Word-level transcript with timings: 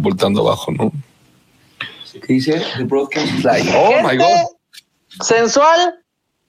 voltando 0.00 0.40
abajo, 0.42 0.72
¿no? 0.72 0.92
¿Qué 2.12 2.34
dice? 2.34 2.62
The 2.76 2.84
Broadcast 2.84 3.28
Fly. 3.40 3.70
Oh 3.76 3.88
Gente 3.88 4.02
my 4.08 4.16
God. 4.16 4.46
Sensual 5.20 5.94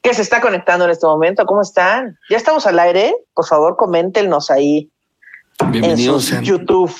que 0.02 0.14
se 0.14 0.22
está 0.22 0.42
conectando 0.42 0.86
en 0.86 0.92
este 0.92 1.06
momento. 1.06 1.46
¿Cómo 1.46 1.62
están? 1.62 2.18
¿Ya 2.30 2.38
estamos 2.38 2.66
al 2.66 2.80
aire? 2.80 3.14
Por 3.36 3.46
favor, 3.46 3.78
coméntenos 3.78 4.50
ahí 4.50 4.90
en 5.60 5.72
Bienvenidos 5.72 6.24
su 6.24 6.32
sean, 6.32 6.44
YouTube. 6.44 6.92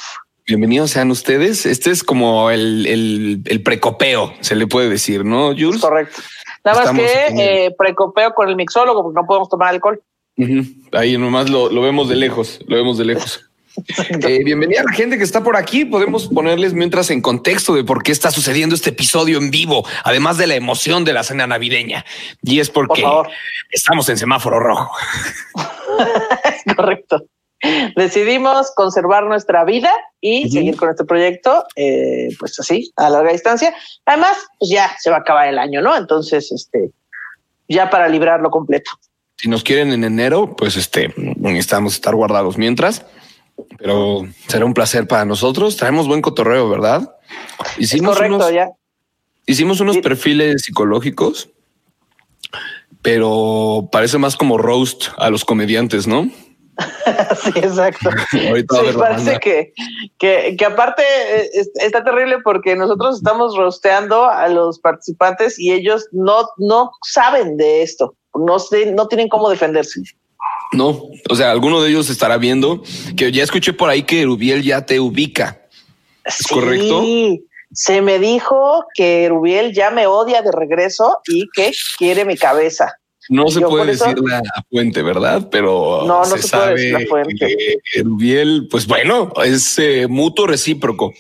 bienvenidos 0.46 0.92
sean 0.92 1.10
ustedes. 1.10 1.66
Este 1.66 1.90
es 1.90 2.04
como 2.04 2.52
el, 2.52 2.86
el, 2.86 3.42
el 3.46 3.64
precopeo, 3.64 4.34
se 4.42 4.56
le 4.56 4.68
puede 4.68 4.90
decir, 4.90 5.26
¿no, 5.26 5.48
Jules? 5.58 5.82
Correcto. 5.82 6.22
Nada 6.64 6.84
más 6.84 6.96
que 6.96 7.26
en 7.28 7.40
eh, 7.40 7.76
precopeo 7.76 8.34
con 8.36 8.48
el 8.50 8.56
mixólogo 8.56 9.02
porque 9.02 9.20
no 9.20 9.26
podemos 9.26 9.50
tomar 9.50 9.70
alcohol. 9.70 10.00
Ahí 10.92 11.18
nomás 11.18 11.50
lo, 11.50 11.70
lo 11.72 11.82
vemos 11.82 12.08
de 12.10 12.16
lejos, 12.16 12.60
lo 12.68 12.76
vemos 12.76 12.98
de 13.00 13.06
lejos. 13.06 13.51
Eh, 14.28 14.44
bienvenida 14.44 14.82
a 14.82 14.84
la 14.84 14.94
gente 14.94 15.18
que 15.18 15.24
está 15.24 15.44
por 15.44 15.56
aquí. 15.56 15.86
Podemos 15.86 16.28
ponerles 16.28 16.74
mientras 16.74 17.10
en 17.10 17.22
contexto 17.22 17.74
de 17.74 17.84
por 17.84 18.04
qué 18.04 18.12
está 18.12 18.32
sucediendo 18.32 18.76
este 18.76 18.90
episodio 18.90 19.38
en 19.38 19.52
vivo, 19.52 19.86
además 20.04 20.38
de 20.38 20.48
la 20.48 20.56
emoción 20.56 21.06
de 21.06 21.14
la 21.14 21.24
cena 21.24 21.48
navideña. 21.48 22.06
Y 22.42 22.60
es 22.60 22.70
Por 22.70 22.88
porque 22.88 23.04
estamos 23.72 24.10
en 24.10 24.18
semáforo 24.18 24.60
rojo. 24.60 24.92
Es 26.44 26.64
correcto. 26.76 27.24
Decidimos 27.96 28.72
conservar 28.76 29.24
nuestra 29.26 29.64
vida 29.64 29.92
y 30.20 30.50
seguir 30.50 30.76
con 30.78 30.90
este 30.90 31.06
proyecto, 31.06 31.64
eh, 31.76 32.30
pues 32.40 32.60
así, 32.60 32.92
a 32.96 33.10
larga 33.10 33.32
distancia. 33.32 33.74
Además, 34.06 34.36
pues 34.58 34.72
ya 34.72 34.96
se 35.00 35.12
va 35.12 35.18
a 35.18 35.20
acabar 35.20 35.48
el 35.48 35.60
año, 35.60 35.82
¿no? 35.82 35.96
Entonces, 35.96 36.52
este, 36.52 36.90
ya 37.70 37.90
para 37.90 38.08
librarlo 38.08 38.50
completo. 38.50 38.92
Si 39.38 39.48
nos 39.48 39.64
quieren 39.64 39.92
en 39.92 40.04
enero, 40.04 40.56
pues 40.56 40.76
este 40.76 41.14
necesitamos 41.16 41.94
estar 41.94 42.16
guardados 42.16 42.58
mientras. 42.58 43.06
Pero 43.78 44.24
será 44.48 44.66
un 44.66 44.74
placer 44.74 45.08
para 45.08 45.26
nosotros. 45.26 45.78
Traemos 45.78 46.08
buen 46.08 46.22
cotorreo, 46.22 46.70
¿verdad? 46.70 47.16
Es 47.78 47.94
Hicimos 47.94 48.16
correcto, 48.16 48.36
unos, 48.38 48.52
ya. 48.54 48.70
hicimos 49.46 49.80
unos 49.80 49.96
Sí. 49.96 50.02
perfiles 50.02 50.64
psicológicos, 50.64 51.50
pero 53.02 53.90
parece 53.92 54.18
más 54.18 54.36
como 54.36 54.58
roast 54.58 55.06
a 55.18 55.30
los 55.30 55.46
comediantes, 55.46 56.08
¿no? 56.08 56.30
sí, 57.44 57.52
exacto. 57.56 58.10
Ahorita 58.50 58.76
Sí, 58.76 58.98
parece 58.98 59.40
que, 59.40 59.74
que, 60.18 60.56
que 60.58 60.66
aparte 60.66 61.04
eh, 61.04 61.50
es- 61.54 61.72
está 61.76 62.04
terrible 62.04 62.38
porque 62.44 62.76
nosotros 62.76 63.18
estamos 63.18 63.56
rosteando 63.56 64.26
a 64.26 64.48
los 64.48 64.80
participantes 64.80 65.60
y 65.60 65.72
ellos 65.72 66.08
no, 66.12 66.48
no 66.58 66.92
saben 67.06 67.58
de 67.58 67.84
esto. 67.84 68.16
No 68.34 68.60
sé, 68.60 68.92
no 68.94 69.08
tienen 69.08 69.28
cómo 69.28 69.50
defenderse. 69.50 70.02
No, 70.74 71.10
o 71.30 71.36
sea, 71.36 71.52
alguno 71.52 71.82
de 71.82 71.90
ellos 71.90 72.10
estará 72.10 72.38
viendo 72.38 72.82
que 73.18 73.32
ya 73.32 73.44
escuché 73.44 73.74
por 73.74 73.90
ahí 73.90 74.04
que 74.04 74.24
Rubiel 74.24 74.64
ya 74.64 74.86
te 74.86 75.00
ubica. 75.00 75.62
¿Es 76.24 76.48
correcto? 76.48 77.04
Se 77.74 78.02
me 78.02 78.20
dijo 78.20 78.86
que 78.94 79.28
Rubiel 79.30 79.74
ya 79.74 79.92
me 79.92 80.08
odia 80.08 80.42
de 80.42 80.52
regreso 80.52 81.20
y 81.28 81.48
que 81.54 81.72
quiere 81.98 82.26
mi 82.26 82.36
cabeza. 82.38 82.94
No 83.30 83.48
se 83.50 83.62
puede 83.62 83.92
eso- 83.94 84.06
decir 84.06 84.20
la 84.24 84.42
fuente, 84.70 85.02
¿verdad? 85.04 85.48
Pero 85.52 86.04
No, 86.06 86.20
no 86.20 86.26
se, 86.26 86.42
se 86.42 86.50
puede 86.50 86.64
sabe 86.64 86.74
decir 86.74 86.94
la 86.94 87.06
fuente. 87.08 87.36
que 87.94 88.04
Rubiel, 88.04 88.68
pues 88.70 88.88
bueno, 88.88 89.32
es 89.44 89.78
eh, 89.80 90.08
mutuo 90.10 90.48
recíproco. 90.48 91.14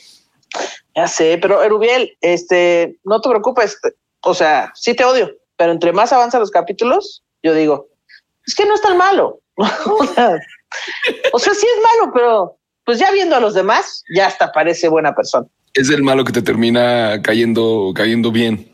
Ya 0.95 1.07
sé, 1.07 1.37
pero 1.41 1.67
Rubiel, 1.69 2.17
este, 2.21 2.97
no 3.03 3.21
te 3.21 3.29
preocupes. 3.29 3.77
O 4.23 4.33
sea, 4.33 4.71
sí 4.75 4.93
te 4.93 5.05
odio, 5.05 5.31
pero 5.55 5.71
entre 5.71 5.93
más 5.93 6.11
avanzan 6.11 6.41
los 6.41 6.51
capítulos, 6.51 7.23
yo 7.43 7.53
digo, 7.53 7.87
es 8.45 8.55
que 8.55 8.65
no 8.65 8.75
es 8.75 8.81
tan 8.81 8.97
malo. 8.97 9.39
o, 9.85 10.05
sea, 10.07 10.39
o 11.33 11.39
sea, 11.39 11.53
sí 11.53 11.65
es 11.65 11.99
malo, 11.99 12.13
pero 12.13 12.57
pues 12.85 12.99
ya 12.99 13.11
viendo 13.11 13.35
a 13.35 13.39
los 13.39 13.53
demás, 13.53 14.03
ya 14.15 14.27
hasta 14.27 14.51
parece 14.51 14.87
buena 14.89 15.13
persona. 15.13 15.47
Es 15.73 15.89
el 15.89 16.03
malo 16.03 16.23
que 16.25 16.33
te 16.33 16.41
termina 16.41 17.21
cayendo, 17.21 17.91
cayendo 17.95 18.31
bien. 18.31 18.71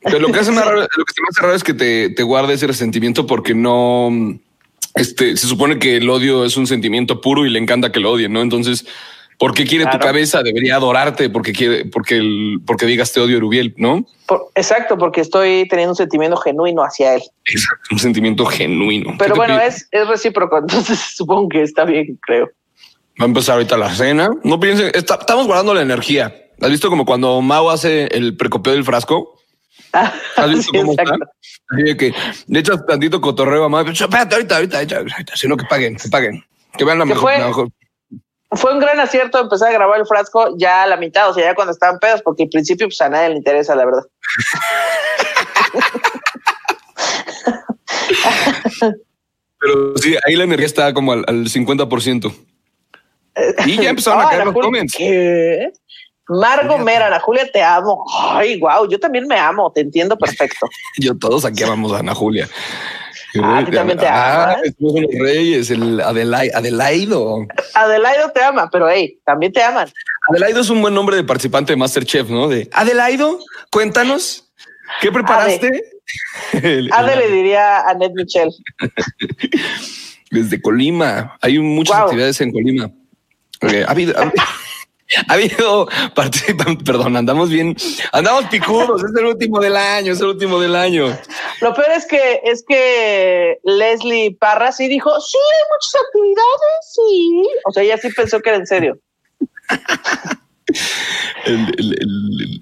Pero 0.00 0.20
lo 0.20 0.32
que 0.32 0.40
hace 0.40 0.52
más 0.52 0.64
raro, 0.66 0.80
lo 0.80 1.04
que 1.04 1.14
se 1.14 1.20
me 1.20 1.28
hace 1.30 1.42
raro 1.42 1.54
es 1.54 1.64
que 1.64 1.74
te, 1.74 2.10
te 2.10 2.22
guarde 2.22 2.54
ese 2.54 2.66
resentimiento 2.66 3.26
porque 3.26 3.54
no, 3.54 4.10
este, 4.94 5.36
se 5.36 5.46
supone 5.46 5.78
que 5.78 5.96
el 5.96 6.08
odio 6.08 6.44
es 6.44 6.56
un 6.56 6.66
sentimiento 6.66 7.20
puro 7.20 7.46
y 7.46 7.50
le 7.50 7.58
encanta 7.58 7.92
que 7.92 8.00
lo 8.00 8.12
odien, 8.12 8.32
¿no? 8.32 8.42
Entonces, 8.42 8.86
¿por 9.38 9.54
qué 9.54 9.64
quiere 9.64 9.86
tu 9.86 9.98
cabeza? 9.98 10.42
Debería 10.42 10.76
adorarte 10.76 11.30
porque 11.30 11.52
quiere, 11.52 11.84
porque 11.86 12.16
el, 12.16 12.60
porque 12.66 12.86
digas 12.86 13.12
te 13.12 13.20
odio, 13.20 13.40
Rubiel, 13.40 13.74
¿no? 13.76 14.04
Por- 14.26 14.48
exacto, 14.54 14.98
porque 14.98 15.20
estoy 15.20 15.66
teniendo 15.68 15.92
un 15.92 15.96
sentimiento 15.96 16.36
genuino 16.36 16.82
hacia 16.82 17.14
él. 17.14 17.22
Exacto, 17.46 17.88
un 17.92 17.98
sentimiento 17.98 18.44
genuino. 18.46 19.14
Pero 19.18 19.34
¿Qué 19.34 19.40
te 19.40 19.46
bueno, 19.46 19.60
es, 19.60 19.88
es 19.90 20.06
recíproco, 20.08 20.58
entonces 20.62 20.98
supongo 21.14 21.48
que 21.48 21.62
está 21.62 21.84
bien, 21.84 22.18
creo. 22.22 22.50
Va 23.20 23.24
a 23.24 23.28
empezar 23.28 23.54
ahorita 23.54 23.76
la 23.76 23.94
cena. 23.94 24.30
No 24.44 24.60
piensen, 24.60 24.90
está- 24.94 25.16
estamos 25.20 25.46
guardando 25.46 25.74
la 25.74 25.82
energía. 25.82 26.34
¿Has 26.60 26.70
visto 26.70 26.88
como 26.88 27.04
cuando 27.04 27.40
Mao 27.40 27.70
hace 27.70 28.06
el 28.06 28.36
precopeo 28.36 28.72
del 28.72 28.84
frasco? 28.84 29.40
¿Has 29.92 30.48
visto 30.50 30.70
Sí, 30.72 30.78
cómo 30.78 30.92
está? 30.92 31.04
de 31.70 31.96
que 31.96 32.12
le 32.48 32.58
echas 32.60 32.84
tantito 32.86 33.20
cotorreo 33.20 33.64
a 33.64 33.68
Mao. 33.68 33.86
Espérate, 33.88 34.34
ahorita, 34.34 34.56
ahorita, 34.56 34.76
ahorita, 34.78 34.96
ahorita, 34.98 35.36
sino 35.36 35.56
que 35.56 35.64
paguen, 35.66 35.96
que 35.96 36.08
paguen. 36.08 36.44
Que 36.76 36.84
vean 36.84 36.98
la 36.98 37.04
¿Qué 37.04 37.08
mejor, 37.10 37.22
fue? 37.32 37.38
la 37.40 37.46
mejor. 37.48 37.68
Fue 38.52 38.72
un 38.72 38.80
gran 38.80 38.98
acierto 38.98 39.38
empezar 39.38 39.68
a 39.68 39.72
grabar 39.72 40.00
el 40.00 40.06
frasco 40.06 40.54
ya 40.56 40.84
a 40.84 40.86
la 40.86 40.96
mitad, 40.96 41.28
o 41.28 41.34
sea, 41.34 41.44
ya 41.44 41.54
cuando 41.54 41.72
estaban 41.72 41.98
pedos, 41.98 42.22
porque 42.22 42.44
al 42.44 42.48
principio 42.48 42.86
pues 42.86 43.00
a 43.00 43.08
nadie 43.08 43.30
le 43.30 43.36
interesa, 43.36 43.74
la 43.74 43.84
verdad. 43.84 44.02
Pero 49.60 49.96
sí, 49.96 50.16
ahí 50.26 50.36
la 50.36 50.44
energía 50.44 50.66
está 50.66 50.94
como 50.94 51.12
al, 51.12 51.24
al 51.26 51.46
50%. 51.46 52.32
Y 53.66 53.76
ya 53.76 53.90
empezaron 53.90 54.20
a 54.20 54.24
Ah, 54.24 54.30
caer 54.30 54.44
los 54.44 54.54
Julia, 54.54 54.66
comments. 54.66 54.94
¿Qué? 54.96 55.72
Margo 56.28 56.78
Mera, 56.78 57.06
Ana 57.06 57.20
Julia, 57.20 57.50
te 57.50 57.62
amo. 57.62 58.04
Ay, 58.32 58.58
wow, 58.60 58.88
yo 58.88 58.98
también 59.00 59.26
me 59.26 59.38
amo, 59.38 59.72
te 59.72 59.80
entiendo 59.80 60.16
perfecto. 60.16 60.68
Yo 60.98 61.16
todos 61.16 61.44
aquí 61.44 61.62
amamos 61.62 61.92
a 61.92 62.00
Ana 62.00 62.14
Julia. 62.14 62.48
Ah, 63.42 63.58
a 63.58 63.64
ti 63.64 63.70
también 63.72 63.98
te 63.98 64.06
Ah, 64.06 64.44
amas. 64.54 64.58
somos 64.78 64.94
unos 64.94 65.10
reyes, 65.18 65.70
el 65.70 66.00
Adelai- 66.00 66.50
Adelaido. 66.54 67.46
Adelaido 67.74 68.30
te 68.32 68.42
ama, 68.42 68.68
pero 68.70 68.88
hey, 68.88 69.18
también 69.24 69.52
te 69.52 69.62
aman. 69.62 69.88
Adelaido 70.30 70.60
es 70.60 70.70
un 70.70 70.80
buen 70.80 70.94
nombre 70.94 71.16
de 71.16 71.24
participante 71.24 71.72
de 71.72 71.76
Masterchef, 71.76 72.28
¿no? 72.30 72.48
De 72.48 72.68
Adelaido, 72.72 73.38
cuéntanos, 73.70 74.50
¿qué 75.00 75.12
preparaste? 75.12 75.82
Ade 76.52 76.62
el- 77.12 77.18
le 77.18 77.30
diría 77.30 77.80
a 77.80 77.94
Ned 77.94 78.12
Michel. 78.14 78.50
Desde 80.30 80.60
Colima. 80.60 81.36
Hay 81.40 81.58
muchas 81.58 81.96
Wow. 81.96 82.04
actividades 82.06 82.40
en 82.40 82.52
Colima. 82.52 82.90
Eh, 83.62 83.84
ha 83.86 83.90
habido, 83.90 84.14
ha, 84.18 84.32
ha 85.28 85.32
habido 85.32 85.88
participan, 86.14 86.76
perdón, 86.78 87.16
andamos 87.16 87.48
bien, 87.50 87.76
andamos 88.12 88.44
picudos, 88.46 89.02
es 89.02 89.10
el 89.16 89.26
último 89.26 89.60
del 89.60 89.76
año, 89.76 90.12
es 90.12 90.20
el 90.20 90.26
último 90.28 90.60
del 90.60 90.76
año. 90.76 91.06
Lo 91.60 91.74
peor 91.74 91.90
es 91.96 92.06
que 92.06 92.40
es 92.44 92.64
que 92.68 93.58
Leslie 93.64 94.36
Parra 94.38 94.70
sí 94.72 94.86
dijo, 94.88 95.10
sí, 95.20 95.38
hay 95.38 95.64
muchas 95.72 95.94
actividades, 96.06 96.92
sí. 96.94 97.48
O 97.64 97.72
sea, 97.72 97.82
ella 97.82 97.96
sí 97.98 98.08
pensó 98.10 98.40
que 98.40 98.50
era 98.50 98.58
en 98.58 98.66
serio. 98.66 98.98
El- 101.44 101.74
el- 101.78 101.92
el- 102.00 102.40
el- 102.42 102.60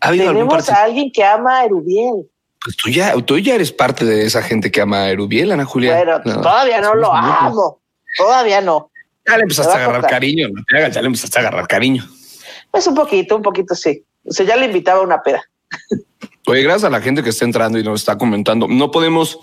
ha 0.00 0.08
habido 0.08 0.28
algún 0.30 0.48
Tenemos 0.48 0.70
a 0.70 0.82
alguien 0.84 1.10
que 1.12 1.24
ama 1.24 1.60
a 1.60 1.64
Erubiel. 1.64 2.30
Pues 2.62 2.76
tú 2.76 2.90
ya, 2.90 3.14
tú 3.22 3.38
ya 3.38 3.54
eres 3.54 3.72
parte 3.72 4.04
de 4.04 4.24
esa 4.26 4.42
gente 4.42 4.70
que 4.70 4.80
ama 4.80 5.02
a 5.04 5.10
Erubiel, 5.10 5.52
Ana 5.52 5.64
Julia. 5.64 5.96
Pero 5.98 6.18
No, 6.24 6.40
todavía 6.40 6.80
no 6.80 6.94
lo 6.94 7.12
amo. 7.14 7.80
Todavía 8.16 8.60
no. 8.60 8.90
Ya 9.28 9.36
le 9.36 9.42
empezaste 9.42 9.72
a 9.72 9.84
agarrar 9.84 10.06
cariño, 10.06 10.48
no 10.48 10.62
te 10.66 10.76
hagas, 10.78 10.94
ya 10.94 11.00
le 11.02 11.06
empezaste 11.06 11.38
a 11.38 11.42
agarrar 11.42 11.66
cariño. 11.66 12.04
Pues 12.70 12.86
un 12.86 12.94
poquito, 12.94 13.36
un 13.36 13.42
poquito 13.42 13.74
sí. 13.74 14.02
O 14.24 14.32
sea, 14.32 14.46
ya 14.46 14.56
le 14.56 14.66
invitaba 14.66 15.00
a 15.00 15.02
una 15.02 15.22
peda. 15.22 15.42
Oye, 16.46 16.62
gracias 16.62 16.84
a 16.84 16.90
la 16.90 17.00
gente 17.00 17.22
que 17.22 17.30
está 17.30 17.44
entrando 17.44 17.78
y 17.78 17.82
nos 17.82 18.00
está 18.00 18.16
comentando. 18.16 18.68
No 18.68 18.90
podemos 18.90 19.38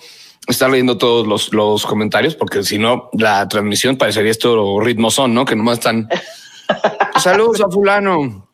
estar 0.48 0.70
leyendo 0.70 0.98
todos 0.98 1.28
los, 1.28 1.54
los 1.54 1.86
comentarios 1.86 2.36
porque 2.36 2.64
si 2.64 2.78
no, 2.78 3.10
la 3.14 3.48
transmisión 3.48 3.98
parecería 3.98 4.32
esto 4.32 4.80
ritmo 4.80 5.12
son, 5.12 5.34
¿no? 5.34 5.46
Que 5.46 5.56
nomás 5.56 5.80
están. 5.80 6.10
Saludos 7.22 7.62
a 7.62 7.70
fulano. 7.70 8.46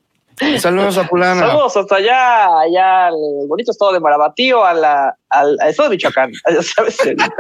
Saludos 0.57 0.98
a 0.98 1.07
fulana. 1.07 1.48
Saludos 1.48 1.77
hasta 1.77 1.95
allá, 1.98 2.60
allá 2.62 3.07
al 3.07 3.16
bonito 3.48 3.72
estado 3.72 3.94
de 3.94 4.00
Marabatío, 4.00 4.66
a 4.66 4.74
la, 4.74 5.16
al, 5.30 5.56
al 5.60 5.69
estado 5.69 5.89
de 5.89 5.95
Michoacán. 5.95 6.31
Ya 6.50 6.62
sabes, 6.75 6.98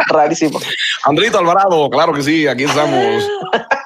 rarísimo. 0.07 0.59
Andrito 1.03 1.39
Alvarado, 1.39 1.89
claro 1.89 2.13
que 2.13 2.21
sí, 2.21 2.47
aquí 2.47 2.63
estamos. 2.63 3.27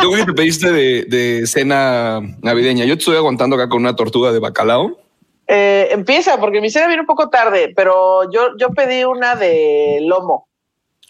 ¿Tú 0.00 0.12
qué 0.12 0.24
te 0.24 0.32
pediste 0.32 0.72
de, 0.72 1.04
de 1.04 1.46
cena 1.46 2.20
navideña? 2.42 2.84
Yo 2.84 2.94
te 2.94 3.00
estoy 3.00 3.16
aguantando 3.16 3.56
acá 3.56 3.68
con 3.68 3.80
una 3.80 3.96
tortuga 3.96 4.32
de 4.32 4.38
bacalao. 4.38 4.98
Eh, 5.48 5.88
empieza, 5.92 6.38
porque 6.38 6.60
mi 6.60 6.70
cena 6.70 6.88
viene 6.88 7.02
un 7.02 7.06
poco 7.06 7.28
tarde, 7.28 7.72
pero 7.76 8.30
yo, 8.32 8.56
yo 8.58 8.70
pedí 8.70 9.04
una 9.04 9.36
de 9.36 10.00
lomo, 10.02 10.48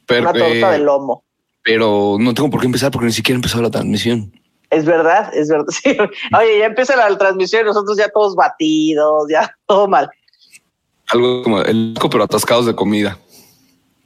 Pero, 0.06 0.22
una 0.22 0.32
torta 0.32 0.68
eh, 0.68 0.72
de 0.72 0.78
lomo. 0.78 1.24
pero 1.62 2.16
no 2.20 2.34
tengo 2.34 2.50
por 2.50 2.60
qué 2.60 2.66
empezar 2.66 2.90
porque 2.90 3.06
ni 3.06 3.12
siquiera 3.12 3.36
ha 3.36 3.40
empezado 3.40 3.62
la 3.62 3.70
transmisión. 3.70 4.30
Es 4.68 4.84
verdad, 4.84 5.30
es 5.34 5.48
verdad. 5.48 5.66
Sí. 5.70 5.96
Oye, 6.38 6.58
ya 6.58 6.66
empieza 6.66 6.96
la 6.96 7.16
transmisión 7.16 7.62
y 7.62 7.66
nosotros 7.66 7.96
ya 7.96 8.08
todos 8.10 8.34
batidos, 8.34 9.26
ya 9.30 9.54
todo 9.66 9.88
mal. 9.88 10.10
Algo 11.08 11.42
como 11.42 11.62
el 11.62 11.94
pero 12.10 12.24
atascados 12.24 12.66
de 12.66 12.74
comida. 12.74 13.18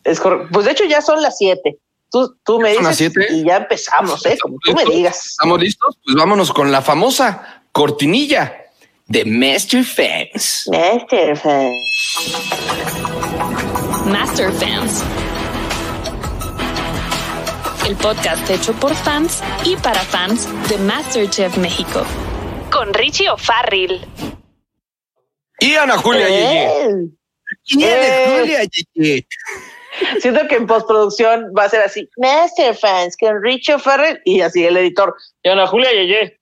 Es 0.05 0.21
correcto. 0.21 0.49
Pues 0.53 0.67
de 0.67 0.73
hecho 0.73 0.85
ya 0.85 1.01
son 1.01 1.23
las 1.23 1.37
siete. 1.39 1.79
Tú, 2.11 2.37
tú 2.45 2.61
me 2.61 2.75
¿Son 2.75 2.85
las 2.85 2.99
dices 2.99 3.13
siete? 3.15 3.33
y 3.35 3.45
ya 3.45 3.59
empezamos, 3.59 4.25
¿eh? 4.27 4.37
Como 4.41 4.57
tú 4.65 4.73
me 4.73 4.79
¿Estamos 4.83 4.97
digas. 4.97 5.27
¿Estamos 5.27 5.61
listos? 5.61 5.97
Pues 6.05 6.17
vámonos 6.17 6.53
con 6.53 6.73
la 6.73 6.83
famosa 6.83 7.63
cortinilla 7.73 8.65
de 9.07 9.25
Master 9.25 9.85
Fans. 9.85 10.65
Master 10.71 11.37
Fans. 11.37 11.77
Master 14.07 14.53
Fans. 14.53 15.03
El 17.87 17.97
podcast 17.97 18.49
hecho 18.51 18.73
por 18.75 18.95
fans 18.95 19.43
y 19.65 19.77
para 19.77 20.01
fans 20.01 20.49
de 20.69 20.79
Masterchef 20.79 21.57
México. 21.59 22.05
Con 22.71 22.93
Richie 22.95 23.29
O'Farrill. 23.31 24.01
Y 25.61 25.75
Ana 25.75 25.97
Julia 25.99 26.29
Yeye. 26.29 26.67
Eh, 26.67 26.95
Y 27.65 27.83
Ana 27.85 27.93
Eh. 27.95 28.37
Julia 28.41 28.61
Yeye. 28.65 29.27
Siento 30.21 30.47
que 30.49 30.57
en 30.57 30.67
postproducción 30.67 31.53
va 31.57 31.65
a 31.65 31.69
ser 31.69 31.83
así. 31.83 32.09
Master 32.17 32.75
Fans 32.75 33.17
con 33.19 33.43
Richo 33.43 33.79
Ferrer 33.79 34.21
y 34.25 34.41
así 34.41 34.65
el 34.65 34.77
editor. 34.77 35.15
Y 35.43 35.49
Ana 35.49 35.67
Julia 35.67 35.91
Yeye. 35.93 36.41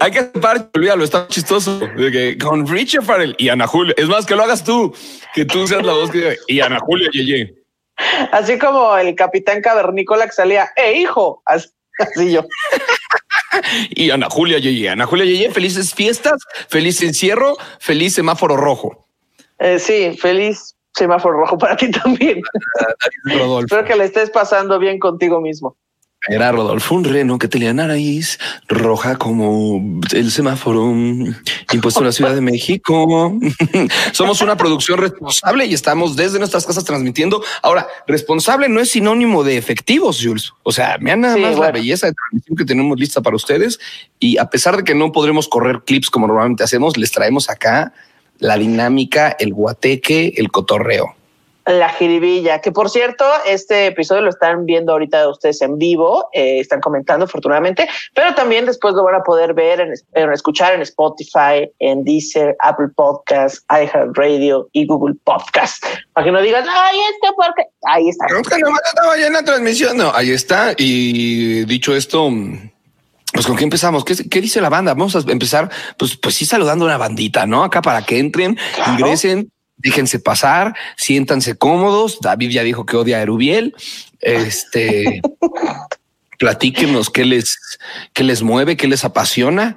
Hay 0.00 0.10
que 0.10 0.20
separar, 0.20 0.68
olvídalo, 0.74 1.04
está 1.04 1.28
chistoso. 1.28 1.78
De 1.78 2.10
que 2.10 2.38
con 2.38 2.66
Richard 2.66 3.04
Farrell 3.04 3.36
y 3.38 3.48
Ana 3.48 3.66
Julia. 3.66 3.94
Es 3.96 4.08
más, 4.08 4.26
que 4.26 4.34
lo 4.34 4.42
hagas 4.42 4.64
tú, 4.64 4.92
que 5.34 5.44
tú 5.44 5.66
seas 5.66 5.84
la 5.84 5.92
voz 5.92 6.10
que 6.10 6.18
diga, 6.18 6.32
y 6.48 6.60
Ana 6.60 6.80
Julia 6.80 7.08
Yeye. 7.12 7.54
Así 8.32 8.58
como 8.58 8.96
el 8.96 9.14
capitán 9.14 9.60
cavernícola 9.60 10.26
que 10.26 10.32
salía, 10.32 10.70
¡eh, 10.76 10.98
hijo! 10.98 11.42
Así, 11.46 11.68
así 11.98 12.32
yo. 12.32 12.42
Y 13.90 14.10
Ana 14.10 14.28
Julia 14.30 14.58
Yeye. 14.58 14.90
Ana 14.90 15.06
Julia 15.06 15.24
Yeye, 15.24 15.50
felices 15.50 15.94
fiestas, 15.94 16.40
feliz 16.68 17.02
encierro, 17.02 17.56
feliz 17.80 18.14
semáforo 18.14 18.56
rojo. 18.56 19.08
Eh, 19.58 19.78
sí, 19.78 20.16
feliz 20.16 20.76
semáforo 20.98 21.38
rojo 21.38 21.56
para 21.56 21.76
ti 21.76 21.90
también. 21.90 22.42
Rodolfo. 23.24 23.60
Espero 23.60 23.84
que 23.84 23.96
le 23.96 24.04
estés 24.04 24.30
pasando 24.30 24.78
bien 24.78 24.98
contigo 24.98 25.40
mismo. 25.40 25.76
Era 26.26 26.50
Rodolfo, 26.50 26.96
un 26.96 27.04
reno 27.04 27.38
que 27.38 27.46
tenía 27.46 27.72
nariz 27.72 28.38
roja 28.66 29.16
como 29.16 30.00
el 30.12 30.30
semáforo 30.32 30.86
mm, 30.86 31.34
impuesto 31.72 32.00
en 32.00 32.06
la 32.06 32.12
Ciudad 32.12 32.34
de 32.34 32.40
México. 32.40 33.38
Somos 34.12 34.42
una 34.42 34.56
producción 34.56 34.98
responsable 34.98 35.66
y 35.66 35.74
estamos 35.74 36.16
desde 36.16 36.38
nuestras 36.38 36.66
casas 36.66 36.84
transmitiendo. 36.84 37.42
Ahora, 37.62 37.86
responsable 38.06 38.68
no 38.68 38.80
es 38.80 38.90
sinónimo 38.90 39.44
de 39.44 39.56
efectivos, 39.56 40.20
Jules. 40.22 40.52
O 40.64 40.72
sea, 40.72 40.98
vean 41.00 41.20
nada 41.20 41.34
Sí, 41.34 41.40
más 41.40 41.56
la 41.56 41.70
belleza 41.70 42.08
de 42.08 42.14
transmisión 42.14 42.56
que 42.56 42.64
tenemos 42.64 42.98
lista 42.98 43.22
para 43.22 43.36
ustedes. 43.36 43.78
Y 44.18 44.38
a 44.38 44.50
pesar 44.50 44.76
de 44.76 44.84
que 44.84 44.96
no 44.96 45.12
podremos 45.12 45.48
correr 45.48 45.82
clips 45.86 46.10
como 46.10 46.26
normalmente 46.26 46.64
hacemos, 46.64 46.96
les 46.96 47.12
traemos 47.12 47.48
acá 47.48 47.92
la 48.38 48.56
dinámica, 48.56 49.36
el 49.38 49.52
guateque, 49.52 50.34
el 50.36 50.50
cotorreo. 50.50 51.14
La 51.66 51.90
jiribilla, 51.90 52.62
que 52.62 52.72
por 52.72 52.88
cierto, 52.88 53.26
este 53.46 53.88
episodio 53.88 54.22
lo 54.22 54.30
están 54.30 54.64
viendo 54.64 54.92
ahorita 54.92 55.28
ustedes 55.28 55.60
en 55.60 55.76
vivo, 55.76 56.30
eh, 56.32 56.60
están 56.60 56.80
comentando 56.80 57.26
afortunadamente, 57.26 57.86
pero 58.14 58.34
también 58.34 58.64
después 58.64 58.94
lo 58.94 59.04
van 59.04 59.16
a 59.16 59.22
poder 59.22 59.52
ver, 59.52 59.80
en, 59.82 59.92
en- 60.14 60.32
escuchar 60.32 60.72
en 60.72 60.80
Spotify, 60.80 61.70
en 61.78 62.04
Deezer, 62.04 62.56
Apple 62.60 62.88
Podcast, 62.96 63.70
iHeartRadio 63.70 64.66
y 64.72 64.86
Google 64.86 65.16
Podcast. 65.24 65.84
Para 66.14 66.24
que 66.24 66.32
no 66.32 66.40
digas, 66.40 66.66
ay, 66.66 66.96
este 67.12 67.34
porque 67.36 67.64
ahí 67.82 68.08
está. 68.08 68.24
Creo 68.28 68.42
que 68.42 68.58
nomás 68.60 68.80
estaba 68.86 69.18
ya 69.18 69.26
en 69.26 69.32
la 69.34 69.44
transmisión. 69.44 69.94
No, 69.98 70.10
ahí 70.14 70.30
está. 70.30 70.72
Y 70.78 71.66
dicho 71.66 71.94
esto, 71.94 72.30
pues 73.32 73.46
con 73.46 73.56
qué 73.56 73.64
empezamos? 73.64 74.04
¿Qué, 74.04 74.14
qué 74.28 74.40
dice 74.40 74.60
la 74.60 74.68
banda? 74.68 74.94
Vamos 74.94 75.14
a 75.16 75.20
empezar, 75.30 75.70
pues, 75.98 76.16
pues 76.16 76.34
sí, 76.34 76.44
saludando 76.46 76.84
a 76.84 76.88
una 76.88 76.96
bandita, 76.96 77.46
¿no? 77.46 77.62
Acá 77.64 77.82
para 77.82 78.02
que 78.02 78.18
entren, 78.18 78.58
Claro. 78.74 78.92
ingresen, 78.92 79.52
déjense 79.76 80.18
pasar, 80.18 80.74
siéntanse 80.96 81.56
cómodos. 81.56 82.20
David 82.20 82.50
ya 82.50 82.62
dijo 82.62 82.86
que 82.86 82.96
odia 82.96 83.18
a 83.18 83.22
Erubiel. 83.22 83.74
Este, 84.20 85.20
platíquenos 86.38 87.10
qué 87.10 87.24
les, 87.24 87.58
qué 88.12 88.24
les 88.24 88.42
mueve, 88.42 88.76
qué 88.76 88.86
les 88.88 89.04
apasiona. 89.04 89.76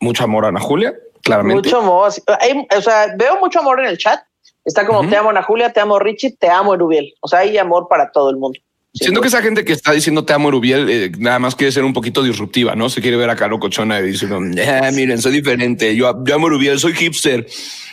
Mucho 0.00 0.24
amor 0.24 0.44
a 0.44 0.48
Ana 0.48 0.60
Julia, 0.60 0.94
claramente. 1.22 1.68
Mucho 1.68 1.78
amor. 1.80 2.12
Hay- 2.40 2.66
o 2.76 2.80
sea, 2.82 3.14
veo 3.16 3.38
mucho 3.40 3.60
amor 3.60 3.80
en 3.80 3.86
el 3.86 3.98
chat. 3.98 4.20
Está 4.64 4.86
como 4.86 5.08
te 5.08 5.16
amo 5.16 5.30
Ana 5.30 5.42
Julia, 5.42 5.72
te 5.72 5.80
amo 5.80 5.98
Richie, 5.98 6.36
te 6.38 6.48
amo 6.48 6.74
Erubiel. 6.74 7.14
O 7.20 7.28
sea, 7.28 7.40
hay 7.40 7.56
amor 7.58 7.86
para 7.88 8.12
todo 8.12 8.28
el 8.30 8.36
mundo. 8.36 8.60
Siento 8.92 9.20
que 9.20 9.28
esa 9.28 9.40
gente 9.40 9.64
que 9.64 9.72
está 9.72 9.92
diciendo 9.92 10.24
te 10.24 10.32
amo 10.32 10.48
Erubiel, 10.48 10.88
eh, 10.90 11.12
nada 11.18 11.38
más 11.38 11.54
quiere 11.54 11.70
ser 11.70 11.84
un 11.84 11.92
poquito 11.92 12.22
disruptiva, 12.24 12.74
¿no? 12.74 12.88
Se 12.90 13.00
quiere 13.00 13.16
ver 13.16 13.30
acá 13.30 13.46
locochona 13.46 14.00
y 14.00 14.04
diciendo, 14.10 14.40
"Ah, 14.66 14.90
miren, 14.92 15.20
soy 15.22 15.32
diferente. 15.32 15.94
Yo, 15.94 16.12
yo 16.24 16.34
amo 16.34 16.48
Erubiel, 16.48 16.78
soy 16.80 16.94
hipster. 16.94 17.46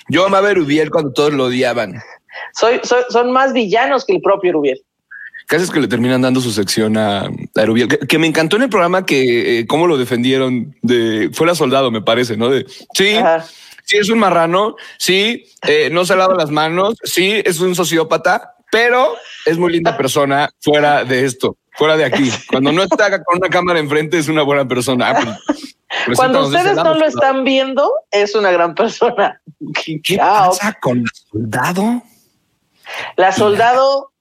Yo 0.09 0.25
amaba 0.25 0.47
a 0.47 0.51
Erubiel 0.51 0.89
cuando 0.89 1.11
todos 1.13 1.33
lo 1.33 1.45
odiaban. 1.45 2.01
Soy, 2.59 2.79
soy- 2.83 3.03
son 3.09 3.31
más 3.31 3.53
villanos 3.53 4.05
que 4.05 4.13
el 4.15 4.21
propio 4.21 4.49
Erubiel. 4.49 4.81
Casi 5.45 5.63
es 5.65 5.71
que 5.71 5.79
le 5.79 5.87
terminan 5.87 6.21
dando 6.23 6.41
su 6.41 6.51
sección 6.51 6.97
a, 6.97 7.21
a 7.21 7.61
Erubiel, 7.61 7.87
que, 7.87 7.99
que 7.99 8.17
me 8.19 8.27
encantó 8.27 8.55
en 8.57 8.63
el 8.63 8.69
programa 8.69 9.05
que 9.05 9.59
eh, 9.59 9.67
cómo 9.67 9.87
lo 9.87 9.97
defendieron 9.97 10.75
de 10.81 11.29
fuera 11.31 11.55
soldado, 11.55 11.89
me 11.91 12.01
parece, 12.01 12.35
¿no? 12.35 12.49
De 12.49 12.65
sí, 12.93 13.15
Ajá. 13.15 13.45
sí 13.85 13.97
es 13.97 14.09
un 14.09 14.19
marrano, 14.19 14.75
sí, 14.97 15.45
eh, 15.67 15.89
no 15.91 16.05
se 16.05 16.15
lava 16.17 16.35
las 16.35 16.49
manos, 16.51 16.95
sí 17.03 17.41
es 17.45 17.59
un 17.61 17.75
sociópata, 17.75 18.55
pero 18.71 19.15
es 19.45 19.57
muy 19.57 19.71
linda 19.71 19.97
persona 19.97 20.49
fuera 20.59 21.03
de 21.03 21.25
esto, 21.25 21.57
fuera 21.73 21.97
de 21.97 22.05
aquí. 22.05 22.31
Cuando 22.49 22.71
no 22.71 22.83
está 22.83 23.09
con 23.23 23.37
una 23.37 23.49
cámara 23.49 23.79
enfrente 23.79 24.17
es 24.17 24.27
una 24.27 24.43
buena 24.43 24.67
persona. 24.67 25.09
Ah, 25.09 25.37
pues, 26.05 26.17
Cuando 26.17 26.45
ustedes 26.45 26.75
no 26.75 26.83
lo 26.83 26.89
soldado. 26.91 27.05
están 27.05 27.43
viendo, 27.43 27.91
es 28.11 28.35
una 28.35 28.51
gran 28.51 28.75
persona. 28.75 29.41
¿Qué 29.83 29.99
Chao. 30.01 30.49
pasa 30.49 30.77
con 30.81 30.99
el 30.99 31.09
soldado? 31.31 32.01
La 33.15 33.31
soldado 33.31 34.11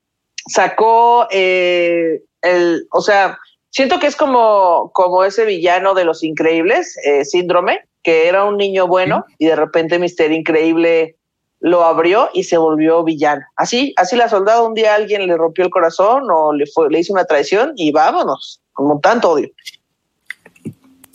sacó 0.48 1.26
eh, 1.30 2.22
el, 2.42 2.86
o 2.90 3.00
sea, 3.00 3.38
siento 3.70 3.98
que 3.98 4.06
es 4.06 4.16
como, 4.16 4.90
como 4.94 5.24
ese 5.24 5.44
villano 5.44 5.94
de 5.94 6.04
los 6.04 6.22
increíbles, 6.22 6.96
eh, 7.04 7.24
síndrome, 7.24 7.80
que 8.02 8.28
era 8.28 8.44
un 8.44 8.56
niño 8.56 8.86
bueno 8.86 9.24
y 9.38 9.46
de 9.46 9.56
repente 9.56 9.98
Mister 9.98 10.30
Increíble 10.32 11.16
lo 11.60 11.84
abrió 11.84 12.28
y 12.34 12.44
se 12.44 12.56
volvió 12.56 13.02
villano. 13.04 13.42
Así, 13.56 13.92
así 13.96 14.16
la 14.16 14.28
soldado 14.28 14.66
un 14.66 14.74
día 14.74 14.94
alguien 14.94 15.26
le 15.26 15.36
rompió 15.36 15.64
el 15.64 15.70
corazón 15.70 16.24
o 16.30 16.52
le 16.52 16.66
fue, 16.66 16.90
le 16.90 17.00
hizo 17.00 17.12
una 17.12 17.24
traición 17.24 17.72
y 17.76 17.92
vámonos, 17.92 18.60
como 18.72 19.00
tanto 19.00 19.30
odio. 19.30 19.50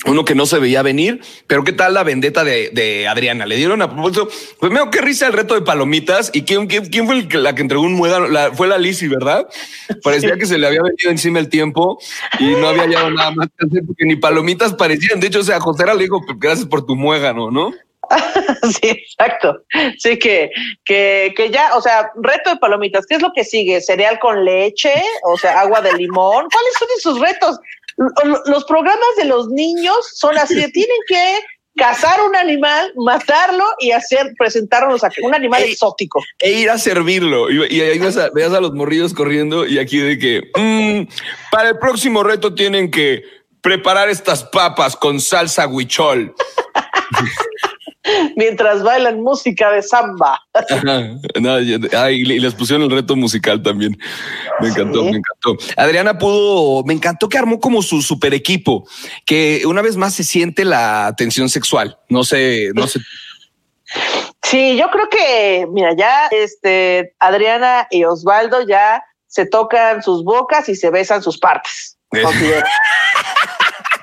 Uno 0.08 0.26
que 0.26 0.34
no 0.34 0.48
se 0.48 0.58
veía 0.58 0.82
venir, 0.82 1.22
pero 1.46 1.64
¿qué 1.64 1.74
tal 1.74 1.94
la 1.94 2.04
vendetta 2.04 2.44
de, 2.44 2.72
de 2.74 3.08
Adriana? 3.08 3.46
Le 3.46 3.56
dieron 3.56 3.84
a 3.84 3.94
propósito. 3.94 4.30
Primero, 4.60 4.90
qué 4.90 5.00
risa 5.00 5.28
el 5.28 5.34
reto 5.34 5.54
de 5.54 5.62
palomitas. 5.62 6.32
¿Y 6.34 6.42
quién, 6.42 6.66
quién, 6.66 7.06
fue 7.06 7.28
la 7.34 7.54
que 7.54 7.62
entregó 7.62 7.84
un 7.84 7.94
muégano? 7.94 8.28
La, 8.28 8.52
fue 8.52 8.68
la 8.68 8.80
Lizzy, 8.80 9.08
¿verdad? 9.08 9.48
Parecía 10.04 10.38
que 10.38 10.48
se 10.48 10.58
le 10.58 10.66
había 10.66 10.82
venido 10.82 11.12
encima 11.12 11.38
el 11.38 11.50
tiempo 11.50 12.00
y 12.40 12.46
no 12.56 12.70
había 12.70 12.84
hallado 12.84 13.12
nada 13.12 13.30
más 13.30 13.48
que 13.56 13.68
hacer 13.68 13.84
porque 13.86 14.06
ni 14.06 14.16
palomitas 14.16 14.74
parecían. 14.74 15.20
De 15.20 15.28
hecho, 15.28 15.42
o 15.42 15.44
sea, 15.44 15.60
José 15.60 15.86
le 15.86 16.02
dijo, 16.02 16.20
gracias 16.38 16.68
por 16.68 16.84
tu 16.84 16.96
muégano, 16.96 17.52
¿no? 17.52 17.72
Sí, 18.82 18.90
exacto. 18.90 19.64
Sí, 19.98 20.18
que, 20.18 20.52
que, 20.86 21.34
que 21.36 21.50
ya, 21.50 21.76
o 21.76 21.82
sea, 21.82 22.12
reto 22.22 22.52
de 22.52 22.58
palomitas. 22.58 23.06
¿Qué 23.06 23.16
es 23.16 23.22
lo 23.22 23.32
que 23.34 23.44
sigue? 23.44 23.82
¿Cereal 23.82 24.20
con 24.20 24.46
leche? 24.46 24.94
O 25.24 25.38
sea, 25.38 25.62
agua 25.62 25.82
de 25.82 25.94
limón. 25.94 26.48
¿Cuáles 26.52 26.74
son 26.80 26.88
esos 26.98 27.20
retos? 27.20 27.60
Los 28.46 28.66
programas 28.66 29.16
de 29.18 29.26
los 29.26 29.50
niños 29.50 29.98
son 30.14 30.38
así, 30.38 30.56
tienen 30.72 30.98
que 31.08 31.40
cazar 31.76 32.22
un 32.22 32.36
animal, 32.36 32.94
matarlo 32.96 33.66
y 33.80 33.92
hacer, 33.92 34.34
presentarnos 34.38 35.04
a 35.04 35.10
un 35.24 35.34
animal 35.34 35.64
Ey. 35.64 35.72
exótico. 35.72 36.22
E 36.40 36.52
ir 36.52 36.70
a 36.70 36.78
servirlo. 36.78 37.50
Y, 37.50 37.76
y 37.76 37.82
ahí 37.82 38.00
ves 38.00 38.18
a, 38.18 38.30
veas 38.30 38.54
a 38.54 38.62
los 38.62 38.74
morrillos 38.74 39.14
corriendo 39.14 39.66
y 39.66 39.80
aquí 39.80 39.98
de 39.98 40.20
que 40.20 40.52
mm, 40.56 41.12
para 41.52 41.70
el 41.70 41.80
próximo 41.80 42.24
reto 42.24 42.54
tienen 42.54 42.92
que 42.92 43.24
preparar 43.62 44.10
estas 44.10 44.44
papas 44.44 44.96
con 44.96 45.20
salsa 45.20 45.68
huichol. 45.68 46.34
Mientras 48.36 48.82
bailan 48.82 49.22
música 49.22 49.72
de 49.72 49.84
samba. 49.84 50.40
No, 51.40 51.60
y 51.60 52.24
les 52.40 52.54
pusieron 52.56 52.84
el 52.84 52.92
reto 52.92 53.16
musical 53.16 53.62
también. 53.62 53.98
Me 54.60 54.70
encantó, 54.70 55.04
Sí. 55.04 55.12
me 55.12 55.18
encantó. 55.18 55.58
Adriana 55.78 56.18
pudo, 56.18 56.84
me 56.84 56.94
encantó 56.94 57.30
que 57.30 57.38
armó 57.38 57.60
como 57.60 57.82
su 57.82 58.02
super 58.02 58.34
equipo, 58.34 58.88
que 59.26 59.64
una 59.66 59.82
vez 59.82 59.98
más 59.98 60.14
se 60.16 60.24
siente 60.24 60.66
la 60.66 61.14
tensión 61.16 61.50
sexual. 61.50 61.98
No 62.10 62.24
sé, 62.24 62.72
no 62.74 62.88
sé. 62.88 63.00
Sí, 64.44 64.78
yo 64.78 64.90
creo 64.90 65.08
que, 65.10 65.68
mira, 65.72 65.96
ya 65.96 66.28
este 66.32 67.14
Adriana 67.20 67.88
y 67.92 68.04
Osvaldo 68.06 68.66
ya 68.66 69.04
se 69.28 69.46
tocan 69.46 70.02
sus 70.02 70.24
bocas 70.24 70.68
y 70.70 70.76
se 70.76 70.90
besan 70.90 71.22
sus 71.22 71.38
partes. 71.38 71.98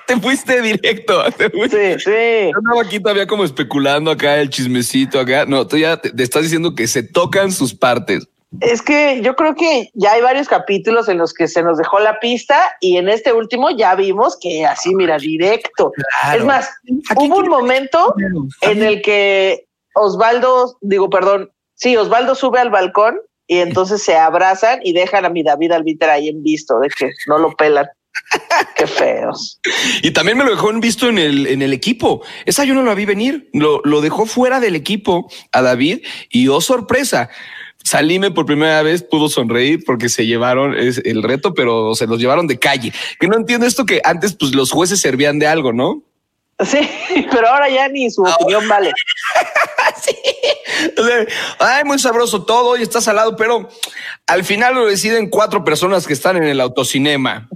Te 0.08 0.16
fuiste 0.18 0.62
directo. 0.62 1.22
Te 1.36 1.50
fuiste. 1.50 1.98
Sí, 1.98 2.04
sí. 2.06 2.50
Yo 2.50 2.58
andaba 2.58 2.82
aquí 2.82 2.98
todavía 2.98 3.26
como 3.26 3.44
especulando 3.44 4.10
acá 4.10 4.40
el 4.40 4.48
chismecito 4.48 5.20
acá. 5.20 5.44
No, 5.44 5.66
tú 5.66 5.76
ya 5.76 5.98
te, 5.98 6.10
te 6.10 6.22
estás 6.22 6.42
diciendo 6.42 6.74
que 6.74 6.86
se 6.88 7.02
tocan 7.02 7.52
sus 7.52 7.74
partes. 7.74 8.26
Es 8.62 8.80
que 8.80 9.20
yo 9.22 9.36
creo 9.36 9.54
que 9.54 9.90
ya 9.92 10.12
hay 10.12 10.22
varios 10.22 10.48
capítulos 10.48 11.10
en 11.10 11.18
los 11.18 11.34
que 11.34 11.46
se 11.46 11.62
nos 11.62 11.76
dejó 11.76 11.98
la 11.98 12.18
pista 12.18 12.58
y 12.80 12.96
en 12.96 13.10
este 13.10 13.34
último 13.34 13.68
ya 13.70 13.94
vimos 13.94 14.38
que 14.40 14.64
así, 14.64 14.94
mira, 14.94 15.18
directo. 15.18 15.92
Claro. 16.22 16.38
Es 16.38 16.46
más, 16.46 16.70
hubo 17.14 17.36
un 17.36 17.48
momento 17.48 18.14
en 18.62 18.82
el 18.82 19.02
que 19.02 19.66
Osvaldo, 19.94 20.78
digo, 20.80 21.10
perdón, 21.10 21.50
sí, 21.74 21.94
Osvaldo 21.98 22.34
sube 22.34 22.58
al 22.58 22.70
balcón 22.70 23.20
y 23.46 23.58
entonces 23.58 24.02
se 24.02 24.16
abrazan 24.16 24.80
y 24.82 24.94
dejan 24.94 25.26
a 25.26 25.28
mi 25.28 25.42
David 25.42 25.72
Albiter 25.72 26.08
ahí 26.08 26.28
en 26.28 26.42
visto 26.42 26.80
de 26.80 26.88
que 26.88 27.10
no 27.26 27.36
lo 27.36 27.54
pelan. 27.54 27.86
Qué 28.76 28.86
feos. 28.86 29.60
Y 30.02 30.10
también 30.10 30.38
me 30.38 30.44
lo 30.44 30.50
dejó 30.50 30.70
en 30.70 30.80
visto 30.80 31.08
en 31.08 31.18
el, 31.18 31.46
en 31.46 31.62
el 31.62 31.72
equipo. 31.72 32.22
Esa 32.46 32.64
yo 32.64 32.74
no 32.74 32.82
la 32.82 32.94
vi 32.94 33.04
venir. 33.04 33.48
Lo, 33.52 33.80
lo 33.84 34.00
dejó 34.00 34.26
fuera 34.26 34.60
del 34.60 34.76
equipo 34.76 35.30
a 35.52 35.62
David 35.62 36.00
y 36.30 36.48
oh 36.48 36.60
sorpresa. 36.60 37.30
Salime 37.84 38.30
por 38.30 38.44
primera 38.44 38.82
vez 38.82 39.02
pudo 39.02 39.28
sonreír 39.28 39.82
porque 39.86 40.08
se 40.08 40.26
llevaron 40.26 40.76
es 40.76 41.00
el 41.04 41.22
reto, 41.22 41.54
pero 41.54 41.94
se 41.94 42.06
los 42.06 42.18
llevaron 42.18 42.46
de 42.46 42.58
calle. 42.58 42.92
Que 43.18 43.28
no 43.28 43.36
entiendo 43.36 43.66
esto 43.66 43.86
que 43.86 44.00
antes 44.04 44.34
pues 44.34 44.54
los 44.54 44.70
jueces 44.70 45.00
servían 45.00 45.38
de 45.38 45.46
algo, 45.46 45.72
¿no? 45.72 46.02
Sí, 46.66 46.80
pero 47.30 47.48
ahora 47.48 47.68
ya 47.68 47.88
ni 47.88 48.10
su 48.10 48.22
opinión 48.22 48.66
vale. 48.68 48.92
sí. 50.02 50.16
O 50.98 51.04
sea, 51.04 51.26
ay, 51.60 51.84
muy 51.84 52.00
sabroso 52.00 52.44
todo 52.44 52.76
y 52.76 52.82
está 52.82 53.00
salado, 53.00 53.36
pero 53.36 53.68
al 54.26 54.44
final 54.44 54.74
lo 54.74 54.86
deciden 54.86 55.30
cuatro 55.30 55.64
personas 55.64 56.06
que 56.06 56.12
están 56.12 56.36
en 56.36 56.44
el 56.44 56.60
autocinema. 56.60 57.48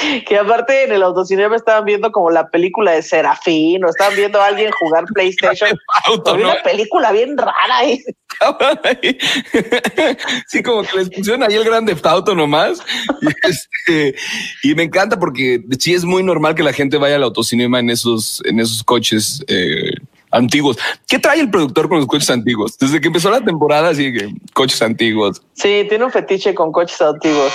Que 0.26 0.38
aparte 0.38 0.84
en 0.84 0.92
el 0.92 1.02
autocinema 1.02 1.56
estaban 1.56 1.84
viendo 1.84 2.10
como 2.12 2.30
la 2.30 2.48
película 2.48 2.92
de 2.92 3.02
Serafín 3.02 3.84
o 3.84 3.88
estaban 3.88 4.16
viendo 4.16 4.40
a 4.40 4.46
alguien 4.46 4.70
jugar 4.72 5.04
PlayStation. 5.12 5.70
Auto, 6.06 6.36
¿no? 6.36 6.50
Una 6.50 6.62
película 6.62 7.12
bien 7.12 7.36
rara 7.36 7.76
ahí. 7.76 8.02
sí, 10.46 10.62
como 10.62 10.82
que 10.82 10.96
les 10.96 11.10
pusieron 11.10 11.42
ahí 11.42 11.54
el 11.54 11.64
gran 11.64 11.84
Theft 11.84 12.06
Auto 12.06 12.34
nomás. 12.34 12.80
Y, 13.20 13.48
este, 13.48 14.14
y 14.62 14.74
me 14.74 14.84
encanta 14.84 15.18
porque 15.18 15.62
sí 15.78 15.94
es 15.94 16.04
muy 16.04 16.22
normal 16.22 16.54
que 16.54 16.62
la 16.62 16.72
gente 16.72 16.96
vaya 16.96 17.16
al 17.16 17.24
autocinema 17.24 17.80
en 17.80 17.90
esos, 17.90 18.40
en 18.44 18.60
esos 18.60 18.84
coches 18.84 19.44
eh, 19.48 19.89
antiguos. 20.30 20.78
¿Qué 21.06 21.18
trae 21.18 21.40
el 21.40 21.50
productor 21.50 21.88
con 21.88 21.98
los 21.98 22.06
coches 22.06 22.30
antiguos? 22.30 22.76
Desde 22.78 23.00
que 23.00 23.08
empezó 23.08 23.30
la 23.30 23.40
temporada, 23.40 23.88
así 23.90 24.12
que 24.12 24.32
coches 24.52 24.80
antiguos. 24.82 25.42
Sí, 25.54 25.84
tiene 25.88 26.04
un 26.04 26.10
fetiche 26.10 26.54
con 26.54 26.72
coches 26.72 27.00
antiguos. 27.00 27.52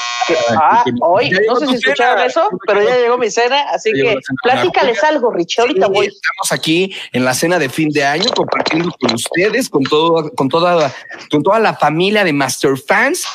Ah, 0.61 0.81
qué- 0.85 0.91
hoy, 1.01 1.29
ya 1.31 1.39
no 1.47 1.55
sé 1.55 1.67
si 1.67 1.75
escucharon 1.75 2.23
eso, 2.23 2.49
pero 2.67 2.83
ya 2.83 2.97
llegó 2.97 3.17
mi 3.17 3.29
cena, 3.31 3.61
así 3.71 3.91
Ya 3.95 4.13
que 4.13 4.19
platícales 4.43 5.03
algo, 5.03 5.31
Richie. 5.31 5.61
Ahorita 5.61 5.87
Sí, 5.87 5.91
voy. 5.93 6.05
Estamos 6.07 6.51
aquí 6.51 6.93
en 7.13 7.25
la 7.25 7.33
cena 7.33 7.59
de 7.59 7.69
fin 7.69 7.89
de 7.89 8.03
año 8.03 8.29
compartiendo 8.35 8.91
con 8.99 9.13
ustedes, 9.13 9.69
con 9.69 9.83
todo, 9.83 10.31
con 10.33 10.49
toda, 10.49 10.93
con 11.31 11.43
toda 11.43 11.59
la 11.59 11.75
familia 11.75 12.23
de 12.23 12.33
Master 12.33 12.77
Fans. 12.77 13.25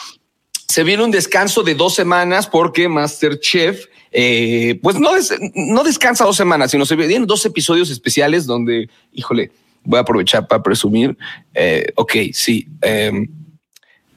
Se 0.69 0.85
viene 0.85 1.03
un 1.03 1.11
descanso 1.11 1.63
de 1.65 1.75
dos 1.75 1.95
semanas 1.95 2.47
porque 2.47 2.89
Masterchef, 2.89 3.87
eh, 4.13 4.79
pues 4.83 4.99
no, 4.99 5.11
no 5.55 5.85
descansa 5.85 6.25
dos 6.25 6.37
semanas, 6.37 6.71
sino 6.71 6.85
se 6.85 6.97
vienen 6.97 7.27
dos 7.27 7.45
episodios 7.47 7.91
especiales 7.91 8.47
donde, 8.47 8.89
híjole, 9.13 9.51
voy 9.85 9.99
a 9.99 10.03
aprovechar 10.03 10.47
para 10.47 10.63
presumir. 10.63 11.17
Eh, 11.55 11.93
ok, 11.95 12.13
sí, 12.33 12.67
em, 12.81 13.29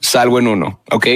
salgo 0.00 0.38
en 0.38 0.48
uno, 0.48 0.82
ok. 0.90 1.06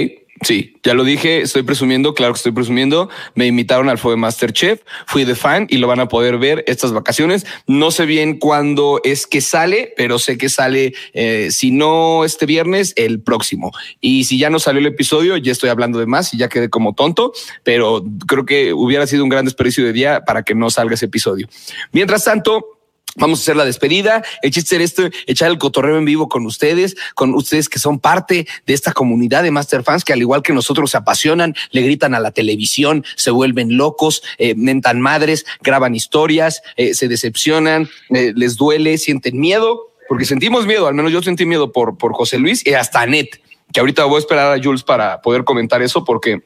Sí, 0.41 0.77
ya 0.83 0.93
lo 0.93 1.03
dije, 1.03 1.41
estoy 1.41 1.63
presumiendo, 1.63 2.13
claro 2.13 2.33
que 2.33 2.37
estoy 2.37 2.53
presumiendo. 2.53 3.09
Me 3.35 3.47
invitaron 3.47 3.89
al 3.89 3.97
fue 3.97 4.15
Masterchef, 4.15 4.81
fui 5.05 5.25
de 5.25 5.35
fan 5.35 5.67
y 5.69 5.77
lo 5.77 5.87
van 5.87 5.99
a 5.99 6.07
poder 6.07 6.37
ver 6.37 6.63
estas 6.65 6.93
vacaciones. 6.93 7.45
No 7.67 7.91
sé 7.91 8.05
bien 8.05 8.39
cuándo 8.39 9.01
es 9.03 9.27
que 9.27 9.41
sale, 9.41 9.93
pero 9.97 10.17
sé 10.17 10.37
que 10.37 10.47
sale, 10.47 10.93
eh, 11.13 11.49
si 11.51 11.71
no 11.71 12.23
este 12.23 12.45
viernes, 12.45 12.93
el 12.95 13.21
próximo. 13.21 13.71
Y 13.99 14.23
si 14.23 14.39
ya 14.39 14.49
no 14.49 14.59
salió 14.59 14.79
el 14.79 14.87
episodio, 14.87 15.35
ya 15.35 15.51
estoy 15.51 15.69
hablando 15.69 15.99
de 15.99 16.05
más 16.05 16.33
y 16.33 16.37
ya 16.37 16.47
quedé 16.47 16.69
como 16.69 16.93
tonto, 16.93 17.33
pero 17.63 18.03
creo 18.27 18.45
que 18.45 18.73
hubiera 18.73 19.05
sido 19.07 19.23
un 19.23 19.29
gran 19.29 19.43
desperdicio 19.43 19.85
de 19.85 19.91
día 19.91 20.23
para 20.25 20.43
que 20.43 20.55
no 20.55 20.69
salga 20.69 20.95
ese 20.95 21.05
episodio. 21.05 21.49
Mientras 21.91 22.23
tanto, 22.23 22.78
Vamos 23.15 23.39
a 23.39 23.41
hacer 23.41 23.55
la 23.55 23.65
despedida. 23.65 24.23
El 24.41 24.51
chiste 24.51 24.75
era 24.75 24.83
esto, 24.83 25.09
echar 25.25 25.49
el 25.49 25.57
cotorreo 25.57 25.97
en 25.97 26.05
vivo 26.05 26.29
con 26.29 26.45
ustedes, 26.45 26.95
con 27.15 27.33
ustedes 27.33 27.67
que 27.67 27.79
son 27.79 27.99
parte 27.99 28.47
de 28.67 28.73
esta 28.73 28.93
comunidad 28.93 29.43
de 29.43 29.51
Master 29.51 29.83
Fans 29.83 30.05
que 30.05 30.13
al 30.13 30.19
igual 30.19 30.43
que 30.43 30.53
nosotros 30.53 30.91
se 30.91 30.97
apasionan, 30.97 31.55
le 31.71 31.81
gritan 31.81 32.13
a 32.13 32.19
la 32.19 32.31
televisión, 32.31 33.03
se 33.15 33.31
vuelven 33.31 33.77
locos, 33.77 34.21
eh, 34.37 34.53
mentan 34.55 35.01
madres, 35.01 35.45
graban 35.61 35.95
historias, 35.95 36.61
eh, 36.77 36.93
se 36.93 37.07
decepcionan, 37.07 37.89
eh, 38.09 38.31
les 38.35 38.57
duele, 38.57 38.97
sienten 38.97 39.39
miedo, 39.39 39.89
porque 40.07 40.25
sentimos 40.25 40.67
miedo, 40.67 40.87
al 40.87 40.93
menos 40.93 41.11
yo 41.11 41.21
sentí 41.21 41.45
miedo 41.45 41.71
por, 41.71 41.97
por 41.97 42.13
José 42.13 42.37
Luis 42.37 42.65
y 42.65 42.73
hasta 42.73 43.05
Net, 43.05 43.41
que 43.73 43.79
ahorita 43.79 44.05
voy 44.05 44.17
a 44.17 44.19
esperar 44.19 44.57
a 44.57 44.63
Jules 44.63 44.83
para 44.83 45.21
poder 45.21 45.43
comentar 45.43 45.81
eso 45.81 46.03
porque 46.03 46.43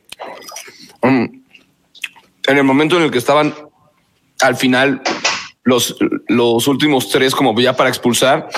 mm, 1.02 1.26
en 2.48 2.58
el 2.58 2.64
momento 2.64 2.98
en 2.98 3.04
el 3.04 3.12
que 3.12 3.18
estaban 3.18 3.54
al 4.42 4.56
final 4.56 5.02
los, 5.64 5.96
los 6.28 6.68
últimos 6.68 7.10
tres 7.10 7.34
como 7.34 7.60
ya 7.60 7.76
para 7.76 7.90
expulsar, 7.90 8.50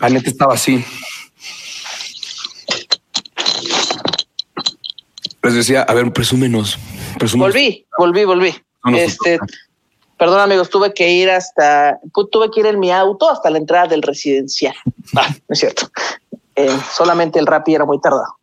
Anette 0.00 0.28
estaba 0.28 0.54
así. 0.54 0.84
Les 5.42 5.54
decía, 5.54 5.82
a 5.82 5.94
ver, 5.94 6.12
presúmenos. 6.12 6.78
presúmenos. 7.18 7.54
Volví, 7.54 7.86
volví, 7.96 8.24
volví. 8.24 8.54
No 8.84 8.96
Este, 8.96 9.38
perdón, 10.16 10.40
amigos, 10.40 10.70
tuve 10.70 10.92
que 10.92 11.08
ir 11.08 11.30
hasta, 11.30 11.98
tuve 12.32 12.50
que 12.50 12.60
ir 12.60 12.66
en 12.66 12.80
mi 12.80 12.90
auto 12.90 13.30
hasta 13.30 13.50
la 13.50 13.58
entrada 13.58 13.86
del 13.86 14.02
residencial. 14.02 14.74
Ah, 15.14 15.28
no 15.30 15.52
es 15.52 15.58
cierto. 15.60 15.88
Eh, 16.56 16.76
solamente 16.92 17.38
el 17.38 17.46
Rappi 17.46 17.74
era 17.74 17.84
muy 17.84 18.00
tardado. 18.00 18.38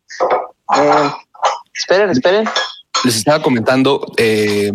Eh, 0.76 1.10
esperen, 1.74 2.10
esperen. 2.10 2.48
Les 3.02 3.16
estaba 3.16 3.42
comentando 3.42 4.06
eh, 4.16 4.70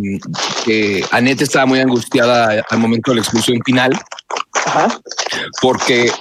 que 0.65 1.03
Anette 1.11 1.43
estaba 1.43 1.65
muy 1.65 1.79
angustiada 1.79 2.63
al 2.69 2.79
momento 2.79 3.11
de 3.11 3.15
la 3.15 3.21
expulsión 3.21 3.59
final 3.63 3.97
Ajá. 4.65 4.99
porque 5.61 6.11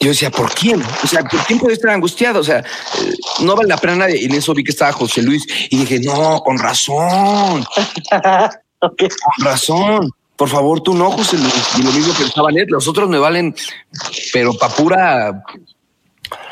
yo 0.00 0.08
decía, 0.10 0.30
¿por 0.30 0.52
quién? 0.52 0.82
O 1.02 1.06
sea, 1.06 1.22
¿por 1.22 1.40
quién 1.46 1.58
puede 1.58 1.74
estar 1.74 1.90
angustiado? 1.90 2.40
O 2.40 2.44
sea, 2.44 2.58
eh, 2.58 3.12
no 3.40 3.54
vale 3.54 3.68
la 3.68 3.78
pena 3.78 3.96
nadie. 3.96 4.20
Y 4.20 4.24
en 4.26 4.34
eso 4.34 4.54
vi 4.54 4.64
que 4.64 4.72
estaba 4.72 4.92
José 4.92 5.22
Luis 5.22 5.46
y 5.70 5.78
dije, 5.78 6.00
no, 6.00 6.40
con 6.40 6.58
razón. 6.58 7.64
Con 8.78 9.44
razón. 9.44 10.10
Por 10.36 10.50
favor, 10.50 10.82
tú 10.82 10.94
no, 10.94 11.10
José 11.10 11.38
Luis. 11.38 11.68
Y 11.78 11.82
lo 11.82 11.90
mismo 11.92 12.12
pensaba 12.12 12.52
Net, 12.52 12.68
los 12.68 12.86
otros 12.86 13.08
me 13.08 13.18
valen, 13.18 13.54
pero 14.34 14.52
pa' 14.52 14.68
pura. 14.68 15.42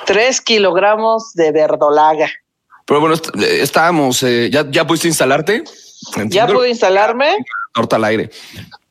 Tres 0.06 0.40
kilogramos 0.40 1.34
de 1.34 1.52
verdolaga. 1.52 2.30
Pero 2.86 3.00
bueno, 3.00 3.14
est- 3.14 3.34
eh, 3.36 3.62
estábamos, 3.62 4.22
eh, 4.22 4.50
¿ya, 4.50 4.66
¿ya 4.70 4.86
pudiste 4.86 5.08
instalarte? 5.08 5.64
Ya 6.28 6.46
pude 6.46 6.68
instalarme. 6.70 7.36
Torta 7.72 7.96
al 7.96 8.04
aire. 8.04 8.30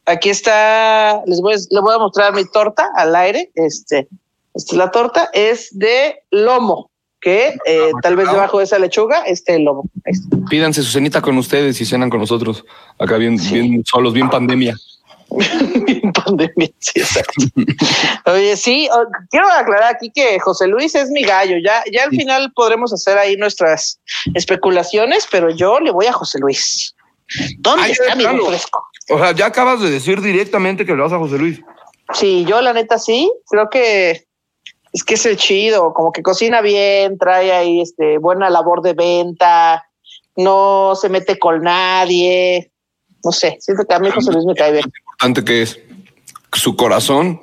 Aquí 0.06 0.30
está, 0.30 1.22
les 1.26 1.40
voy, 1.42 1.54
a- 1.54 1.58
les 1.58 1.82
voy 1.82 1.94
a 1.94 1.98
mostrar 2.00 2.34
mi 2.34 2.44
torta 2.46 2.90
al 2.96 3.16
aire. 3.16 3.52
Este, 3.56 4.08
esta 4.54 4.74
es 4.74 4.78
la 4.78 4.92
torta, 4.92 5.30
es 5.34 5.70
de 5.78 6.24
lomo, 6.32 6.90
que 7.22 7.56
eh, 7.66 7.92
tal 8.02 8.16
vez 8.16 8.30
debajo 8.30 8.58
de 8.58 8.66
esa 8.66 8.80
lechuga 8.80 9.22
esté 9.24 9.56
el 9.56 9.64
lomo. 9.64 9.86
Pídanse 10.50 10.82
su 10.84 10.92
cenita 10.92 11.22
con 11.22 11.38
ustedes 11.38 11.80
y 11.80 11.86
cenan 11.86 12.10
con 12.10 12.20
nosotros. 12.20 12.66
Acá 13.00 13.18
bien, 13.18 13.38
Sí. 13.40 13.54
bien 13.62 13.84
solos, 13.86 14.14
bien 14.14 14.30
pandemia. 14.30 14.76
Pandemia, 16.26 16.70
sí, 16.80 17.00
exacto. 17.00 17.46
Oye, 18.26 18.56
sí, 18.56 18.90
quiero 19.30 19.50
aclarar 19.52 19.96
aquí 19.96 20.12
que 20.14 20.40
José 20.40 20.68
Luis 20.68 20.96
es 20.96 21.10
mi 21.10 21.24
gallo. 21.24 21.58
Ya, 21.64 21.84
ya 21.92 22.04
al 22.04 22.12
final 22.12 22.52
podremos 22.56 22.94
hacer 22.94 23.18
ahí 23.18 23.36
nuestras 23.36 24.00
especulaciones, 24.34 25.28
pero 25.32 25.50
yo 25.50 25.80
le 25.80 25.92
voy 25.92 26.06
a 26.06 26.14
José 26.14 26.40
Luis. 26.40 26.96
¿Dónde 27.60 27.86
Ay, 27.86 27.92
está 27.92 28.16
mi 28.16 28.26
refresco? 28.26 28.86
O 29.10 29.18
sea, 29.18 29.32
ya 29.32 29.48
acabas 29.48 29.82
de 29.82 29.90
decir 29.90 30.22
directamente 30.22 30.86
que 30.86 30.94
le 30.94 31.02
vas 31.02 31.14
a 31.14 31.18
José 31.18 31.38
Luis. 31.38 31.62
Sí, 32.14 32.46
yo 32.48 32.62
la 32.62 32.74
neta 32.74 33.00
sí, 33.00 33.32
creo 33.50 33.70
que 33.70 34.26
es 34.92 35.04
que 35.04 35.16
es 35.16 35.26
el 35.26 35.38
chido, 35.38 35.94
como 35.94 36.12
que 36.12 36.22
cocina 36.22 36.62
bien, 36.62 37.18
trae 37.18 37.52
ahí 37.52 37.82
este 37.82 38.20
buena 38.20 38.50
labor 38.50 38.82
de 38.84 38.94
venta, 38.94 39.84
no 40.36 40.96
se 40.96 41.10
mete 41.10 41.40
con 41.40 41.62
nadie. 41.64 42.72
No 43.24 43.32
sé, 43.32 43.58
siento 43.60 43.86
que 43.86 43.94
a 43.96 44.00
mí 44.00 44.10
José 44.12 44.32
Luis 44.32 44.46
me 44.46 44.54
cae 44.54 44.72
bien. 44.74 44.86
Importante 44.86 45.44
que 45.44 45.62
es 45.62 45.80
su 46.54 46.76
corazón 46.76 47.40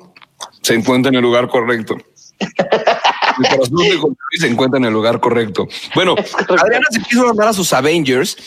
se 0.61 0.73
encuentra 0.73 1.09
en 1.09 1.15
el 1.15 1.21
lugar 1.21 1.47
correcto. 1.49 1.97
El 2.39 3.49
corazón 3.49 3.75
de 3.77 3.97
José 3.97 4.15
Luis 4.31 4.41
se 4.41 4.47
encuentra 4.47 4.77
en 4.77 4.85
el 4.85 4.93
lugar 4.93 5.19
correcto. 5.19 5.67
Bueno, 5.95 6.15
Adriana 6.61 6.85
se 6.89 7.01
quiso 7.01 7.25
mandar 7.25 7.49
a 7.49 7.53
sus 7.53 7.73
Avengers 7.73 8.37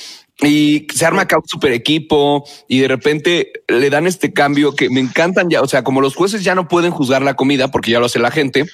y 0.41 0.87
se 0.93 1.07
arma 1.07 1.23
acá 1.23 1.39
un 1.39 1.47
super 1.47 1.73
equipo 1.73 2.45
y 2.69 2.81
de 2.81 2.89
repente 2.89 3.53
le 3.69 3.89
dan 3.91 4.07
este 4.07 4.33
cambio 4.33 4.75
que 4.75 4.91
me 4.91 5.01
encantan 5.01 5.49
ya. 5.49 5.63
O 5.63 5.69
sea, 5.69 5.85
como 5.85 6.01
los 6.01 6.15
jueces 6.15 6.43
ya 6.45 6.55
no 6.55 6.69
pueden 6.69 6.91
juzgar 6.91 7.23
la 7.23 7.35
comida 7.35 7.71
porque 7.71 7.91
ya 7.91 8.01
lo 8.01 8.07
hace 8.07 8.19
la 8.19 8.31
gente, 8.31 8.67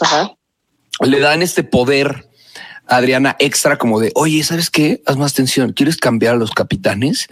Ajá. 0.00 0.34
le 1.00 1.20
dan 1.20 1.42
este 1.42 1.62
poder 1.62 2.28
Adriana 2.86 3.36
extra 3.38 3.76
como 3.76 3.98
de, 4.00 4.12
oye, 4.14 4.42
¿sabes 4.42 4.70
qué? 4.70 5.02
Haz 5.06 5.16
más 5.16 5.32
atención. 5.32 5.72
¿Quieres 5.72 5.96
cambiar 5.96 6.34
a 6.34 6.38
los 6.38 6.50
capitanes? 6.50 7.28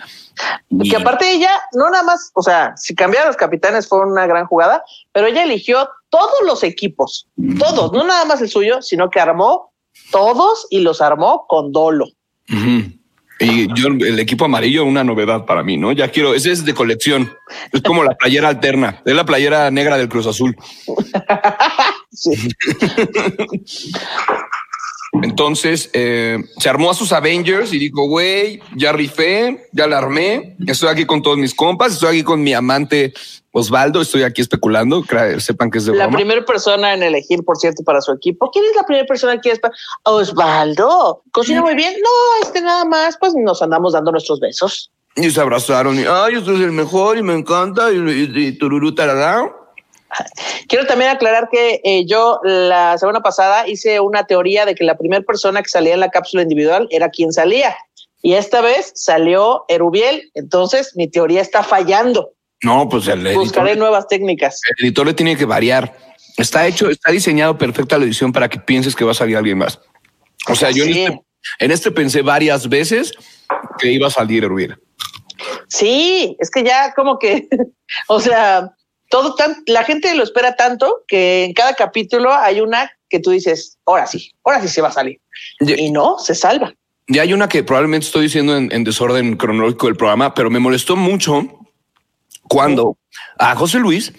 Y 0.70 0.90
que 0.90 0.96
aparte 0.96 1.30
ella, 1.30 1.50
no 1.72 1.90
nada 1.90 2.02
más, 2.02 2.30
o 2.34 2.42
sea, 2.42 2.74
si 2.76 2.94
cambiaron 2.94 3.28
los 3.28 3.36
capitanes 3.36 3.86
fue 3.86 4.00
una 4.06 4.26
gran 4.26 4.46
jugada, 4.46 4.82
pero 5.12 5.26
ella 5.26 5.44
eligió 5.44 5.88
todos 6.08 6.40
los 6.46 6.62
equipos, 6.62 7.28
todos, 7.58 7.92
no 7.92 8.04
nada 8.04 8.24
más 8.24 8.40
el 8.40 8.48
suyo, 8.48 8.80
sino 8.82 9.10
que 9.10 9.20
armó 9.20 9.72
todos 10.10 10.66
y 10.70 10.80
los 10.80 11.00
armó 11.00 11.46
con 11.48 11.72
dolo. 11.72 12.06
Y 13.38 13.66
yo, 13.74 13.88
el 13.88 14.20
equipo 14.20 14.44
amarillo, 14.44 14.84
una 14.84 15.04
novedad 15.04 15.44
para 15.44 15.62
mí, 15.62 15.76
¿no? 15.76 15.92
Ya 15.92 16.08
quiero, 16.10 16.34
ese 16.34 16.52
es 16.52 16.64
de 16.64 16.74
colección. 16.74 17.32
Es 17.72 17.82
como 17.82 18.04
la 18.04 18.14
playera 18.14 18.48
alterna, 18.48 19.02
es 19.04 19.14
la 19.14 19.24
playera 19.24 19.70
negra 19.70 19.96
del 19.98 20.08
Cruz 20.08 20.26
Azul. 20.26 20.56
Sí. 22.14 22.30
Entonces 25.20 25.90
eh, 25.92 26.38
se 26.58 26.68
armó 26.70 26.90
a 26.90 26.94
sus 26.94 27.12
Avengers 27.12 27.72
y 27.74 27.78
dijo, 27.78 28.06
güey, 28.08 28.60
ya 28.76 28.92
rifé, 28.92 29.68
ya 29.72 29.86
la 29.86 29.98
armé, 29.98 30.56
estoy 30.66 30.88
aquí 30.88 31.04
con 31.04 31.20
todos 31.20 31.36
mis 31.36 31.54
compas, 31.54 31.92
estoy 31.92 32.08
aquí 32.08 32.22
con 32.22 32.42
mi 32.42 32.54
amante 32.54 33.12
Osvaldo, 33.52 34.00
estoy 34.00 34.22
aquí 34.22 34.40
especulando, 34.40 35.04
sepan 35.38 35.70
que 35.70 35.78
es 35.78 35.84
de 35.84 35.94
La 35.94 36.10
primera 36.10 36.42
persona 36.44 36.94
en 36.94 37.02
elegir, 37.02 37.44
por 37.44 37.58
cierto, 37.58 37.84
para 37.84 38.00
su 38.00 38.10
equipo. 38.12 38.50
¿Quién 38.50 38.64
es 38.64 38.74
la 38.74 38.84
primera 38.84 39.06
persona 39.06 39.38
que 39.38 39.50
es? 39.50 39.60
Osvaldo. 40.04 41.22
¿Cocina 41.30 41.60
muy 41.60 41.74
bien? 41.74 41.92
No, 42.02 42.46
este 42.46 42.62
nada 42.62 42.86
más, 42.86 43.18
pues 43.18 43.34
nos 43.34 43.60
andamos 43.60 43.92
dando 43.92 44.12
nuestros 44.12 44.40
besos. 44.40 44.90
Y 45.14 45.30
se 45.30 45.40
abrazaron 45.42 45.98
y, 45.98 46.04
ay, 46.08 46.36
esto 46.36 46.54
es 46.54 46.60
el 46.60 46.72
mejor 46.72 47.18
y 47.18 47.22
me 47.22 47.34
encanta 47.34 47.92
y, 47.92 47.96
y, 47.98 48.46
y 48.46 48.52
tururú, 48.52 48.94
tarará. 48.94 49.54
Quiero 50.68 50.86
también 50.86 51.10
aclarar 51.10 51.48
que 51.50 51.80
eh, 51.84 52.04
yo 52.06 52.40
la 52.44 52.96
semana 52.98 53.20
pasada 53.20 53.66
hice 53.68 54.00
una 54.00 54.24
teoría 54.26 54.64
de 54.66 54.74
que 54.74 54.84
la 54.84 54.96
primera 54.96 55.22
persona 55.22 55.62
que 55.62 55.68
salía 55.68 55.94
en 55.94 56.00
la 56.00 56.10
cápsula 56.10 56.42
individual 56.42 56.86
era 56.90 57.08
quien 57.10 57.32
salía. 57.32 57.76
Y 58.22 58.34
esta 58.34 58.60
vez 58.60 58.92
salió 58.94 59.64
Erubiel. 59.68 60.30
Entonces 60.34 60.92
mi 60.96 61.08
teoría 61.08 61.40
está 61.40 61.62
fallando. 61.62 62.32
No, 62.62 62.88
pues 62.88 63.08
el 63.08 63.26
editor, 63.26 63.42
Buscaré 63.42 63.76
nuevas 63.76 64.06
técnicas. 64.06 64.60
el 64.78 64.86
editor 64.86 65.06
le 65.06 65.14
tiene 65.14 65.36
que 65.36 65.44
variar. 65.44 65.96
Está 66.36 66.66
hecho, 66.66 66.88
está 66.88 67.10
diseñado 67.10 67.58
perfecta 67.58 67.98
la 67.98 68.04
edición 68.04 68.32
para 68.32 68.48
que 68.48 68.58
pienses 68.60 68.94
que 68.94 69.04
va 69.04 69.10
a 69.10 69.14
salir 69.14 69.36
alguien 69.36 69.58
más. 69.58 69.80
O 70.48 70.54
sea, 70.54 70.70
yo 70.70 70.84
en, 70.84 70.92
Sí. 70.94 71.04
este, 71.04 71.20
en 71.58 71.70
este 71.72 71.90
pensé 71.90 72.22
varias 72.22 72.68
veces 72.68 73.12
que 73.78 73.90
iba 73.90 74.06
a 74.06 74.10
salir 74.10 74.44
Erubiel. 74.44 74.76
Sí, 75.68 76.36
es 76.38 76.50
que 76.50 76.62
ya 76.62 76.92
como 76.94 77.18
que, 77.18 77.48
o 78.08 78.20
sea, 78.20 78.70
todo 79.12 79.34
tan, 79.34 79.62
la 79.66 79.84
gente 79.84 80.14
lo 80.14 80.24
espera 80.24 80.56
tanto 80.56 81.04
que 81.06 81.44
en 81.44 81.52
cada 81.52 81.74
capítulo 81.74 82.32
hay 82.32 82.62
una 82.62 82.90
que 83.10 83.20
tú 83.20 83.30
dices, 83.30 83.76
ahora 83.84 84.06
sí, 84.06 84.32
ahora 84.42 84.62
sí 84.62 84.68
se 84.68 84.80
va 84.80 84.88
a 84.88 84.92
salir. 84.92 85.20
Y 85.60 85.90
no, 85.90 86.18
se 86.18 86.34
salva. 86.34 86.72
ya 87.08 87.20
hay 87.20 87.34
una 87.34 87.46
que 87.46 87.62
probablemente 87.62 88.06
estoy 88.06 88.22
diciendo 88.22 88.56
en, 88.56 88.72
en 88.72 88.84
desorden 88.84 89.36
cronológico 89.36 89.86
del 89.86 89.96
programa, 89.96 90.32
pero 90.32 90.48
me 90.48 90.58
molestó 90.58 90.96
mucho 90.96 91.46
cuando 92.48 92.96
a 93.38 93.54
José 93.54 93.80
Luis 93.80 94.14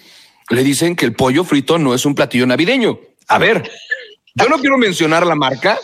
le 0.52 0.64
dicen 0.64 0.96
que 0.96 1.06
el 1.06 1.16
pollo 1.16 1.44
frito 1.44 1.80
no 1.80 1.96
es 1.96 2.06
un 2.06 2.14
platillo 2.14 2.46
navideño. 2.46 3.00
A 3.28 3.40
ver, 3.40 3.68
yo 4.36 4.48
no 4.48 4.60
quiero 4.60 4.78
mencionar 4.78 5.26
la 5.26 5.34
marca, 5.34 5.80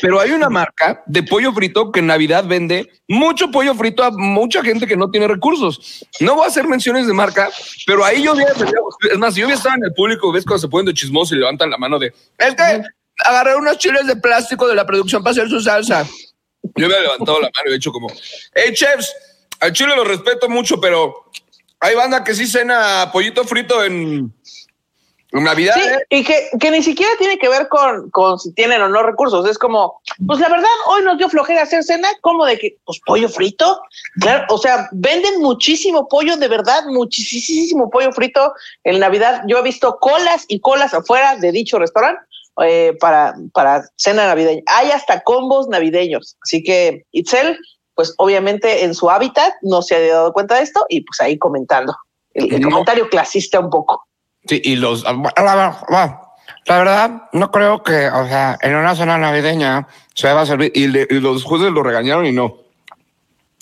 pero 0.00 0.20
hay 0.20 0.30
una 0.30 0.48
marca 0.48 1.02
de 1.06 1.22
pollo 1.22 1.52
frito 1.52 1.90
que 1.92 2.00
en 2.00 2.06
Navidad 2.06 2.44
vende 2.46 2.90
mucho 3.08 3.50
pollo 3.50 3.74
frito 3.74 4.02
a 4.02 4.10
mucha 4.10 4.62
gente 4.62 4.86
que 4.86 4.96
no 4.96 5.10
tiene 5.10 5.28
recursos. 5.28 6.04
No 6.20 6.36
voy 6.36 6.44
a 6.44 6.48
hacer 6.48 6.66
menciones 6.66 7.06
de 7.06 7.12
marca, 7.12 7.50
pero 7.86 8.04
ahí 8.04 8.22
yo 8.22 8.34
es 8.34 9.18
más, 9.18 9.34
yo 9.34 9.46
hubiera 9.46 9.58
estado 9.58 9.76
en 9.76 9.84
el 9.84 9.94
público, 9.94 10.32
ves 10.32 10.44
cuando 10.44 10.60
se 10.60 10.68
ponen 10.68 10.86
de 10.86 10.94
chismoso 10.94 11.34
y 11.34 11.38
levantan 11.38 11.70
la 11.70 11.78
mano 11.78 11.98
de, 11.98 12.12
es 12.38 12.54
que 12.54 12.82
agarré 13.24 13.56
unos 13.56 13.78
chiles 13.78 14.06
de 14.06 14.16
plástico 14.16 14.66
de 14.68 14.74
la 14.74 14.86
producción 14.86 15.22
para 15.22 15.32
hacer 15.32 15.48
su 15.48 15.60
salsa. 15.60 16.06
Yo 16.76 16.88
me 16.88 16.94
he 16.94 17.00
levantado 17.00 17.40
la 17.40 17.50
mano 17.54 17.70
y 17.70 17.72
he 17.72 17.76
hecho 17.76 17.92
como, 17.92 18.08
hey 18.54 18.72
chefs, 18.72 19.12
al 19.60 19.72
chile 19.72 19.94
lo 19.96 20.04
respeto 20.04 20.48
mucho, 20.48 20.80
pero 20.80 21.30
hay 21.80 21.94
banda 21.94 22.22
que 22.22 22.34
sí 22.34 22.46
cena 22.46 23.10
pollito 23.12 23.44
frito 23.44 23.84
en 23.84 24.32
Navidad. 25.32 25.74
Sí, 25.74 25.80
¿eh? 25.80 26.06
y 26.10 26.24
que, 26.24 26.48
que 26.60 26.70
ni 26.70 26.82
siquiera 26.82 27.10
tiene 27.18 27.38
que 27.38 27.48
ver 27.48 27.68
con, 27.68 28.10
con 28.10 28.38
si 28.38 28.52
tienen 28.52 28.82
o 28.82 28.88
no 28.88 29.02
recursos. 29.02 29.48
Es 29.48 29.56
como, 29.58 30.00
pues 30.26 30.38
la 30.40 30.48
verdad, 30.48 30.68
hoy 30.88 31.02
nos 31.04 31.16
dio 31.16 31.28
flojera 31.30 31.62
hacer 31.62 31.82
cena, 31.84 32.08
como 32.20 32.44
de 32.44 32.58
que, 32.58 32.76
pues 32.84 33.00
pollo 33.06 33.28
frito. 33.28 33.80
Claro, 34.20 34.44
o 34.50 34.58
sea, 34.58 34.88
venden 34.92 35.40
muchísimo 35.40 36.06
pollo, 36.08 36.36
de 36.36 36.48
verdad, 36.48 36.84
muchísimo 36.86 37.88
pollo 37.88 38.12
frito 38.12 38.52
en 38.84 38.98
Navidad. 38.98 39.42
Yo 39.46 39.58
he 39.58 39.62
visto 39.62 39.98
colas 40.00 40.44
y 40.48 40.60
colas 40.60 40.92
afuera 40.92 41.36
de 41.36 41.50
dicho 41.50 41.78
restaurante 41.78 42.20
eh, 42.62 42.94
para, 43.00 43.34
para 43.54 43.82
cena 43.96 44.26
navideña. 44.26 44.62
Hay 44.66 44.90
hasta 44.90 45.22
combos 45.22 45.66
navideños. 45.68 46.36
Así 46.42 46.62
que 46.62 47.04
Itzel, 47.12 47.58
pues 47.94 48.14
obviamente 48.18 48.84
en 48.84 48.94
su 48.94 49.08
hábitat 49.08 49.54
no 49.62 49.80
se 49.80 49.96
ha 49.96 50.12
dado 50.12 50.32
cuenta 50.34 50.56
de 50.56 50.62
esto 50.62 50.84
y 50.90 51.00
pues 51.02 51.20
ahí 51.20 51.38
comentando. 51.38 51.94
El, 52.34 52.52
el 52.54 52.60
No. 52.60 52.68
comentario 52.70 53.08
clasista 53.08 53.60
un 53.60 53.70
poco. 53.70 54.04
Sí, 54.46 54.60
y 54.64 54.76
los. 54.76 55.04
La, 55.04 55.12
la- 55.36 56.18
la 56.66 56.78
verdad, 56.78 57.22
no 57.32 57.50
creo 57.50 57.82
que, 57.82 58.08
o 58.08 58.26
sea, 58.26 58.56
en 58.62 58.74
una 58.76 58.94
zona 58.94 59.18
navideña 59.18 59.88
se 60.14 60.32
va 60.32 60.42
a 60.42 60.46
servir. 60.46 60.70
Y, 60.74 60.86
le- 60.88 61.08
y 61.10 61.14
los 61.20 61.42
jueces 61.44 61.70
lo 61.72 61.82
regañaron 61.82 62.24
y 62.26 62.32
no. 62.32 62.58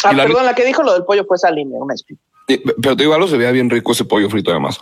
Ah, 0.05 0.13
Y 0.13 0.17
la- 0.17 0.25
perdón, 0.25 0.47
la 0.47 0.55
que 0.55 0.65
dijo 0.65 0.83
lo 0.83 0.93
del 0.93 1.05
pollo 1.05 1.25
fue 1.27 1.39
Saline, 1.39 1.71
una 1.77 1.95
disculpa. 1.95 2.23
Y- 2.49 2.59
Pero 2.59 2.97
te 2.97 3.03
digo 3.05 3.15
algo, 3.15 3.27
se 3.29 3.37
veía 3.39 3.53
bien 3.53 3.71
rico 3.71 3.93
ese 3.93 4.05
pollo 4.05 4.29
frito 4.29 4.51
además. 4.51 4.81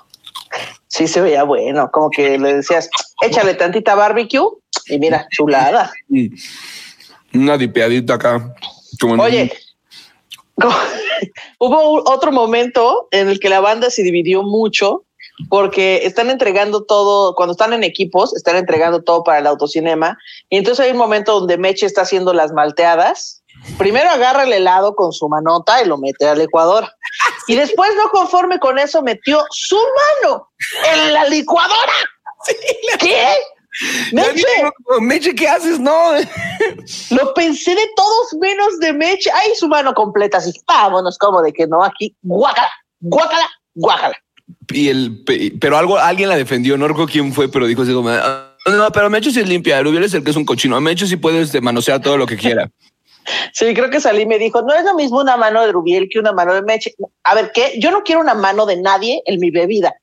Sí, 0.88 1.06
se 1.06 1.20
veía 1.20 1.42
bueno, 1.44 1.90
como 1.92 2.10
que 2.10 2.38
le 2.38 2.54
decías, 2.56 2.88
échale 3.22 3.54
tantita 3.54 3.94
barbecue 3.94 4.48
y 4.86 4.98
mira, 4.98 5.26
chulada. 5.30 5.92
Una 7.34 7.56
dipeadita 7.58 8.14
acá. 8.14 8.54
Como 9.00 9.22
Oye, 9.22 9.52
hubo 11.58 12.02
otro 12.10 12.32
momento 12.32 13.08
en 13.10 13.28
el 13.28 13.38
que 13.38 13.48
la 13.48 13.60
banda 13.60 13.90
se 13.90 14.02
dividió 14.02 14.42
mucho 14.42 15.04
porque 15.48 16.00
están 16.04 16.30
entregando 16.30 16.84
todo, 16.84 17.34
cuando 17.34 17.52
están 17.52 17.72
en 17.72 17.84
equipos, 17.84 18.34
están 18.36 18.56
entregando 18.56 19.02
todo 19.02 19.22
para 19.22 19.38
el 19.38 19.46
autocinema. 19.46 20.18
Y 20.50 20.56
entonces 20.56 20.84
hay 20.84 20.92
un 20.92 20.98
momento 20.98 21.40
donde 21.40 21.58
Meche 21.58 21.86
está 21.86 22.02
haciendo 22.02 22.32
las 22.32 22.52
malteadas. 22.52 23.42
Primero 23.76 24.08
agarra 24.10 24.44
el 24.44 24.52
helado 24.52 24.94
con 24.94 25.12
su 25.12 25.28
manota 25.28 25.82
y 25.82 25.86
lo 25.86 25.98
mete 25.98 26.26
al 26.26 26.38
licuadora. 26.38 26.92
Y 27.48 27.54
después, 27.54 27.90
no 27.96 28.10
conforme 28.10 28.58
con 28.58 28.78
eso, 28.78 29.00
metió 29.00 29.42
su 29.50 29.78
mano 30.22 30.50
en 30.92 31.14
la 31.14 31.24
licuadora. 31.24 31.94
¿Qué? 32.98 33.26
Meche, 34.12 34.44
Meche, 35.00 35.34
¿qué 35.34 35.48
haces? 35.48 35.80
No. 35.80 36.12
lo 37.10 37.34
pensé 37.34 37.74
de 37.74 37.86
todos 37.96 38.34
menos 38.34 38.78
de 38.80 38.92
Meche. 38.92 39.30
Ay, 39.32 39.54
su 39.54 39.66
mano 39.66 39.94
completa, 39.94 40.38
así, 40.38 40.52
vámonos, 40.66 41.16
como 41.16 41.40
de 41.40 41.52
que 41.52 41.66
no, 41.66 41.82
aquí, 41.82 42.14
guácala, 42.22 42.70
guácala, 43.00 43.48
guácala. 43.74 44.16
Y 44.70 44.88
el, 44.88 45.24
pe- 45.24 45.52
pero 45.60 45.76
algo, 45.78 45.98
alguien 45.98 46.28
la 46.28 46.36
defendió, 46.36 46.76
no 46.76 46.88
recuerdo 46.88 47.10
quién 47.12 47.32
fue, 47.32 47.50
pero 47.50 47.66
dijo 47.66 47.82
así 47.82 47.92
como, 47.92 48.10
"Ah, 48.10 48.54
no, 48.66 48.90
pero 48.92 49.08
Meche 49.10 49.30
sí 49.30 49.40
es 49.40 49.48
limpia, 49.48 49.82
Rubiel 49.82 50.04
es 50.04 50.14
el 50.14 50.22
que 50.24 50.30
es 50.30 50.36
un 50.36 50.44
cochino, 50.44 50.76
a 50.76 50.80
Meche 50.80 51.06
sí 51.06 51.16
puedes 51.16 51.60
manosear 51.62 52.00
todo 52.02 52.16
lo 52.16 52.26
que 52.26 52.36
quiera. 52.36 52.68
Sí, 53.52 53.74
creo 53.74 53.90
que 53.90 54.00
salí 54.00 54.22
y 54.22 54.26
me 54.26 54.38
dijo, 54.38 54.62
no 54.62 54.72
es 54.74 54.84
lo 54.86 54.94
mismo 54.94 55.20
una 55.20 55.36
mano 55.36 55.60
de 55.60 55.70
Rubiel 55.70 56.08
que 56.10 56.18
una 56.18 56.32
mano 56.32 56.54
de 56.54 56.62
Meche. 56.62 56.94
A 57.24 57.34
ver, 57.34 57.50
¿qué? 57.52 57.72
Yo 57.78 57.90
no 57.90 58.02
quiero 58.02 58.22
una 58.22 58.32
mano 58.32 58.64
de 58.64 58.80
nadie 58.80 59.22
en 59.26 59.38
mi 59.38 59.50
bebida. 59.50 59.94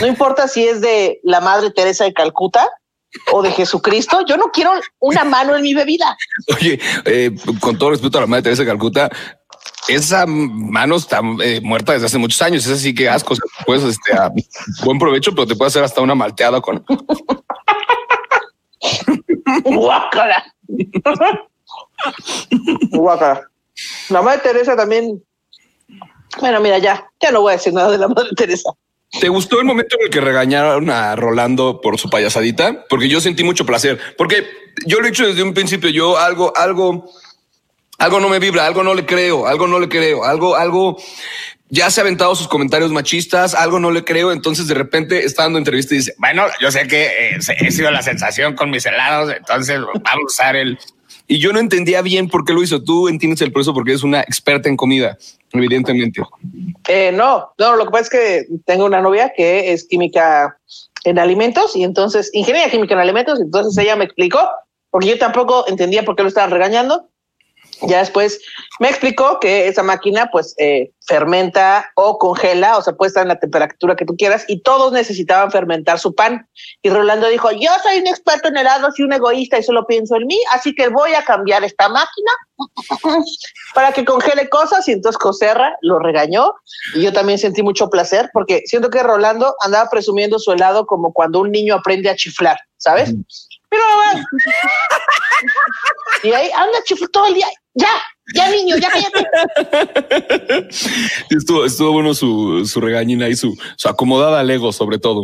No 0.00 0.06
importa 0.06 0.48
si 0.48 0.66
es 0.66 0.80
de 0.80 1.20
la 1.22 1.42
Madre 1.42 1.70
Teresa 1.72 2.04
de 2.04 2.14
Calcuta 2.14 2.66
o 3.32 3.42
de 3.42 3.50
Jesucristo, 3.50 4.24
yo 4.26 4.38
no 4.38 4.50
quiero 4.50 4.72
una 4.98 5.24
mano 5.24 5.54
en 5.56 5.62
mi 5.62 5.74
bebida. 5.74 6.16
Oye, 6.58 6.80
eh, 7.04 7.32
con 7.60 7.76
todo 7.76 7.90
respeto 7.90 8.16
a 8.16 8.22
la 8.22 8.26
madre 8.26 8.44
Teresa 8.44 8.62
de 8.62 8.68
Calcuta, 8.70 9.10
esa 9.88 10.26
mano 10.26 10.96
está 10.96 11.20
eh, 11.42 11.60
muerta 11.62 11.92
desde 11.92 12.06
hace 12.06 12.18
muchos 12.18 12.40
años. 12.42 12.66
Es 12.66 12.72
así 12.72 12.94
que 12.94 13.08
asco. 13.08 13.34
O 13.34 13.36
sea, 13.36 13.44
puedes, 13.66 13.84
este, 13.84 14.12
a 14.12 14.30
buen 14.84 14.98
provecho, 14.98 15.34
pero 15.34 15.46
te 15.46 15.56
puede 15.56 15.68
hacer 15.68 15.84
hasta 15.84 16.00
una 16.00 16.14
malteada 16.14 16.60
con. 16.60 16.84
Guácala. 19.64 20.44
Guácala. 22.90 23.50
La 24.08 24.22
Madre 24.22 24.40
Teresa 24.42 24.76
también. 24.76 25.22
Bueno, 26.38 26.60
mira, 26.60 26.78
ya, 26.78 27.10
ya 27.20 27.32
no 27.32 27.40
voy 27.40 27.52
a 27.52 27.56
decir 27.56 27.72
nada 27.72 27.90
de 27.90 27.98
la 27.98 28.08
Madre 28.08 28.30
Teresa. 28.36 28.70
¿Te 29.18 29.28
gustó 29.28 29.58
el 29.58 29.64
momento 29.64 29.96
en 29.98 30.04
el 30.04 30.10
que 30.10 30.20
regañaron 30.20 30.88
a 30.88 31.16
Rolando 31.16 31.80
por 31.80 31.98
su 31.98 32.08
payasadita? 32.08 32.84
Porque 32.88 33.08
yo 33.08 33.20
sentí 33.20 33.42
mucho 33.42 33.66
placer. 33.66 33.98
Porque 34.16 34.46
yo 34.86 35.00
lo 35.00 35.06
he 35.06 35.10
dicho 35.10 35.26
desde 35.26 35.42
un 35.42 35.52
principio. 35.52 35.90
Yo 35.90 36.16
algo, 36.16 36.56
algo, 36.56 37.10
algo 38.00 38.18
no 38.18 38.30
me 38.30 38.38
vibra, 38.38 38.66
algo 38.66 38.82
no 38.82 38.94
le 38.94 39.04
creo, 39.04 39.46
algo 39.46 39.68
no 39.68 39.78
le 39.78 39.88
creo, 39.88 40.24
algo, 40.24 40.56
algo. 40.56 40.96
Ya 41.68 41.90
se 41.90 42.00
ha 42.00 42.02
aventado 42.02 42.34
sus 42.34 42.48
comentarios 42.48 42.90
machistas, 42.90 43.54
algo 43.54 43.78
no 43.78 43.90
le 43.90 44.02
creo. 44.04 44.32
Entonces 44.32 44.66
de 44.66 44.74
repente 44.74 45.24
está 45.24 45.44
dando 45.44 45.58
entrevista 45.58 45.94
y 45.94 45.98
dice, 45.98 46.14
bueno, 46.18 46.44
yo 46.60 46.72
sé 46.72 46.88
que 46.88 47.04
eh, 47.04 47.38
he 47.60 47.70
sido 47.70 47.90
la 47.90 48.02
sensación 48.02 48.56
con 48.56 48.70
mis 48.70 48.86
helados, 48.86 49.32
entonces 49.36 49.78
vamos 49.80 50.02
a 50.04 50.26
usar 50.26 50.56
el... 50.56 50.78
Y 51.28 51.38
yo 51.38 51.52
no 51.52 51.60
entendía 51.60 52.00
bien 52.00 52.28
por 52.28 52.44
qué 52.44 52.54
lo 52.54 52.62
hizo. 52.62 52.82
Tú 52.82 53.06
entiendes 53.06 53.40
el 53.42 53.52
proceso 53.52 53.74
porque 53.74 53.90
eres 53.92 54.02
una 54.02 54.20
experta 54.22 54.68
en 54.68 54.76
comida, 54.76 55.16
evidentemente. 55.52 56.22
Eh, 56.88 57.12
no, 57.12 57.52
no, 57.56 57.76
lo 57.76 57.84
que 57.84 57.90
pasa 57.90 58.02
es 58.02 58.10
que 58.10 58.46
tengo 58.64 58.86
una 58.86 59.00
novia 59.00 59.32
que 59.36 59.72
es 59.72 59.86
química 59.86 60.58
en 61.04 61.18
alimentos 61.18 61.76
y 61.76 61.84
entonces, 61.84 62.30
ingeniería 62.32 62.70
química 62.70 62.94
en 62.94 63.00
alimentos, 63.00 63.40
entonces 63.40 63.76
ella 63.76 63.94
me 63.94 64.04
explicó, 64.04 64.48
porque 64.90 65.08
yo 65.08 65.18
tampoco 65.18 65.68
entendía 65.68 66.04
por 66.04 66.16
qué 66.16 66.22
lo 66.22 66.28
estaban 66.28 66.50
regañando. 66.50 67.09
Ya 67.82 67.98
después 67.98 68.40
me 68.78 68.88
explicó 68.88 69.40
que 69.40 69.68
esa 69.68 69.82
máquina 69.82 70.28
pues 70.30 70.54
eh, 70.58 70.90
fermenta 71.06 71.90
o 71.96 72.18
congela, 72.18 72.76
o 72.76 72.82
sea, 72.82 72.94
puede 72.94 73.08
estar 73.08 73.22
en 73.22 73.28
la 73.28 73.38
temperatura 73.38 73.96
que 73.96 74.04
tú 74.04 74.14
quieras 74.16 74.44
y 74.48 74.62
todos 74.62 74.92
necesitaban 74.92 75.50
fermentar 75.50 75.98
su 75.98 76.14
pan. 76.14 76.48
Y 76.82 76.90
Rolando 76.90 77.28
dijo, 77.28 77.50
yo 77.52 77.70
soy 77.82 77.98
un 77.98 78.06
experto 78.06 78.48
en 78.48 78.58
helados 78.58 78.98
y 78.98 79.02
un 79.02 79.12
egoísta 79.12 79.58
y 79.58 79.62
solo 79.62 79.86
pienso 79.86 80.16
en 80.16 80.26
mí, 80.26 80.38
así 80.52 80.74
que 80.74 80.88
voy 80.88 81.14
a 81.14 81.24
cambiar 81.24 81.64
esta 81.64 81.88
máquina 81.88 82.32
para 83.74 83.92
que 83.92 84.04
congele 84.04 84.48
cosas 84.48 84.86
y 84.88 84.92
entonces 84.92 85.18
Coserra 85.18 85.76
lo 85.80 85.98
regañó 85.98 86.52
y 86.94 87.02
yo 87.02 87.12
también 87.12 87.38
sentí 87.38 87.62
mucho 87.62 87.88
placer 87.88 88.30
porque 88.32 88.62
siento 88.66 88.90
que 88.90 89.02
Rolando 89.02 89.54
andaba 89.60 89.88
presumiendo 89.90 90.38
su 90.38 90.52
helado 90.52 90.86
como 90.86 91.12
cuando 91.12 91.40
un 91.40 91.50
niño 91.50 91.76
aprende 91.76 92.10
a 92.10 92.16
chiflar, 92.16 92.58
¿sabes? 92.76 93.14
Pero 93.70 93.82
mamá, 93.88 94.24
Y 96.24 96.32
ahí 96.32 96.50
anda 96.54 96.82
chiflo 96.84 97.08
todo 97.08 97.26
el 97.26 97.34
día. 97.34 97.46
Ya, 97.74 97.88
ya 98.34 98.50
niño, 98.50 98.76
ya 98.76 98.90
cállate. 98.90 99.24
estuvo, 101.30 101.64
estuvo 101.64 101.92
bueno 101.92 102.12
su, 102.14 102.66
su 102.66 102.80
regañina 102.80 103.28
y 103.28 103.36
su, 103.36 103.56
su 103.76 103.88
acomodada 103.88 104.40
al 104.40 104.50
ego, 104.50 104.72
sobre 104.72 104.98
todo. 104.98 105.22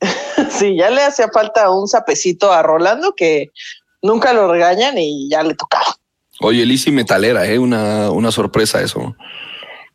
Sí, 0.50 0.74
ya 0.74 0.88
le 0.88 1.02
hacía 1.02 1.28
falta 1.28 1.70
un 1.70 1.86
sapecito 1.86 2.50
a 2.50 2.62
Rolando 2.62 3.14
que 3.14 3.50
nunca 4.00 4.32
lo 4.32 4.50
regañan 4.50 4.96
y 4.96 5.28
ya 5.28 5.42
le 5.42 5.54
tocaba. 5.54 5.96
Oye, 6.40 6.64
Lizzy 6.64 6.90
Metalera, 6.90 7.46
¿eh? 7.46 7.58
una, 7.58 8.10
una 8.10 8.32
sorpresa 8.32 8.80
eso. 8.80 9.14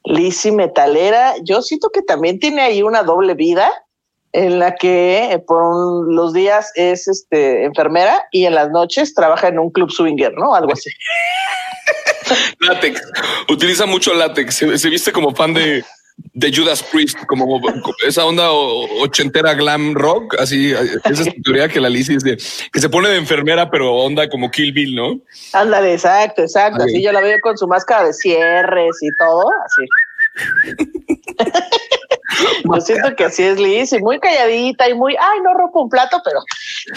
Lizzy 0.04 0.52
Metalera, 0.52 1.34
yo 1.42 1.64
siento 1.64 1.90
que 1.90 2.04
también 2.04 2.40
tiene 2.40 2.62
ahí 2.62 2.84
una 2.84 3.02
doble 3.02 3.34
vida 3.34 3.72
en 4.36 4.60
la 4.60 4.76
que 4.76 5.32
eh, 5.32 5.40
por 5.40 6.12
los 6.14 6.34
días 6.34 6.72
es 6.76 7.08
este 7.08 7.64
enfermera 7.64 8.26
y 8.32 8.46
en 8.46 8.56
las 8.56 8.70
noches 8.70 9.14
trabaja 9.14 9.48
en 9.48 9.60
un 9.60 9.72
club 9.72 9.90
swinger, 9.90 10.34
¿no? 10.34 10.54
Algo 10.54 10.74
así. 10.74 10.90
Látex. 12.60 13.02
Utiliza 13.48 13.86
mucho 13.86 14.14
látex. 14.14 14.56
Se, 14.56 14.78
se 14.78 14.90
viste 14.90 15.12
como 15.12 15.34
fan 15.34 15.54
de, 15.54 15.84
de 16.18 16.52
Judas 16.54 16.84
Priest, 16.84 17.18
como 17.28 17.62
esa 18.06 18.26
onda 18.26 18.52
ochentera 18.52 19.54
glam 19.54 19.94
rock. 19.94 20.36
Así, 20.40 20.72
esa 20.72 21.22
es 21.24 21.34
tu 21.36 21.42
teoría 21.42 21.70
que 21.70 21.80
la 21.80 21.88
es 21.88 22.08
de, 22.08 22.38
que 22.72 22.82
se 22.82 22.90
pone 22.90 23.10
de 23.10 23.18
enfermera, 23.18 23.70
pero 23.70 23.94
onda 23.94 24.28
como 24.30 24.52
Kill 24.52 24.74
Bill, 24.74 24.96
¿no? 24.96 25.20
Ándale, 25.54 25.94
exacto, 25.94 26.42
exacto. 26.42 26.84
Así 26.84 27.02
yo 27.02 27.12
la 27.12 27.22
veo 27.22 27.38
con 27.42 27.58
su 27.58 27.68
máscara 27.68 28.06
de 28.06 28.14
cierres 28.14 28.98
y 29.02 29.10
todo, 29.18 29.46
así. 29.66 29.86
Yo 32.76 32.82
siento 32.82 33.16
que 33.16 33.26
así 33.26 33.44
es 33.44 33.60
Liz 33.60 33.94
y 33.94 34.00
muy 34.00 34.20
calladita 34.20 34.90
y 34.90 34.94
muy, 34.94 35.16
ay, 35.16 35.40
no 35.44 35.54
rompo 35.54 35.84
un 35.84 35.90
plato, 35.90 36.22
pero 36.24 36.40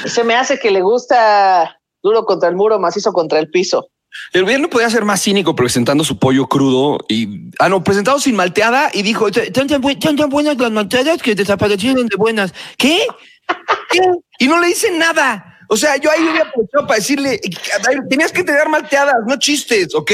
se 0.09 0.25
me 0.25 0.35
hace 0.35 0.59
que 0.59 0.71
le 0.71 0.83
gusta 0.83 1.79
duro 2.03 2.25
contra 2.25 2.49
el 2.49 2.55
muro, 2.57 2.79
macizo 2.79 3.13
contra 3.13 3.39
el 3.39 3.51
piso. 3.51 3.89
El 4.33 4.43
gobierno 4.43 4.69
podía 4.71 4.89
ser 4.91 5.05
más 5.05 5.23
cínico 5.23 5.55
presentando 5.55 6.03
su 6.03 6.19
pollo 6.19 6.47
crudo 6.47 6.99
y, 7.09 7.51
ah, 7.59 7.69
no, 7.69 7.85
presentado 7.85 8.19
sin 8.19 8.35
malteada 8.37 8.91
y 8.93 9.03
dijo, 9.03 9.31
tan 9.31 9.67
tan, 9.69 9.81
buen- 9.83 9.99
tan 9.99 10.17
tan 10.17 10.31
buenas 10.31 10.57
las 10.59 10.71
malteadas 10.71 11.23
que 11.23 11.35
desaparecieron 11.35 12.07
de 12.07 12.17
buenas. 12.17 12.53
¿Qué? 12.77 13.07
¿Qué? 13.91 14.01
Y 14.39 14.49
no 14.49 14.59
le 14.61 14.69
dicen 14.69 14.99
nada. 14.99 15.59
O 15.69 15.77
sea, 15.77 15.97
yo 15.97 16.11
ahí 16.11 16.23
hubiera 16.23 16.49
aprovechado 16.49 16.87
para 16.87 16.97
decirle, 16.99 17.39
tenías 18.09 18.33
que 18.33 18.43
tener 18.43 18.69
malteadas, 18.69 19.15
no 19.27 19.39
chistes, 19.39 19.95
¿ok? 19.95 20.11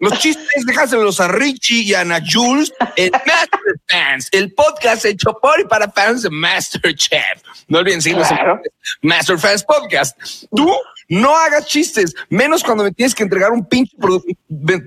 Los 0.00 0.18
chistes 0.18 0.64
déjaselos 0.66 1.20
a 1.20 1.28
Richie 1.28 1.82
y 1.82 1.94
a 1.94 2.00
Ana 2.00 2.20
Jules 2.26 2.72
en 2.96 3.10
Master 3.12 3.60
Fans, 3.86 4.28
el 4.32 4.52
podcast 4.54 5.04
hecho 5.04 5.38
por 5.40 5.60
y 5.60 5.64
para 5.64 5.90
fans 5.90 6.22
de 6.22 6.30
Masterchef. 6.30 7.42
No 7.68 7.78
olviden 7.80 8.00
seguirnos 8.02 8.30
en 8.30 8.36
Claro. 8.38 8.60
Master 9.02 9.38
Fans 9.38 9.62
Podcast. 9.62 10.18
Tú 10.54 10.68
no 11.10 11.36
hagas 11.36 11.66
chistes, 11.66 12.14
menos 12.30 12.62
cuando 12.64 12.84
me 12.84 12.92
tienes 12.92 13.14
que 13.14 13.22
entregar 13.24 13.50
un 13.52 13.66
pinche 13.68 13.94
producto, 14.00 14.32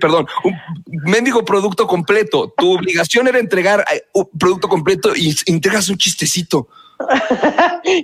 perdón, 0.00 0.26
un 0.42 0.54
mendigo 1.04 1.44
producto 1.44 1.86
completo. 1.86 2.52
Tu 2.56 2.72
obligación 2.74 3.28
era 3.28 3.38
entregar 3.38 3.84
eh, 3.92 4.02
un 4.14 4.28
producto 4.38 4.68
completo 4.68 5.14
y 5.14 5.34
entregas 5.46 5.88
un 5.88 5.96
chistecito. 5.96 6.68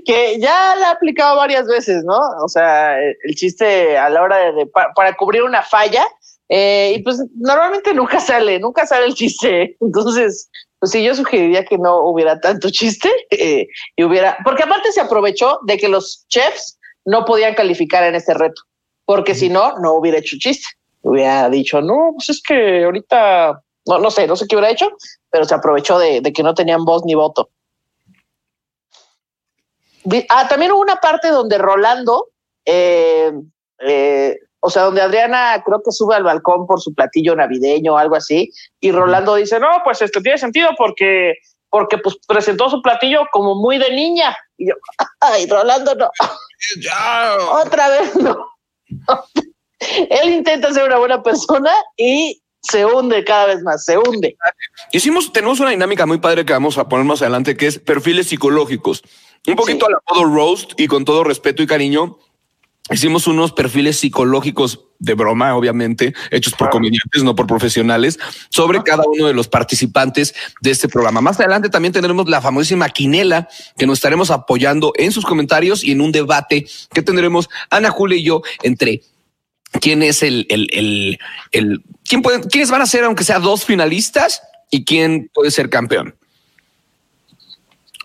que 0.04 0.38
ya 0.40 0.74
la 0.76 0.88
ha 0.88 0.90
aplicado 0.92 1.36
varias 1.36 1.66
veces, 1.66 2.02
¿no? 2.04 2.18
O 2.42 2.48
sea, 2.48 2.98
el 2.98 3.34
chiste 3.34 3.96
a 3.96 4.08
la 4.10 4.22
hora 4.22 4.36
de, 4.38 4.52
de- 4.52 4.66
pa- 4.66 4.92
para 4.94 5.14
cubrir 5.16 5.42
una 5.42 5.62
falla, 5.62 6.04
eh, 6.50 6.94
y 6.96 7.02
pues 7.02 7.24
normalmente 7.36 7.94
nunca 7.94 8.18
sale, 8.18 8.58
nunca 8.58 8.84
sale 8.84 9.06
el 9.06 9.14
chiste. 9.14 9.76
Entonces, 9.80 10.50
pues 10.80 10.90
sí, 10.90 11.02
yo 11.02 11.14
sugeriría 11.14 11.64
que 11.64 11.78
no 11.78 12.00
hubiera 12.00 12.40
tanto 12.40 12.70
chiste 12.70 13.08
eh, 13.30 13.68
y 13.96 14.04
hubiera, 14.04 14.36
porque 14.44 14.64
aparte 14.64 14.90
se 14.92 15.00
aprovechó 15.00 15.60
de 15.66 15.78
que 15.78 15.88
los 15.88 16.26
chefs 16.28 16.78
no 17.04 17.24
podían 17.24 17.54
calificar 17.54 18.02
en 18.02 18.16
este 18.16 18.34
reto, 18.34 18.62
porque 19.04 19.34
si 19.34 19.48
no, 19.48 19.78
no 19.78 19.94
hubiera 19.94 20.18
hecho 20.18 20.36
chiste. 20.38 20.66
Hubiera 21.02 21.48
dicho, 21.48 21.80
no, 21.80 22.10
pues 22.14 22.28
es 22.28 22.42
que 22.42 22.84
ahorita, 22.84 23.62
no, 23.86 23.98
no 23.98 24.10
sé, 24.10 24.26
no 24.26 24.36
sé 24.36 24.46
qué 24.46 24.56
hubiera 24.56 24.70
hecho, 24.70 24.90
pero 25.30 25.44
se 25.44 25.54
aprovechó 25.54 25.98
de, 25.98 26.20
de 26.20 26.32
que 26.32 26.42
no 26.42 26.52
tenían 26.52 26.84
voz 26.84 27.04
ni 27.06 27.14
voto. 27.14 27.48
Ah, 30.28 30.46
también 30.48 30.72
hubo 30.72 30.80
una 30.80 30.96
parte 30.96 31.28
donde 31.28 31.56
Rolando, 31.58 32.28
eh, 32.64 33.32
eh, 33.86 34.36
o 34.60 34.70
sea, 34.70 34.82
donde 34.84 35.00
Adriana 35.02 35.62
creo 35.64 35.82
que 35.82 35.90
sube 35.92 36.14
al 36.14 36.22
balcón 36.24 36.66
por 36.66 36.80
su 36.80 36.94
platillo 36.94 37.34
navideño 37.34 37.94
o 37.94 37.98
algo 37.98 38.16
así, 38.16 38.50
y 38.80 38.92
Rolando 38.92 39.34
dice, 39.34 39.58
no, 39.58 39.68
pues 39.84 40.02
esto 40.02 40.20
tiene 40.20 40.38
sentido 40.38 40.70
porque, 40.76 41.34
porque 41.70 41.98
pues 41.98 42.16
presentó 42.28 42.68
su 42.70 42.80
platillo 42.82 43.22
como 43.32 43.54
muy 43.54 43.78
de 43.78 43.90
niña. 43.94 44.36
Y 44.58 44.68
yo, 44.68 44.74
ay, 45.20 45.46
Rolando, 45.46 45.94
no, 45.94 46.10
Ya. 46.82 47.36
otra 47.64 47.88
vez 47.88 48.16
no. 48.16 48.36
Él 50.10 50.30
intenta 50.30 50.72
ser 50.72 50.84
una 50.84 50.98
buena 50.98 51.22
persona 51.22 51.72
y 51.96 52.42
se 52.62 52.84
hunde 52.84 53.24
cada 53.24 53.46
vez 53.46 53.62
más, 53.62 53.84
se 53.84 53.96
hunde. 53.96 54.36
Hicimos, 54.92 55.32
tenemos 55.32 55.60
una 55.60 55.70
dinámica 55.70 56.04
muy 56.04 56.18
padre 56.18 56.44
que 56.44 56.52
vamos 56.52 56.76
a 56.76 56.86
poner 56.88 57.06
más 57.06 57.22
adelante, 57.22 57.56
que 57.56 57.66
es 57.66 57.78
perfiles 57.78 58.28
psicológicos. 58.28 59.02
Un 59.46 59.56
poquito 59.56 59.86
Sí. 59.86 59.92
a 59.92 59.94
la 59.94 60.02
modo 60.20 60.34
roast 60.34 60.72
y 60.78 60.86
con 60.86 61.06
todo 61.06 61.24
respeto 61.24 61.62
y 61.62 61.66
cariño. 61.66 62.18
Hicimos 62.90 63.26
unos 63.26 63.52
perfiles 63.52 63.98
psicológicos 63.98 64.80
de 64.98 65.14
broma, 65.14 65.54
obviamente, 65.56 66.12
hechos 66.30 66.54
por 66.54 66.70
comediantes, 66.70 67.22
no 67.22 67.34
por 67.36 67.46
profesionales, 67.46 68.18
sobre 68.50 68.82
cada 68.82 69.04
uno 69.06 69.26
de 69.26 69.32
los 69.32 69.46
participantes 69.48 70.34
de 70.60 70.70
este 70.72 70.88
programa. 70.88 71.20
Más 71.20 71.38
adelante 71.38 71.68
también 71.70 71.92
tendremos 71.92 72.28
la 72.28 72.40
famosísima 72.42 72.88
quinela 72.88 73.48
que 73.78 73.86
nos 73.86 73.98
estaremos 73.98 74.30
apoyando 74.30 74.92
en 74.96 75.12
sus 75.12 75.24
comentarios 75.24 75.84
y 75.84 75.92
en 75.92 76.00
un 76.00 76.10
debate 76.12 76.66
que 76.92 77.02
tendremos 77.02 77.48
Ana 77.70 77.90
Julia 77.90 78.18
y 78.18 78.24
yo 78.24 78.42
entre 78.62 79.02
quién 79.80 80.02
es 80.02 80.22
el, 80.24 80.46
el, 80.50 80.66
el, 80.72 81.18
el 81.52 81.82
quién 82.04 82.22
puede, 82.22 82.40
quiénes 82.48 82.70
van 82.70 82.82
a 82.82 82.86
ser, 82.86 83.04
aunque 83.04 83.24
sea 83.24 83.38
dos 83.38 83.64
finalistas 83.64 84.42
y 84.70 84.84
quién 84.84 85.30
puede 85.32 85.50
ser 85.52 85.70
campeón. 85.70 86.16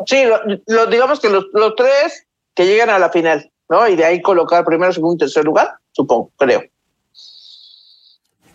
Sí, 0.05 0.23
lo, 0.25 0.39
lo- 0.67 0.85
digamos 0.87 1.19
que 1.19 1.29
los, 1.29 1.45
los 1.53 1.75
tres 1.75 2.25
que 2.53 2.65
llegan 2.65 2.89
a 2.89 2.99
la 2.99 3.09
final, 3.09 3.51
¿no? 3.69 3.87
Y 3.87 3.95
de 3.95 4.05
ahí 4.05 4.21
colocar 4.21 4.63
primero, 4.65 4.91
segundo 4.93 5.15
y 5.15 5.19
tercer 5.19 5.45
lugar, 5.45 5.77
supongo, 5.91 6.31
creo. 6.37 6.63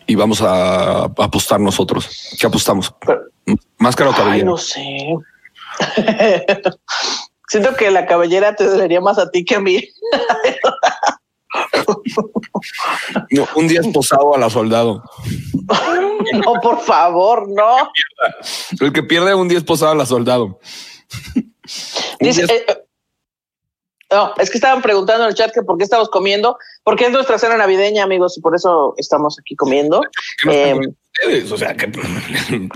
Y 0.06 0.14
vamos 0.14 0.42
a, 0.42 1.04
apostar 1.04 1.60
nosotros. 1.60 2.36
¿Qué 2.38 2.46
apostamos? 2.46 2.94
Pero- 3.00 3.22
Máscara 3.78 4.10
o 4.10 4.12
Ay, 4.12 4.18
cabellera. 4.18 4.44
no 4.44 4.56
sé. 4.56 5.14
Siento 7.48 7.74
que 7.74 7.90
la 7.90 8.06
cabellera 8.06 8.54
te 8.54 8.64
dolería 8.64 9.00
más 9.00 9.18
a 9.18 9.30
ti 9.30 9.44
que 9.44 9.56
a 9.56 9.60
mí. 9.60 9.82
No, 13.30 13.48
un 13.56 13.66
día 13.66 13.80
esposado 13.80 14.34
a 14.34 14.38
la 14.38 14.50
soldado. 14.50 15.02
no, 16.32 16.54
por 16.62 16.80
favor, 16.80 17.48
no. 17.48 17.90
El 18.80 18.92
que 18.92 19.02
pierde 19.02 19.34
un 19.34 19.48
día 19.48 19.58
esposado 19.58 19.92
a 19.92 19.94
la 19.96 20.06
soldado. 20.06 20.60
Dice, 22.20 22.44
eh, 22.44 22.64
no, 24.10 24.34
es 24.38 24.50
que 24.50 24.58
estaban 24.58 24.82
preguntando 24.82 25.24
en 25.24 25.30
el 25.30 25.36
chat 25.36 25.52
que 25.52 25.62
por 25.62 25.78
qué 25.78 25.84
estamos 25.84 26.08
comiendo, 26.08 26.56
porque 26.82 27.06
es 27.06 27.12
nuestra 27.12 27.38
cena 27.38 27.56
navideña, 27.56 28.02
amigos, 28.02 28.36
y 28.36 28.40
por 28.40 28.56
eso 28.56 28.94
estamos 28.96 29.38
aquí 29.38 29.54
comiendo. 29.54 30.00
¿qué 30.42 30.46
no 30.46 30.52
están 30.52 30.82
eh, 30.82 30.88
ustedes? 31.12 31.52
O 31.52 31.56
sea, 31.56 31.76
que 31.76 31.90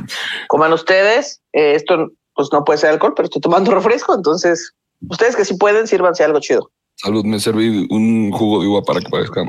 Coman 0.48 0.72
ustedes. 0.72 1.40
eh, 1.52 1.74
esto 1.74 2.12
pues 2.34 2.48
no 2.52 2.64
puede 2.64 2.78
ser 2.78 2.90
alcohol, 2.90 3.14
pero 3.16 3.26
estoy 3.26 3.40
tomando 3.40 3.70
refresco, 3.70 4.14
entonces 4.14 4.72
ustedes 5.08 5.36
que 5.36 5.44
sí 5.44 5.56
pueden, 5.56 5.86
sírvanse 5.86 6.24
algo 6.24 6.40
chido. 6.40 6.70
salud, 6.96 7.24
me 7.24 7.38
serví 7.38 7.86
un 7.90 8.32
jugo 8.32 8.60
de 8.60 8.68
uva 8.68 8.82
para 8.82 9.00
que 9.00 9.08
parezca. 9.08 9.42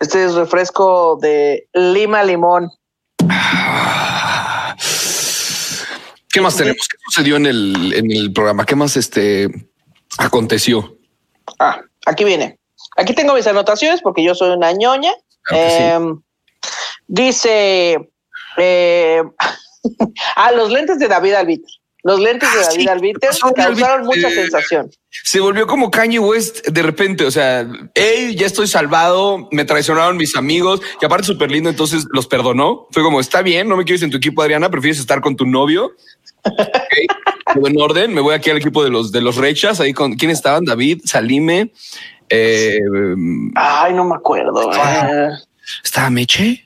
Este 0.00 0.24
es 0.24 0.34
refresco 0.34 1.18
de 1.20 1.66
lima 1.72 2.22
limón. 2.24 2.70
¿Qué 6.30 6.40
más 6.42 6.56
tenemos? 6.56 6.86
¿Qué 6.88 6.98
sucedió 7.06 7.36
en 7.36 7.46
el, 7.46 7.92
en 7.94 8.10
el 8.10 8.32
programa? 8.32 8.66
¿Qué 8.66 8.76
más 8.76 8.96
este 8.96 9.48
aconteció? 10.18 10.96
Ah, 11.58 11.80
aquí 12.06 12.24
viene. 12.24 12.58
Aquí 12.96 13.14
tengo 13.14 13.34
mis 13.34 13.46
anotaciones 13.46 14.00
porque 14.02 14.22
yo 14.22 14.34
soy 14.34 14.50
una 14.50 14.72
ñoña. 14.72 15.12
Claro 15.42 15.64
que 15.64 15.70
sí. 15.70 15.82
Em, 15.82 16.20
Dice, 17.08 17.98
eh, 18.56 19.22
ah, 20.36 20.52
los 20.52 20.70
lentes 20.70 20.98
de 20.98 21.08
David 21.08 21.34
Albiter. 21.34 21.70
Los 22.02 22.20
lentes 22.20 22.52
de 22.52 22.60
Ah, 22.60 22.62
David 22.68 22.80
sí, 22.82 22.88
Albiter 22.88 23.30
causaron 23.56 24.06
mucha 24.06 24.28
eh, 24.28 24.34
sensación. 24.34 24.90
Se 25.24 25.40
volvió 25.40 25.66
como 25.66 25.90
Kanye 25.90 26.20
West 26.20 26.66
de 26.68 26.82
repente. 26.82 27.24
O 27.24 27.30
sea, 27.32 27.66
hey, 27.94 28.36
ya 28.36 28.46
estoy 28.46 28.68
salvado. 28.68 29.48
Me 29.50 29.64
traicionaron 29.64 30.16
mis 30.16 30.36
amigos 30.36 30.80
y 31.00 31.04
aparte 31.04 31.26
súper 31.26 31.50
lindo. 31.50 31.68
Entonces 31.68 32.04
los 32.12 32.28
perdonó. 32.28 32.86
Fue 32.92 33.02
como 33.02 33.18
está 33.18 33.42
bien. 33.42 33.68
No 33.68 33.76
me 33.76 33.84
quieres 33.84 34.02
en 34.02 34.10
tu 34.10 34.18
equipo, 34.18 34.42
Adriana. 34.42 34.70
Prefieres 34.70 35.00
estar 35.00 35.20
con 35.20 35.34
tu 35.34 35.46
novio. 35.46 35.92
En 37.54 37.80
orden. 37.80 38.14
Me 38.14 38.20
voy 38.20 38.34
aquí 38.34 38.50
al 38.50 38.56
equipo 38.58 38.82
de 38.82 38.90
los 38.90 39.12
de 39.12 39.20
los 39.20 39.36
Rechas. 39.36 39.80
Ahí 39.80 39.92
con 39.92 40.14
quién 40.14 40.30
estaban? 40.30 40.64
David, 40.64 41.00
Salime. 41.04 41.70
Eh, 42.28 42.78
Ay, 43.54 43.94
no 43.94 44.04
me 44.04 44.16
acuerdo. 44.16 44.70
Ah. 44.72 45.08
Ah, 45.12 45.38
¿Estaba 45.84 46.10
Meche? 46.10 46.62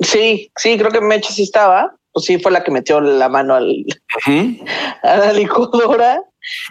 sí, 0.00 0.50
sí, 0.56 0.78
creo 0.78 0.90
que 0.90 1.00
Meche 1.00 1.32
sí 1.32 1.42
estaba. 1.42 1.94
Pues 2.12 2.26
sí, 2.26 2.38
fue 2.38 2.50
la 2.52 2.64
que 2.64 2.70
metió 2.70 3.00
la 3.00 3.28
mano 3.28 3.54
al, 3.54 3.84
Ujú. 4.26 4.64
a 5.02 5.16
la 5.16 5.32
licuadora. 5.32 6.22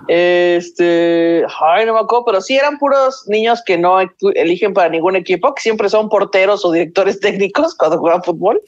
Este, 0.07 1.43
ay, 1.61 1.85
no 1.85 1.93
me 1.93 1.99
acuerdo, 1.99 2.25
pero 2.25 2.41
sí 2.41 2.55
eran 2.55 2.77
puros 2.77 3.23
niños 3.27 3.61
que 3.65 3.77
no 3.77 3.99
eligen 4.35 4.73
para 4.73 4.89
ningún 4.89 5.15
equipo, 5.15 5.53
que 5.53 5.61
siempre 5.61 5.89
son 5.89 6.09
porteros 6.09 6.63
o 6.65 6.71
directores 6.71 7.19
técnicos 7.21 7.75
cuando 7.75 7.97
juegan 7.97 8.23
fútbol. 8.23 8.61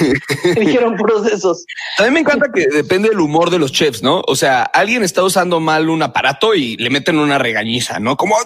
Eligieron 0.44 0.96
puros 0.96 1.24
de 1.24 1.34
esos. 1.34 1.64
También 1.96 2.14
me 2.14 2.20
encanta 2.20 2.46
que 2.52 2.66
depende 2.68 3.08
del 3.08 3.20
humor 3.20 3.50
de 3.50 3.58
los 3.58 3.72
chefs, 3.72 4.02
¿no? 4.02 4.22
O 4.26 4.36
sea, 4.36 4.62
alguien 4.62 5.02
está 5.02 5.22
usando 5.22 5.60
mal 5.60 5.88
un 5.88 6.02
aparato 6.02 6.54
y 6.54 6.76
le 6.76 6.90
meten 6.90 7.18
una 7.18 7.38
regañiza, 7.38 7.98
¿no? 7.98 8.16
Como, 8.16 8.36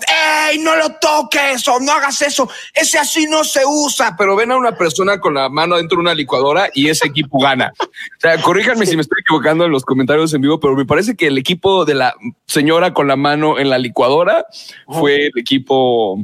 ¡ey, 0.48 0.58
no 0.58 0.76
lo 0.76 0.92
toques 0.94 1.66
o 1.68 1.80
no 1.80 1.92
hagas 1.92 2.22
eso! 2.22 2.48
Ese 2.74 2.98
así 2.98 3.26
no 3.26 3.44
se 3.44 3.60
usa. 3.66 4.14
Pero 4.18 4.36
ven 4.36 4.52
a 4.52 4.56
una 4.56 4.76
persona 4.76 5.18
con 5.20 5.34
la 5.34 5.48
mano 5.48 5.76
dentro 5.76 5.96
de 5.96 6.02
una 6.02 6.14
licuadora 6.14 6.70
y 6.74 6.88
ese 6.88 7.06
equipo 7.06 7.38
gana. 7.38 7.72
O 7.80 8.20
sea, 8.20 8.40
corríjanme 8.40 8.86
si 8.86 8.96
me 8.96 9.02
estoy 9.02 9.20
equivocando 9.20 9.64
en 9.64 9.72
los 9.72 9.84
comentarios 9.84 10.32
en 10.34 10.40
vivo, 10.40 10.60
pero 10.60 10.74
me 10.76 10.84
parece 10.84 11.16
que 11.16 11.26
el 11.26 11.38
equipo 11.38 11.84
de 11.84 11.89
la 11.94 12.14
señora 12.46 12.92
con 12.94 13.08
la 13.08 13.16
mano 13.16 13.58
en 13.58 13.70
la 13.70 13.78
licuadora 13.78 14.46
fue 14.88 15.26
el 15.26 15.32
equipo 15.38 16.18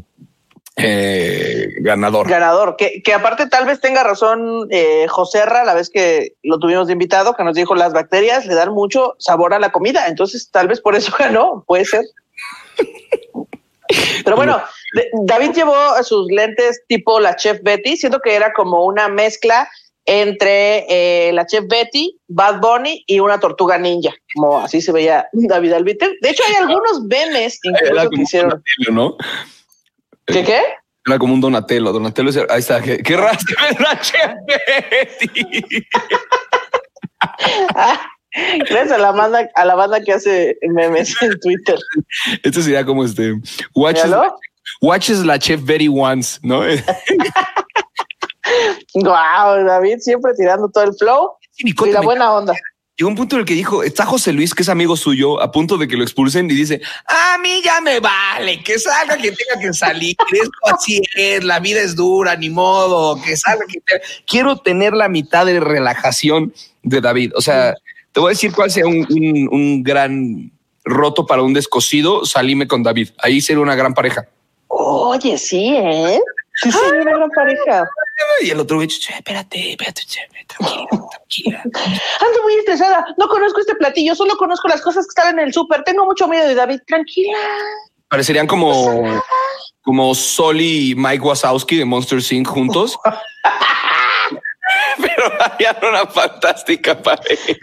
eh, 0.77 1.69
ganador. 1.81 2.29
Ganador, 2.29 2.77
que, 2.77 3.03
que 3.03 3.15
aparte 3.15 3.47
tal 3.49 3.65
vez 3.65 3.81
tenga 3.81 4.03
razón 4.03 4.69
eh, 4.71 5.07
Joserra, 5.09 5.65
la 5.65 5.73
vez 5.75 5.89
que 5.89 6.35
lo 6.43 6.59
tuvimos 6.59 6.87
de 6.87 6.93
invitado, 6.93 7.35
que 7.35 7.45
nos 7.45 7.55
dijo 7.55 7.75
las 7.75 7.93
bacterias 7.95 8.45
le 8.47 8.55
dan 8.55 8.73
mucho 8.73 9.15
sabor 9.19 9.55
a 9.55 9.59
la 9.59 9.73
comida, 9.73 10.07
entonces 10.07 10.51
tal 10.51 10.69
vez 10.69 10.81
por 10.81 10.95
eso 10.95 11.13
ganó, 11.19 11.65
puede 11.67 11.85
ser. 11.87 12.03
Pero 14.25 14.37
bueno, 14.37 14.61
de- 14.95 15.09
David 15.25 15.53
llevó 15.53 15.75
sus 16.03 16.31
lentes 16.31 16.83
tipo 16.89 17.21
la 17.21 17.37
chef 17.37 17.61
Betty, 17.63 17.97
siento 17.97 18.21
que 18.21 18.35
era 18.35 18.53
como 18.53 18.85
una 18.85 19.09
mezcla 19.09 19.69
entre 20.07 20.87
eh, 20.89 21.33
la 21.33 21.47
chef 21.47 21.65
Betty, 21.69 22.19
Bad 22.29 22.61
Bunny 22.61 23.05
y 23.07 23.21
una 23.21 23.39
tortuga 23.39 23.77
ninja, 23.77 24.15
como 24.35 24.61
así 24.61 24.81
se 24.81 24.93
veía 24.93 25.29
David 25.33 25.73
Albiter. 25.73 26.13
De 26.23 26.31
hecho, 26.31 26.43
hay 26.47 26.55
algunos 26.55 27.03
memes 27.03 27.59
incluso 27.63 28.11
que 28.11 28.23
hicieron. 28.23 28.51
Donatello, 28.51 28.93
¿no? 28.93 29.17
¿Qué 30.27 30.45
qué? 30.45 30.63
Era 31.07 31.19
como 31.19 31.35
un 31.35 31.41
Donatello. 31.41 31.93
Donatello 31.93 32.31
es, 32.31 32.37
ahí 32.49 32.61
está. 32.61 32.81
Qué, 32.81 32.99
qué 32.99 33.17
raro. 33.17 33.39
la 33.81 34.01
chef 34.01 34.33
Betty. 34.47 35.87
Ah, 37.75 37.99
Gracias 38.69 38.93
a 38.93 38.99
la 38.99 39.13
banda, 39.13 39.49
a 39.55 39.65
la 39.65 39.75
banda 39.75 40.01
que 40.01 40.13
hace 40.13 40.59
memes 40.63 41.15
en 41.23 41.39
Twitter. 41.41 41.79
Esto 42.43 42.61
sería 42.61 42.85
como 42.85 43.05
este. 43.05 43.35
Watches, 43.75 44.13
watches 44.81 45.19
la 45.21 45.39
chef 45.39 45.65
Betty 45.65 45.89
once, 45.89 46.39
¿no? 46.43 46.63
Wow, 48.95 49.65
David 49.65 49.99
siempre 50.01 50.33
tirando 50.37 50.69
todo 50.69 50.85
el 50.85 50.95
flow 50.95 51.33
y 51.59 51.73
la 51.93 52.01
buena 52.01 52.33
onda. 52.33 52.55
Llegó 52.99 53.11
un 53.11 53.15
punto 53.17 53.37
en 53.37 53.41
el 53.41 53.47
que 53.47 53.53
dijo, 53.53 53.83
está 53.83 54.07
José 54.07 54.33
Luis, 54.33 54.55
que 54.55 54.63
es 54.63 54.71
amigo 54.71 54.97
suyo, 54.97 55.39
a 55.43 55.53
punto 55.53 55.77
de 55.77 55.87
que 55.87 55.99
lo 55.99 56.03
expulsen 56.03 56.51
y 56.51 56.55
dice, 56.55 56.81
a 57.07 57.37
mí 57.37 57.61
ya 57.63 57.83
me 57.83 58.01
vale, 58.01 58.63
que 58.63 58.79
salga 58.79 59.17
quien 59.17 59.35
tenga 59.37 59.61
que 59.61 59.73
salir, 59.75 60.17
esto 60.33 60.51
así 60.75 61.03
es, 61.15 61.45
la 61.45 61.61
vida 61.61 61.81
es 61.83 61.95
dura, 61.95 62.37
ni 62.37 62.49
modo, 62.49 63.21
que 63.23 63.37
salga 63.37 63.67
quien 63.67 63.83
tenga. 63.85 64.03
Quiero 64.27 64.57
tener 64.57 64.95
la 64.95 65.11
mitad 65.11 65.45
de 65.45 65.61
relajación 65.61 66.55
de 66.83 67.03
David. 67.03 67.33
O 67.37 67.43
sea, 67.43 67.75
te 68.13 68.21
voy 68.21 68.29
a 68.29 68.31
decir 68.31 68.53
cuál 68.55 68.71
sea 68.71 68.87
un, 68.87 69.07
un- 69.11 69.49
un 69.53 69.83
gran 69.83 70.51
roto 70.83 71.27
para 71.27 71.43
un 71.43 71.53
descosido, 71.53 72.25
salime 72.25 72.67
con 72.67 72.83
David. 72.83 73.11
Ahí 73.19 73.43
sería 73.43 73.61
una 73.63 73.75
gran 73.75 73.93
pareja. 73.93 74.27
Oye, 74.69 75.37
sí, 75.37 75.77
¿eh? 75.77 76.21
Sí, 76.63 76.73
sí, 76.73 76.79
una 77.01 77.17
gran 77.17 77.31
pareja. 77.31 77.85
Y 78.41 78.51
el 78.51 78.61
otro 78.61 78.79
bicho, 78.79 78.99
"Che, 79.01 79.13
espérate, 79.15 79.73
espérate, 79.73 80.03
tranquila, 80.49 80.87
tranquila. 81.11 81.63
Ando 81.63 82.43
muy 82.45 82.55
estresada. 82.55 83.05
No 83.19 83.29
conozco 83.29 83.61
este 83.61 83.75
platillo, 83.75 84.15
solo 84.15 84.37
conozco 84.37 84.67
las 84.69 84.81
cosas 84.81 85.05
que 85.07 85.11
están 85.21 85.39
en 85.39 85.47
el 85.47 85.53
súper. 85.53 85.83
Tengo 85.85 86.05
mucho 86.07 86.27
miedo 86.29 86.49
de 86.49 86.55
David. 86.55 86.81
Tranquila. 86.87 87.37
Parecerían 88.09 88.47
como, 88.47 89.23
como 89.83 90.15
Sol 90.15 90.61
y 90.61 90.95
Mike 90.97 91.23
Wazowski 91.25 91.77
de 91.77 91.85
Monster 91.85 92.21
Inc. 92.31 92.47
juntos. 92.49 92.97
Pero 95.01 95.33
harían 95.41 95.77
una 95.83 96.07
fantástica 96.07 97.01
pareja. 97.01 97.55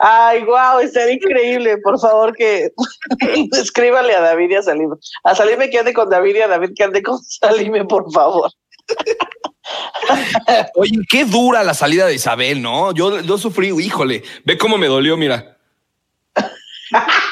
Ay, 0.00 0.44
wow, 0.44 0.80
estaría 0.80 1.14
increíble. 1.14 1.78
Por 1.78 1.98
favor, 2.00 2.34
que 2.34 2.70
escríbanle 3.52 4.14
a 4.14 4.20
David 4.20 4.50
y 4.50 4.54
a 4.56 4.62
Salime. 4.62 4.96
A 5.24 5.34
Salime 5.34 5.70
que 5.70 5.78
ande 5.78 5.92
con 5.92 6.08
David 6.08 6.36
y 6.36 6.40
a 6.40 6.48
David 6.48 6.70
que 6.76 6.84
ande 6.84 7.02
con 7.02 7.18
Salime, 7.22 7.84
por 7.84 8.10
favor. 8.12 8.50
Oye, 10.76 11.00
qué 11.10 11.24
dura 11.24 11.62
la 11.62 11.74
salida 11.74 12.06
de 12.06 12.14
Isabel, 12.14 12.62
¿no? 12.62 12.92
Yo, 12.92 13.20
yo 13.20 13.36
sufrí, 13.38 13.68
híjole, 13.68 14.22
ve 14.44 14.56
cómo 14.56 14.78
me 14.78 14.86
dolió, 14.86 15.16
mira. 15.16 15.58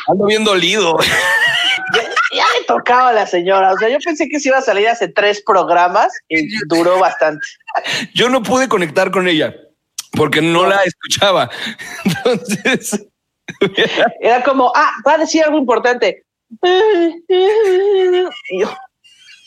Ando 0.08 0.26
bien 0.26 0.44
dolido. 0.44 0.98
Ya 2.36 2.44
le 2.58 2.64
tocaba 2.66 3.08
a 3.08 3.12
la 3.12 3.26
señora. 3.26 3.72
O 3.72 3.78
sea, 3.78 3.88
yo 3.88 3.98
pensé 4.04 4.28
que 4.28 4.38
se 4.38 4.50
iba 4.50 4.58
a 4.58 4.62
salir 4.62 4.86
hace 4.88 5.08
tres 5.08 5.42
programas 5.44 6.12
y 6.28 6.46
duró 6.66 6.98
bastante. 6.98 7.46
Yo 8.14 8.28
no 8.28 8.42
pude 8.42 8.68
conectar 8.68 9.10
con 9.10 9.26
ella 9.26 9.54
porque 10.12 10.42
no 10.42 10.66
la 10.66 10.82
escuchaba. 10.82 11.48
Entonces, 12.04 13.06
Era 14.20 14.42
como, 14.42 14.70
ah, 14.74 14.92
va 15.06 15.14
a 15.14 15.18
decir 15.18 15.42
algo 15.44 15.58
importante. 15.58 16.24
Y 18.48 18.60
yo, 18.60 18.76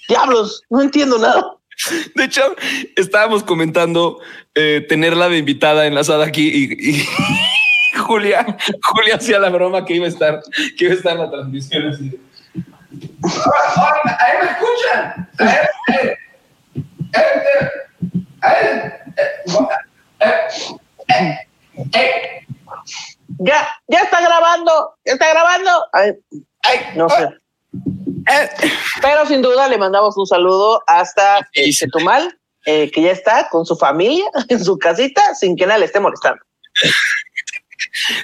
diablos, 0.07 0.63
no 0.69 0.81
entiendo 0.81 1.19
nada. 1.19 1.55
De 2.15 2.23
hecho, 2.25 2.55
estábamos 2.95 3.43
comentando 3.43 4.19
eh, 4.55 4.85
tenerla 4.89 5.29
de 5.29 5.37
invitada 5.37 5.85
enlazada 5.85 6.25
aquí 6.25 6.49
y, 6.49 6.89
y 6.91 7.05
Julia, 7.99 8.57
Julia 8.83 9.15
hacía 9.15 9.39
la 9.39 9.49
broma 9.49 9.85
que 9.85 9.95
iba 9.95 10.05
a 10.05 10.09
estar, 10.09 10.41
que 10.77 10.85
iba 10.85 10.93
a 10.93 10.97
estar 10.97 11.13
en 11.13 11.19
la 11.19 11.31
transmisión 11.31 11.87
así. 11.87 12.19
Ahí 12.91 14.33
me 14.41 14.51
escuchan. 14.51 15.29
Eh, 15.39 15.67
eh, 15.93 16.17
eh, 18.43 18.91
eh, 21.87 22.45
Ya, 23.39 23.67
ya 23.87 23.99
está 23.99 24.21
grabando, 24.21 24.95
ya 25.05 25.13
está 25.13 25.29
grabando. 25.29 25.85
Ay, 25.93 26.13
ay, 26.63 26.79
no 26.95 27.07
sé. 27.09 27.29
Pero 29.01 29.25
sin 29.25 29.41
duda 29.41 29.67
le 29.67 29.77
mandamos 29.77 30.17
un 30.17 30.27
saludo 30.27 30.81
hasta 30.87 31.39
eh. 31.53 31.71
Chetumal, 31.71 32.37
eh, 32.65 32.91
que 32.91 33.01
ya 33.01 33.11
está 33.11 33.49
con 33.49 33.65
su 33.65 33.75
familia 33.75 34.25
en 34.49 34.63
su 34.63 34.77
casita 34.77 35.35
sin 35.35 35.55
que 35.55 35.65
nadie 35.65 35.79
le 35.79 35.85
esté 35.85 35.99
molestando. 35.99 36.41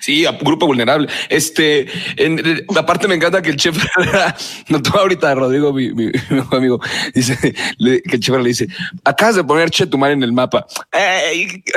Sí, 0.01 0.25
a 0.25 0.31
grupo 0.33 0.65
vulnerable. 0.67 1.07
Este, 1.29 1.87
en, 2.17 2.65
aparte 2.77 3.07
me 3.07 3.15
encanta 3.15 3.41
que 3.41 3.49
el 3.51 3.57
chef 3.57 3.77
notó 4.69 4.99
ahorita 4.99 5.31
a 5.31 5.35
Rodrigo, 5.35 5.73
mi, 5.73 5.91
mi- 5.93 6.11
amigo, 6.51 6.79
dice 7.13 7.37
le- 7.77 8.01
que 8.01 8.15
el 8.15 8.21
chef 8.21 8.35
le 8.37 8.49
dice, 8.49 8.67
acabas 9.03 9.35
de 9.35 9.43
poner 9.43 9.69
Chetumal 9.69 10.11
en 10.11 10.23
el 10.23 10.31
mapa. 10.33 10.65
Ey, 10.91 11.63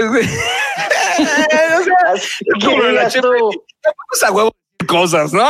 o 4.12 4.16
sea, 4.16 4.28
a 4.28 4.32
huevo 4.32 4.54
cosas, 4.87 5.32
¿no? 5.32 5.44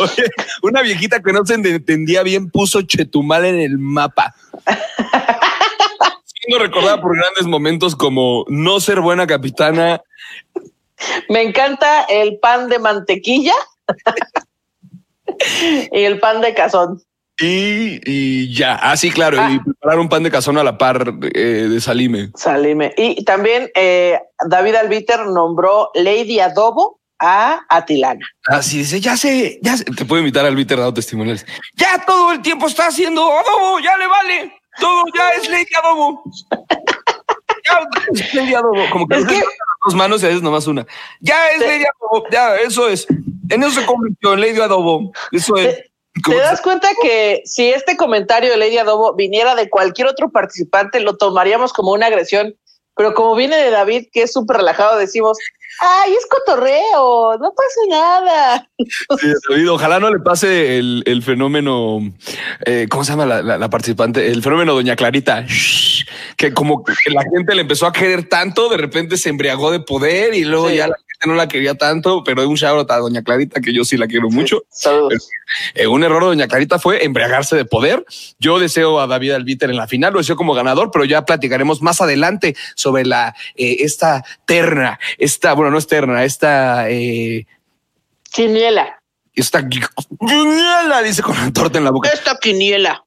Oye, 0.00 0.24
una 0.62 0.82
viejita 0.82 1.22
que 1.22 1.32
no 1.32 1.46
se 1.46 1.54
entendía 1.54 2.22
bien 2.22 2.50
puso 2.50 2.82
Chetumal 2.82 3.44
en 3.46 3.60
el 3.60 3.78
mapa. 3.78 4.34
Siendo 6.46 6.64
recordada 6.64 7.00
por 7.00 7.16
grandes 7.16 7.46
momentos 7.46 7.96
como 7.96 8.44
no 8.48 8.80
ser 8.80 9.00
buena 9.00 9.26
capitana. 9.26 10.02
me 11.28 11.42
encanta 11.42 12.02
el 12.04 12.38
pan 12.38 12.68
de 12.68 12.78
mantequilla 12.78 13.54
y 15.92 16.02
el 16.02 16.18
pan 16.20 16.40
de 16.40 16.54
cazón. 16.54 17.02
Y, 17.38 18.00
y 18.10 18.54
ya, 18.54 18.76
ah, 18.76 18.96
sí, 18.96 19.10
claro, 19.10 19.36
y 19.50 19.58
preparar 19.58 19.98
un 19.98 20.08
pan 20.08 20.22
de 20.22 20.30
cazón 20.30 20.56
a 20.56 20.64
la 20.64 20.78
par 20.78 21.12
eh, 21.34 21.68
de 21.68 21.80
Salime. 21.82 22.30
Salime. 22.34 22.94
Y 22.96 23.24
también 23.24 23.70
eh, 23.74 24.18
David 24.48 24.76
Albiter 24.76 25.26
nombró 25.26 25.90
Lady 25.94 26.40
Adobo 26.40 26.98
a 27.18 27.60
Atilana. 27.68 28.26
Así 28.46 28.78
dice, 28.78 29.00
ya 29.00 29.16
sé, 29.18 29.58
ya 29.62 29.76
sé. 29.76 29.84
te 29.84 30.04
puedo 30.06 30.20
invitar 30.20 30.46
al 30.46 30.56
Viter 30.56 30.78
dado 30.78 30.94
testimoniales. 30.94 31.44
Ya 31.74 32.02
todo 32.06 32.32
el 32.32 32.40
tiempo 32.40 32.66
está 32.66 32.86
haciendo 32.86 33.22
adobo, 33.22 33.80
ya 33.80 33.96
le 33.98 34.06
vale. 34.06 34.52
Todo 34.80 35.04
ya 35.16 35.30
es 35.30 35.48
Lady 35.48 35.66
Adobo. 35.82 36.22
Ya 37.64 37.80
es 38.12 38.34
Lady 38.34 38.54
Adobo. 38.54 38.90
Como 38.90 39.06
que, 39.08 39.16
Es 39.16 39.26
que- 39.26 39.42
dos 39.86 39.94
manos 39.94 40.22
y 40.22 40.26
a 40.26 40.28
veces 40.28 40.42
nomás 40.42 40.66
una. 40.66 40.86
Ya 41.20 41.50
es 41.50 41.60
Lady 41.60 41.84
Adobo, 41.84 42.24
ya, 42.30 42.56
eso 42.56 42.88
es. 42.88 43.06
En 43.48 43.62
eso 43.62 43.80
se 43.80 43.86
convirtió 43.86 44.34
en 44.34 44.40
Lady 44.40 44.60
Adobo. 44.60 45.12
Eso 45.32 45.56
es. 45.56 45.78
¿Te 46.24 46.34
das 46.34 46.62
cuenta 46.62 46.88
que 47.02 47.42
si 47.44 47.68
este 47.70 47.96
comentario 47.96 48.50
de 48.50 48.56
Lady 48.56 48.78
Adobo 48.78 49.14
viniera 49.14 49.54
de 49.54 49.68
cualquier 49.68 50.08
otro 50.08 50.30
participante, 50.30 51.00
lo 51.00 51.16
tomaríamos 51.16 51.72
como 51.72 51.92
una 51.92 52.06
agresión? 52.06 52.54
Pero 52.96 53.14
como 53.14 53.34
viene 53.36 53.56
de 53.56 53.70
David, 53.70 54.06
que 54.12 54.22
es 54.22 54.32
súper 54.32 54.56
relajado, 54.58 54.96
decimos, 54.98 55.36
ay, 55.80 56.14
es 56.14 56.26
cotorreo, 56.26 57.36
no 57.38 57.52
pasa 57.52 57.80
nada. 57.90 58.68
Sí, 58.78 59.26
David, 59.48 59.70
ojalá 59.70 60.00
no 60.00 60.10
le 60.10 60.18
pase 60.20 60.78
el, 60.78 61.02
el 61.06 61.22
fenómeno, 61.22 62.00
eh, 62.64 62.86
¿cómo 62.90 63.04
se 63.04 63.12
llama 63.12 63.26
la, 63.26 63.42
la- 63.42 63.58
la 63.58 63.68
participante? 63.70 64.30
El 64.30 64.42
fenómeno 64.42 64.74
Doña 64.74 64.96
Clarita, 64.96 65.42
Shh, 65.46 66.06
que 66.36 66.52
como 66.54 66.82
que 66.84 66.92
la 67.10 67.22
gente 67.22 67.54
le 67.54 67.62
empezó 67.62 67.86
a 67.86 67.92
querer 67.92 68.28
tanto, 68.28 68.68
de 68.68 68.76
repente 68.78 69.16
se 69.16 69.28
embriagó 69.28 69.70
de 69.70 69.80
poder 69.80 70.34
y 70.34 70.44
luego 70.44 70.68
Sí. 70.70 70.76
ya 70.76 70.88
la 70.88 70.96
no 71.24 71.34
la 71.34 71.48
quería 71.48 71.74
tanto, 71.74 72.22
pero 72.24 72.46
un 72.48 72.56
shout 72.56 72.90
a 72.90 72.98
Doña 72.98 73.22
Clarita, 73.22 73.60
que 73.60 73.72
yo 73.72 73.84
sí 73.84 73.96
la 73.96 74.06
quiero 74.06 74.28
mucho. 74.28 74.64
Eh, 75.74 75.86
un 75.86 76.04
error 76.04 76.22
de 76.22 76.28
Doña 76.28 76.48
Clarita 76.48 76.78
fue 76.78 77.04
embriagarse 77.04 77.56
de 77.56 77.64
poder. 77.64 78.04
Yo 78.38 78.58
deseo 78.58 79.00
a 79.00 79.06
David 79.06 79.32
Albiter 79.32 79.70
en 79.70 79.76
la 79.76 79.88
final, 79.88 80.12
lo 80.12 80.18
deseo 80.18 80.36
como 80.36 80.54
ganador, 80.54 80.90
pero 80.92 81.04
ya 81.04 81.24
platicaremos 81.24 81.80
más 81.82 82.00
adelante 82.00 82.56
sobre 82.74 83.06
la 83.06 83.34
eh, 83.54 83.78
esta 83.80 84.24
terna, 84.44 84.98
esta, 85.18 85.54
bueno, 85.54 85.70
no 85.70 85.78
es 85.78 85.86
terna, 85.86 86.24
esta 86.24 86.90
eh, 86.90 87.46
Quiniela. 88.32 89.00
esta 89.34 89.62
guiñela, 89.62 91.02
dice 91.02 91.22
con 91.22 91.36
la 91.36 91.52
torta 91.52 91.78
en 91.78 91.84
la 91.84 91.90
boca. 91.90 92.10
Esta 92.10 92.36
quiniela. 92.38 93.02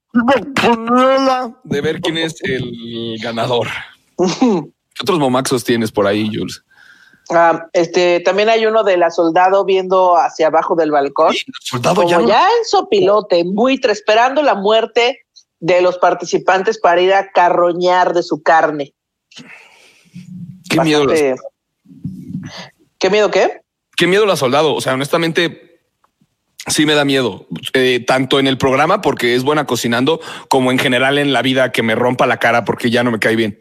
De 1.63 1.81
ver 1.81 2.01
quién 2.01 2.17
es 2.17 2.41
el 2.41 3.17
ganador. 3.21 3.67
¿Qué 4.17 5.03
otros 5.03 5.19
momaxos 5.19 5.63
tienes 5.63 5.91
por 5.91 6.07
ahí, 6.07 6.29
Jules? 6.33 6.63
Ah, 7.31 7.67
este, 7.73 8.21
también 8.21 8.49
hay 8.49 8.65
uno 8.65 8.83
de 8.83 8.97
la 8.97 9.11
soldado 9.11 9.63
viendo 9.63 10.17
hacia 10.17 10.47
abajo 10.47 10.75
del 10.75 10.89
balcón. 10.91 11.33
Soldado 11.61 11.95
como 11.97 12.09
ya, 12.09 12.17
ya, 12.21 12.41
no- 12.43 12.57
en 12.57 12.65
sopilote, 12.65 13.43
buitre, 13.45 13.91
esperando 13.93 14.41
la 14.41 14.55
muerte 14.55 15.25
de 15.59 15.81
los 15.81 15.97
participantes 15.99 16.79
para 16.79 17.01
ir 17.01 17.13
a 17.13 17.31
carroñar 17.31 18.13
de 18.13 18.23
su 18.23 18.41
carne. 18.41 18.93
qué 20.69 20.79
miedo, 20.81 21.05
¿Qué 22.97 23.09
miedo 23.09 23.29
qué? 23.31 23.61
qué 23.95 24.07
miedo 24.07 24.25
la 24.25 24.35
soldado. 24.35 24.73
O 24.73 24.81
sea, 24.81 24.93
honestamente, 24.93 25.81
sí 26.67 26.85
me 26.85 26.93
da 26.95 27.05
miedo, 27.05 27.45
Eh, 27.73 28.03
tanto 28.05 28.39
en 28.39 28.47
el 28.47 28.57
programa 28.57 29.01
porque 29.01 29.35
es 29.35 29.43
buena 29.43 29.65
cocinando, 29.65 30.19
como 30.47 30.71
en 30.71 30.79
general 30.79 31.17
en 31.17 31.31
la 31.33 31.41
vida 31.41 31.71
que 31.71 31.83
me 31.83 31.95
rompa 31.95 32.25
la 32.25 32.37
cara 32.37 32.65
porque 32.65 32.89
ya 32.89 33.03
no 33.03 33.11
me 33.11 33.19
cae 33.19 33.35
bien. 33.35 33.59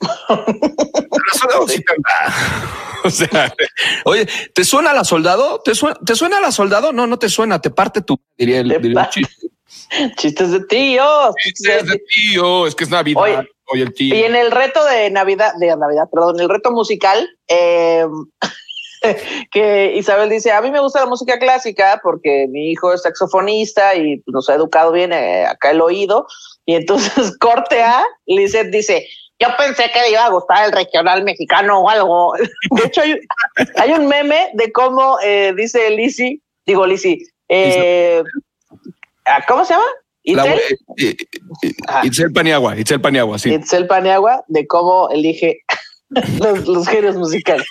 Soldado 1.34 1.68
sí. 1.68 1.84
O 3.04 3.10
sea, 3.10 3.54
oye, 4.06 4.26
¿te 4.54 4.64
suena 4.64 4.94
la 4.94 5.04
soldado? 5.04 5.60
¿Te 5.62 5.74
suena, 5.74 5.98
¿Te 6.06 6.16
suena 6.16 6.40
la 6.40 6.50
soldado? 6.50 6.90
No, 6.90 7.06
no 7.06 7.18
te 7.18 7.28
suena, 7.28 7.60
te 7.60 7.68
parte 7.68 8.00
tu, 8.00 8.18
diría 8.38 8.60
el, 8.60 8.68
Te 8.70 8.78
diría 8.78 8.88
el 8.88 8.94
parte. 8.94 9.20
chiste. 9.20 9.48
Chistes 10.16 10.50
de 10.52 10.60
tíos. 10.60 11.34
chistes 11.42 11.82
Es 11.82 11.86
de 11.86 12.00
tío, 12.14 12.66
es 12.66 12.74
que 12.74 12.84
es 12.84 12.90
Navidad. 12.90 13.20
Oye, 13.20 13.48
Oye, 13.66 13.82
el 13.82 13.94
tío. 13.94 14.14
Y 14.14 14.22
en 14.22 14.34
el 14.34 14.50
reto 14.50 14.84
de 14.84 15.10
Navidad, 15.10 15.52
de 15.58 15.76
Navidad, 15.76 16.08
perdón, 16.12 16.40
el 16.40 16.48
reto 16.48 16.70
musical, 16.70 17.28
eh, 17.48 18.06
que 19.50 19.94
Isabel 19.96 20.30
dice, 20.30 20.52
a 20.52 20.60
mí 20.60 20.70
me 20.70 20.80
gusta 20.80 21.00
la 21.00 21.06
música 21.06 21.38
clásica 21.38 22.00
porque 22.02 22.46
mi 22.50 22.70
hijo 22.70 22.92
es 22.92 23.02
saxofonista 23.02 23.94
y 23.94 24.18
pues, 24.18 24.32
nos 24.32 24.48
ha 24.48 24.54
educado 24.54 24.92
bien 24.92 25.12
eh, 25.12 25.46
acá 25.46 25.70
el 25.70 25.80
oído. 25.80 26.26
Y 26.66 26.74
entonces 26.74 27.36
corte 27.38 27.82
A, 27.82 28.04
Lizeth 28.26 28.70
dice, 28.70 29.06
yo 29.40 29.48
pensé 29.58 29.90
que 29.92 30.00
le 30.00 30.10
iba 30.12 30.24
a 30.24 30.30
gustar 30.30 30.64
el 30.66 30.72
regional 30.72 31.24
mexicano 31.24 31.80
o 31.80 31.88
algo. 31.90 32.32
De 32.70 32.84
hecho, 32.86 33.00
hay, 33.02 33.18
hay 33.76 33.90
un 33.92 34.06
meme 34.06 34.50
de 34.54 34.70
cómo 34.72 35.18
eh, 35.22 35.52
dice 35.56 35.90
Lizzy, 35.90 36.40
digo 36.66 36.86
Lizzy, 36.86 37.18
eh, 37.48 38.22
ah, 39.26 39.44
¿cómo 39.46 39.64
se 39.64 39.74
llama? 39.74 39.84
La- 40.26 40.46
Itzel, 40.46 40.58
eh, 40.58 40.70
eh, 40.96 41.16
eh, 41.62 41.72
Ah. 41.88 42.00
Itzel 42.04 42.32
Paniagua, 42.32 42.78
Itzel 42.78 43.00
Paniagua, 43.00 43.38
sí. 43.38 43.52
Itzel 43.52 43.86
Paniagua, 43.86 44.42
de 44.48 44.66
cómo 44.66 45.10
elige 45.10 45.58
los, 46.40 46.66
los 46.66 46.88
géneros 46.88 47.16
musicales. 47.16 47.66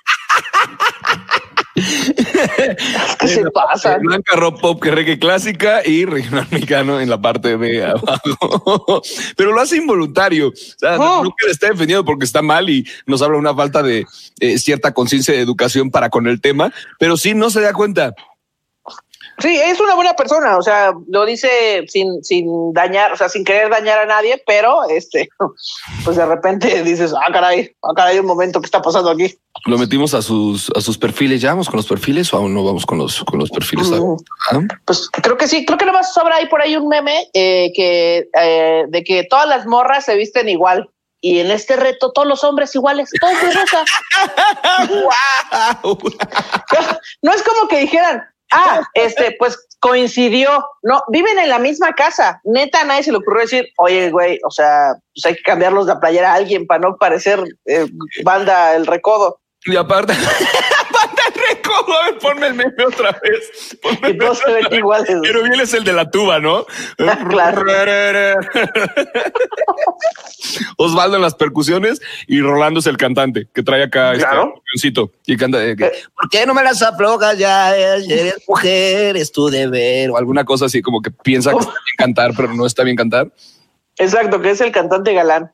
Es 1.76 3.16
que 3.20 3.28
se 3.28 3.44
pasan. 3.52 4.02
Blanca 4.02 4.36
rock 4.36 4.62
pop 4.62 4.82
que 4.82 4.92
reggae 4.92 5.18
clásica 5.20 5.82
y 5.86 6.06
regional 6.06 6.48
mexicano 6.52 7.00
en 7.00 7.10
la 7.10 7.22
parte 7.22 7.58
de 7.58 7.86
abajo. 7.86 9.02
Pero 9.38 9.52
lo 9.52 9.62
hace 9.62 9.78
involuntario. 9.78 10.50
O 10.50 10.54
sea, 10.56 10.98
Oh. 11.00 11.24
no 11.24 11.34
que 11.38 11.48
le 11.48 11.52
esté 11.52 11.68
defendiendo 11.70 12.06
porque 12.06 12.26
está 12.26 12.42
mal 12.42 12.70
y 12.70 12.88
nos 13.06 13.22
habla 13.22 13.38
una 13.38 13.56
falta 13.56 13.82
de 13.82 14.06
eh, 14.40 14.58
cierta 14.58 14.94
conciencia 14.94 15.34
de 15.34 15.42
educación 15.42 15.90
para 15.92 16.10
con 16.10 16.28
el 16.28 16.40
tema, 16.40 16.72
pero 17.00 17.18
sí 17.18 17.34
no 17.34 17.50
se 17.50 17.62
da 17.62 17.74
cuenta. 17.74 18.14
Sí, 19.44 19.60
es 19.62 19.78
una 19.82 19.96
buena 19.96 20.14
persona, 20.14 20.56
o 20.58 20.62
sea, 20.62 20.94
lo 21.10 21.26
dice 21.26 21.84
sin, 21.90 22.24
sin 22.24 22.72
dañar, 22.72 23.12
o 23.12 23.18
sea, 23.18 23.28
sin 23.28 23.44
querer 23.44 23.70
dañar 23.70 24.00
a 24.00 24.06
nadie, 24.06 24.42
pero 24.48 24.86
este, 24.88 25.28
pues 26.06 26.16
de 26.16 26.26
repente 26.26 26.82
dices, 26.82 27.14
ah, 27.14 27.30
caray, 27.30 27.76
ah, 27.84 27.92
caray, 27.94 28.20
un 28.20 28.26
momento, 28.26 28.62
¿qué 28.62 28.68
está 28.68 28.82
pasando 28.82 29.10
aquí? 29.10 29.38
Lo 29.66 29.78
metimos 29.78 30.14
a 30.14 30.22
sus, 30.22 30.72
a 30.74 30.80
sus 30.80 30.98
perfiles. 30.98 31.42
¿Ya 31.42 31.50
vamos 31.50 31.68
con 31.68 31.76
los 31.76 31.88
perfiles 31.88 32.34
o 32.34 32.38
aún 32.38 32.54
no 32.54 32.64
vamos 32.64 32.86
con 32.86 32.98
los, 32.98 33.22
con 33.26 33.38
los 33.38 33.50
perfiles? 33.50 33.90
Mm. 33.90 34.16
Ah, 34.50 34.62
Pues 34.86 35.10
creo 35.10 35.36
que 35.36 35.50
sí, 35.50 35.66
creo 35.66 35.78
que 35.78 35.86
nomás 35.86 36.14
sobra 36.14 36.38
ahí 36.38 36.48
por 36.48 36.62
ahí 36.62 36.78
un 36.78 36.88
meme 36.88 37.28
eh, 37.34 37.74
que 37.76 38.30
eh, 38.40 38.86
de 38.88 39.04
que 39.04 39.26
todas 39.26 39.50
las 39.50 39.66
morras 39.66 40.06
se 40.06 40.16
visten 40.16 40.48
igual. 40.48 40.90
Y 41.20 41.40
en 41.40 41.52
este 41.52 41.76
reto, 41.76 42.12
todos 42.12 42.28
los 42.28 42.44
hombres 42.46 42.74
iguales, 42.76 43.10
todos 43.20 43.42
de 43.42 43.52
rosa. 43.52 43.84
No 47.22 47.34
es 47.34 47.44
como 47.44 47.68
que 47.70 47.80
dijeran, 47.80 48.24
ah, 48.54 48.82
este, 48.94 49.36
pues 49.38 49.58
coincidió. 49.80 50.66
No, 50.82 51.04
viven 51.10 51.38
en 51.40 51.50
la 51.50 51.60
misma 51.60 51.94
casa. 51.94 52.40
Neta, 52.46 52.84
nadie 52.84 53.04
se 53.04 53.12
le 53.12 53.18
ocurrió 53.18 53.42
decir, 53.42 53.68
oye, 53.78 54.10
güey, 54.12 54.40
o 54.46 54.52
sea, 54.52 54.94
pues 55.14 55.26
hay 55.26 55.36
que 55.36 55.44
cambiarlos 55.44 55.88
la 55.88 56.00
playera 56.00 56.32
a 56.32 56.36
alguien 56.36 56.66
para 56.66 56.80
no 56.80 56.96
parecer 56.98 57.44
eh, 57.66 57.88
banda 58.24 58.76
el 58.76 58.86
recodo. 58.86 59.40
Y 59.66 59.76
aparte 59.76 60.14
recodo, 61.52 61.94
ponme 62.22 62.48
el 62.48 62.54
meme 62.56 62.86
otra 62.86 63.12
vez. 63.24 63.78
Ponme 63.82 64.10
Y 64.10 64.18
todos 64.18 64.40
se 64.40 64.52
ven 64.52 64.66
iguales. 64.74 65.18
Pero 65.22 65.44
bien 65.44 65.60
es 65.62 65.74
el 65.74 65.84
de 65.84 65.94
la 65.94 66.10
tuba, 66.10 66.40
¿no? 66.40 66.66
Claro. 67.30 67.64
Osvaldo 70.78 71.16
en 71.16 71.22
las 71.22 71.36
percusiones 71.36 72.02
y 72.28 72.42
Rolando 72.42 72.80
es 72.80 72.88
el 72.88 72.98
cantante 72.98 73.48
que 73.54 73.64
trae 73.64 73.84
acá 73.84 74.12
este 74.14 74.24
Claro. 74.26 74.42
avioncito 74.68 75.12
y 75.26 75.38
canta. 75.38 75.64
eh, 75.64 75.76
que, 75.76 75.86
Eh. 75.86 75.92
¿Por 76.16 76.30
qué 76.30 76.46
no 76.46 76.54
me 76.54 76.64
las 76.64 76.82
aflojas 76.82 77.38
ya? 77.38 77.76
Eres 77.76 78.44
mujer, 78.48 79.18
es 79.18 79.32
tu 79.32 79.50
deber 79.50 80.12
o 80.12 80.18
alguna 80.18 80.44
cosa 80.46 80.66
así 80.66 80.82
como 80.82 81.02
que 81.02 81.12
piensa 81.12 81.52
que 81.52 81.60
está 81.60 81.72
bien 81.72 81.96
cantar, 81.98 82.32
pero 82.36 82.54
no 82.54 82.66
está 82.66 82.84
bien 82.84 82.96
cantar. 82.96 83.32
Exacto, 83.98 84.42
que 84.42 84.52
es 84.52 84.62
el 84.62 84.72
cantante 84.72 85.14
galán. 85.14 85.52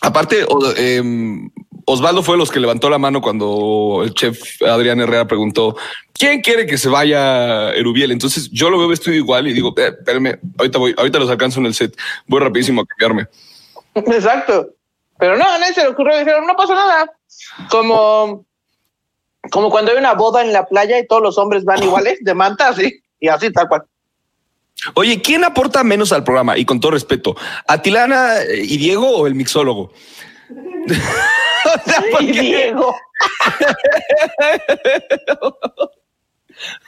Aparte, 0.00 0.46
em, 0.76 1.50
Osvaldo 1.90 2.22
fue 2.22 2.36
los 2.36 2.50
que 2.50 2.60
levantó 2.60 2.90
la 2.90 2.98
mano 2.98 3.22
cuando 3.22 4.02
el 4.04 4.12
chef 4.12 4.60
Adrián 4.60 5.00
Herrera 5.00 5.26
preguntó 5.26 5.74
quién 6.12 6.42
quiere 6.42 6.66
que 6.66 6.76
se 6.76 6.90
vaya 6.90 7.70
Erubiel. 7.70 8.12
Entonces 8.12 8.50
yo 8.50 8.68
lo 8.68 8.78
veo 8.78 8.88
vestido 8.88 9.16
igual 9.16 9.46
y 9.46 9.54
digo, 9.54 9.72
eh, 9.78 9.94
espérenme, 9.98 10.38
ahorita 10.58 10.78
voy, 10.78 10.94
ahorita 10.98 11.18
los 11.18 11.30
alcanzo 11.30 11.60
en 11.60 11.66
el 11.66 11.72
set. 11.72 11.96
Voy 12.26 12.40
rapidísimo 12.40 12.82
a 12.82 12.84
cambiarme. 12.84 13.28
Exacto. 13.94 14.68
Pero 15.18 15.38
no, 15.38 15.48
a 15.48 15.58
nadie 15.58 15.72
se 15.72 15.82
le 15.82 15.88
ocurrió, 15.88 16.18
dijeron, 16.18 16.46
no 16.46 16.56
pasa 16.56 16.74
nada. 16.74 17.10
Como, 17.70 18.44
como 19.50 19.70
cuando 19.70 19.92
hay 19.92 19.96
una 19.96 20.12
boda 20.12 20.42
en 20.42 20.52
la 20.52 20.66
playa 20.66 20.98
y 20.98 21.06
todos 21.06 21.22
los 21.22 21.38
hombres 21.38 21.64
van 21.64 21.82
iguales, 21.82 22.18
de 22.20 22.34
manta, 22.34 22.68
así, 22.68 23.00
y 23.18 23.28
así 23.28 23.50
tal 23.50 23.66
cual. 23.66 23.84
Oye, 24.92 25.22
¿quién 25.22 25.42
aporta 25.42 25.82
menos 25.82 26.12
al 26.12 26.22
programa? 26.22 26.58
Y 26.58 26.66
con 26.66 26.80
todo 26.80 26.92
respeto, 26.92 27.34
¿Atilana 27.66 28.34
y 28.52 28.76
Diego 28.76 29.08
o 29.08 29.26
el 29.26 29.34
mixólogo? 29.34 29.90
O 31.74 31.90
sea, 31.90 32.02
¿por 32.10 32.22
Y 32.22 32.32
qué? 32.32 32.40
Diego. 32.40 32.96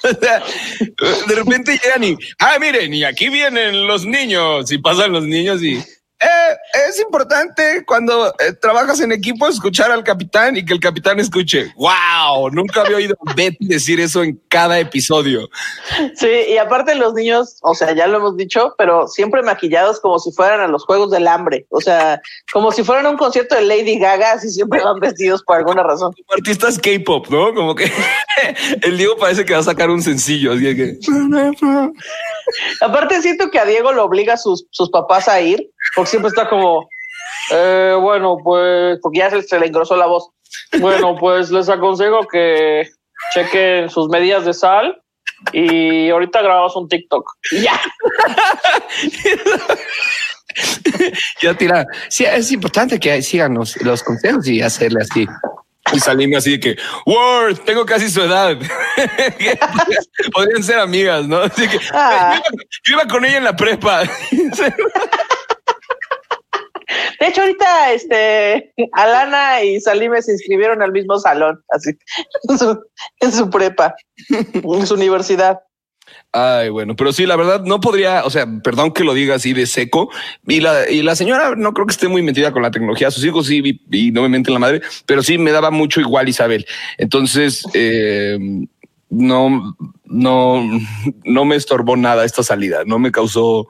O 0.02 0.08
sea, 0.20 0.42
de 1.28 1.34
repente 1.34 1.78
llegan 1.82 2.02
y, 2.02 2.16
ah, 2.40 2.58
miren, 2.58 2.92
y 2.92 3.04
aquí 3.04 3.28
vienen 3.28 3.86
los 3.86 4.04
niños 4.04 4.70
y 4.72 4.78
pasan 4.78 5.12
los 5.12 5.24
niños 5.24 5.62
y 5.62 5.80
eh, 6.20 6.56
es 6.88 7.00
importante 7.00 7.82
cuando 7.86 8.28
eh, 8.28 8.52
trabajas 8.60 9.00
en 9.00 9.10
equipo 9.10 9.48
escuchar 9.48 9.90
al 9.90 10.04
capitán 10.04 10.56
y 10.56 10.64
que 10.64 10.74
el 10.74 10.80
capitán 10.80 11.18
escuche. 11.18 11.72
Wow, 11.76 12.50
nunca 12.50 12.82
había 12.82 12.98
oído 12.98 13.16
a 13.26 13.34
Betty 13.34 13.66
decir 13.66 14.00
eso 14.00 14.22
en 14.22 14.38
cada 14.48 14.78
episodio. 14.78 15.48
Sí, 16.14 16.28
y 16.48 16.58
aparte 16.58 16.94
los 16.94 17.14
niños, 17.14 17.56
o 17.62 17.74
sea, 17.74 17.94
ya 17.94 18.06
lo 18.06 18.18
hemos 18.18 18.36
dicho, 18.36 18.74
pero 18.76 19.08
siempre 19.08 19.42
maquillados 19.42 19.98
como 20.00 20.18
si 20.18 20.30
fueran 20.32 20.60
a 20.60 20.68
los 20.68 20.84
Juegos 20.84 21.10
del 21.10 21.26
Hambre. 21.26 21.66
O 21.70 21.80
sea, 21.80 22.20
como 22.52 22.70
si 22.70 22.84
fueran 22.84 23.06
a 23.06 23.10
un 23.10 23.16
concierto 23.16 23.54
de 23.54 23.62
Lady 23.62 23.98
Gaga, 23.98 24.32
así 24.32 24.50
siempre 24.50 24.84
van 24.84 25.00
vestidos 25.00 25.42
por 25.42 25.56
alguna 25.56 25.82
razón. 25.82 26.12
Como 26.12 26.36
artistas 26.36 26.78
K-pop, 26.78 27.28
¿no? 27.30 27.54
Como 27.54 27.74
que 27.74 27.90
el 28.82 28.98
Diego 28.98 29.16
parece 29.16 29.44
que 29.44 29.54
va 29.54 29.60
a 29.60 29.64
sacar 29.64 29.88
un 29.88 30.02
sencillo, 30.02 30.52
así 30.52 30.76
que 30.76 30.98
Aparte 32.80 33.22
siento 33.22 33.50
que 33.50 33.58
a 33.58 33.64
Diego 33.64 33.92
lo 33.92 34.04
obliga 34.04 34.34
a 34.34 34.36
sus, 34.36 34.66
sus 34.70 34.90
papás 34.90 35.28
a 35.28 35.40
ir, 35.40 35.69
porque 35.94 36.10
siempre 36.10 36.28
está 36.28 36.48
como, 36.48 36.88
eh, 37.52 37.96
bueno, 38.00 38.38
pues, 38.42 38.98
porque 39.02 39.18
ya 39.18 39.30
se, 39.30 39.42
se 39.42 39.58
le 39.58 39.66
engrosó 39.66 39.96
la 39.96 40.06
voz. 40.06 40.30
Bueno, 40.78 41.16
pues 41.20 41.50
les 41.50 41.68
aconsejo 41.68 42.26
que 42.28 42.88
chequen 43.34 43.90
sus 43.90 44.08
medidas 44.08 44.44
de 44.44 44.54
sal 44.54 45.00
y 45.52 46.08
ahorita 46.10 46.42
grabamos 46.42 46.76
un 46.76 46.88
TikTok. 46.88 47.24
Ya. 47.62 47.80
ya 51.42 51.54
tira. 51.54 51.86
Sí, 52.08 52.24
es 52.24 52.50
importante 52.52 52.98
que 52.98 53.22
sigan 53.22 53.54
los, 53.54 53.80
los 53.82 54.02
consejos 54.02 54.46
y 54.48 54.62
hacerle 54.62 55.00
así. 55.02 55.26
Y 55.92 55.98
salirme 55.98 56.36
así 56.36 56.52
de 56.52 56.60
que, 56.60 56.76
Word, 57.06 57.58
tengo 57.64 57.84
casi 57.84 58.08
su 58.10 58.22
edad. 58.22 58.56
Podrían 60.32 60.62
ser 60.62 60.78
amigas, 60.78 61.26
¿no? 61.26 61.38
Así 61.38 61.66
que 61.66 61.80
Ah. 61.92 62.34
yo, 62.34 62.40
iba, 62.52 62.64
yo 62.84 62.94
iba 62.94 63.06
con 63.08 63.24
ella 63.24 63.38
en 63.38 63.44
la 63.44 63.56
prepa. 63.56 64.02
De 67.20 67.26
hecho, 67.26 67.42
ahorita 67.42 67.92
este 67.92 68.72
Alana 68.92 69.62
y 69.62 69.80
Salime 69.80 70.22
se 70.22 70.32
inscribieron 70.32 70.82
al 70.82 70.92
mismo 70.92 71.18
salón, 71.18 71.62
así 71.70 71.90
en 73.20 73.32
su, 73.32 73.50
prepa, 73.50 73.94
en 74.28 74.86
su 74.86 74.94
universidad. 74.94 75.60
Ay, 76.32 76.68
bueno, 76.68 76.94
pero 76.96 77.12
sí, 77.12 77.26
la 77.26 77.36
verdad 77.36 77.62
no 77.64 77.80
podría, 77.80 78.24
o 78.24 78.30
sea, 78.30 78.46
perdón 78.62 78.92
que 78.92 79.04
lo 79.04 79.14
diga 79.14 79.34
así 79.34 79.52
de 79.52 79.66
seco. 79.66 80.10
Y 80.46 80.60
la, 80.60 80.88
y 80.88 81.02
la 81.02 81.16
señora 81.16 81.54
no 81.56 81.72
creo 81.72 81.86
que 81.86 81.92
esté 81.92 82.08
muy 82.08 82.22
metida 82.22 82.52
con 82.52 82.62
la 82.62 82.70
tecnología. 82.70 83.10
Sus 83.10 83.24
hijos 83.24 83.46
sí, 83.46 83.80
y, 83.90 84.08
y 84.08 84.12
no 84.12 84.22
me 84.22 84.28
menten 84.28 84.54
la 84.54 84.60
madre, 84.60 84.80
pero 85.06 85.22
sí 85.22 85.38
me 85.38 85.50
daba 85.50 85.70
mucho 85.70 86.00
igual 86.00 86.28
Isabel. 86.28 86.66
Entonces, 86.98 87.64
eh, 87.74 88.38
no, 89.08 89.76
no, 90.04 90.62
no 91.24 91.44
me 91.44 91.56
estorbó 91.56 91.96
nada 91.96 92.24
esta 92.24 92.42
salida. 92.42 92.84
No 92.86 92.98
me 92.98 93.10
causó 93.10 93.68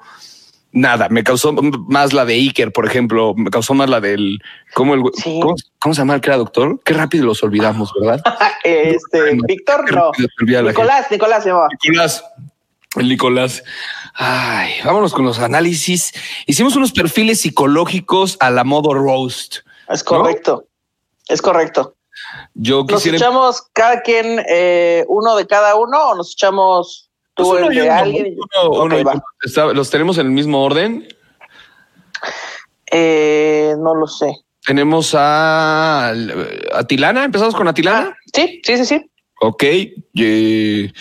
nada. 0.72 1.08
Me 1.08 1.24
causó 1.24 1.52
más 1.52 2.12
la 2.12 2.24
de 2.24 2.34
Iker, 2.34 2.72
por 2.72 2.86
ejemplo. 2.86 3.34
Me 3.36 3.50
causó 3.50 3.74
más 3.74 3.88
la 3.88 4.00
del 4.00 4.38
cómo 4.74 4.94
el 4.94 5.02
Sí. 5.14 5.38
¿cómo, 5.40 5.54
cómo 5.78 5.94
se 5.94 6.00
llama 6.00 6.14
el 6.14 6.20
que 6.20 6.28
era 6.30 6.36
doctor? 6.36 6.80
Qué 6.84 6.94
rápido 6.94 7.26
los 7.26 7.42
olvidamos, 7.42 7.92
¿verdad? 8.00 8.22
Este, 8.64 9.36
Víctor, 9.46 9.92
no. 9.92 10.12
gente. 10.12 10.62
Nicolás, 10.62 11.10
Nicolás 11.10 11.42
se 11.42 11.48
llamaba. 11.50 11.68
Nicolás. 11.82 12.24
El 12.96 13.08
Nicolás. 13.08 13.62
Ay, 14.14 14.72
vámonos 14.84 15.12
con 15.12 15.24
los 15.24 15.38
análisis. 15.38 16.12
Hicimos 16.46 16.74
unos 16.76 16.92
perfiles 16.92 17.40
psicológicos 17.40 18.36
a 18.40 18.50
la 18.50 18.64
modo 18.64 18.94
roast. 18.94 19.58
Es 19.88 20.02
correcto. 20.02 20.64
Es 21.28 21.40
correcto. 21.40 21.94
Yo 22.54 22.84
¿Nos 22.88 22.96
quisiera. 23.02 23.18
echamos 23.18 23.62
cada 23.72 24.02
quien 24.02 24.42
eh, 24.48 25.04
uno 25.08 25.36
de 25.36 25.46
cada 25.46 25.76
uno 25.76 26.10
o 26.10 26.14
nos 26.16 26.32
echamos 26.32 27.09
tú 27.42 27.50
Pues 27.50 27.62
el 27.64 27.74
de 27.74 27.90
alguien? 27.90 28.36
los 29.74 29.90
tenemos 29.90 30.18
en 30.18 30.26
el 30.26 30.32
mismo 30.32 30.62
orden. 30.64 31.06
Eh, 32.92 33.74
no 33.78 33.94
lo 33.94 34.06
sé. 34.06 34.32
Tenemos 34.64 35.14
a 35.16 36.12
Atilana. 36.74 37.24
Empezamos 37.24 37.54
con 37.54 37.68
Atilana. 37.68 38.10
Ah, 38.12 38.16
sí, 38.34 38.60
sí, 38.64 38.76
sí, 38.78 38.84
sí. 38.86 39.10
Ok. 39.40 39.62
eh, 39.64 40.92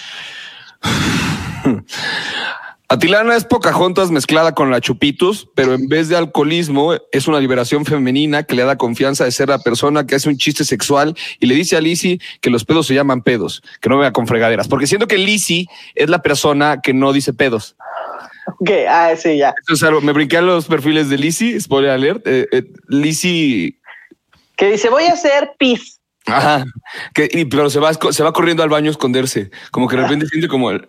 Atilana 2.92 3.36
es 3.36 3.46
Pocahontas 3.46 4.10
mezclada 4.10 4.56
con 4.56 4.72
la 4.72 4.82
Chupitos, 4.82 5.48
pero 5.54 5.76
en 5.76 5.88
vez 5.88 6.10
de 6.10 6.18
alcoholismo 6.18 6.96
es 7.12 7.28
una 7.28 7.40
liberación 7.40 7.86
femenina 7.86 8.42
que 8.42 8.56
le 8.56 8.64
da 8.64 8.80
confianza 8.80 9.26
de 9.26 9.32
ser 9.32 9.50
la 9.50 9.60
persona 9.60 10.08
que 10.08 10.16
hace 10.16 10.28
un 10.28 10.38
chiste 10.38 10.64
sexual 10.64 11.16
y 11.40 11.46
le 11.46 11.54
dice 11.54 11.78
a 11.78 11.82
Lizzie 11.82 12.20
que 12.42 12.50
los 12.50 12.66
pedos 12.66 12.88
se 12.88 12.96
llaman 12.96 13.22
pedos, 13.22 13.62
que 13.80 13.90
no 13.90 14.00
vea 14.00 14.12
con 14.12 14.26
fregaderas, 14.26 14.68
porque 14.68 14.88
siento 14.88 15.06
que 15.06 15.20
Lizzie 15.20 15.68
es 15.94 16.10
la 16.10 16.24
persona 16.24 16.82
que 16.82 16.96
no 16.96 17.14
dice 17.14 17.32
pedos. 17.32 17.76
Ok, 18.60 18.72
ah, 18.90 19.14
sí, 19.16 19.38
ya. 19.38 19.54
Es 19.72 19.84
algo, 19.84 20.02
me 20.02 20.12
brinqué 20.12 20.38
a 20.38 20.42
los 20.42 20.66
perfiles 20.66 21.10
de 21.10 21.20
Lizzie, 21.20 21.62
spoiler 21.62 21.92
alert. 21.92 22.26
Eh, 22.26 22.48
eh, 22.52 22.64
Lizzie 22.88 23.78
Que 24.56 24.72
dice, 24.72 24.90
voy 24.90 25.04
a 25.04 25.14
hacer 25.14 25.52
pis. 25.60 25.99
Ajá. 26.32 26.66
Que, 27.14 27.30
y- 27.32 27.46
pero 27.46 27.70
se 27.70 27.80
va, 27.80 27.92
se 27.94 28.24
va 28.24 28.34
corriendo 28.34 28.64
al 28.64 28.70
baño 28.70 28.88
a 28.90 28.92
esconderse. 28.92 29.52
Como 29.72 29.88
que 29.88 29.96
de 29.96 30.04
repente 30.04 30.28
siente 30.28 30.48
como 30.48 30.72
el. 30.72 30.88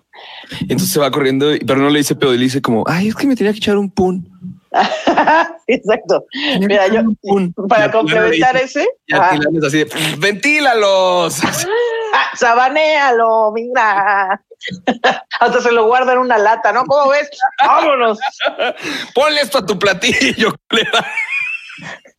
Entonces 0.63 0.91
se 0.91 1.01
va 1.01 1.11
corriendo, 1.11 1.51
pero 1.67 1.81
no 1.81 1.91
le 1.91 1.99
dice 1.99 2.15
pedo, 2.15 2.35
y 2.35 2.39
le 2.39 2.45
dice 2.45 2.61
como, 2.63 2.85
ay, 2.87 3.09
es 3.09 3.15
que 3.15 3.27
me 3.27 3.37
tenía 3.37 3.53
que 3.53 3.59
echar 3.59 3.77
un 3.77 3.91
pun. 3.91 4.29
Exacto. 5.67 6.25
Mira, 6.61 6.87
yo, 6.89 7.03
pun. 7.23 7.53
Para 7.69 7.91
complementar 7.91 8.57
ese, 8.57 8.87
Y 9.07 9.15
Atilana 9.15 9.59
es 9.59 9.65
así 9.65 9.79
de, 9.79 9.91
ventílalos. 10.19 11.41
ah, 12.15 12.31
sabanéalo, 12.37 13.53
mira. 13.53 14.41
Hasta 15.41 15.61
se 15.61 15.73
lo 15.73 15.87
guarda 15.87 16.13
en 16.13 16.19
una 16.19 16.37
lata, 16.39 16.73
¿no? 16.73 16.85
¿Cómo 16.85 17.11
ves? 17.11 17.29
Vámonos. 17.65 18.19
Ponle 19.15 19.41
esto 19.41 19.59
a 19.59 19.67
tu 19.67 19.79
platillo. 19.79 20.55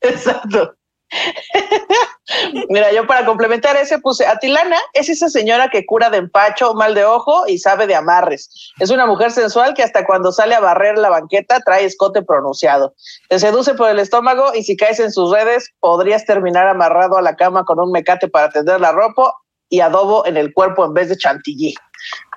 Exacto. 0.01 0.73
Mira, 2.69 2.91
yo 2.93 3.05
para 3.05 3.25
complementar 3.25 3.75
ese 3.75 3.99
puse 3.99 4.25
Atilana 4.25 4.77
es 4.93 5.09
esa 5.09 5.29
señora 5.29 5.69
que 5.69 5.85
cura 5.85 6.09
de 6.09 6.17
empacho, 6.17 6.73
mal 6.73 6.95
de 6.95 7.05
ojo 7.05 7.43
y 7.47 7.57
sabe 7.57 7.87
de 7.87 7.95
amarres. 7.95 8.49
Es 8.79 8.89
una 8.89 9.05
mujer 9.05 9.31
sensual 9.31 9.73
que 9.73 9.83
hasta 9.83 10.05
cuando 10.05 10.31
sale 10.31 10.55
a 10.55 10.59
barrer 10.59 10.97
la 10.97 11.09
banqueta 11.09 11.59
trae 11.61 11.85
escote 11.85 12.21
pronunciado. 12.21 12.93
Te 13.29 13.39
seduce 13.39 13.73
por 13.73 13.89
el 13.89 13.99
estómago 13.99 14.53
y 14.53 14.63
si 14.63 14.77
caes 14.77 14.99
en 14.99 15.11
sus 15.11 15.31
redes 15.31 15.69
podrías 15.79 16.25
terminar 16.25 16.67
amarrado 16.67 17.17
a 17.17 17.21
la 17.21 17.35
cama 17.35 17.65
con 17.65 17.79
un 17.79 17.91
mecate 17.91 18.27
para 18.27 18.49
tender 18.49 18.79
la 18.79 18.91
ropa 18.91 19.33
y 19.69 19.79
adobo 19.79 20.25
en 20.25 20.37
el 20.37 20.53
cuerpo 20.53 20.85
en 20.85 20.93
vez 20.93 21.09
de 21.09 21.17
chantilly. 21.17 21.73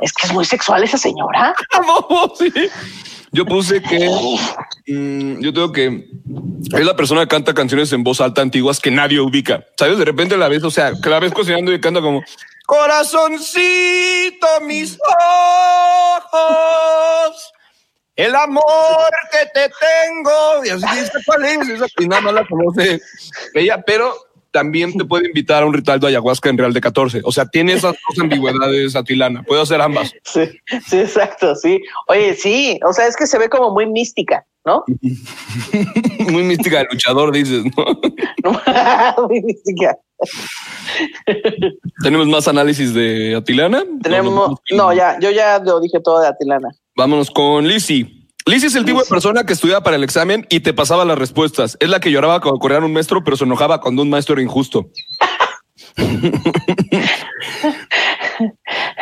Es 0.00 0.12
que 0.12 0.26
es 0.26 0.32
muy 0.32 0.44
sexual 0.44 0.84
esa 0.84 0.98
señora. 0.98 1.54
Sí. 2.38 2.52
Yo 3.34 3.44
puse 3.44 3.82
que 3.82 4.08
mm, 4.86 5.40
yo 5.40 5.52
tengo 5.52 5.72
que 5.72 6.06
es 6.72 6.84
la 6.84 6.94
persona 6.96 7.22
que 7.22 7.28
canta 7.28 7.52
canciones 7.52 7.92
en 7.92 8.02
voz 8.04 8.20
alta 8.20 8.40
antiguas 8.42 8.80
que 8.80 8.90
nadie 8.90 9.20
ubica. 9.20 9.64
Sabes, 9.76 9.98
de 9.98 10.04
repente 10.04 10.36
la 10.36 10.48
ves, 10.48 10.62
o 10.64 10.70
sea, 10.70 10.92
que 11.02 11.10
la 11.10 11.18
ves 11.20 11.32
cocinando 11.32 11.72
y 11.72 11.80
canta 11.80 12.00
como 12.00 12.22
corazoncito, 12.66 14.46
mis 14.62 14.96
ojos, 16.32 17.52
el 18.16 18.34
amor 18.34 19.10
que 19.30 19.46
te 19.52 19.68
tengo. 19.68 20.64
Y 20.64 20.70
así 20.70 20.86
dice, 21.00 21.12
¿cuál 21.26 21.44
es? 21.44 21.68
Esa- 21.68 21.86
Y 21.98 22.06
nada 22.08 22.22
más 22.22 22.34
la 22.34 22.46
conoce 22.46 23.00
ella, 23.54 23.82
pero 23.84 24.14
también 24.54 24.96
te 24.96 25.04
puede 25.04 25.26
invitar 25.26 25.64
a 25.64 25.66
un 25.66 25.74
ritual 25.74 25.98
de 25.98 26.06
ayahuasca 26.06 26.48
en 26.48 26.56
Real 26.56 26.72
de 26.72 26.80
14. 26.80 27.22
O 27.24 27.32
sea, 27.32 27.44
tiene 27.44 27.72
esas 27.72 27.96
dos 28.08 28.20
ambigüedades, 28.20 28.94
Atilana. 28.94 29.42
Puedo 29.42 29.60
hacer 29.60 29.80
ambas. 29.80 30.14
Sí, 30.24 30.40
sí, 30.86 30.98
exacto, 30.98 31.54
sí. 31.56 31.80
Oye, 32.08 32.34
sí, 32.34 32.80
o 32.86 32.92
sea, 32.92 33.06
es 33.06 33.16
que 33.16 33.26
se 33.26 33.38
ve 33.38 33.48
como 33.48 33.70
muy 33.70 33.86
mística, 33.86 34.46
¿no? 34.64 34.84
Muy 36.30 36.42
mística 36.44 36.78
de 36.78 36.86
luchador, 36.90 37.32
dices, 37.32 37.64
¿no? 37.64 37.84
muy 39.28 39.42
mística. 39.42 39.96
Tenemos 42.02 42.26
más 42.28 42.48
análisis 42.48 42.94
de 42.94 43.34
Atilana. 43.36 43.82
Tenemos, 44.02 44.58
no, 44.70 44.92
ya, 44.92 45.18
yo 45.20 45.30
ya 45.30 45.58
lo 45.58 45.80
dije 45.80 46.00
todo 46.00 46.20
de 46.20 46.28
Atilana. 46.28 46.68
Vámonos 46.96 47.30
con 47.30 47.66
Lizzie. 47.66 48.13
Lizzie 48.46 48.68
es 48.68 48.74
el 48.74 48.84
tipo 48.84 49.00
de 49.00 49.06
persona 49.08 49.44
que 49.44 49.54
estudiaba 49.54 49.82
para 49.82 49.96
el 49.96 50.04
examen 50.04 50.46
y 50.50 50.60
te 50.60 50.74
pasaba 50.74 51.06
las 51.06 51.16
respuestas. 51.16 51.78
Es 51.80 51.88
la 51.88 51.98
que 51.98 52.10
lloraba 52.10 52.40
cuando 52.40 52.58
corrían 52.58 52.84
un 52.84 52.92
maestro, 52.92 53.24
pero 53.24 53.38
se 53.38 53.44
enojaba 53.44 53.80
cuando 53.80 54.02
un 54.02 54.10
maestro 54.10 54.34
era 54.34 54.42
injusto. 54.42 54.90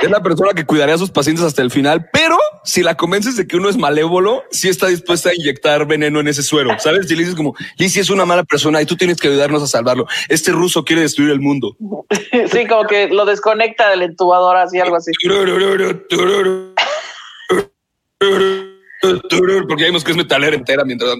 es 0.02 0.10
la 0.10 0.22
persona 0.22 0.52
que 0.54 0.64
cuidaría 0.64 0.94
a 0.94 0.98
sus 0.98 1.10
pacientes 1.10 1.44
hasta 1.44 1.60
el 1.60 1.72
final, 1.72 2.08
pero 2.12 2.38
si 2.62 2.84
la 2.84 2.96
convences 2.96 3.36
de 3.36 3.48
que 3.48 3.56
uno 3.56 3.68
es 3.68 3.76
malévolo, 3.76 4.44
sí 4.52 4.68
está 4.68 4.86
dispuesta 4.86 5.30
a 5.30 5.34
inyectar 5.34 5.86
veneno 5.86 6.20
en 6.20 6.28
ese 6.28 6.44
suero. 6.44 6.78
¿Sabes? 6.78 7.08
Si 7.08 7.16
le 7.16 7.22
dices 7.22 7.34
como, 7.34 7.56
Lizzie 7.78 8.02
es 8.02 8.10
una 8.10 8.24
mala 8.24 8.44
persona 8.44 8.80
y 8.80 8.86
tú 8.86 8.96
tienes 8.96 9.18
que 9.18 9.26
ayudarnos 9.26 9.60
a 9.64 9.66
salvarlo. 9.66 10.06
Este 10.28 10.52
ruso 10.52 10.84
quiere 10.84 11.02
destruir 11.02 11.30
el 11.30 11.40
mundo. 11.40 11.76
Sí, 12.52 12.66
como 12.68 12.86
que 12.86 13.08
lo 13.08 13.24
desconecta 13.24 13.90
del 13.90 14.02
entubador, 14.02 14.56
así, 14.56 14.78
algo 14.78 14.96
así. 14.96 15.10
Porque 19.02 19.84
vimos 19.84 20.04
que 20.04 20.12
es 20.12 20.16
metalera 20.16 20.54
entera 20.56 20.84
mientras. 20.84 21.10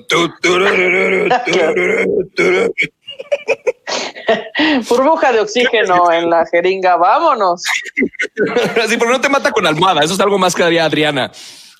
Burbuja 4.89 5.33
de 5.33 5.41
oxígeno 5.41 6.11
en 6.13 6.31
la 6.31 6.47
jeringa, 6.47 6.97
vámonos. 6.97 7.63
Sí, 8.89 8.97
pero 8.99 9.11
no 9.11 9.21
te 9.21 9.29
mata 9.29 9.51
con 9.51 9.67
almohada. 9.67 10.03
Eso 10.03 10.15
es 10.15 10.21
algo 10.21 10.39
más 10.39 10.55
que 10.55 10.63
haría 10.63 10.85
Adriana. 10.85 11.31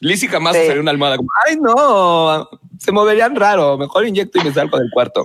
Lizzie 0.01 0.29
jamás 0.29 0.57
Sí. 0.57 0.69
una 0.79 0.91
almohada. 0.91 1.17
Como, 1.17 1.29
Ay, 1.47 1.57
no, 1.61 2.49
se 2.79 2.91
moverían 2.91 3.37
raro. 3.37 3.79
Mejor 3.79 4.07
inyecto 4.07 4.41
y 4.41 4.45
me 4.45 4.53
salgo 4.53 4.79
del 4.79 4.91
cuarto. 4.93 5.25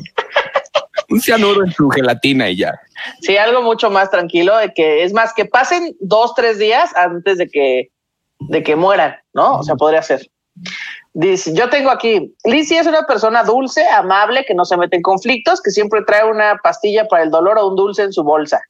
Un 1.10 1.20
cianuro 1.22 1.64
en 1.66 1.72
su 1.72 1.90
gelatina 1.90 2.50
y 2.50 2.58
ya. 2.58 2.80
Sí, 3.22 3.38
algo 3.38 3.62
mucho 3.62 3.90
más 3.90 4.12
tranquilo, 4.12 4.56
de 4.58 4.74
que 4.74 5.04
es 5.04 5.14
más 5.14 5.34
que 5.34 5.46
pasen 5.46 5.96
dos, 6.00 6.36
tres 6.36 6.60
días 6.60 6.96
antes 6.96 7.38
de 7.38 7.48
que, 7.48 7.90
de 8.40 8.62
que 8.64 8.76
mueran, 8.76 9.16
¿no? 9.34 9.56
O 9.60 9.64
sea, 9.64 9.76
podría 9.76 10.02
ser. 10.04 10.30
Dice, 11.14 11.52
yo 11.54 11.68
tengo 11.70 11.90
aquí, 11.90 12.36
Lizzie 12.44 12.78
es 12.78 12.86
una 12.86 13.02
persona 13.04 13.44
dulce, 13.44 13.88
amable, 13.88 14.46
que 14.46 14.54
no 14.54 14.66
se 14.66 14.78
mete 14.78 14.98
en 14.98 15.02
conflictos, 15.02 15.62
que 15.64 15.72
siempre 15.72 16.04
trae 16.04 16.30
una 16.30 16.60
pastilla 16.62 17.08
para 17.08 17.24
el 17.24 17.32
dolor 17.32 17.58
o 17.58 17.70
un 17.70 17.76
dulce 17.76 18.04
en 18.04 18.14
su 18.14 18.24
bolsa. 18.24 18.62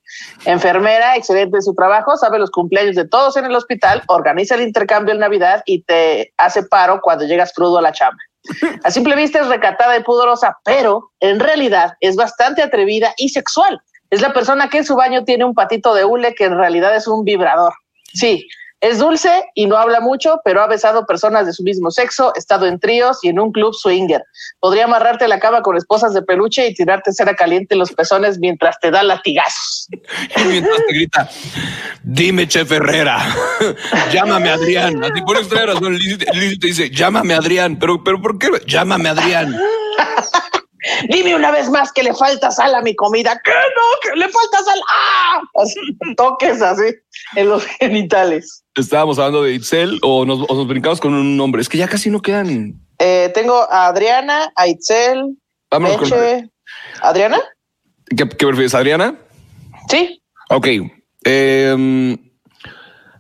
Enfermera, 0.45 1.17
excelente 1.17 1.57
en 1.57 1.61
su 1.61 1.73
trabajo, 1.73 2.15
sabe 2.15 2.39
los 2.39 2.49
cumpleaños 2.49 2.95
de 2.95 3.05
todos 3.05 3.35
en 3.35 3.45
el 3.45 3.55
hospital, 3.55 4.01
organiza 4.07 4.55
el 4.55 4.61
intercambio 4.61 5.13
en 5.13 5.19
Navidad 5.19 5.61
y 5.65 5.83
te 5.83 6.33
hace 6.37 6.63
paro 6.63 7.01
cuando 7.01 7.25
llegas 7.25 7.51
crudo 7.53 7.79
a 7.79 7.81
la 7.81 7.91
chamba. 7.91 8.17
A 8.83 8.91
simple 8.91 9.17
vista 9.17 9.41
es 9.41 9.47
recatada 9.47 9.97
y 9.97 10.03
pudorosa, 10.03 10.57
pero 10.63 11.11
en 11.19 11.41
realidad 11.41 11.95
es 11.99 12.15
bastante 12.15 12.63
atrevida 12.63 13.13
y 13.17 13.27
sexual. 13.27 13.81
Es 14.09 14.21
la 14.21 14.31
persona 14.31 14.69
que 14.69 14.77
en 14.77 14.85
su 14.85 14.95
baño 14.95 15.25
tiene 15.25 15.43
un 15.43 15.53
patito 15.53 15.93
de 15.93 16.05
hule 16.05 16.33
que 16.33 16.45
en 16.45 16.57
realidad 16.57 16.95
es 16.95 17.07
un 17.07 17.25
vibrador. 17.25 17.73
Sí, 18.13 18.47
es 18.79 18.99
dulce 18.99 19.43
y 19.55 19.65
no 19.65 19.77
habla 19.77 19.99
mucho, 20.01 20.39
pero 20.43 20.61
ha 20.61 20.67
besado 20.67 21.05
personas 21.05 21.47
de 21.47 21.53
su 21.53 21.63
mismo 21.63 21.89
sexo, 21.89 22.33
estado 22.35 22.67
en 22.67 22.79
tríos 22.79 23.19
y 23.23 23.29
en 23.29 23.39
un 23.39 23.51
club 23.51 23.73
swinger. 23.73 24.23
Podría 24.59 24.85
amarrarte 24.85 25.27
la 25.27 25.39
cama 25.39 25.61
con 25.61 25.75
esposas 25.77 26.13
de 26.13 26.21
peluche 26.21 26.67
y 26.67 26.73
tirarte 26.73 27.11
cera 27.11 27.35
caliente 27.35 27.73
en 27.73 27.79
los 27.79 27.91
pezones 27.91 28.37
mientras 28.37 28.79
te 28.79 28.91
da 28.91 29.01
latigazos. 29.01 29.87
Y 29.89 30.43
mientras 30.45 30.77
te 30.87 30.93
grita, 30.93 31.29
dime, 32.03 32.47
Chef 32.47 32.71
Herrera, 32.71 33.19
llámame 34.11 34.49
Adrián. 34.49 35.03
Así 35.03 35.21
por 35.21 35.37
extraña 35.37 35.73
razón, 35.73 35.95
Lizzie 35.95 36.57
te 36.57 36.67
dice, 36.67 36.89
llámame 36.89 37.33
Adrián. 37.33 37.79
Pero, 37.79 38.03
pero 38.03 38.21
¿por 38.21 38.37
qué? 38.37 38.47
Llámame 38.67 39.09
Adrián. 39.09 39.57
Dime 41.09 41.35
una 41.35 41.51
vez 41.51 41.69
más 41.69 41.91
que 41.91 42.03
le 42.03 42.13
falta 42.13 42.51
sal 42.51 42.73
a 42.75 42.81
mi 42.81 42.95
comida. 42.95 43.39
¿Qué 43.43 43.51
no? 43.51 43.99
Que 44.01 44.19
le 44.19 44.29
falta 44.29 44.63
sal. 44.63 44.79
¡Ah! 44.89 45.41
Así, 45.55 45.79
toques 46.15 46.61
así 46.61 46.95
en 47.35 47.49
los 47.49 47.65
genitales. 47.65 48.63
Estábamos 48.75 49.17
hablando 49.19 49.43
de 49.43 49.53
Itzel 49.53 49.99
o 50.01 50.25
nos, 50.25 50.39
o 50.47 50.55
nos 50.55 50.67
brincamos 50.67 50.99
con 50.99 51.13
un 51.13 51.37
nombre. 51.37 51.61
Es 51.61 51.69
que 51.69 51.77
ya 51.77 51.87
casi 51.87 52.09
no 52.09 52.21
quedan. 52.21 52.79
Eh, 52.99 53.31
tengo 53.33 53.55
a 53.71 53.87
Adriana, 53.87 54.51
a 54.55 54.67
Itzel, 54.67 55.37
Vámonos 55.69 55.97
con. 55.97 56.09
Meche. 56.09 56.49
¿Adriana? 57.01 57.39
¿Qué, 58.09 58.27
qué 58.27 58.47
prefieres, 58.47 58.73
Adriana? 58.73 59.15
Sí. 59.89 60.21
Ok. 60.49 60.67
Eh, 61.25 62.17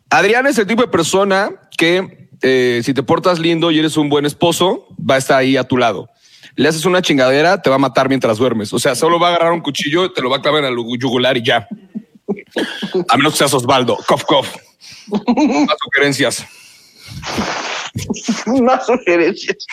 Adriana 0.09 0.49
es 0.49 0.57
el 0.57 0.67
tipo 0.67 0.81
de 0.81 0.87
persona 0.87 1.49
que 1.77 2.29
eh, 2.41 2.81
si 2.83 2.93
te 2.93 3.03
portas 3.03 3.39
lindo 3.39 3.71
y 3.71 3.79
eres 3.79 3.97
un 3.97 4.09
buen 4.09 4.25
esposo, 4.25 4.87
va 4.97 5.15
a 5.15 5.17
estar 5.17 5.37
ahí 5.37 5.57
a 5.57 5.63
tu 5.63 5.77
lado. 5.77 6.09
Le 6.57 6.67
haces 6.67 6.83
una 6.85 7.01
chingadera, 7.01 7.61
te 7.61 7.69
va 7.69 7.75
a 7.77 7.79
matar 7.79 8.09
mientras 8.09 8.37
duermes. 8.37 8.73
O 8.73 8.79
sea, 8.79 8.95
solo 8.95 9.19
va 9.19 9.27
a 9.27 9.29
agarrar 9.35 9.53
un 9.53 9.61
cuchillo, 9.61 10.11
te 10.11 10.21
lo 10.21 10.29
va 10.29 10.37
a 10.37 10.41
clavar 10.41 10.65
en 10.65 10.73
el 10.73 10.99
yugular 10.99 11.37
y 11.37 11.43
ya. 11.43 11.67
A 13.07 13.15
menos 13.17 13.33
que 13.33 13.37
seas 13.39 13.53
Osvaldo. 13.53 13.95
Cof, 14.07 14.23
cof. 14.25 14.55
Más 15.07 15.77
sugerencias. 15.83 16.45
Más 18.61 18.85
sugerencias. 18.85 19.65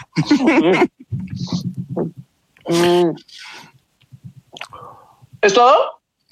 ¿Es 5.40 5.52
todo? 5.54 5.74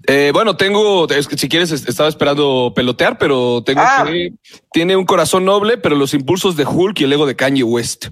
Eh, 0.07 0.30
bueno, 0.34 0.57
tengo, 0.57 1.09
es 1.09 1.28
que 1.28 1.36
si 1.38 1.48
quieres, 1.48 1.70
es- 1.70 1.86
estaba 1.86 2.09
esperando 2.09 2.72
pelotear, 2.74 3.18
pero 3.18 3.62
tengo 3.64 3.82
Ah. 3.84 4.05
que 4.07 4.32
tiene 4.72 4.96
un 4.96 5.05
corazón 5.05 5.44
noble, 5.44 5.78
pero 5.78 5.94
los 5.94 6.12
impulsos 6.14 6.57
de 6.57 6.64
Hulk 6.64 7.00
y 7.00 7.05
el 7.05 7.12
ego 7.12 7.26
de 7.26 7.36
Kanye 7.36 7.62
West. 7.62 8.09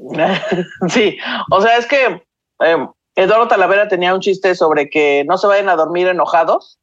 Sí, 0.88 1.16
o 1.50 1.60
sea, 1.60 1.76
es 1.76 1.86
que 1.86 2.22
eh, 2.64 2.86
Eduardo 3.16 3.48
Talavera 3.48 3.88
tenía 3.88 4.14
un 4.14 4.20
chiste 4.20 4.54
sobre 4.54 4.88
que 4.88 5.24
no 5.26 5.38
se 5.38 5.46
vayan 5.46 5.68
a 5.68 5.76
dormir 5.76 6.08
enojados, 6.08 6.78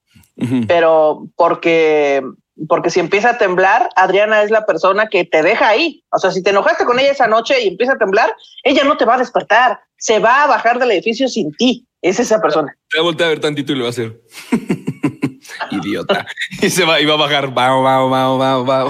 pero 0.68 1.28
porque, 1.36 2.22
porque 2.68 2.92
si 2.92 3.00
empieza 3.00 3.32
a 3.32 3.38
temblar, 3.40 3.90
Adriana 3.96 4.44
es 4.44 4.52
la 4.52 4.68
persona 4.68 5.08
que 5.08 5.26
te 5.26 5.42
deja 5.42 5.68
ahí. 5.68 6.04
O 6.12 6.20
sea, 6.20 6.30
si 6.30 6.44
te 6.44 6.52
enojaste 6.52 6.86
con 6.86 7.00
ella 7.00 7.12
esa 7.12 7.28
noche 7.28 7.64
y 7.64 7.70
empieza 7.70 7.94
a 7.94 7.98
temblar, 7.98 8.36
ella 8.64 8.84
no 8.84 8.98
te 8.98 9.06
va 9.06 9.16
a 9.16 9.20
despertar, 9.20 9.80
se 9.98 10.20
va 10.20 10.44
a 10.44 10.48
bajar 10.48 10.78
del 10.78 10.92
edificio 10.92 11.28
sin 11.28 11.52
ti. 11.54 11.88
Es 12.04 12.20
esa 12.20 12.40
persona. 12.40 12.78
Te 12.90 13.00
va 13.00 13.02
a 13.02 13.06
voltear 13.06 13.28
a 13.28 13.30
ver 13.32 13.40
tantito 13.40 13.72
y 13.72 13.76
le 13.76 13.82
va 13.82 13.88
a 13.88 13.90
hacer. 13.90 14.22
Idiota. 15.72 16.28
Y 16.62 16.70
se 16.70 16.86
va 16.86 17.02
y 17.02 17.06
va 17.06 17.16
a 17.16 17.18
bajar. 17.18 17.52
Vao, 17.52 17.82
vao, 17.82 18.10
vao, 18.10 18.38
vao, 18.38 18.66
vao. 18.66 18.90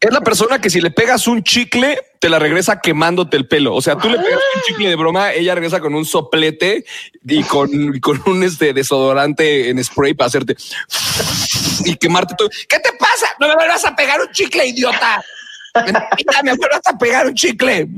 Es 0.00 0.12
la 0.12 0.20
persona 0.20 0.60
que 0.60 0.70
si 0.70 0.80
le 0.80 0.90
pegas 0.90 1.26
un 1.26 1.42
chicle, 1.42 1.98
te 2.18 2.28
la 2.28 2.38
regresa 2.38 2.80
quemándote 2.80 3.36
el 3.36 3.46
pelo. 3.46 3.74
O 3.74 3.82
sea, 3.82 3.96
tú 3.96 4.08
le 4.08 4.18
pegas 4.18 4.40
un 4.54 4.62
chicle 4.62 4.88
de 4.88 4.96
broma, 4.96 5.32
ella 5.32 5.54
regresa 5.54 5.80
con 5.80 5.94
un 5.94 6.04
soplete 6.04 6.84
y 7.24 7.42
con, 7.44 7.70
un 8.26 8.42
este 8.42 8.72
desodorante 8.72 9.70
en 9.70 9.82
spray 9.82 10.14
para 10.14 10.28
hacerte 10.28 10.56
y 11.84 11.96
quemarte 11.96 12.34
todo. 12.36 12.48
¿Qué 12.68 12.78
te 12.80 12.92
pasa? 12.98 13.28
No 13.40 13.48
me 13.48 13.54
vuelvas 13.54 13.84
a 13.84 13.94
pegar 13.94 14.20
un 14.20 14.30
chicle, 14.32 14.66
idiota. 14.66 15.22
Me 16.44 16.54
vuelvas 16.54 16.86
a 16.86 16.98
pegar 16.98 17.26
un 17.26 17.34
chicle. 17.34 17.88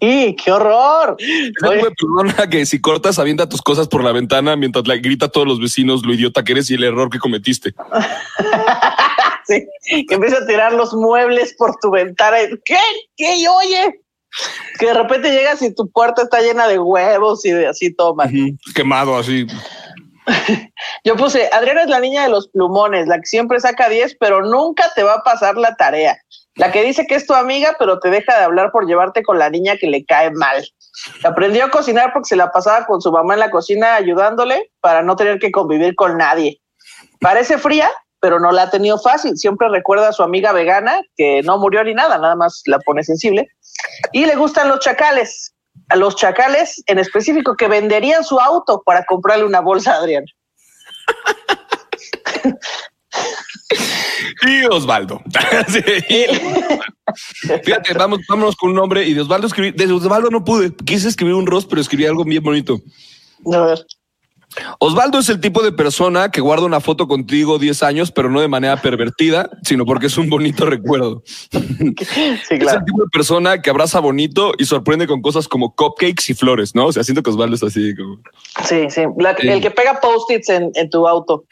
Sí, 0.00 0.36
qué 0.42 0.52
horror. 0.52 1.16
Persona 1.60 2.48
que 2.50 2.66
si 2.66 2.80
cortas 2.80 3.18
avienta 3.18 3.48
tus 3.48 3.62
cosas 3.62 3.88
por 3.88 4.02
la 4.02 4.12
ventana 4.12 4.56
mientras 4.56 4.86
le 4.86 4.98
grita 4.98 5.26
a 5.26 5.28
todos 5.28 5.46
los 5.46 5.60
vecinos 5.60 6.04
lo 6.04 6.14
idiota 6.14 6.42
que 6.42 6.52
eres 6.52 6.70
y 6.70 6.74
el 6.74 6.84
error 6.84 7.10
que 7.10 7.18
cometiste. 7.18 7.74
sí, 9.46 10.06
que 10.06 10.14
empieza 10.14 10.38
a 10.38 10.46
tirar 10.46 10.72
los 10.72 10.94
muebles 10.94 11.54
por 11.56 11.76
tu 11.76 11.90
ventana. 11.90 12.42
y, 12.42 12.48
¿Qué? 12.64 12.78
¿Qué? 13.16 13.36
Y 13.36 13.46
Oye, 13.46 14.00
que 14.78 14.86
de 14.86 14.94
repente 14.94 15.30
llegas 15.30 15.62
y 15.62 15.74
tu 15.74 15.90
puerta 15.90 16.22
está 16.22 16.40
llena 16.40 16.66
de 16.66 16.78
huevos 16.78 17.44
y 17.44 17.50
de 17.50 17.68
así 17.68 17.94
toma. 17.94 18.24
Ujú, 18.24 18.56
Quemado 18.74 19.16
así. 19.16 19.46
Yo 21.04 21.16
puse, 21.16 21.50
Adriana 21.52 21.82
es 21.82 21.88
la 21.88 22.00
niña 22.00 22.22
de 22.22 22.30
los 22.30 22.48
plumones, 22.48 23.06
la 23.06 23.18
que 23.18 23.26
siempre 23.26 23.60
saca 23.60 23.88
10, 23.88 24.16
pero 24.18 24.42
nunca 24.42 24.90
te 24.94 25.02
va 25.02 25.14
a 25.14 25.22
pasar 25.22 25.56
la 25.56 25.76
tarea. 25.76 26.16
La 26.56 26.70
que 26.72 26.82
dice 26.82 27.06
que 27.06 27.16
es 27.16 27.26
tu 27.26 27.34
amiga, 27.34 27.76
pero 27.78 27.98
te 27.98 28.10
deja 28.10 28.38
de 28.38 28.44
hablar 28.44 28.70
por 28.70 28.86
llevarte 28.86 29.22
con 29.22 29.38
la 29.38 29.50
niña 29.50 29.76
que 29.76 29.88
le 29.88 30.04
cae 30.04 30.30
mal. 30.30 30.66
Aprendió 31.24 31.64
a 31.64 31.70
cocinar 31.70 32.12
porque 32.12 32.28
se 32.28 32.36
la 32.36 32.52
pasaba 32.52 32.86
con 32.86 33.00
su 33.00 33.10
mamá 33.10 33.34
en 33.34 33.40
la 33.40 33.50
cocina 33.50 33.96
ayudándole 33.96 34.70
para 34.80 35.02
no 35.02 35.16
tener 35.16 35.40
que 35.40 35.50
convivir 35.50 35.94
con 35.96 36.16
nadie. 36.16 36.60
Parece 37.20 37.58
fría, 37.58 37.90
pero 38.24 38.40
no 38.40 38.52
la 38.52 38.62
ha 38.62 38.70
tenido 38.70 38.98
fácil. 38.98 39.36
Siempre 39.36 39.68
recuerda 39.68 40.08
a 40.08 40.12
su 40.14 40.22
amiga 40.22 40.50
vegana 40.52 40.98
que 41.14 41.42
no 41.42 41.58
murió 41.58 41.84
ni 41.84 41.92
nada, 41.92 42.16
nada 42.16 42.34
más 42.34 42.62
la 42.64 42.78
pone 42.78 43.04
sensible. 43.04 43.50
Y 44.14 44.24
le 44.24 44.34
gustan 44.34 44.70
los 44.70 44.80
chacales. 44.80 45.52
A 45.90 45.96
los 45.96 46.16
chacales 46.16 46.82
en 46.86 46.98
específico 46.98 47.54
que 47.54 47.68
venderían 47.68 48.24
su 48.24 48.40
auto 48.40 48.80
para 48.82 49.04
comprarle 49.04 49.44
una 49.44 49.60
bolsa 49.60 49.92
a 49.92 49.96
Adrián. 49.98 50.24
Y 54.46 54.64
Osvaldo. 54.64 55.20
Sí. 55.68 55.84
Fíjate, 57.62 57.92
vamos, 57.92 58.20
vámonos 58.28 58.56
con 58.56 58.70
un 58.70 58.76
nombre 58.76 59.04
y 59.04 59.12
de 59.14 59.20
Osvaldo 59.20 59.46
escribí, 59.46 59.70
de 59.70 59.92
Osvaldo 59.92 60.30
no 60.30 60.44
pude, 60.44 60.74
quise 60.74 61.08
escribir 61.08 61.34
un 61.34 61.46
rostro, 61.46 61.70
pero 61.70 61.82
escribí 61.82 62.06
algo 62.06 62.24
bien 62.24 62.42
bonito. 62.42 62.80
A 63.52 63.58
ver. 63.60 63.86
Osvaldo 64.78 65.18
es 65.18 65.28
el 65.28 65.40
tipo 65.40 65.62
de 65.62 65.72
persona 65.72 66.30
que 66.30 66.40
guarda 66.40 66.66
una 66.66 66.80
foto 66.80 67.08
contigo 67.08 67.58
10 67.58 67.82
años, 67.82 68.10
pero 68.12 68.30
no 68.30 68.40
de 68.40 68.48
manera 68.48 68.80
pervertida, 68.80 69.50
sino 69.62 69.84
porque 69.84 70.06
es 70.06 70.18
un 70.18 70.28
bonito 70.28 70.66
recuerdo. 70.66 71.22
Sí, 71.26 71.58
Es 72.50 72.58
claro. 72.60 72.78
el 72.78 72.84
tipo 72.84 73.02
de 73.02 73.08
persona 73.12 73.60
que 73.62 73.70
abraza 73.70 74.00
bonito 74.00 74.52
y 74.58 74.64
sorprende 74.64 75.06
con 75.06 75.22
cosas 75.22 75.48
como 75.48 75.74
cupcakes 75.74 76.24
y 76.28 76.34
flores, 76.34 76.74
¿no? 76.74 76.86
O 76.86 76.92
sea, 76.92 77.04
siento 77.04 77.22
que 77.22 77.30
Osvaldo 77.30 77.56
es 77.56 77.62
así 77.62 77.94
como... 77.96 78.18
Sí, 78.64 78.90
sí. 78.90 79.02
La-. 79.18 79.32
El 79.32 79.60
que 79.60 79.70
pega 79.70 80.00
post-its 80.00 80.48
en, 80.48 80.70
en 80.74 80.90
tu 80.90 81.06
auto. 81.06 81.44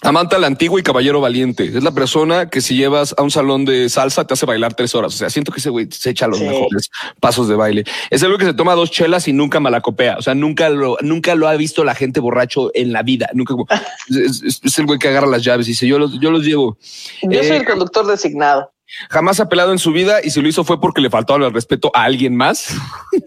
Ujú. 0.00 0.08
Amanta 0.10 0.38
la 0.38 0.46
antigua 0.46 0.78
y 0.78 0.82
caballero 0.84 1.20
valiente. 1.20 1.64
Es 1.64 1.82
la 1.82 1.90
persona 1.90 2.48
que 2.48 2.60
si 2.60 2.76
llevas 2.76 3.14
a 3.18 3.22
un 3.22 3.32
salón 3.32 3.64
de 3.64 3.88
salsa 3.88 4.24
te 4.26 4.34
hace 4.34 4.46
bailar 4.46 4.74
tres 4.74 4.94
horas. 4.94 5.12
O 5.12 5.16
sea, 5.18 5.28
siento 5.28 5.50
que 5.50 5.58
ese 5.58 5.70
güey 5.70 5.88
se 5.90 6.10
echa 6.10 6.28
los 6.28 6.38
Sí. 6.38 6.44
mejores 6.44 6.88
pasos 7.20 7.48
de 7.48 7.56
baile. 7.56 7.84
Es 8.10 8.22
el 8.22 8.28
güey 8.28 8.38
que 8.38 8.44
se 8.44 8.54
toma 8.54 8.74
dos 8.76 8.92
chelas 8.92 9.26
y 9.26 9.32
nunca 9.32 9.58
malacopea. 9.58 10.16
O 10.18 10.22
sea, 10.22 10.34
nunca 10.36 10.68
lo, 10.68 10.96
nunca 11.00 11.34
lo 11.34 11.48
ha 11.48 11.54
visto 11.56 11.82
la 11.82 11.96
gente 11.96 12.20
borracho 12.20 12.70
en 12.74 12.92
la 12.92 13.02
vida. 13.02 13.28
Nunca. 13.34 13.54
como- 13.54 13.66
es, 14.08 14.42
es- 14.44 14.60
es 14.62 14.78
el 14.78 14.86
güey 14.86 15.00
que 15.00 15.08
agarra 15.08 15.26
las 15.26 15.42
llaves 15.42 15.66
y 15.66 15.70
dice 15.72 15.86
yo 15.88 15.98
los, 15.98 16.20
yo 16.20 16.30
los 16.30 16.44
llevo. 16.44 16.78
Yo 17.22 17.40
soy 17.42 17.50
Eh, 17.52 17.56
el 17.56 17.64
conductor 17.66 18.06
designado. 18.06 18.72
Jamás 19.10 19.38
ha 19.40 19.48
pelado 19.48 19.72
en 19.72 19.78
su 19.78 19.90
vida 19.92 20.20
y 20.24 20.30
si 20.30 20.40
lo 20.40 20.48
hizo 20.48 20.62
fue 20.64 20.80
porque 20.80 21.00
le 21.02 21.10
faltaba 21.10 21.44
el 21.44 21.52
respeto 21.52 21.90
a 21.92 22.04
alguien 22.04 22.36
más. 22.36 22.68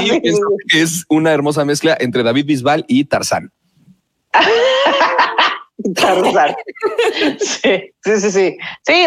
Y 0.00 0.78
es 0.78 1.04
una 1.08 1.32
hermosa 1.32 1.64
mezcla 1.64 1.96
entre 1.98 2.22
David 2.22 2.46
Bisbal 2.46 2.84
y 2.88 3.04
Tarzán. 3.06 3.50
Tarzán. 5.94 6.56
Sí, 7.38 7.92
sí, 8.04 8.20
sí, 8.20 8.30
sí. 8.30 8.56
Sí, 8.86 9.06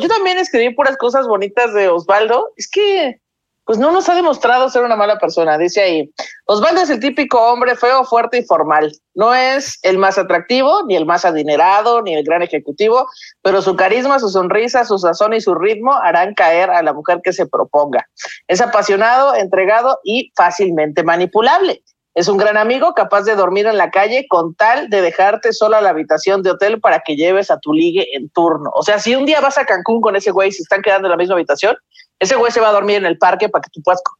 yo 0.00 0.08
también 0.08 0.38
escribí 0.38 0.74
puras 0.74 0.96
cosas 0.96 1.26
bonitas 1.26 1.74
de 1.74 1.88
Osvaldo. 1.88 2.52
Es 2.56 2.68
que, 2.70 3.18
pues 3.64 3.78
no 3.78 3.92
nos 3.92 4.08
ha 4.08 4.14
demostrado 4.14 4.68
ser 4.68 4.82
una 4.82 4.96
mala 4.96 5.18
persona. 5.18 5.58
Dice 5.58 5.80
ahí, 5.80 6.12
Osvaldo 6.46 6.82
es 6.82 6.90
el 6.90 7.00
típico 7.00 7.40
hombre 7.40 7.76
feo, 7.76 8.04
fuerte 8.04 8.38
y 8.38 8.44
formal. 8.44 8.92
No 9.14 9.34
es 9.34 9.78
el 9.82 9.98
más 9.98 10.18
atractivo, 10.18 10.84
ni 10.86 10.96
el 10.96 11.06
más 11.06 11.24
adinerado, 11.24 12.02
ni 12.02 12.14
el 12.14 12.24
gran 12.24 12.42
ejecutivo, 12.42 13.06
pero 13.42 13.62
su 13.62 13.76
carisma, 13.76 14.18
su 14.18 14.28
sonrisa, 14.28 14.84
su 14.84 14.98
sazón 14.98 15.34
y 15.34 15.40
su 15.40 15.54
ritmo 15.54 15.92
harán 15.92 16.34
caer 16.34 16.70
a 16.70 16.82
la 16.82 16.92
mujer 16.92 17.20
que 17.22 17.32
se 17.32 17.46
proponga. 17.46 18.08
Es 18.48 18.60
apasionado, 18.60 19.34
entregado 19.34 19.98
y 20.02 20.32
fácilmente 20.34 21.02
manipulable. 21.02 21.82
Es 22.14 22.28
un 22.28 22.36
gran 22.36 22.56
amigo 22.58 22.92
capaz 22.94 23.22
de 23.22 23.34
dormir 23.34 23.66
en 23.66 23.78
la 23.78 23.90
calle 23.90 24.26
con 24.28 24.54
tal 24.54 24.90
de 24.90 25.00
dejarte 25.00 25.52
sola 25.52 25.80
la 25.80 25.90
habitación 25.90 26.42
de 26.42 26.50
hotel 26.50 26.78
para 26.80 27.00
que 27.00 27.16
lleves 27.16 27.50
a 27.50 27.58
tu 27.58 27.72
ligue 27.72 28.06
en 28.14 28.28
turno. 28.28 28.70
O 28.74 28.82
sea, 28.82 28.98
si 28.98 29.14
un 29.14 29.24
día 29.24 29.40
vas 29.40 29.56
a 29.56 29.64
Cancún 29.64 30.00
con 30.02 30.14
ese 30.14 30.30
güey 30.30 30.50
y 30.50 30.52
se 30.52 30.62
están 30.62 30.82
quedando 30.82 31.06
en 31.08 31.12
la 31.12 31.16
misma 31.16 31.34
habitación, 31.36 31.76
ese 32.18 32.36
güey 32.36 32.52
se 32.52 32.60
va 32.60 32.68
a 32.68 32.72
dormir 32.72 32.96
en 32.96 33.06
el 33.06 33.16
parque 33.16 33.48
para 33.48 33.62
que 33.62 33.70
tú 33.72 33.80
puedas 33.82 34.00
co- 34.04 34.16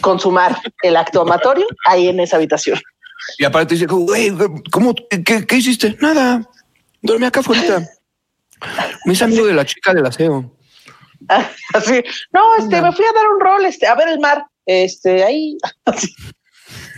consumar 0.00 0.56
el 0.82 0.96
acto 0.96 1.20
amatorio 1.22 1.66
ahí 1.84 2.08
en 2.08 2.20
esa 2.20 2.36
habitación. 2.36 2.80
Y 3.38 3.44
aparte 3.44 3.74
dice, 3.74 3.86
güey, 3.86 4.32
¿cómo? 4.72 4.94
¿Qué, 4.94 5.46
qué 5.46 5.56
hiciste? 5.56 5.96
Nada. 6.00 6.40
Dormí 7.02 7.26
acá 7.26 7.40
afuera. 7.40 7.80
Me 9.04 9.12
hice 9.12 9.24
amigo 9.24 9.46
de 9.46 9.52
la 9.54 9.66
chica 9.66 9.92
del 9.92 10.06
aseo. 10.06 10.50
Así, 11.74 12.02
no, 12.32 12.56
este, 12.56 12.80
me 12.80 12.92
fui 12.92 13.04
a 13.04 13.12
dar 13.12 13.28
un 13.28 13.40
rol, 13.40 13.64
este, 13.66 13.86
a 13.86 13.94
ver 13.94 14.08
el 14.08 14.18
mar, 14.20 14.46
este, 14.64 15.22
ahí. 15.22 15.58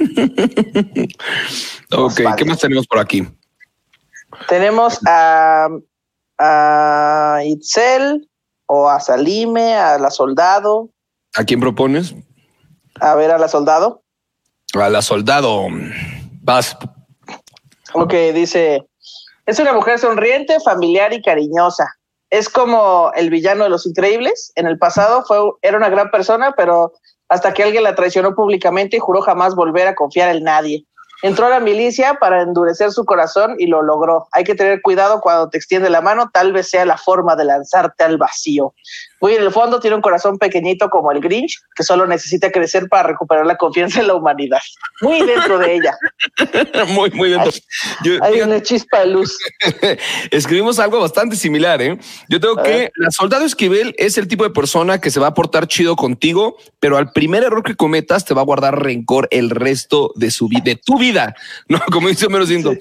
Ok, 1.93 2.21
¿qué 2.37 2.45
más 2.45 2.59
tenemos 2.59 2.87
por 2.87 2.99
aquí? 2.99 3.27
Tenemos 4.49 4.99
a, 5.07 5.69
a 6.39 7.41
Itzel 7.45 8.29
o 8.67 8.89
a 8.89 9.01
Salime, 9.01 9.75
a 9.75 9.99
la 9.99 10.11
soldado, 10.11 10.91
¿A 11.37 11.45
quién 11.45 11.61
propones? 11.61 12.15
a 13.01 13.15
ver 13.15 13.31
a 13.31 13.39
la 13.39 13.49
soldado. 13.49 14.03
A 14.75 14.89
la 14.89 15.01
soldado. 15.03 15.67
Vas. 16.43 16.77
Ok, 17.95 18.13
dice, 18.35 18.87
es 19.47 19.59
una 19.59 19.73
mujer 19.73 19.99
sonriente, 19.99 20.59
familiar 20.61 21.13
y 21.13 21.23
cariñosa. 21.23 21.87
es 22.31 22.49
como 22.49 23.11
el 23.17 23.31
villano 23.31 23.65
de 23.65 23.71
los 23.71 23.87
increíbles. 23.87 24.53
En 24.55 24.67
el 24.67 24.79
pasado 24.79 25.25
fue, 25.27 25.39
era 25.63 25.77
una 25.77 25.89
gran 25.89 26.11
persona, 26.11 26.53
pero 26.57 26.93
hasta 27.31 27.55
que 27.55 27.63
alguien 27.63 27.85
la 27.85 27.95
traicionó 27.95 28.35
públicamente 28.35 28.97
y 28.97 29.01
juró 29.01 29.23
jamás 29.23 29.55
volver 29.55 29.87
a 29.87 29.95
confiar 29.95 30.35
en 30.35 30.45
nadie. 30.45 30.85
Entró 31.23 31.47
a 31.47 31.51
la 31.51 31.61
milicia 31.61 32.15
para 32.15 32.43
endurecer 32.43 32.91
su 32.93 33.05
corazón 33.05 33.55
y 33.59 33.67
lo 33.67 33.83
logró. 33.83 34.27
Hay 34.33 34.43
que 34.43 34.55
tener 34.55 34.83
cuidado 34.83 35.21
cuando 35.21 35.49
te 35.49 35.59
extiende 35.59 35.91
la 35.91 36.01
mano, 36.01 36.31
tal 36.33 36.53
vez 36.53 36.69
sea 36.71 36.85
la 36.85 36.97
forma 36.97 37.37
de 37.37 37.45
lanzarte 37.45 38.05
al 38.05 38.19
vacío. 38.19 38.75
Muy 39.21 39.35
en 39.35 39.43
el 39.43 39.51
fondo 39.51 39.81
tiene 39.81 39.97
un 39.97 40.03
corazón 40.03 40.39
pequeñito 40.39 40.89
como 40.91 41.13
el 41.13 41.21
Grinch, 41.21 41.59
que 41.75 41.83
solo 41.83 42.07
necesita 42.07 42.51
crecer 42.51 42.89
para 42.89 43.09
recuperar 43.09 43.47
la 43.47 43.57
confianza 43.57 44.01
en 44.01 44.07
la 44.07 44.15
humanidad. 44.15 44.61
Muy 45.01 45.21
dentro 45.27 45.59
de 45.59 45.75
ella. 45.75 45.97
muy, 46.89 47.11
muy 47.11 47.31
dentro. 47.31 47.51
Yo- 48.05 48.23
Hay 48.23 48.41
una 48.41 48.63
chispa 48.63 49.01
de 49.01 49.07
luz. 49.07 49.37
escribimos 50.31 50.79
algo 50.79 51.01
bastante 51.01 51.37
similar, 51.37 51.81
¿eh? 51.83 51.99
Yo 52.29 52.41
tengo 52.41 52.59
A 52.61 52.63
que 52.63 52.71
ver. 52.71 52.93
la 52.97 53.11
soldado 53.11 53.45
Esquivel 53.45 53.95
es 53.99 54.19
el 54.19 54.29
tipo 54.29 54.45
de 54.45 54.51
persona 54.51 55.01
que 55.01 55.11
se 55.11 55.21
va 55.21 55.29
a 55.29 55.35
portar 55.35 55.67
chido 55.67 55.97
contigo, 55.97 56.57
pero 56.79 56.97
al 56.97 57.13
primer 57.13 57.43
error 57.43 57.63
que 57.63 57.75
cometas 57.75 58.25
te 58.25 58.35
va 58.35 58.41
a 58.43 58.45
guardar 58.45 58.83
rencor 58.83 59.29
el 59.31 59.51
resto 59.51 60.13
de 60.17 60.31
su 60.31 60.49
vida, 60.49 60.63
de 60.65 60.77
tu 60.77 60.99
vida. 60.99 61.35
No, 61.69 61.79
como 61.93 62.09
dice 62.09 62.27
Homero 62.27 62.47
Simpson, 62.47 62.79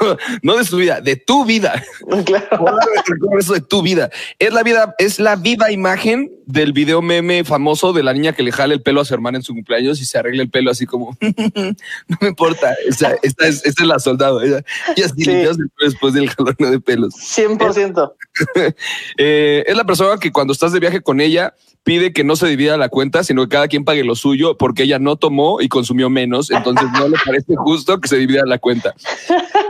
no, 0.00 0.16
no 0.42 0.56
de 0.56 0.64
su 0.64 0.76
vida, 0.76 1.00
de 1.00 1.16
tu 1.16 1.44
vida. 1.44 1.82
Claro. 2.24 2.66
Rencor 3.06 3.38
eso 3.38 3.52
de 3.54 3.60
tu 3.60 3.80
vida. 3.82 4.10
Es 4.38 4.52
la 4.52 4.62
vida, 4.62 4.94
es 4.98 5.20
la 5.20 5.36
viva 5.36 5.70
imagen 5.74 6.28
del 6.46 6.72
video 6.72 7.02
meme 7.02 7.44
famoso 7.44 7.92
de 7.92 8.02
la 8.02 8.12
niña 8.12 8.32
que 8.32 8.42
le 8.42 8.52
jala 8.52 8.74
el 8.74 8.82
pelo 8.82 9.00
a 9.00 9.04
su 9.04 9.14
hermana 9.14 9.38
en 9.38 9.42
su 9.42 9.54
cumpleaños 9.54 10.00
y 10.00 10.04
se 10.04 10.18
arregla 10.18 10.42
el 10.42 10.50
pelo 10.50 10.70
así 10.70 10.86
como 10.86 11.16
no 11.20 12.16
me 12.20 12.28
importa. 12.28 12.74
Esta, 12.86 13.12
es, 13.22 13.34
esta 13.38 13.66
es 13.66 13.80
la 13.80 13.98
soldado. 13.98 14.42
Ella, 14.42 14.62
y 14.96 15.02
así 15.02 15.24
Sí. 15.24 15.32
después 15.80 16.14
del 16.14 16.30
jalón 16.30 16.56
de 16.58 16.80
pelos. 16.80 17.14
100%. 17.14 18.12
Eh, 19.16 19.64
es 19.66 19.76
la 19.76 19.84
persona 19.84 20.18
que 20.18 20.32
cuando 20.32 20.52
estás 20.52 20.72
de 20.72 20.80
viaje 20.80 21.00
con 21.00 21.20
ella 21.20 21.54
pide 21.84 22.12
que 22.12 22.24
no 22.24 22.34
se 22.34 22.46
divida 22.48 22.76
la 22.76 22.88
cuenta, 22.88 23.22
sino 23.22 23.42
que 23.42 23.50
cada 23.50 23.68
quien 23.68 23.84
pague 23.84 24.02
lo 24.04 24.16
suyo 24.16 24.56
porque 24.56 24.84
ella 24.84 24.98
no 24.98 25.16
tomó 25.16 25.60
y 25.60 25.68
consumió 25.68 26.08
menos. 26.10 26.50
Entonces 26.50 26.88
no 26.98 27.08
le 27.08 27.16
parece 27.24 27.54
justo 27.56 28.00
que 28.00 28.08
se 28.08 28.16
divida 28.16 28.42
la 28.46 28.58
cuenta. 28.58 28.94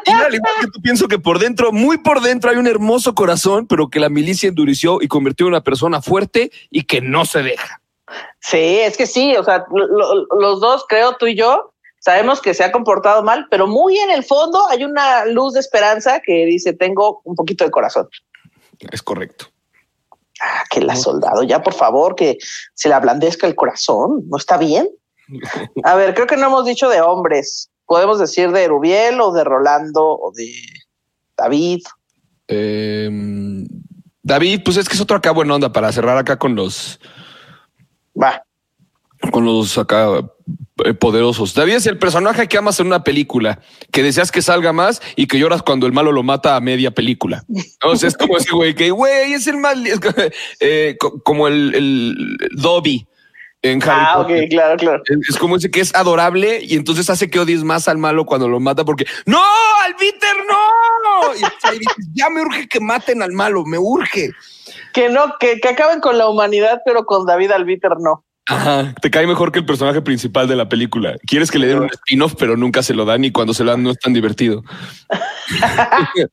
Y 0.07 0.11
al 0.11 0.35
igual 0.35 0.53
que 0.61 0.67
tú 0.69 0.81
pienso 0.81 1.09
que 1.09 1.19
por 1.19 1.39
dentro, 1.41 1.73
muy 1.73 1.99
por 1.99 2.21
dentro, 2.21 2.51
hay 2.51 2.57
un 2.57 2.69
hermoso 2.69 3.15
corazón, 3.15 3.67
pero 3.67 3.89
que 3.89 3.99
la 4.01 4.09
milicia 4.09 4.49
endureció 4.49 5.03
y 5.03 5.09
convirtió 5.09 5.47
en 5.47 5.55
una 5.55 5.63
persona 5.63 6.01
fuerte 6.01 6.53
y 6.71 6.85
que 6.85 7.01
no 7.01 7.25
se 7.25 7.43
deja. 7.43 7.81
Sí, 8.41 8.81
es 8.81 8.97
que 8.97 9.07
sí, 9.07 9.37
o 9.37 9.45
sea, 9.45 9.65
lo- 9.71 9.87
lo- 9.87 10.27
los 10.41 10.61
dos, 10.61 10.85
creo, 10.89 11.17
tú 11.17 11.27
y 11.27 11.35
yo, 11.37 11.73
sabemos 12.01 12.41
que 12.43 12.53
se 12.55 12.63
ha 12.65 12.71
comportado 12.73 13.23
mal, 13.23 13.47
pero 13.51 13.67
muy 13.67 13.99
en 13.99 14.11
el 14.11 14.25
fondo 14.25 14.69
hay 14.69 14.85
una 14.85 15.25
luz 15.25 15.55
de 15.55 15.61
esperanza 15.61 16.21
que 16.21 16.45
dice, 16.45 16.75
tengo 16.75 17.21
un 17.25 17.35
poquito 17.35 17.65
de 17.65 17.71
corazón. 17.71 18.09
Es 18.93 19.03
correcto. 19.03 19.47
Ah, 20.43 20.65
que 20.69 20.81
la 20.81 20.97
soldado, 20.97 21.43
ya 21.45 21.63
por 21.63 21.73
favor, 21.75 22.15
que 22.17 22.37
se 22.75 22.89
le 22.89 22.95
ablandezca 22.95 23.47
el 23.47 23.55
corazón, 23.55 24.25
¿no 24.29 24.37
está 24.37 24.59
bien? 24.59 24.89
A 25.85 25.95
ver, 25.95 26.13
creo 26.15 26.27
que 26.27 26.37
no 26.37 26.49
hemos 26.49 26.67
dicho 26.67 26.89
de 26.91 27.01
hombres. 27.01 27.71
Podemos 27.87 28.19
decir 28.19 28.51
de 28.53 28.67
Rubiel 28.69 29.21
o 29.21 29.33
de 29.33 29.45
Rolando 29.45 30.05
o 30.07 30.33
de 30.35 30.53
David. 31.37 31.83
Eh, 32.49 33.09
David, 34.25 34.63
pues 34.65 34.77
es 34.79 34.89
que 34.89 34.95
es 34.95 35.01
otro 35.01 35.17
acá 35.17 35.31
buena 35.31 35.55
onda 35.55 35.73
para 35.73 35.93
cerrar 35.93 36.17
acá 36.19 36.39
con 36.39 36.57
los 36.57 36.99
Va, 38.21 38.43
con 39.31 39.45
los 39.45 39.77
acá 39.79 40.09
eh, 40.85 40.95
poderosos. 40.95 41.53
David 41.55 41.75
es 41.75 41.87
el 41.87 41.99
personaje 41.99 42.49
que 42.49 42.57
amas 42.59 42.81
en 42.81 42.87
una 42.87 43.05
película, 43.05 43.61
que 43.93 44.03
deseas 44.03 44.33
que 44.33 44.41
salga 44.43 44.73
más 44.73 45.01
y 45.17 45.27
que 45.27 45.39
lloras 45.39 45.63
cuando 45.63 45.87
el 45.87 45.93
malo 45.93 46.11
lo 46.11 46.23
mata 46.23 46.57
a 46.57 46.61
media 46.61 46.91
película. 46.91 47.45
Sea, 47.97 48.09
es 48.09 48.17
como 48.17 48.37
ese 48.37 48.51
güey 48.53 48.75
que, 48.75 48.91
güey, 48.91 49.35
es 49.35 49.47
el 49.47 49.59
mal, 49.59 49.87
es 49.87 50.01
eh, 50.61 50.97
co- 50.99 51.23
como 51.23 51.47
el, 51.49 51.75
el 51.75 52.39
Dobby 52.53 53.07
en 53.65 53.83
Harry 53.83 54.05
ah, 54.07 54.19
ok, 54.19 54.27
Potter. 54.27 54.49
claro, 54.51 54.77
claro. 54.77 55.03
Es, 55.29 55.39
como 55.39 55.57
ese 55.57 55.71
que 55.71 55.81
es 55.81 55.95
adorable 55.95 56.61
y 56.63 56.75
entonces 56.75 57.09
hace 57.09 57.31
que 57.31 57.41
odies 57.41 57.65
más 57.65 57.89
al 57.89 57.97
malo 57.97 58.27
cuando 58.27 58.47
lo 58.47 58.61
mata 58.61 58.85
porque 58.85 59.07
no, 59.25 59.41
al 59.85 59.97
Peter 59.97 60.37
no. 60.47 61.35
Y 61.35 61.43
ahí 61.63 61.79
dices, 61.79 62.09
ya 62.13 62.29
me 62.29 62.43
urge 62.43 62.69
que 62.69 62.81
maten 62.81 63.23
al 63.23 63.33
malo, 63.33 63.65
me 63.65 63.79
urge. 63.79 64.33
Que 64.93 65.09
no, 65.09 65.35
que, 65.41 65.61
que 65.61 65.69
acaben 65.69 66.01
con 66.01 66.19
la 66.19 66.29
humanidad, 66.29 66.83
pero 66.85 67.07
con 67.07 67.25
David 67.25 67.53
Albiter 67.53 67.93
no. 67.99 68.23
Ajá, 68.47 68.95
te 69.01 69.11
cae 69.11 69.27
mejor 69.27 69.51
que 69.51 69.61
el 69.61 69.67
personaje 69.67 70.03
principal 70.03 70.47
de 70.47 70.57
la 70.57 70.69
película. 70.69 71.15
Quieres 71.27 71.51
que 71.51 71.59
le 71.59 71.69
den 71.69 71.79
un 71.79 71.91
spin-off, 71.91 72.35
pero 72.39 72.59
nunca 72.59 72.83
se 72.83 72.93
lo 72.93 73.07
dan 73.07 73.25
y 73.25 73.33
cuando 73.33 73.55
se 73.55 73.65
lo 73.65 73.71
dan 73.71 73.83
no 73.83 73.91
es 73.91 73.99
tan 73.99 74.13
divertido. 74.13 74.63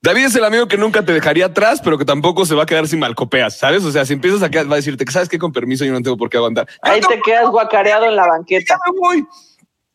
David 0.00 0.26
es 0.26 0.36
el 0.36 0.44
amigo 0.44 0.68
que 0.68 0.76
nunca 0.76 1.04
te 1.04 1.12
dejaría 1.12 1.46
atrás, 1.46 1.80
pero 1.82 1.98
que 1.98 2.04
tampoco 2.04 2.46
se 2.46 2.54
va 2.54 2.62
a 2.62 2.66
quedar 2.66 2.86
sin 2.86 3.00
malcopeas, 3.00 3.58
¿sabes? 3.58 3.82
O 3.84 3.90
sea, 3.90 4.06
si 4.06 4.12
empiezas 4.12 4.42
a 4.42 4.48
quedar, 4.50 4.68
va 4.70 4.74
a 4.74 4.76
decirte 4.76 5.04
que 5.04 5.10
sabes 5.12 5.28
que 5.28 5.38
con 5.38 5.52
permiso 5.52 5.84
yo 5.84 5.92
no 5.92 6.00
tengo 6.02 6.16
por 6.16 6.30
qué 6.30 6.36
aguantar. 6.36 6.68
Ahí 6.82 7.00
te 7.00 7.20
quedas 7.20 7.48
guacareado 7.50 8.06
en 8.06 8.14
la 8.14 8.26
banqueta. 8.26 8.74
Ya 8.74 8.92
me 8.92 8.98
voy. 8.98 9.26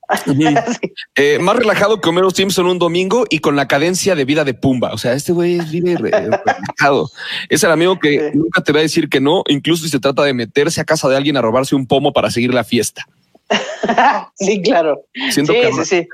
Eh, 1.15 1.39
más 1.39 1.55
relajado 1.55 2.01
que 2.01 2.09
Homero 2.09 2.29
Simpson 2.31 2.65
un 2.67 2.77
domingo 2.77 3.25
y 3.29 3.39
con 3.39 3.55
la 3.55 3.67
cadencia 3.67 4.15
de 4.15 4.25
vida 4.25 4.43
de 4.43 4.53
Pumba. 4.53 4.91
O 4.93 4.97
sea, 4.97 5.13
este 5.13 5.31
güey 5.31 5.59
vive 5.71 5.95
re- 5.97 6.11
relajado. 6.11 7.09
Es 7.49 7.63
el 7.63 7.71
amigo 7.71 7.97
que 7.99 8.31
Sí. 8.31 8.37
nunca 8.37 8.61
te 8.61 8.73
va 8.73 8.79
a 8.79 8.81
decir 8.81 9.09
que 9.09 9.21
no, 9.21 9.43
incluso 9.47 9.83
si 9.83 9.89
se 9.89 9.99
trata 9.99 10.23
de 10.23 10.33
meterse 10.33 10.81
a 10.81 10.85
casa 10.85 11.07
de 11.07 11.15
alguien 11.15 11.37
a 11.37 11.41
robarse 11.41 11.75
un 11.75 11.87
pomo 11.87 12.11
para 12.13 12.29
seguir 12.31 12.53
la 12.53 12.63
fiesta. 12.63 13.07
Sí, 14.35 14.61
claro. 14.61 15.01
Siento, 15.31 15.53
Sí, 15.53 15.59
que 15.61 15.67
sí, 15.67 15.73
abra- 15.73 15.85
sí. 15.85 16.07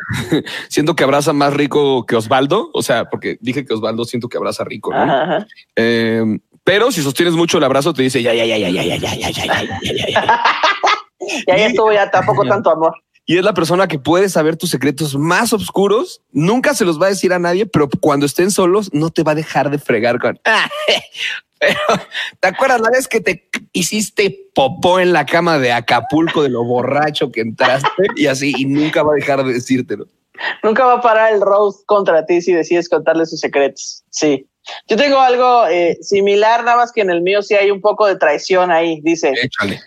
siento 0.70 0.96
que 0.96 1.04
abraza 1.04 1.34
más 1.34 1.54
rico 1.54 2.06
que 2.06 2.16
Osvaldo. 2.16 2.70
O 2.74 2.82
sea, 2.84 3.06
porque 3.10 3.38
dije 3.42 3.66
que 3.66 3.74
Osvaldo 3.74 4.06
siento 4.06 4.30
que 4.30 4.38
abraza 4.38 4.64
rico. 4.64 4.92
¿no? 4.92 5.02
Ajá, 5.02 5.24
ajá. 5.24 5.48
Eh, 5.76 6.24
pero 6.64 6.92
si 6.92 7.02
sostienes 7.02 7.34
mucho 7.36 7.58
el 7.58 7.64
abrazo, 7.64 7.94
te 7.94 8.04
dice 8.04 8.22
ya, 8.22 8.34
ya, 8.34 8.46
ya, 8.46 8.58
ya, 8.58 8.70
ya, 8.70 8.84
ya, 8.84 8.96
ya, 8.96 9.16
ya, 9.16 9.30
ya, 9.30 9.44
ya, 9.44 9.64
ya, 9.64 9.80
ya, 9.82 10.10
ya. 10.10 10.44
Ya, 11.48 11.58
ya 11.58 11.66
estuvo, 11.68 11.92
ya 11.92 12.10
tampoco 12.10 12.46
tanto 12.46 12.72
amor. 12.72 12.94
Y 13.30 13.38
es 13.38 13.44
la 13.44 13.54
persona 13.54 13.88
que 13.88 14.00
puede 14.00 14.28
saber 14.28 14.58
tus 14.58 14.72
secretos 14.72 15.16
más 15.16 15.54
oscuros. 15.54 16.24
Nunca 16.32 16.74
se 16.74 16.84
los 16.84 17.00
va 17.00 17.06
a 17.06 17.10
decir 17.10 17.32
a 17.32 17.38
nadie, 17.38 17.68
pero 17.68 17.88
cuando 18.02 18.26
estén 18.26 18.50
solos, 18.50 18.92
no 18.92 19.12
te 19.12 19.22
va 19.22 19.34
a 19.34 19.36
dejar 19.36 19.70
de 19.70 19.78
fregar 19.78 20.18
con. 20.18 20.40
"Ah, 20.46 20.68
pero, 21.60 21.78
¿Te 22.40 22.48
acuerdas 22.48 22.82
la 22.82 22.90
vez 22.90 23.08
que 23.08 23.22
te 23.22 23.48
hiciste 23.72 24.50
popó 24.56 25.00
en 25.00 25.14
la 25.14 25.28
cama 25.28 25.60
de 25.60 25.72
Acapulco 25.72 26.42
de 26.42 26.50
lo 26.50 26.64
borracho 26.64 27.32
que 27.32 27.42
entraste 27.42 28.08
y 28.16 28.26
así? 28.26 28.52
Y 28.58 28.66
nunca 28.66 29.04
va 29.04 29.12
a 29.12 29.18
dejar 29.18 29.44
de 29.44 29.54
decírtelo. 29.54 30.08
Nunca 30.64 30.86
va 30.88 30.94
a 30.94 31.02
parar 31.02 31.32
el 31.32 31.42
roast 31.42 31.86
contra 31.86 32.26
ti 32.26 32.42
si 32.42 32.54
decides 32.54 32.90
contarle 32.90 33.28
sus 33.28 33.40
secretos. 33.40 34.06
Sí. 34.10 34.48
Yo 34.88 34.98
tengo 34.98 35.20
algo 35.20 35.68
eh, 35.68 36.00
similar, 36.02 36.64
nada 36.64 36.78
más 36.78 36.92
que 36.92 37.02
en 37.02 37.12
el 37.12 37.22
mío 37.22 37.44
sí 37.44 37.54
hay 37.54 37.70
un 37.70 37.80
poco 37.80 38.08
de 38.08 38.16
traición 38.16 38.72
ahí. 38.72 39.02
Dice, 39.04 39.34
Échale. 39.40 39.80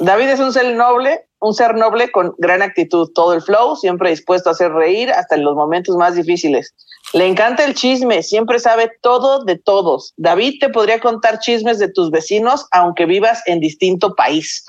David 0.00 0.30
es 0.30 0.40
un 0.40 0.52
ser 0.52 0.74
noble, 0.74 1.26
un 1.40 1.54
ser 1.54 1.74
noble 1.74 2.12
con 2.12 2.34
gran 2.38 2.62
actitud, 2.62 3.10
todo 3.14 3.32
el 3.32 3.42
flow, 3.42 3.76
siempre 3.76 4.10
dispuesto 4.10 4.48
a 4.48 4.52
hacer 4.52 4.72
reír 4.72 5.10
hasta 5.10 5.34
en 5.34 5.44
los 5.44 5.54
momentos 5.54 5.96
más 5.96 6.14
difíciles. 6.14 6.74
Le 7.12 7.26
encanta 7.26 7.64
el 7.64 7.74
chisme, 7.74 8.22
siempre 8.22 8.58
sabe 8.60 8.92
todo 9.00 9.44
de 9.44 9.58
todos. 9.58 10.12
David 10.16 10.58
te 10.60 10.68
podría 10.68 11.00
contar 11.00 11.40
chismes 11.40 11.78
de 11.78 11.90
tus 11.90 12.10
vecinos 12.10 12.66
aunque 12.70 13.06
vivas 13.06 13.42
en 13.46 13.60
distinto 13.60 14.14
país. 14.14 14.64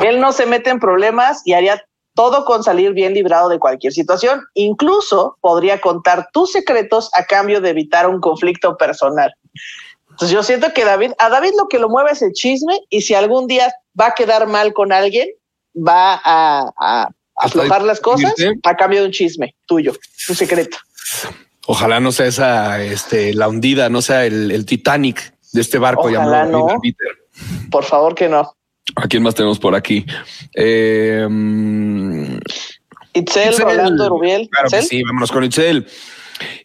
Él 0.00 0.20
no 0.20 0.32
se 0.32 0.46
mete 0.46 0.70
en 0.70 0.80
problemas 0.80 1.42
y 1.44 1.52
haría 1.52 1.82
todo 2.14 2.46
con 2.46 2.64
salir 2.64 2.92
bien 2.92 3.12
librado 3.12 3.48
de 3.48 3.58
cualquier 3.58 3.92
situación. 3.92 4.42
Incluso 4.54 5.36
podría 5.42 5.80
contar 5.80 6.28
tus 6.32 6.50
secretos 6.50 7.10
a 7.12 7.24
cambio 7.24 7.60
de 7.60 7.70
evitar 7.70 8.08
un 8.08 8.20
conflicto 8.20 8.76
personal. 8.76 9.32
Entonces 10.10 10.30
yo 10.30 10.42
siento 10.42 10.72
que 10.72 10.84
David, 10.84 11.12
a 11.18 11.28
David 11.28 11.52
lo 11.58 11.68
que 11.68 11.78
lo 11.78 11.90
mueve 11.90 12.12
es 12.12 12.22
el 12.22 12.32
chisme 12.32 12.80
y 12.88 13.02
si 13.02 13.14
algún 13.14 13.46
día 13.46 13.72
va 14.00 14.06
a 14.06 14.14
quedar 14.14 14.46
mal 14.46 14.72
con 14.72 14.90
alguien, 14.90 15.28
va 15.76 16.20
a, 16.24 16.70
a 16.78 17.08
aflojar 17.36 17.82
las 17.82 18.00
cosas 18.00 18.34
a 18.64 18.76
cambio 18.76 19.00
de 19.00 19.06
un 19.06 19.12
chisme 19.12 19.54
tuyo, 19.66 19.92
un 20.28 20.34
secreto. 20.34 20.78
Ojalá 21.66 22.00
no 22.00 22.12
sea 22.12 22.26
esa, 22.26 22.82
este, 22.82 23.34
la 23.34 23.48
hundida, 23.48 23.88
no 23.88 24.00
sea 24.00 24.24
el, 24.24 24.50
el 24.50 24.64
Titanic 24.64 25.34
de 25.52 25.60
este 25.60 25.78
barco 25.78 26.02
Ojalá 26.02 26.44
llamado 26.44 26.50
no. 26.50 26.80
Peter. 26.80 27.08
Por 27.70 27.84
favor 27.84 28.14
que 28.14 28.28
no. 28.28 28.52
¿A 28.94 29.08
quién 29.08 29.22
más 29.22 29.34
tenemos 29.34 29.58
por 29.58 29.74
aquí? 29.74 30.06
Eh, 30.54 31.26
Itzel, 33.12 33.50
Itzel. 33.50 33.64
Rolando, 33.64 34.08
Rubiel. 34.08 34.48
Claro 34.50 34.70
que 34.70 34.76
Itzel. 34.76 34.88
sí, 34.88 35.02
vámonos 35.02 35.32
con 35.32 35.44
Itzel. 35.44 35.86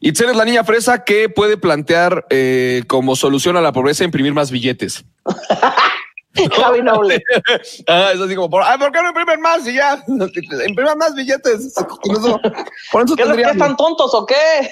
Itzel 0.02 0.30
es 0.30 0.36
la 0.36 0.46
niña 0.46 0.64
fresa 0.64 1.04
que 1.04 1.30
puede 1.30 1.58
plantear 1.58 2.26
eh, 2.30 2.84
como 2.88 3.16
solución 3.16 3.58
a 3.58 3.62
la 3.62 3.72
pobreza 3.72 4.04
imprimir 4.04 4.34
más 4.34 4.52
billetes. 4.52 5.04
Javi 6.56 6.82
Noble. 6.82 7.24
Ah, 7.88 8.12
es 8.14 8.22
así 8.22 8.36
como, 8.36 8.50
por, 8.50 8.64
¿por 8.80 8.92
qué 8.92 9.02
no 9.02 9.10
imprimen 9.10 9.42
más 9.42 9.68
y 9.68 9.74
ya? 9.74 10.04
Impriman 10.68 10.98
más 10.98 11.16
billetes. 11.16 11.74
Con 11.74 12.16
eso, 12.16 12.40
por 12.92 13.04
eso 13.04 13.16
¿Qué, 13.16 13.24
¿Qué 13.24 13.28
tendríamos. 13.28 13.56
están 13.56 13.76
tontos 13.76 14.14
o 14.14 14.26
qué? 14.26 14.72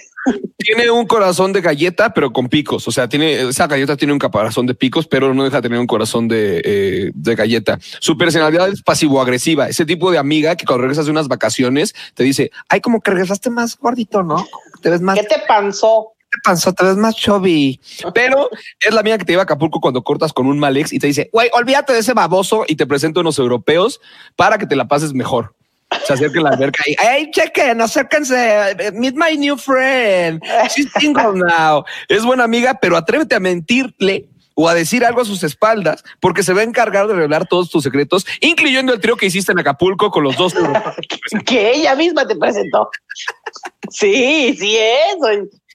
Tiene 0.57 0.89
un 0.91 1.07
corazón 1.07 1.53
de 1.53 1.61
galleta, 1.61 2.13
pero 2.13 2.31
con 2.31 2.49
picos. 2.49 2.87
O 2.87 2.91
sea, 2.91 3.07
tiene 3.07 3.49
esa 3.49 3.67
galleta 3.67 3.97
tiene 3.97 4.13
un 4.13 4.19
caparazón 4.19 4.65
de 4.65 4.75
picos, 4.75 5.07
pero 5.07 5.33
no 5.33 5.43
deja 5.43 5.57
de 5.57 5.63
tener 5.63 5.79
un 5.79 5.87
corazón 5.87 6.27
de, 6.27 6.61
eh, 6.63 7.11
de 7.13 7.35
galleta. 7.35 7.79
Su 7.99 8.17
personalidad 8.17 8.69
es 8.69 8.81
pasivo-agresiva. 8.81 9.67
Ese 9.69 9.85
tipo 9.85 10.11
de 10.11 10.17
amiga 10.17 10.55
que 10.55 10.65
cuando 10.65 10.83
regresas 10.83 11.05
de 11.05 11.11
unas 11.11 11.27
vacaciones 11.27 11.95
te 12.13 12.23
dice, 12.23 12.51
ay, 12.67 12.81
como 12.81 13.01
que 13.01 13.11
regresaste 13.11 13.49
más 13.49 13.77
gordito, 13.77 14.23
¿no? 14.23 14.45
Te 14.81 14.89
ves 14.89 15.01
más 15.01 15.17
¿Qué 15.19 15.25
te 15.25 15.41
panzó? 15.47 16.13
Panzota, 16.43 16.89
es 16.89 16.97
más 16.97 17.15
chubby. 17.15 17.79
Pero 18.13 18.49
es 18.79 18.93
la 18.93 19.01
amiga 19.01 19.17
que 19.17 19.25
te 19.25 19.33
lleva 19.33 19.43
a 19.43 19.43
Acapulco 19.43 19.79
cuando 19.79 20.03
cortas 20.03 20.33
con 20.33 20.47
un 20.47 20.59
mal 20.59 20.77
ex 20.77 20.93
y 20.93 20.99
te 20.99 21.07
dice, 21.07 21.29
güey, 21.31 21.49
olvídate 21.53 21.93
de 21.93 21.99
ese 21.99 22.13
baboso 22.13 22.65
y 22.67 22.75
te 22.75 22.87
presento 22.87 23.21
unos 23.21 23.39
europeos 23.39 23.99
para 24.35 24.57
que 24.57 24.65
te 24.65 24.75
la 24.75 24.87
pases 24.87 25.13
mejor. 25.13 25.55
Se 26.05 26.13
acerca 26.13 26.39
a 26.39 26.43
la 26.43 26.49
alberca 26.51 26.83
y, 26.85 26.95
hey, 26.99 27.31
chequen, 27.31 27.81
acérquense, 27.81 28.91
meet 28.93 29.15
my 29.15 29.35
new 29.35 29.57
friend. 29.57 30.39
She's 30.69 30.91
single 30.99 31.33
now. 31.33 31.83
Es 32.07 32.23
buena 32.23 32.43
amiga, 32.43 32.75
pero 32.79 32.95
atrévete 32.95 33.35
a 33.35 33.39
mentirle 33.39 34.27
o 34.61 34.67
a 34.67 34.73
decir 34.73 35.05
algo 35.05 35.21
a 35.21 35.25
sus 35.25 35.41
espaldas, 35.43 36.03
porque 36.19 36.43
se 36.43 36.51
va 36.51 36.59
a 36.59 36.65
encargar 36.65 37.07
de 37.07 37.13
revelar 37.13 37.47
todos 37.47 37.69
tus 37.69 37.81
secretos, 37.81 38.25
incluyendo 38.41 38.93
el 38.93 38.99
trío 38.99 39.15
que 39.15 39.27
hiciste 39.27 39.53
en 39.53 39.59
Acapulco 39.59 40.11
con 40.11 40.21
los 40.23 40.35
dos. 40.35 40.53
que 41.45 41.75
ella 41.75 41.95
misma 41.95 42.27
te 42.27 42.35
presentó. 42.35 42.89
Sí, 43.89 44.53
sí 44.59 44.77
es. 44.77 45.15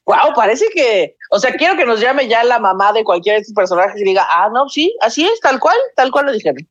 Wow, 0.06 0.34
parece 0.34 0.66
que, 0.74 1.16
o 1.30 1.38
sea, 1.38 1.54
quiero 1.54 1.76
que 1.76 1.86
nos 1.86 2.00
llame 2.00 2.28
ya 2.28 2.44
la 2.44 2.58
mamá 2.58 2.92
de 2.92 3.04
cualquiera 3.04 3.36
de 3.36 3.40
estos 3.40 3.54
personajes 3.54 4.00
y 4.00 4.04
diga, 4.04 4.26
ah, 4.30 4.50
no, 4.52 4.68
sí, 4.68 4.94
así 5.00 5.24
es, 5.24 5.40
tal 5.40 5.58
cual, 5.58 5.76
tal 5.96 6.10
cual 6.10 6.26
lo 6.26 6.32
dijeron. 6.32 6.66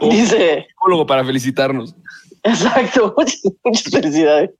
Un 0.00 0.10
Dice 0.10 0.66
para 1.06 1.24
felicitarnos. 1.24 1.94
Exacto, 2.44 3.14
muchas, 3.64 3.90
felicidades. 3.90 4.50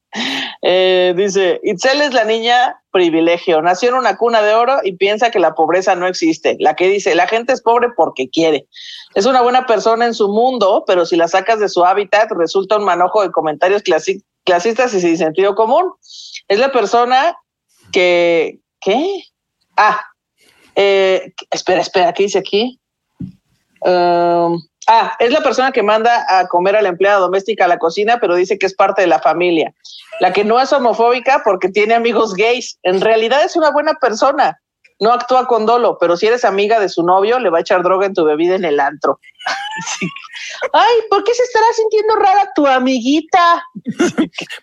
Eh, 0.62 1.14
dice, 1.16 1.60
Itzel 1.62 2.00
es 2.00 2.12
la 2.12 2.24
niña 2.24 2.80
privilegio, 2.90 3.62
nació 3.62 3.90
en 3.90 3.94
una 3.96 4.16
cuna 4.16 4.42
de 4.42 4.54
oro 4.54 4.78
y 4.82 4.94
piensa 4.94 5.30
que 5.30 5.38
la 5.38 5.54
pobreza 5.54 5.94
no 5.94 6.06
existe. 6.06 6.56
La 6.58 6.74
que 6.74 6.88
dice, 6.88 7.14
la 7.14 7.28
gente 7.28 7.52
es 7.52 7.62
pobre 7.62 7.88
porque 7.96 8.28
quiere. 8.28 8.66
Es 9.14 9.26
una 9.26 9.42
buena 9.42 9.66
persona 9.66 10.06
en 10.06 10.14
su 10.14 10.28
mundo, 10.28 10.84
pero 10.86 11.06
si 11.06 11.16
la 11.16 11.28
sacas 11.28 11.60
de 11.60 11.68
su 11.68 11.84
hábitat 11.84 12.30
resulta 12.32 12.78
un 12.78 12.84
manojo 12.84 13.22
de 13.22 13.30
comentarios 13.30 13.82
clasistas 13.82 14.94
y 14.94 15.00
sin 15.00 15.16
sentido 15.16 15.54
común. 15.54 15.92
Es 16.48 16.58
la 16.58 16.72
persona 16.72 17.36
que, 17.92 18.58
¿qué? 18.80 19.24
Ah, 19.76 20.04
eh, 20.74 21.32
espera, 21.50 21.80
espera, 21.80 22.12
¿qué 22.12 22.24
dice 22.24 22.38
aquí? 22.38 22.80
Um, 23.80 24.58
Ah, 24.90 25.14
es 25.18 25.30
la 25.30 25.42
persona 25.42 25.70
que 25.70 25.82
manda 25.82 26.24
a 26.30 26.48
comer 26.48 26.74
a 26.74 26.80
la 26.80 26.88
empleada 26.88 27.18
doméstica 27.18 27.66
a 27.66 27.68
la 27.68 27.78
cocina, 27.78 28.18
pero 28.18 28.34
dice 28.34 28.58
que 28.58 28.64
es 28.64 28.74
parte 28.74 29.02
de 29.02 29.06
la 29.06 29.18
familia. 29.18 29.74
La 30.18 30.32
que 30.32 30.44
no 30.44 30.58
es 30.58 30.72
homofóbica 30.72 31.42
porque 31.44 31.68
tiene 31.68 31.92
amigos 31.92 32.32
gays. 32.32 32.78
En 32.84 33.02
realidad 33.02 33.44
es 33.44 33.54
una 33.54 33.70
buena 33.70 33.92
persona. 34.00 34.58
No 34.98 35.12
actúa 35.12 35.46
con 35.46 35.66
dolo, 35.66 35.98
pero 36.00 36.16
si 36.16 36.26
eres 36.26 36.42
amiga 36.42 36.80
de 36.80 36.88
su 36.88 37.02
novio, 37.02 37.38
le 37.38 37.50
va 37.50 37.58
a 37.58 37.60
echar 37.60 37.82
droga 37.82 38.06
en 38.06 38.14
tu 38.14 38.24
bebida 38.24 38.54
en 38.54 38.64
el 38.64 38.80
antro. 38.80 39.20
Ay, 40.72 40.96
¿por 41.10 41.24
qué 41.24 41.34
se 41.34 41.42
estará 41.42 41.66
sintiendo 41.74 42.16
rara 42.16 42.50
tu 42.54 42.66
amiguita? 42.66 43.64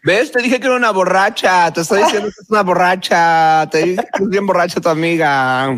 ¿Ves? 0.03 0.31
Te 0.31 0.41
dije 0.41 0.59
que 0.59 0.67
era 0.67 0.75
una 0.75 0.91
borracha. 0.91 1.71
Te 1.71 1.81
estoy 1.81 2.03
diciendo 2.03 2.27
que 2.27 2.41
es 2.41 2.49
una 2.49 2.63
borracha. 2.63 3.67
Te 3.71 3.83
dije 3.83 4.07
que 4.13 4.23
es 4.23 4.29
bien 4.29 4.45
borracha 4.45 4.81
tu 4.81 4.89
amiga. 4.89 5.75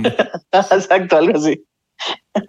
Exacto, 0.51 1.17
algo 1.17 1.37
así. 1.37 1.63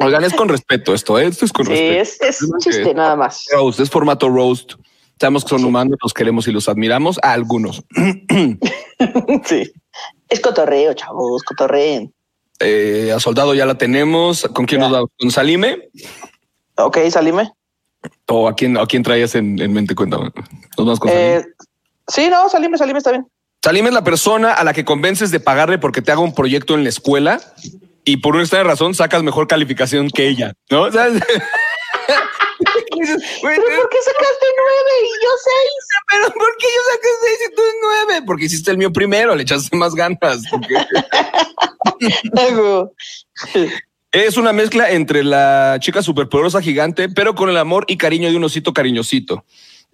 Oigan, 0.01 0.25
es 0.25 0.35
con 0.35 0.49
respeto 0.49 0.93
esto, 0.93 1.19
¿eh? 1.19 1.27
esto 1.27 1.45
es 1.47 1.53
con 1.53 1.67
sí, 1.67 1.73
respeto. 1.73 2.27
Es, 2.27 2.43
un 2.43 2.59
chiste 2.59 2.95
nada 2.95 3.17
más. 3.17 3.47
Roast, 3.53 3.81
es 3.81 3.91
formato 3.91 4.29
roast. 4.29 4.75
Sabemos 5.19 5.45
que 5.45 5.51
son 5.51 5.65
humanos, 5.65 5.97
los 6.03 6.15
queremos 6.15 6.47
y 6.47 6.53
los 6.53 6.69
admiramos 6.69 7.19
a 7.23 7.33
algunos. 7.33 7.83
sí. 9.45 9.73
Es 10.29 10.41
cotorreo, 10.41 10.93
chavos, 10.95 11.43
cotorreen. 11.43 12.13
Eh, 12.61 13.13
a 13.15 13.19
Soldado 13.19 13.55
ya 13.55 13.67
la 13.67 13.77
tenemos. 13.77 14.43
¿Con 14.55 14.67
quién 14.67 14.81
nos 14.81 14.91
vamos? 14.91 15.11
¿Con 15.19 15.31
Salime? 15.31 15.89
Ok, 16.79 16.99
Salime. 17.11 17.53
¿O 18.27 18.49
a 18.49 18.55
quién, 18.55 18.79
a 18.79 18.87
quién 18.87 19.03
traías 19.03 19.35
en, 19.35 19.57
mente? 19.73 19.95
Cuéntame. 19.95 20.31
¿Nos 20.77 21.01
con 21.01 21.11
eh, 21.13 21.45
sí, 22.07 22.29
no, 22.31 22.49
Salime, 22.49 22.79
Salime 22.79 22.99
está 22.99 23.11
bien. 23.11 23.27
Salime 23.63 23.89
es 23.89 23.95
la 23.95 24.05
persona 24.05 24.53
a 24.53 24.63
la 24.65 24.73
que 24.73 24.85
convences 24.85 25.31
de 25.33 25.41
pagarle 25.41 25.79
porque 25.79 26.01
te 26.01 26.13
haga 26.13 26.21
un 26.21 26.35
proyecto 26.35 26.75
en 26.75 26.85
la 26.85 26.91
escuela 26.91 27.41
y 28.05 28.19
por 28.19 28.35
una 28.35 28.45
extraña 28.45 28.65
razón 28.65 28.95
sacas 28.95 29.23
mejor 29.23 29.49
calificación 29.49 30.09
que 30.11 30.29
ella, 30.29 30.53
¿no? 30.71 30.91
¿Sabes? 30.93 31.21
¿Pero 32.61 33.63
por 33.63 33.89
qué 33.89 33.99
sacaste 34.03 34.47
nueve 34.57 34.93
y 35.03 35.11
yo 35.25 35.31
seis? 35.45 35.83
Pero 36.11 36.25
¿por 36.33 36.57
qué 36.59 36.67
yo 36.67 36.83
saqué 36.93 37.09
seis 37.23 37.39
y 37.49 37.55
tú 37.55 37.63
nueve? 37.83 38.23
Porque 38.27 38.45
hiciste 38.47 38.71
el 38.71 38.79
mío 38.79 38.93
primero, 38.93 39.35
le 39.35 39.43
echaste 39.43 39.77
más 39.77 39.95
ganas. 39.95 40.43
es 44.27 44.37
una 44.37 44.53
mezcla 44.53 44.91
entre 44.91 45.23
la 45.23 45.79
chica 45.81 46.03
superpoderosa 46.03 46.61
gigante, 46.61 47.09
pero 47.09 47.35
con 47.35 47.51
el 47.51 47.57
amor 47.57 47.85
y 47.89 47.97
cariño 47.97 48.31
de 48.31 48.37
un 48.37 48.45
osito 48.45 48.73
cariñosito. 48.73 49.45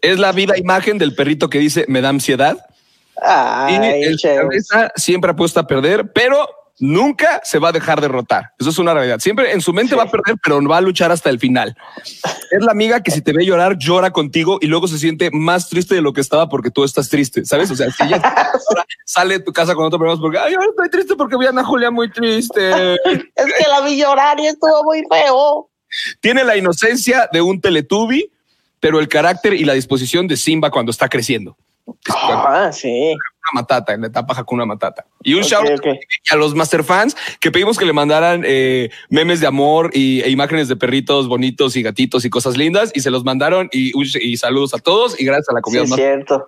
Es 0.01 0.19
la 0.19 0.33
viva 0.33 0.59
imagen 0.59 0.99
del 0.99 1.15
perrito 1.15 1.49
que 1.51 1.59
dice 1.59 1.85
me 1.89 2.01
da 2.01 2.11
ansiedad. 2.11 2.59
Ay, 3.23 3.79
y 4.01 4.05
el 4.05 4.21
cabeza 4.21 4.93
siempre 4.97 5.31
apuesta 5.31 5.61
a 5.61 5.67
perder, 5.67 6.13
pero 6.13 6.49
nunca 6.79 7.41
se 7.45 7.59
va 7.59 7.69
a 7.69 7.73
dejar 7.73 8.01
derrotar. 8.01 8.51
Eso 8.59 8.71
es 8.71 8.79
una 8.79 8.95
realidad. 8.95 9.19
Siempre 9.21 9.53
en 9.53 9.61
su 9.61 9.73
mente 9.73 9.95
va 9.95 10.05
a 10.05 10.11
perder, 10.11 10.37
pero 10.43 10.61
va 10.67 10.79
a 10.79 10.81
luchar 10.81 11.13
hasta 11.13 11.31
el 11.31 11.39
final. 11.39 11.77
Es 12.51 12.63
la 12.63 12.73
amiga 12.73 13.03
que 13.03 13.11
si 13.11 13.23
te 13.23 13.33
ve 13.33 13.45
llorar, 13.45 13.79
llora 13.79 14.11
contigo 14.11 14.59
y 14.61 14.67
luego 14.67 14.89
se 14.89 14.99
siente 14.99 15.31
más 15.33 15.69
triste 15.69 15.95
de 15.95 16.03
lo 16.03 16.13
que 16.13 16.21
estaba 16.21 16.49
porque 16.49 16.71
tú 16.71 16.85
estás 16.85 17.09
triste, 17.09 17.45
¿sabes? 17.45 17.71
O 17.71 17.77
sea, 17.77 17.91
si 17.91 18.03
ella 18.05 18.21
sale 19.05 19.39
de 19.39 19.45
tu 19.45 19.53
casa 19.53 19.75
con 19.75 19.85
otro 19.85 19.99
problema 19.99 20.21
porque, 20.21 20.39
ay, 20.39 20.55
ahora 20.55 20.67
estoy 20.71 20.91
triste 20.91 21.15
porque 21.17 21.37
vi 21.37 21.47
a 21.47 21.51
Ana 21.51 21.65
Julia 21.65 21.91
muy 21.91 22.11
triste. 22.11 22.95
es 23.05 23.23
que 23.35 23.69
la 23.69 23.81
vi 23.83 24.01
llorar 24.01 24.39
y 24.41 24.47
estuvo 24.47 24.85
muy 24.85 25.05
feo. 25.11 25.71
Tiene 26.21 26.43
la 26.43 26.57
inocencia 26.57 27.29
de 27.33 27.41
un 27.41 27.61
teletubi, 27.61 28.31
pero 28.81 28.99
el 28.99 29.09
carácter 29.09 29.55
y 29.55 29.65
la 29.65 29.75
disposición 29.75 30.27
de 30.27 30.37
Simba 30.37 30.71
cuando 30.71 30.91
está 30.91 31.09
creciendo. 31.09 31.57
Ah, 32.09 32.71
sí 32.73 33.15
Matata, 33.53 33.93
en 33.95 34.01
la 34.03 34.07
etapa 34.09 34.35
Hakuna 34.37 34.65
Matata. 34.65 35.07
Y 35.23 35.35
un 35.35 35.43
shout 35.43 35.69
a 36.31 36.37
los 36.37 36.55
Master 36.55 36.85
fans 36.85 37.17
que 37.41 37.51
pedimos 37.51 37.79
que 37.79 37.85
le 37.85 37.93
mandaran 37.93 38.43
eh, 38.47 38.91
memes 39.09 39.41
de 39.41 39.47
amor 39.47 39.91
y, 39.93 40.23
e 40.23 40.31
imágenes 40.31 40.69
de 40.69 40.77
perritos 40.77 41.29
bonitos 41.29 41.77
y 41.77 41.83
gatitos 41.83 42.25
y 42.25 42.31
cosas 42.31 42.57
lindas 42.57 42.91
y 42.95 43.01
se 43.01 43.11
los 43.11 43.25
mandaron 43.25 43.69
y, 43.73 43.93
y 43.97 44.37
saludos 44.37 44.75
a 44.75 44.79
todos 44.79 45.21
y 45.21 45.25
gracias 45.25 45.49
a 45.51 45.55
la 45.55 45.61
comunidad. 45.61 45.97
Sí, 45.97 46.03
cierto. 46.03 46.47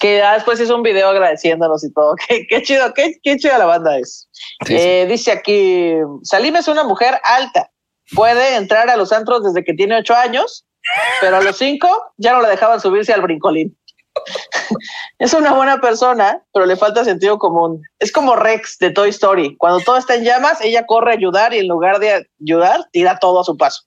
Que 0.00 0.22
después 0.34 0.60
hizo 0.60 0.76
un 0.76 0.82
video 0.82 1.08
agradeciéndonos 1.08 1.84
y 1.84 1.92
todo. 1.92 2.14
Qué, 2.48 2.62
chido, 2.62 2.92
qué, 2.94 3.18
qué 3.22 3.36
chida 3.36 3.58
la 3.58 3.66
banda 3.66 3.98
es. 3.98 4.28
Eh, 4.68 5.06
dice 5.08 5.32
aquí, 5.32 5.94
Salim 6.22 6.56
es 6.56 6.68
una 6.68 6.84
mujer 6.84 7.20
alta. 7.24 7.70
Puede 8.14 8.56
entrar 8.56 8.90
a 8.90 8.96
los 8.96 9.12
antros 9.12 9.44
desde 9.44 9.64
que 9.64 9.72
tiene 9.72 9.96
ocho 9.96 10.14
años, 10.14 10.66
pero 11.20 11.36
a 11.36 11.42
los 11.42 11.56
cinco 11.56 11.88
ya 12.18 12.32
no 12.32 12.42
la 12.42 12.48
dejaban 12.48 12.80
subirse 12.80 13.12
al 13.12 13.22
brincolín 13.22 13.76
es 15.18 15.34
una 15.34 15.52
buena 15.52 15.80
persona, 15.80 16.42
pero 16.52 16.66
le 16.66 16.76
falta 16.76 17.04
sentido 17.04 17.38
común. 17.38 17.82
Es 17.98 18.12
como 18.12 18.36
Rex 18.36 18.78
de 18.78 18.90
Toy 18.90 19.10
Story. 19.10 19.56
Cuando 19.56 19.80
todo 19.80 19.96
está 19.96 20.14
en 20.14 20.24
llamas, 20.24 20.60
ella 20.60 20.86
corre 20.86 21.12
a 21.12 21.14
ayudar 21.14 21.54
y 21.54 21.58
en 21.58 21.68
lugar 21.68 21.98
de 21.98 22.28
ayudar, 22.40 22.88
tira 22.92 23.18
todo 23.18 23.40
a 23.40 23.44
su 23.44 23.56
paso. 23.56 23.82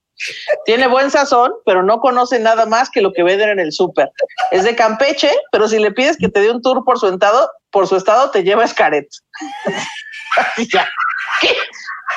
Tiene 0.65 0.87
buen 0.87 1.11
sazón, 1.11 1.53
pero 1.65 1.83
no 1.83 1.99
conoce 1.99 2.39
nada 2.39 2.65
más 2.65 2.89
que 2.89 3.01
lo 3.01 3.11
que 3.11 3.23
venden 3.23 3.49
en 3.49 3.59
el 3.59 3.73
súper. 3.73 4.09
Es 4.51 4.63
de 4.63 4.75
Campeche, 4.75 5.31
pero 5.51 5.67
si 5.67 5.77
le 5.77 5.91
pides 5.91 6.15
que 6.17 6.29
te 6.29 6.39
dé 6.39 6.51
un 6.51 6.61
tour 6.61 6.85
por 6.85 6.97
su 6.97 7.07
estado, 7.07 7.49
por 7.71 7.87
su 7.87 7.97
estado 7.97 8.31
te 8.31 8.43
lleva 8.43 8.63
Escaret. 8.63 9.07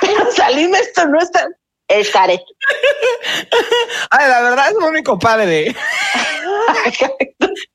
Pero 0.00 0.30
salime 0.32 0.78
esto 0.78 1.06
no 1.06 1.18
está. 1.18 1.48
Escaret. 1.88 2.40
Ay, 4.10 4.28
la 4.28 4.42
verdad 4.42 4.70
es 4.70 4.76
mi 4.76 4.84
único 4.84 5.18
padre. 5.18 5.68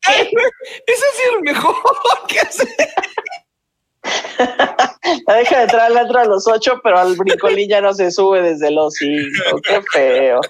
Ese 0.03 0.35
es 0.87 1.19
el 1.35 1.41
mejor 1.41 1.75
que 2.27 2.39
hace. 2.39 2.67
La 5.27 5.35
deja 5.35 5.57
de 5.57 5.63
entrar 5.63 5.91
al 5.91 5.97
antro 5.97 6.19
a 6.19 6.25
los 6.25 6.47
ocho, 6.47 6.79
pero 6.83 6.99
al 6.99 7.15
brincolín 7.15 7.69
ya 7.69 7.81
no 7.81 7.93
se 7.93 8.11
sube 8.11 8.41
desde 8.41 8.69
los 8.71 8.93
cinco. 8.95 9.61
Qué 9.63 9.81
feo. 9.91 10.41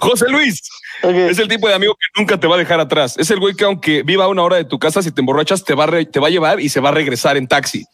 José 0.00 0.28
Luis 0.28 0.62
es 1.02 1.38
el 1.38 1.48
tipo 1.48 1.68
de 1.68 1.74
amigo 1.74 1.94
que 1.94 2.20
nunca 2.20 2.38
te 2.38 2.46
va 2.46 2.54
a 2.54 2.58
dejar 2.58 2.80
atrás. 2.80 3.16
Es 3.18 3.30
el 3.30 3.40
güey 3.40 3.54
que 3.54 3.64
aunque 3.64 4.02
viva 4.02 4.24
a 4.24 4.28
una 4.28 4.42
hora 4.42 4.56
de 4.56 4.64
tu 4.64 4.78
casa, 4.78 5.02
si 5.02 5.10
te 5.10 5.20
emborrachas, 5.20 5.64
te 5.64 5.74
va 5.74 5.84
a, 5.84 6.04
te 6.04 6.20
va 6.20 6.28
a 6.28 6.30
llevar 6.30 6.60
y 6.60 6.68
se 6.68 6.80
va 6.80 6.90
a 6.90 6.92
regresar 6.92 7.36
en 7.36 7.48
taxi. 7.48 7.84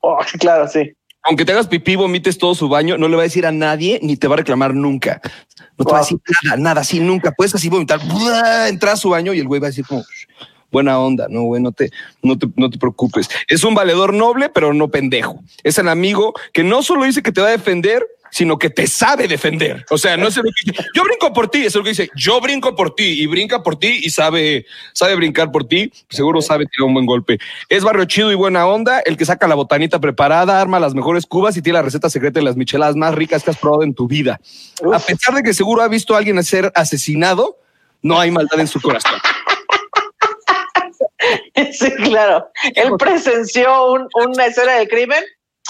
Oh, 0.00 0.18
claro, 0.38 0.68
sí. 0.68 0.92
Aunque 1.26 1.44
te 1.44 1.52
hagas 1.52 1.66
pipí, 1.66 1.96
vomites 1.96 2.38
todo 2.38 2.54
su 2.54 2.68
baño, 2.68 2.96
no 2.98 3.08
le 3.08 3.16
va 3.16 3.22
a 3.22 3.24
decir 3.24 3.46
a 3.46 3.52
nadie 3.52 3.98
ni 4.02 4.16
te 4.16 4.28
va 4.28 4.34
a 4.34 4.38
reclamar 4.38 4.74
nunca. 4.74 5.20
No 5.76 5.84
te 5.84 5.92
va 5.92 5.98
a 5.98 6.00
decir 6.02 6.18
nada, 6.44 6.56
nada, 6.56 6.80
así 6.82 7.00
nunca. 7.00 7.32
Puedes 7.32 7.54
así 7.54 7.68
vomitar, 7.68 8.00
entrar 8.68 8.94
a 8.94 8.96
su 8.96 9.10
baño 9.10 9.34
y 9.34 9.40
el 9.40 9.46
güey 9.46 9.60
va 9.60 9.66
a 9.66 9.70
decir 9.70 9.84
como 9.86 10.04
buena 10.70 10.98
onda, 10.98 11.26
no, 11.30 11.42
güey, 11.42 11.62
no 11.62 11.72
te, 11.72 11.90
no 12.22 12.38
te, 12.38 12.48
no 12.56 12.70
te 12.70 12.78
preocupes. 12.78 13.28
Es 13.48 13.64
un 13.64 13.74
valedor 13.74 14.12
noble, 14.12 14.48
pero 14.48 14.74
no 14.74 14.88
pendejo. 14.88 15.40
Es 15.62 15.78
el 15.78 15.88
amigo 15.88 16.34
que 16.52 16.64
no 16.64 16.82
solo 16.82 17.04
dice 17.04 17.22
que 17.22 17.32
te 17.32 17.40
va 17.40 17.48
a 17.48 17.52
defender, 17.52 18.06
sino 18.30 18.58
que 18.58 18.70
te 18.70 18.86
sabe 18.86 19.28
defender. 19.28 19.84
O 19.90 19.98
sea, 19.98 20.16
no 20.16 20.28
es 20.28 20.36
lo 20.36 20.42
que 20.42 20.50
dice, 20.64 20.84
yo 20.94 21.04
brinco 21.04 21.32
por 21.32 21.48
ti, 21.48 21.64
es 21.64 21.74
lo 21.74 21.82
que 21.82 21.90
dice, 21.90 22.10
yo 22.14 22.40
brinco 22.40 22.74
por 22.76 22.94
ti 22.94 23.22
y 23.22 23.26
brinca 23.26 23.62
por 23.62 23.78
ti 23.78 24.00
y 24.02 24.10
sabe, 24.10 24.66
sabe 24.92 25.14
brincar 25.16 25.50
por 25.50 25.66
ti, 25.66 25.92
seguro 26.10 26.42
sabe 26.42 26.66
tirar 26.66 26.86
un 26.86 26.94
buen 26.94 27.06
golpe. 27.06 27.38
Es 27.68 27.84
barrio 27.84 28.04
chido 28.04 28.30
y 28.32 28.34
buena 28.34 28.66
onda, 28.66 29.00
el 29.00 29.16
que 29.16 29.24
saca 29.24 29.46
la 29.48 29.54
botanita 29.54 30.00
preparada, 30.00 30.60
arma 30.60 30.80
las 30.80 30.94
mejores 30.94 31.26
cubas 31.26 31.56
y 31.56 31.62
tiene 31.62 31.78
la 31.78 31.82
receta 31.82 32.10
secreta 32.10 32.40
de 32.40 32.44
las 32.44 32.56
micheladas 32.56 32.96
más 32.96 33.14
ricas 33.14 33.42
que 33.42 33.50
has 33.50 33.56
probado 33.58 33.82
en 33.82 33.94
tu 33.94 34.06
vida. 34.06 34.40
A 34.92 34.98
pesar 34.98 35.34
de 35.34 35.42
que 35.42 35.54
seguro 35.54 35.82
ha 35.82 35.88
visto 35.88 36.14
a 36.14 36.18
alguien 36.18 36.42
ser 36.44 36.70
asesinado, 36.74 37.58
no 38.02 38.20
hay 38.20 38.30
maldad 38.30 38.60
en 38.60 38.68
su 38.68 38.80
corazón. 38.80 39.12
sí, 41.72 41.90
claro. 42.04 42.48
Él 42.74 42.90
presenció 42.98 43.92
un- 43.92 44.08
una 44.26 44.46
escena 44.46 44.72
del 44.74 44.88
crimen 44.88 45.24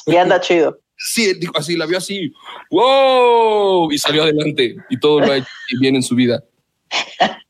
y 0.06 0.16
anda 0.16 0.40
chido. 0.40 0.78
Sí, 0.98 1.34
dijo 1.38 1.52
así, 1.58 1.76
la 1.76 1.86
vio 1.86 1.98
así. 1.98 2.32
¡Wow! 2.70 3.92
Y 3.92 3.98
salió 3.98 4.22
adelante. 4.22 4.76
Y 4.90 4.98
todo 4.98 5.20
lo 5.20 5.32
ha 5.32 5.36
hecho 5.36 5.48
bien 5.80 5.96
en 5.96 6.02
su 6.02 6.14
vida. 6.14 6.42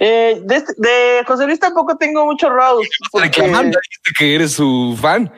Eh, 0.00 0.42
de, 0.44 0.56
este- 0.56 0.74
de 0.76 1.24
José 1.26 1.46
Luis 1.46 1.58
tampoco 1.58 1.96
tengo 1.96 2.26
mucho 2.26 2.50
roast. 2.50 2.90
porque- 3.10 3.28
Reclamando, 3.28 3.78
dijiste 3.82 4.10
que 4.18 4.34
eres 4.34 4.52
su 4.52 4.94
fan. 5.00 5.32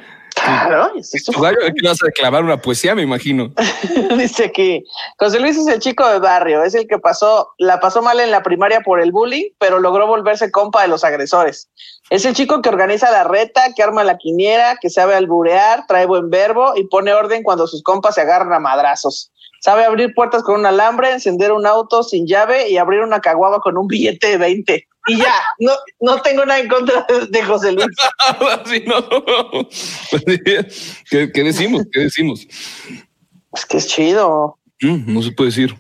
Claro, 0.45 0.93
Tu 1.27 1.41
gallo, 1.41 1.59
¿qué 1.59 1.87
vas 1.87 2.03
a 2.03 2.07
declamar 2.07 2.45
una 2.45 2.61
poesía? 2.61 2.95
Me 2.95 3.03
imagino. 3.03 3.53
Dice 4.17 4.45
aquí, 4.45 4.85
José 5.19 5.41
Luis 5.41 5.57
es 5.57 5.67
el 5.67 5.81
chico 5.81 6.09
de 6.09 6.19
barrio, 6.19 6.63
es 6.63 6.75
el 6.75 6.87
que 6.87 6.99
pasó, 6.99 7.51
la 7.59 7.81
pasó 7.81 8.03
mal 8.03 8.21
en 8.21 8.31
la 8.31 8.43
primaria 8.43 8.81
por 8.81 9.01
el 9.01 9.13
bullying, 9.13 9.51
pero 9.59 9.79
logró 9.81 10.07
volverse 10.07 10.51
compa 10.51 10.83
de 10.83 10.89
los 10.89 11.05
agresores. 11.05 11.69
Es 12.11 12.25
el 12.25 12.35
chico 12.35 12.61
que 12.63 12.69
organiza 12.69 13.11
la 13.11 13.25
reta, 13.25 13.73
que 13.75 13.83
arma 13.83 14.03
la 14.05 14.19
quiniera, 14.19 14.77
que 14.81 14.91
sabe 14.91 15.15
alburear, 15.15 15.87
trae 15.87 16.07
buen 16.07 16.31
verbo 16.31 16.73
y 16.77 16.85
pone 16.89 17.13
orden 17.13 17.43
cuando 17.43 17.67
sus 17.67 17.83
compas 17.83 18.15
se 18.15 18.23
agarran 18.23 18.53
a 18.53 18.59
madrazos. 18.59 19.31
Sabe 19.61 19.85
abrir 19.85 20.15
puertas 20.15 20.43
con 20.43 20.61
un 20.61 20.67
alambre, 20.67 21.13
encender 21.13 21.53
un 21.53 21.67
auto 21.67 22.03
sin 22.03 22.27
llave 22.27 22.69
y 22.69 22.79
abrir 22.79 23.01
una 23.01 23.21
caguaba 23.21 23.61
con 23.61 23.77
un 23.77 23.87
billete 23.87 24.29
de 24.29 24.37
20. 24.39 24.89
Y 25.07 25.17
ya, 25.17 25.35
no, 25.59 25.73
no 26.01 26.21
tengo 26.23 26.45
nada 26.45 26.61
en 26.61 26.69
contra 26.69 27.07
de, 27.31 27.43
José 27.43 27.73
Luis. 27.73 27.87
Sí, 28.67 28.85
no. 28.87 28.97
¿Qué, 31.11 31.33
qué 31.33 31.43
decimos? 31.43 31.85
¿Qué 31.93 32.01
decimos? 32.01 32.47
Es 33.53 33.67
que 33.67 33.79
es 33.79 33.87
chido. 33.87 34.59
Mm, 34.81 35.13
no 35.13 35.23
se 35.23 35.33
puede 35.33 35.51
decir. 35.51 35.77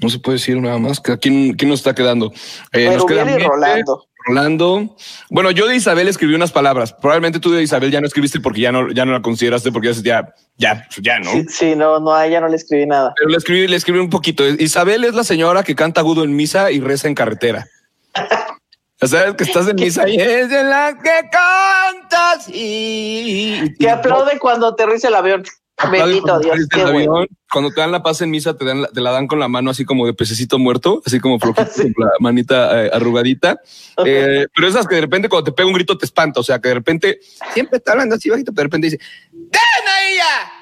No 0.00 0.08
se 0.08 0.18
puede 0.18 0.38
decir 0.38 0.60
nada 0.60 0.78
más. 0.78 1.00
¿Quién, 1.00 1.54
quién 1.54 1.68
nos 1.68 1.80
está 1.80 1.94
quedando? 1.94 2.32
Eh, 2.72 2.90
nos 2.90 3.06
queda 3.06 3.24
Rolando. 3.24 4.06
Rolando. 4.24 4.96
Bueno, 5.28 5.50
yo 5.50 5.66
de 5.66 5.76
Isabel 5.76 6.08
escribí 6.08 6.34
unas 6.34 6.50
palabras. 6.50 6.92
Probablemente 6.92 7.40
tú 7.40 7.52
de 7.52 7.62
Isabel 7.62 7.90
ya 7.90 8.00
no 8.00 8.06
escribiste 8.06 8.40
porque 8.40 8.60
ya 8.60 8.72
no, 8.72 8.90
ya 8.90 9.04
no 9.04 9.12
la 9.12 9.22
consideraste 9.22 9.70
porque 9.70 9.92
ya, 9.92 10.02
ya, 10.02 10.34
ya, 10.56 10.88
ya 11.00 11.18
no. 11.20 11.30
Sí, 11.30 11.46
sí, 11.48 11.76
no, 11.76 12.00
no, 12.00 12.14
a 12.14 12.26
ella 12.26 12.40
no 12.40 12.48
le 12.48 12.56
escribí 12.56 12.86
nada. 12.86 13.12
Pero 13.16 13.28
le 13.28 13.36
escribí, 13.36 13.68
le 13.68 13.76
escribí 13.76 13.98
un 13.98 14.10
poquito. 14.10 14.46
Isabel 14.46 15.04
es 15.04 15.14
la 15.14 15.24
señora 15.24 15.62
que 15.62 15.74
canta 15.74 16.00
agudo 16.00 16.24
en 16.24 16.34
misa 16.34 16.70
y 16.70 16.80
reza 16.80 17.08
en 17.08 17.14
carretera. 17.14 17.66
O 19.00 19.06
sea, 19.06 19.36
que 19.36 19.44
estás 19.44 19.68
en 19.68 19.76
misa 19.76 20.08
y 20.08 20.16
es 20.16 20.48
de 20.48 20.64
la 20.64 20.96
que 20.96 21.28
cantas 21.30 22.48
y 22.48 23.74
Que 23.78 23.90
aplaude 23.90 24.38
cuando 24.38 24.68
aterriza 24.68 25.08
el 25.08 25.14
avión. 25.14 25.44
Bendito 25.90 26.38
Dios. 26.40 26.56
Qué 26.70 26.84
bueno. 26.84 27.26
Cuando 27.52 27.70
te 27.70 27.80
dan 27.80 27.92
la 27.92 28.02
paz 28.02 28.20
en 28.22 28.30
misa, 28.30 28.56
te, 28.56 28.64
dan 28.64 28.82
la- 28.82 28.88
te 28.88 29.00
la 29.00 29.10
dan 29.12 29.26
con 29.26 29.38
la 29.38 29.48
mano 29.48 29.70
así 29.70 29.84
como 29.84 30.06
de 30.06 30.14
pececito 30.14 30.58
muerto, 30.58 31.02
así 31.04 31.20
como 31.20 31.38
flojito, 31.40 31.66
Sí. 31.72 31.92
con 31.92 32.06
la 32.06 32.12
manita 32.20 32.84
eh, 32.86 32.90
arrugadita. 32.92 33.58
Eh, 34.04 34.46
pero 34.54 34.68
esas 34.68 34.86
que 34.86 34.94
de 34.96 35.00
repente 35.02 35.28
cuando 35.28 35.44
te 35.44 35.52
pega 35.52 35.66
un 35.68 35.74
grito 35.74 35.96
te 35.98 36.04
espanta. 36.06 36.40
O 36.40 36.42
sea, 36.44 36.58
que 36.60 36.68
de 36.68 36.74
repente 36.74 37.20
siempre 37.52 37.78
está 37.78 37.92
hablando 37.92 38.14
así 38.14 38.30
bajito, 38.30 38.52
pero 38.52 38.62
de 38.62 38.68
repente 38.68 38.86
dice, 38.90 38.98
¡Den 39.32 39.60
ahí 39.86 40.16
ya! 40.16 40.52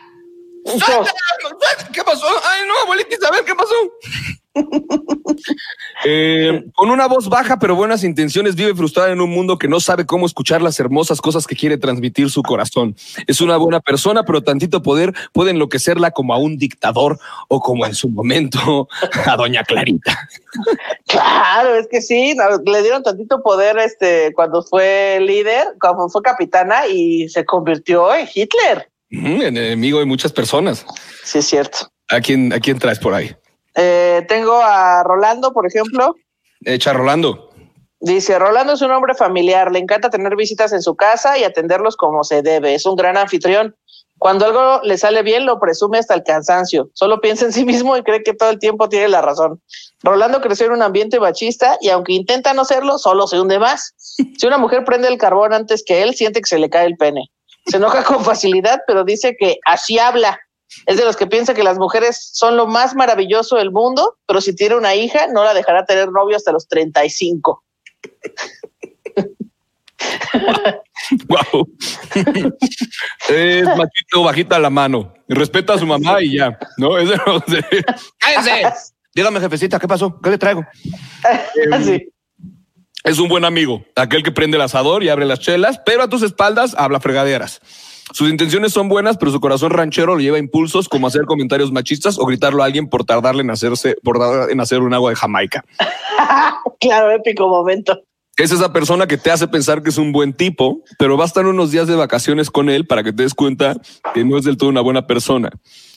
¡Suéltalo! 0.65 1.05
Suéltalo". 1.05 1.93
¿Qué 1.93 2.03
pasó? 2.05 2.27
Ay, 2.27 2.67
no, 2.67 2.79
abuelita 2.83 3.15
Isabel, 3.15 3.45
¿qué 3.45 3.55
pasó? 3.55 3.75
Eh, 6.05 6.65
con 6.75 6.91
una 6.91 7.07
voz 7.07 7.29
baja 7.29 7.59
pero 7.59 7.77
buenas 7.77 8.03
intenciones, 8.03 8.57
vive 8.57 8.75
frustrada 8.75 9.13
en 9.13 9.21
un 9.21 9.31
mundo 9.31 9.57
que 9.57 9.69
no 9.69 9.79
sabe 9.79 10.05
cómo 10.05 10.27
escuchar 10.27 10.61
las 10.61 10.81
hermosas 10.81 11.21
cosas 11.21 11.47
que 11.47 11.55
quiere 11.55 11.79
transmitir 11.79 12.29
su 12.29 12.43
corazón. 12.43 12.97
Es 13.29 13.41
una 13.41 13.57
buena 13.57 13.81
persona, 13.81 14.25
pero 14.25 14.43
tantito 14.43 14.83
poder 14.83 15.15
puede 15.33 15.53
enloquecerla 15.53 16.11
como 16.11 16.35
a 16.35 16.39
un 16.39 16.59
dictador 16.59 17.19
o 17.49 17.61
como 17.61 17.87
en 17.87 17.95
su 17.95 18.09
momento 18.09 18.89
a 19.27 19.37
doña 19.37 19.63
Clarita. 19.65 20.29
Claro, 21.07 21.75
es 21.77 21.89
que 21.89 22.01
sí, 22.01 22.35
le 22.65 22.83
dieron 22.83 23.03
tantito 23.03 23.43
poder 23.43 23.79
este 23.79 24.33
cuando 24.35 24.63
fue 24.63 25.19
líder, 25.21 25.75
cuando 25.81 26.09
fue 26.09 26.23
capitana 26.23 26.87
y 26.87 27.29
se 27.29 27.45
convirtió 27.45 28.15
en 28.15 28.27
Hitler. 28.33 28.92
Enemigo 29.13 29.99
de 29.99 30.07
muchas 30.07 30.33
personas. 30.33 30.85
Sí, 31.23 31.39
es 31.39 31.47
cierto. 31.47 31.79
¿A 32.09 32.21
quién, 32.21 32.53
¿A 32.53 32.61
quién 32.61 32.79
traes 32.79 32.99
por 32.99 33.15
ahí? 33.15 33.35
Eh, 33.75 34.25
tengo 34.29 34.61
a 34.61 35.03
Rolando, 35.03 35.53
por 35.53 35.67
ejemplo. 35.67 36.15
Echa 36.65 36.93
Rolando. 36.93 37.51
Dice, 38.01 38.39
Rolando 38.39 38.73
es 38.73 38.83
un 38.83 38.91
hombre 38.91 39.15
familiar, 39.15 39.71
le 39.71 39.79
encanta 39.79 40.11
tener 40.11 40.35
visitas 40.35 40.73
en 40.73 40.83
su 40.83 40.97
casa 40.97 41.39
y 41.39 41.45
atenderlos 41.45 41.97
como 41.97 42.25
se 42.25 42.43
debe. 42.43 42.75
Es 42.75 42.85
un 42.85 42.97
gran 42.97 43.17
anfitrión. 43.17 43.77
Cuando 44.19 44.47
algo 44.47 44.81
le 44.85 44.99
sale 44.99 45.23
bien, 45.23 45.47
lo 45.47 45.59
presume 45.59 45.99
hasta 45.99 46.15
el 46.15 46.23
cansancio. 46.23 46.91
Solo 46.95 47.21
piensa 47.21 47.45
en 47.45 47.53
sí 47.53 47.65
mismo 47.65 47.97
y 47.97 48.03
cree 48.03 48.23
que 48.23 48.35
todo 48.35 48.51
el 48.51 48.59
tiempo 48.59 48.89
tiene 48.89 49.09
la 49.09 49.21
razón. 49.21 49.61
Rolando 50.03 50.41
creció 50.41 50.67
en 50.67 50.73
un 50.73 50.83
ambiente 50.83 51.21
machista 51.21 51.77
y 51.81 51.91
aunque 51.91 52.13
intenta 52.13 52.55
no 52.55 52.65
serlo, 52.65 52.99
solo 52.99 53.27
se 53.27 53.41
hunde 53.41 53.59
más. 53.59 53.95
Si 53.99 54.47
una 54.47 54.59
mujer 54.59 54.85
prende 54.85 55.09
el 55.09 55.19
carbón 55.19 55.53
antes 55.53 55.83
que 55.85 56.03
él, 56.03 56.15
siente 56.15 56.41
que 56.41 56.49
se 56.49 56.59
le 56.59 56.71
cae 56.71 56.87
el 56.87 56.97
pene. 56.97 57.31
Se 57.67 57.77
enoja 57.77 58.03
con 58.05 58.25
facilidad, 58.25 58.81
pero 58.87 59.05
dice 59.05 59.37
que 59.39 59.59
así 59.65 59.99
habla. 59.99 60.39
Es 60.87 60.97
de 60.97 61.05
los 61.05 61.17
que 61.17 61.27
piensa 61.27 61.53
que 61.55 61.63
las 61.63 61.79
mujeres 61.79 62.31
son 62.33 62.57
lo 62.57 62.67
más 62.67 62.95
maravilloso 62.95 63.57
del 63.57 63.71
mundo, 63.71 64.17
pero 64.27 64.41
si 64.41 64.55
tiene 64.55 64.75
una 64.75 64.95
hija, 64.95 65.27
no 65.29 65.45
la 65.45 65.53
dejará 65.55 65.85
tener 65.85 66.11
novio 66.11 66.37
hasta 66.37 66.51
los 66.53 66.67
35. 66.69 67.63
Wow. 71.29 71.69
es 73.29 73.65
machito, 73.65 74.23
bajita 74.25 74.59
la 74.59 74.71
mano. 74.71 75.13
Respeta 75.29 75.75
a 75.75 75.79
su 75.79 75.87
mamá 75.87 76.23
y 76.23 76.37
ya. 76.39 76.59
No, 76.79 76.97
es 76.99 77.09
de 77.09 77.17
los 77.27 77.45
de- 77.47 77.85
¡Cállense! 78.19 78.63
Dígame, 79.15 79.41
jefecita, 79.41 79.79
¿qué 79.79 79.87
pasó? 79.87 80.19
¿Qué 80.23 80.31
le 80.31 80.39
traigo? 80.39 80.65
Sí. 81.85 82.09
Es 83.05 83.19
un 83.19 83.29
buen 83.29 83.45
amigo, 83.45 83.85
aquel 83.97 84.23
que 84.23 84.31
prende 84.31 84.57
el 84.57 84.63
asador 84.63 85.03
y 85.03 85.09
abre 85.09 85.27
las 85.27 85.41
chelas, 85.41 85.81
pero 85.85 86.05
a 86.05 86.09
tus 86.09 86.23
espaldas 86.23 86.77
habla 86.79 87.01
fregaderas. 87.01 87.61
Sus 88.13 88.31
intenciones 88.31 88.73
son 88.73 88.89
buenas, 88.89 89.17
pero 89.17 89.33
su 89.33 89.41
corazón 89.41 89.71
ranchero 89.71 90.17
le 90.17 90.23
lleva 90.23 90.39
impulsos 90.39 90.89
como 90.89 91.09
hacer 91.09 91.23
comentarios 91.23 91.73
machistas 91.73 92.17
o 92.17 92.27
gritarlo 92.27 92.63
a 92.63 92.67
alguien 92.67 92.89
por 92.89 93.05
tardarle 93.05 93.43
en 93.43 93.51
hacerse, 93.51 93.97
por 94.05 94.19
tardar 94.19 94.51
en 94.51 94.61
hacer 94.61 94.83
un 94.83 94.95
agua 94.95 95.11
de 95.11 95.17
Jamaica. 95.17 95.65
Claro, 96.81 97.13
épico 97.13 97.49
momento. 97.49 98.03
Es 98.37 98.51
esa 98.51 98.73
persona 98.73 99.07
que 99.07 99.17
te 99.17 99.31
hace 99.31 99.47
pensar 99.47 99.85
que 99.85 99.91
es 99.91 99.99
un 99.99 100.11
buen 100.11 100.33
tipo, 100.33 100.83
pero 100.99 101.17
bastan 101.17 101.47
unos 101.47 101.71
días 101.71 101.87
de 101.87 101.95
vacaciones 101.95 102.51
con 102.51 102.71
él 102.71 102.89
para 102.89 103.05
que 103.05 103.13
te 103.13 103.23
des 103.23 103.35
cuenta 103.35 103.77
que 104.13 104.25
no 104.25 104.37
es 104.37 104.45
del 104.45 104.57
todo 104.57 104.69
una 104.69 104.81
buena 104.81 105.07
persona. 105.07 105.51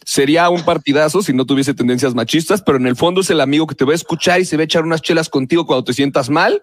Sería 0.05 0.47
un 0.51 0.63
partidazo 0.63 1.23
si 1.23 1.33
no 1.33 1.45
tuviese 1.45 1.73
tendencias 1.73 2.13
machistas, 2.13 2.61
pero 2.61 2.77
en 2.77 2.85
el 2.85 2.95
fondo 2.95 3.21
es 3.21 3.31
el 3.31 3.41
amigo 3.41 3.65
que 3.65 3.73
te 3.73 3.83
va 3.83 3.93
a 3.93 3.95
escuchar 3.95 4.39
y 4.39 4.45
se 4.45 4.57
va 4.57 4.61
a 4.61 4.65
echar 4.65 4.83
unas 4.83 5.01
chelas 5.01 5.27
contigo 5.27 5.65
cuando 5.65 5.85
te 5.85 5.93
sientas 5.93 6.29
mal 6.29 6.61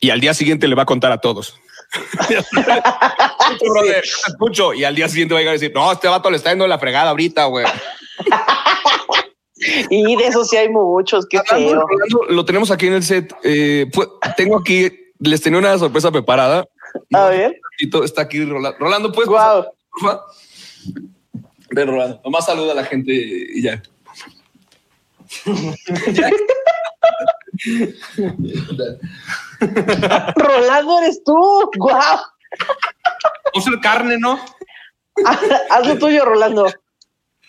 y 0.00 0.10
al 0.10 0.20
día 0.20 0.34
siguiente 0.34 0.68
le 0.68 0.74
va 0.74 0.82
a 0.82 0.86
contar 0.86 1.12
a 1.12 1.18
todos. 1.18 1.58
Brother, 3.60 4.02
te 4.02 4.30
escucho. 4.30 4.74
Y 4.74 4.84
al 4.84 4.94
día 4.94 5.08
siguiente 5.08 5.34
va 5.34 5.38
a 5.38 5.42
llegar 5.42 5.52
a 5.52 5.58
decir, 5.58 5.72
no, 5.74 5.90
este 5.90 6.08
vato 6.08 6.30
le 6.30 6.36
está 6.36 6.50
yendo 6.50 6.66
la 6.66 6.78
fregada 6.78 7.10
ahorita, 7.10 7.44
güey. 7.46 7.66
Y 9.90 10.16
de 10.16 10.26
eso 10.26 10.44
sí 10.44 10.56
hay 10.56 10.68
muchos, 10.68 11.26
qué 11.26 11.38
Hablando 11.38 11.86
feo. 11.88 12.24
Lo 12.28 12.44
tenemos 12.44 12.70
aquí 12.70 12.88
en 12.88 12.92
el 12.92 13.02
set. 13.02 13.34
Eh, 13.42 13.90
tengo 14.36 14.58
aquí, 14.58 14.90
les 15.18 15.40
tenía 15.40 15.58
una 15.58 15.78
sorpresa 15.78 16.10
preparada. 16.10 16.66
A 17.12 17.28
ver, 17.28 17.58
Está 18.04 18.22
aquí 18.22 18.44
Rolando. 18.44 18.78
Rolando, 18.78 19.12
¿puedes 19.12 19.30
pasar, 19.30 19.70
favor? 20.00 20.20
Ven, 21.70 21.88
Rolando. 21.88 22.20
Nomás 22.24 22.46
saluda 22.46 22.72
a 22.72 22.74
la 22.74 22.84
gente 22.84 23.12
y 23.12 23.62
ya. 23.62 23.82
Rolando 30.36 31.00
eres 31.00 31.22
tú. 31.24 31.70
Guau. 31.76 32.18
Usa 33.54 33.72
el 33.72 33.80
carne, 33.80 34.18
¿no? 34.18 34.38
Haz 35.70 35.86
lo 35.86 35.98
tuyo, 35.98 36.24
Rolando. 36.24 36.66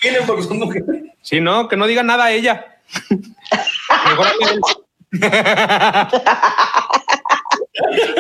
Miren, 0.03 0.25
porque 0.25 0.43
son 0.43 0.59
mujeres. 0.59 0.87
Sí, 1.21 1.41
no, 1.41 1.67
que 1.67 1.75
no 1.75 1.87
diga 1.87 2.03
nada 2.03 2.25
a 2.25 2.31
ella. 2.31 2.79
Mejor 3.09 4.27
a 4.27 4.31
él. 4.51 4.61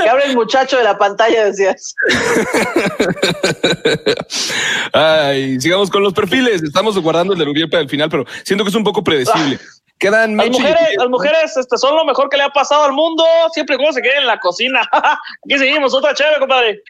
Que 0.03 0.09
abre 0.09 0.25
el 0.25 0.35
muchacho 0.35 0.77
de 0.77 0.83
la 0.83 0.97
pantalla, 0.97 1.45
decías. 1.45 1.95
Ay, 4.93 5.59
sigamos 5.59 5.89
con 5.89 6.03
los 6.03 6.13
perfiles. 6.13 6.63
Estamos 6.63 6.97
guardando 6.99 7.33
el 7.33 7.39
de 7.39 7.45
Uriel 7.45 7.69
para 7.69 7.83
el 7.83 7.89
final, 7.89 8.09
pero 8.09 8.25
siento 8.43 8.63
que 8.63 8.69
es 8.69 8.75
un 8.75 8.83
poco 8.83 9.03
predecible. 9.03 9.59
Quedan 9.99 10.37
Las 10.37 10.47
y 10.47 10.49
mujeres, 10.51 10.81
las 10.97 11.09
mujeres 11.09 11.57
este, 11.57 11.77
son 11.77 11.95
lo 11.95 12.05
mejor 12.05 12.29
que 12.29 12.37
le 12.37 12.43
ha 12.43 12.49
pasado 12.49 12.83
al 12.83 12.93
mundo, 12.93 13.23
siempre 13.51 13.75
y 13.75 13.77
cuando 13.77 13.93
se 13.93 14.01
queden 14.01 14.19
en 14.19 14.27
la 14.27 14.39
cocina. 14.39 14.87
Aquí 14.91 15.57
seguimos, 15.57 15.93
otra 15.93 16.13
chévere, 16.13 16.39
compadre. 16.39 16.83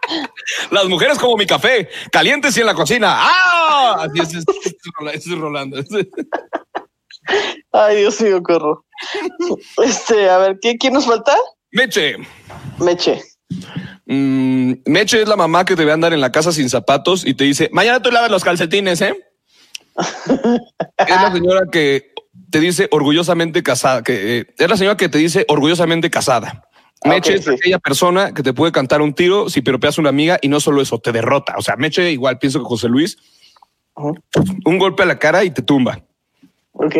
Las 0.70 0.86
mujeres 0.86 1.18
como 1.18 1.36
mi 1.36 1.46
café, 1.46 1.88
calientes 2.10 2.56
y 2.56 2.60
en 2.60 2.66
la 2.66 2.74
cocina. 2.74 3.14
¡Ah! 3.16 3.96
Así 4.00 4.20
es, 4.20 4.34
es, 4.34 5.26
es 5.26 5.38
Rolando. 5.38 5.78
es 5.78 5.88
Rolando. 5.88 6.10
Ay, 7.72 7.98
Dios 7.98 8.20
mío, 8.20 8.42
corro. 8.42 8.84
Este, 9.84 10.28
a 10.28 10.38
ver, 10.38 10.58
¿quién, 10.60 10.78
quién 10.78 10.92
nos 10.92 11.06
falta? 11.06 11.36
Meche. 11.70 12.16
Meche. 12.78 13.22
Mm, 14.06 14.74
Meche 14.86 15.22
es 15.22 15.28
la 15.28 15.36
mamá 15.36 15.64
que 15.64 15.76
te 15.76 15.84
ve 15.84 15.92
andar 15.92 16.12
en 16.12 16.20
la 16.20 16.32
casa 16.32 16.52
sin 16.52 16.68
zapatos 16.68 17.24
y 17.26 17.34
te 17.34 17.44
dice, 17.44 17.68
mañana 17.72 18.02
tú 18.02 18.10
lavas 18.10 18.30
los 18.30 18.44
calcetines, 18.44 19.00
¿eh? 19.00 19.14
es 19.96 21.08
la 21.08 21.32
señora 21.32 21.62
que 21.70 22.09
te 22.50 22.60
dice 22.60 22.88
orgullosamente 22.90 23.62
casada, 23.62 24.02
que 24.02 24.38
eh, 24.38 24.46
es 24.58 24.68
la 24.68 24.76
señora 24.76 24.96
que 24.96 25.08
te 25.08 25.18
dice 25.18 25.44
orgullosamente 25.48 26.10
casada. 26.10 26.64
Meche 27.04 27.32
Ok, 27.32 27.38
es 27.38 27.44
sí. 27.44 27.50
aquella 27.52 27.78
persona 27.78 28.34
que 28.34 28.42
te 28.42 28.52
puede 28.52 28.72
cantar 28.72 29.00
un 29.00 29.14
tiro 29.14 29.48
si 29.48 29.62
piropeas 29.62 29.96
a 29.96 30.00
una 30.02 30.10
amiga 30.10 30.38
y 30.42 30.48
no 30.48 30.60
solo 30.60 30.82
eso, 30.82 30.98
te 30.98 31.12
derrota. 31.12 31.54
O 31.56 31.62
sea, 31.62 31.76
Meche 31.76 32.10
igual 32.10 32.38
pienso 32.38 32.58
que 32.58 32.66
José 32.66 32.88
Luis, 32.88 33.16
un 33.94 34.78
golpe 34.78 35.02
a 35.02 35.06
la 35.06 35.18
cara 35.18 35.44
y 35.44 35.50
te 35.50 35.62
tumba. 35.62 36.02
Ok, 36.72 36.94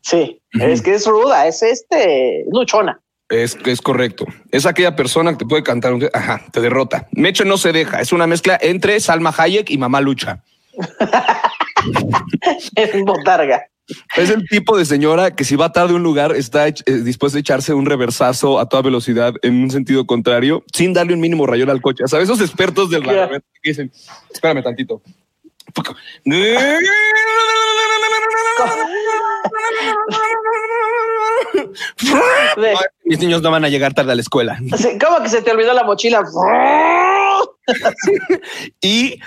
sí, 0.00 0.40
es 0.52 0.82
que 0.82 0.94
es 0.94 1.06
ruda, 1.06 1.46
es 1.46 1.62
este, 1.62 2.44
luchona. 2.50 3.00
Es, 3.28 3.56
es 3.64 3.80
correcto. 3.80 4.26
Es 4.50 4.66
aquella 4.66 4.96
persona 4.96 5.32
que 5.32 5.38
te 5.38 5.46
puede 5.46 5.62
cantar 5.62 5.94
un 5.94 6.08
ajá, 6.12 6.42
te 6.52 6.60
derrota. 6.60 7.08
Meche 7.12 7.44
no 7.44 7.56
se 7.56 7.72
deja. 7.72 8.00
Es 8.00 8.12
una 8.12 8.26
mezcla 8.26 8.58
entre 8.60 9.00
Salma 9.00 9.34
Hayek 9.36 9.70
y 9.70 9.78
Mamá 9.78 10.00
Lucha. 10.00 10.42
Es 12.76 13.04
botarga. 13.04 13.66
Es 14.16 14.30
el 14.30 14.46
tipo 14.48 14.78
de 14.78 14.84
señora 14.86 15.34
que 15.34 15.44
si 15.44 15.56
va 15.56 15.70
tarde 15.72 15.92
a 15.92 15.96
un 15.96 16.02
lugar 16.02 16.32
está 16.34 16.68
eh, 16.68 16.74
dispuesta 17.02 17.36
a 17.38 17.40
echarse 17.40 17.74
un 17.74 17.84
reversazo 17.86 18.58
a 18.58 18.68
toda 18.68 18.82
velocidad 18.82 19.34
en 19.42 19.62
un 19.62 19.70
sentido 19.70 20.06
contrario 20.06 20.64
sin 20.72 20.92
darle 20.94 21.12
un 21.14 21.20
mínimo 21.20 21.46
rayón 21.46 21.68
al 21.70 21.82
coche. 21.82 22.04
¿Sabes? 22.06 22.28
Esos 22.30 22.40
expertos 22.40 22.88
del 22.90 23.02
Ya. 23.06 23.12
barrio 23.12 23.40
que 23.62 23.70
dicen, 23.70 23.92
espérame 24.32 24.62
tantito. 24.62 25.02
Ay, 32.56 32.86
Mis 33.04 33.18
niños 33.18 33.42
no 33.42 33.50
van 33.50 33.64
a 33.64 33.68
llegar 33.68 33.94
tarde 33.94 34.12
a 34.12 34.14
la 34.14 34.22
escuela. 34.22 34.58
¿Cómo 35.04 35.22
que 35.22 35.28
se 35.28 35.42
te 35.42 35.50
olvidó 35.50 35.74
la 35.74 35.84
mochila? 35.84 36.22
Y 38.82 39.18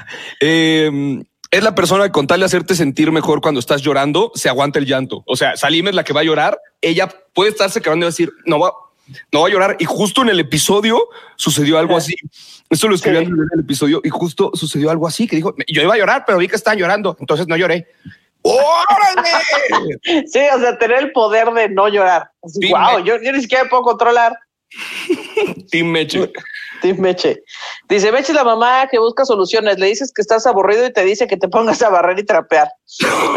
eh, 0.41 1.23
es 1.51 1.63
la 1.63 1.75
persona 1.75 2.05
que 2.05 2.11
con 2.11 2.27
tal 2.27 2.39
de 2.41 2.45
hacerte 2.45 2.75
sentir 2.75 3.11
mejor 3.11 3.41
cuando 3.41 3.59
estás 3.59 3.81
llorando, 3.81 4.31
se 4.35 4.49
aguanta 4.49 4.79
el 4.79 4.85
llanto. 4.85 5.23
O 5.25 5.35
sea, 5.35 5.55
Salim 5.57 5.87
es 5.87 5.95
la 5.95 6.03
que 6.03 6.13
va 6.13 6.21
a 6.21 6.23
llorar. 6.23 6.59
Ella 6.81 7.07
puede 7.33 7.51
estarse 7.51 7.79
acabando 7.79 8.05
de 8.05 8.11
decir, 8.11 8.31
no 8.45 8.59
va, 8.59 8.73
no 9.31 9.41
va 9.41 9.47
a 9.47 9.51
llorar. 9.51 9.77
Y 9.79 9.85
justo 9.85 10.21
en 10.23 10.29
el 10.29 10.39
episodio 10.39 11.07
sucedió 11.35 11.77
algo 11.79 11.95
así. 11.97 12.15
Esto 12.69 12.87
lo 12.89 12.95
escribí 12.95 13.17
Sí. 13.17 13.23
antes 13.23 13.33
de 13.35 13.39
ver 13.41 13.49
el 13.53 13.59
episodio 13.61 14.01
y 14.03 14.09
justo 14.09 14.51
sucedió 14.53 14.91
algo 14.91 15.07
así 15.07 15.25
que 15.27 15.35
dijo, 15.37 15.55
yo 15.67 15.81
iba 15.81 15.93
a 15.93 15.97
llorar, 15.97 16.23
pero 16.25 16.37
vi 16.37 16.47
que 16.47 16.55
estaban 16.57 16.77
llorando. 16.79 17.15
Entonces 17.19 17.47
no 17.47 17.55
lloré. 17.55 17.87
¡Órale! 18.41 19.29
Sí, 20.27 20.39
o 20.55 20.59
sea, 20.59 20.77
tener 20.77 20.99
el 20.99 21.11
poder 21.11 21.51
de 21.51 21.69
no 21.69 21.87
llorar. 21.87 22.31
Sí, 22.45 22.69
wow, 22.71 22.99
me- 22.99 23.03
yo, 23.05 23.21
yo 23.21 23.31
ni 23.31 23.41
siquiera 23.41 23.67
puedo 23.69 23.83
controlar. 23.83 24.33
Team 25.71 25.87
Meche. 25.87 26.31
Team 26.81 26.99
Meche. 26.99 27.43
Dice, 27.89 28.11
Meche 28.11 28.31
es 28.31 28.35
la 28.35 28.43
mamá 28.43 28.87
que 28.89 28.99
busca 28.99 29.25
soluciones. 29.25 29.79
Le 29.79 29.87
dices 29.87 30.11
que 30.13 30.21
estás 30.21 30.45
aburrido 30.47 30.85
y 30.85 30.93
te 30.93 31.03
dice 31.03 31.27
que 31.27 31.37
te 31.37 31.47
pongas 31.47 31.81
a 31.81 31.89
barrer 31.89 32.19
y 32.19 32.25
trapear. 32.25 32.71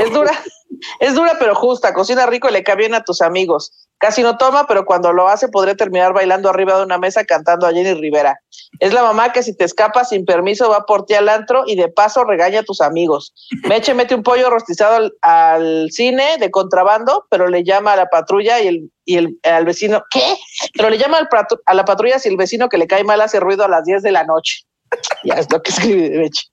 Es 0.02 0.12
dura, 0.12 0.32
es 1.00 1.14
dura 1.14 1.36
pero 1.38 1.54
justa. 1.54 1.92
Cocina 1.94 2.26
rico 2.26 2.48
y 2.48 2.52
le 2.52 2.62
cae 2.62 2.76
bien 2.76 2.94
a 2.94 3.04
tus 3.04 3.20
amigos. 3.20 3.72
Casi 4.00 4.22
no 4.22 4.38
toma, 4.38 4.66
pero 4.66 4.86
cuando 4.86 5.12
lo 5.12 5.28
hace 5.28 5.48
podría 5.48 5.74
terminar 5.74 6.14
bailando 6.14 6.48
arriba 6.48 6.78
de 6.78 6.84
una 6.84 6.96
mesa 6.96 7.22
cantando 7.24 7.66
a 7.66 7.70
Jenny 7.70 7.92
Rivera. 7.92 8.40
Es 8.78 8.94
la 8.94 9.02
mamá 9.02 9.30
que 9.30 9.42
si 9.42 9.54
te 9.54 9.64
escapas 9.64 10.08
sin 10.08 10.24
permiso 10.24 10.70
va 10.70 10.86
por 10.86 11.04
ti 11.04 11.12
al 11.12 11.28
antro 11.28 11.64
y 11.66 11.76
de 11.76 11.88
paso 11.88 12.24
regaña 12.24 12.60
a 12.60 12.62
tus 12.62 12.80
amigos. 12.80 13.34
Meche 13.68 13.92
mete 13.92 14.14
un 14.14 14.22
pollo 14.22 14.48
rostizado 14.48 15.10
al, 15.20 15.90
cine 15.90 16.38
de 16.38 16.50
contrabando, 16.50 17.26
pero 17.28 17.46
le 17.48 17.62
llama 17.62 17.92
a 17.92 17.96
la 17.96 18.06
patrulla 18.06 18.58
y 18.60 18.68
el, 18.68 18.90
y 19.04 19.16
el 19.18 19.38
al 19.42 19.66
vecino, 19.66 20.02
¿qué? 20.10 20.34
Pero 20.72 20.88
le 20.88 20.96
llama 20.96 21.18
al 21.18 21.28
a 21.66 21.74
la 21.74 21.84
patrulla 21.84 22.18
si 22.18 22.30
el 22.30 22.38
vecino 22.38 22.70
que 22.70 22.78
le 22.78 22.86
cae 22.86 23.04
mal 23.04 23.20
hace 23.20 23.38
ruido 23.38 23.64
a 23.64 23.68
las 23.68 23.84
10 23.84 24.02
de 24.02 24.12
la 24.12 24.24
noche. 24.24 24.64
Ya 25.24 25.34
es 25.34 25.50
lo 25.50 25.62
que 25.62 25.70
escribe 25.70 26.10
Meche. 26.18 26.44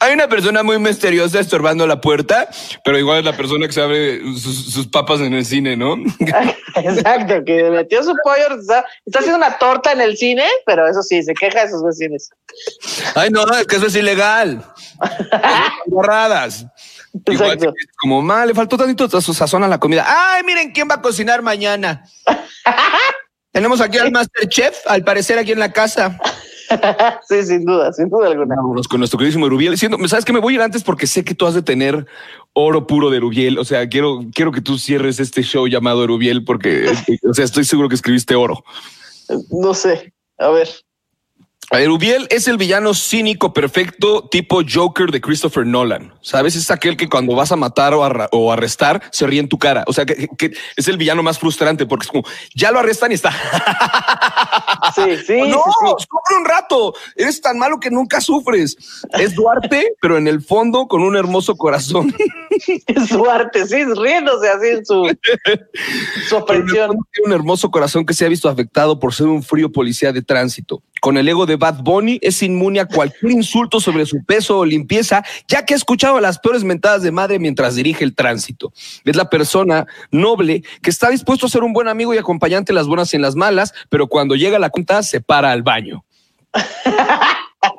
Hay 0.00 0.14
una 0.14 0.28
persona 0.28 0.62
muy 0.62 0.78
misteriosa 0.78 1.40
estorbando 1.40 1.86
la 1.86 2.00
puerta, 2.00 2.48
pero 2.84 2.98
igual 2.98 3.18
es 3.18 3.24
la 3.24 3.36
persona 3.36 3.66
que 3.66 3.72
se 3.72 3.82
abre 3.82 4.20
sus, 4.38 4.72
sus 4.72 4.86
papas 4.86 5.20
en 5.20 5.34
el 5.34 5.44
cine, 5.44 5.76
¿no? 5.76 5.96
Exacto, 6.74 7.44
que 7.44 7.64
metió 7.64 8.02
su 8.02 8.14
pollo. 8.22 8.60
Está 8.60 9.18
haciendo 9.18 9.36
una 9.36 9.58
torta 9.58 9.92
en 9.92 10.00
el 10.00 10.16
cine, 10.16 10.44
pero 10.66 10.88
eso 10.88 11.02
sí, 11.02 11.22
se 11.22 11.34
queja 11.34 11.64
de 11.64 11.70
sus 11.70 11.84
vecinos. 11.84 12.30
Ay, 13.14 13.30
no, 13.30 13.44
es 13.56 13.66
que 13.66 13.76
eso 13.76 13.86
es 13.86 13.94
ilegal. 13.96 14.64
Borradas. 15.86 16.66
Igual 17.26 17.58
como, 18.00 18.22
mal, 18.22 18.48
le 18.48 18.54
faltó 18.54 18.76
tantito 18.76 19.08
sa- 19.08 19.34
sazón 19.34 19.64
a 19.64 19.68
la 19.68 19.78
comida. 19.78 20.04
Ay, 20.06 20.42
miren 20.44 20.72
quién 20.72 20.88
va 20.88 20.96
a 20.96 21.02
cocinar 21.02 21.42
mañana. 21.42 22.04
Tenemos 23.52 23.80
aquí 23.80 23.98
al 23.98 24.12
Master 24.12 24.48
Chef, 24.48 24.76
al 24.86 25.02
parecer 25.02 25.38
aquí 25.38 25.52
en 25.52 25.58
la 25.58 25.72
casa. 25.72 26.18
sí, 27.28 27.42
sin 27.42 27.64
duda, 27.64 27.92
sin 27.92 28.08
duda 28.08 28.28
alguna. 28.28 28.56
Vámonos 28.56 28.88
con 28.88 29.00
nuestro 29.00 29.18
queridísimo 29.18 29.46
Erubiel. 29.46 29.72
Diciendo, 29.72 29.96
¿sabes 30.06 30.24
que 30.24 30.32
Me 30.32 30.40
voy 30.40 30.54
a 30.54 30.56
ir 30.56 30.62
antes 30.62 30.82
porque 30.82 31.06
sé 31.06 31.24
que 31.24 31.34
tú 31.34 31.46
has 31.46 31.54
de 31.54 31.62
tener 31.62 32.06
oro 32.52 32.86
puro 32.86 33.10
de 33.10 33.18
Erubiel. 33.18 33.58
O 33.58 33.64
sea, 33.64 33.88
quiero, 33.88 34.20
quiero 34.34 34.52
que 34.52 34.60
tú 34.60 34.78
cierres 34.78 35.20
este 35.20 35.42
show 35.42 35.66
llamado 35.66 36.04
Erubiel 36.04 36.44
porque, 36.44 36.86
o 37.28 37.34
sea, 37.34 37.44
estoy 37.44 37.64
seguro 37.64 37.88
que 37.88 37.94
escribiste 37.94 38.34
oro. 38.34 38.64
No 39.50 39.74
sé. 39.74 40.12
A 40.38 40.48
ver. 40.50 40.68
Erubiel 41.70 42.26
es 42.30 42.48
el 42.48 42.56
villano 42.56 42.94
cínico 42.94 43.52
perfecto 43.52 44.26
tipo 44.30 44.62
Joker 44.66 45.10
de 45.10 45.20
Christopher 45.20 45.66
Nolan. 45.66 46.14
Sabes, 46.22 46.56
es 46.56 46.70
aquel 46.70 46.96
que 46.96 47.10
cuando 47.10 47.34
vas 47.34 47.52
a 47.52 47.56
matar 47.56 47.92
o, 47.94 48.52
arrestar 48.52 49.02
se 49.12 49.26
ríe 49.26 49.40
en 49.40 49.48
tu 49.48 49.58
cara. 49.58 49.84
O 49.86 49.92
sea, 49.92 50.06
que, 50.06 50.28
que 50.38 50.52
es 50.76 50.88
el 50.88 50.96
villano 50.96 51.22
más 51.22 51.38
frustrante 51.38 51.84
porque 51.84 52.04
es 52.04 52.10
como 52.10 52.24
ya 52.54 52.72
lo 52.72 52.78
arrestan 52.78 53.12
y 53.12 53.14
está. 53.14 53.32
Sí, 54.94 55.16
sí, 55.26 55.40
no, 55.48 55.64
sí, 55.64 55.70
sí. 55.80 56.06
sufre 56.08 56.36
un 56.38 56.44
rato. 56.44 56.94
Eres 57.16 57.40
tan 57.40 57.58
malo 57.58 57.78
que 57.80 57.90
nunca 57.90 58.20
sufres. 58.20 58.76
Es 59.12 59.34
Duarte, 59.34 59.94
pero 60.00 60.16
en 60.16 60.28
el 60.28 60.40
fondo 60.40 60.86
con 60.86 61.02
un 61.02 61.16
hermoso 61.16 61.56
corazón. 61.56 62.14
Es 62.86 63.08
su 63.08 63.28
arte, 63.28 63.66
sí, 63.66 63.84
riéndose 63.84 64.48
así 64.48 64.68
en 64.68 64.86
su, 64.86 65.16
su 66.28 66.44
tiene 66.44 66.88
un 67.24 67.32
hermoso 67.32 67.70
corazón 67.70 68.04
que 68.04 68.14
se 68.14 68.24
ha 68.24 68.28
visto 68.28 68.48
afectado 68.48 68.98
por 68.98 69.14
ser 69.14 69.26
un 69.26 69.42
frío 69.42 69.70
policía 69.70 70.12
de 70.12 70.22
tránsito. 70.22 70.82
Con 71.00 71.16
el 71.16 71.28
ego 71.28 71.46
de 71.46 71.56
Bad 71.58 71.82
Bunny 71.82 72.18
es 72.22 72.42
inmune 72.42 72.80
a 72.80 72.86
cualquier 72.86 73.32
insulto 73.32 73.80
sobre 73.80 74.06
su 74.06 74.24
peso 74.24 74.58
o 74.58 74.64
limpieza, 74.64 75.24
ya 75.46 75.64
que 75.64 75.74
ha 75.74 75.76
escuchado 75.76 76.20
las 76.20 76.38
peores 76.38 76.64
mentadas 76.64 77.02
de 77.02 77.12
madre 77.12 77.38
mientras 77.38 77.74
dirige 77.74 78.04
el 78.04 78.14
tránsito. 78.14 78.72
Es 79.04 79.16
la 79.16 79.28
persona 79.28 79.86
noble 80.10 80.62
que 80.82 80.90
está 80.90 81.10
dispuesto 81.10 81.46
a 81.46 81.50
ser 81.50 81.62
un 81.62 81.72
buen 81.72 81.88
amigo 81.88 82.14
y 82.14 82.18
acompañante 82.18 82.72
en 82.72 82.76
las 82.76 82.86
buenas 82.86 83.12
y 83.12 83.16
en 83.16 83.22
las 83.22 83.34
malas, 83.34 83.74
pero 83.88 84.06
cuando 84.06 84.34
llega 84.34 84.56
a 84.56 84.60
la 84.60 84.70
cuenta 84.70 85.02
se 85.02 85.20
para 85.20 85.52
al 85.52 85.62
baño. 85.62 86.04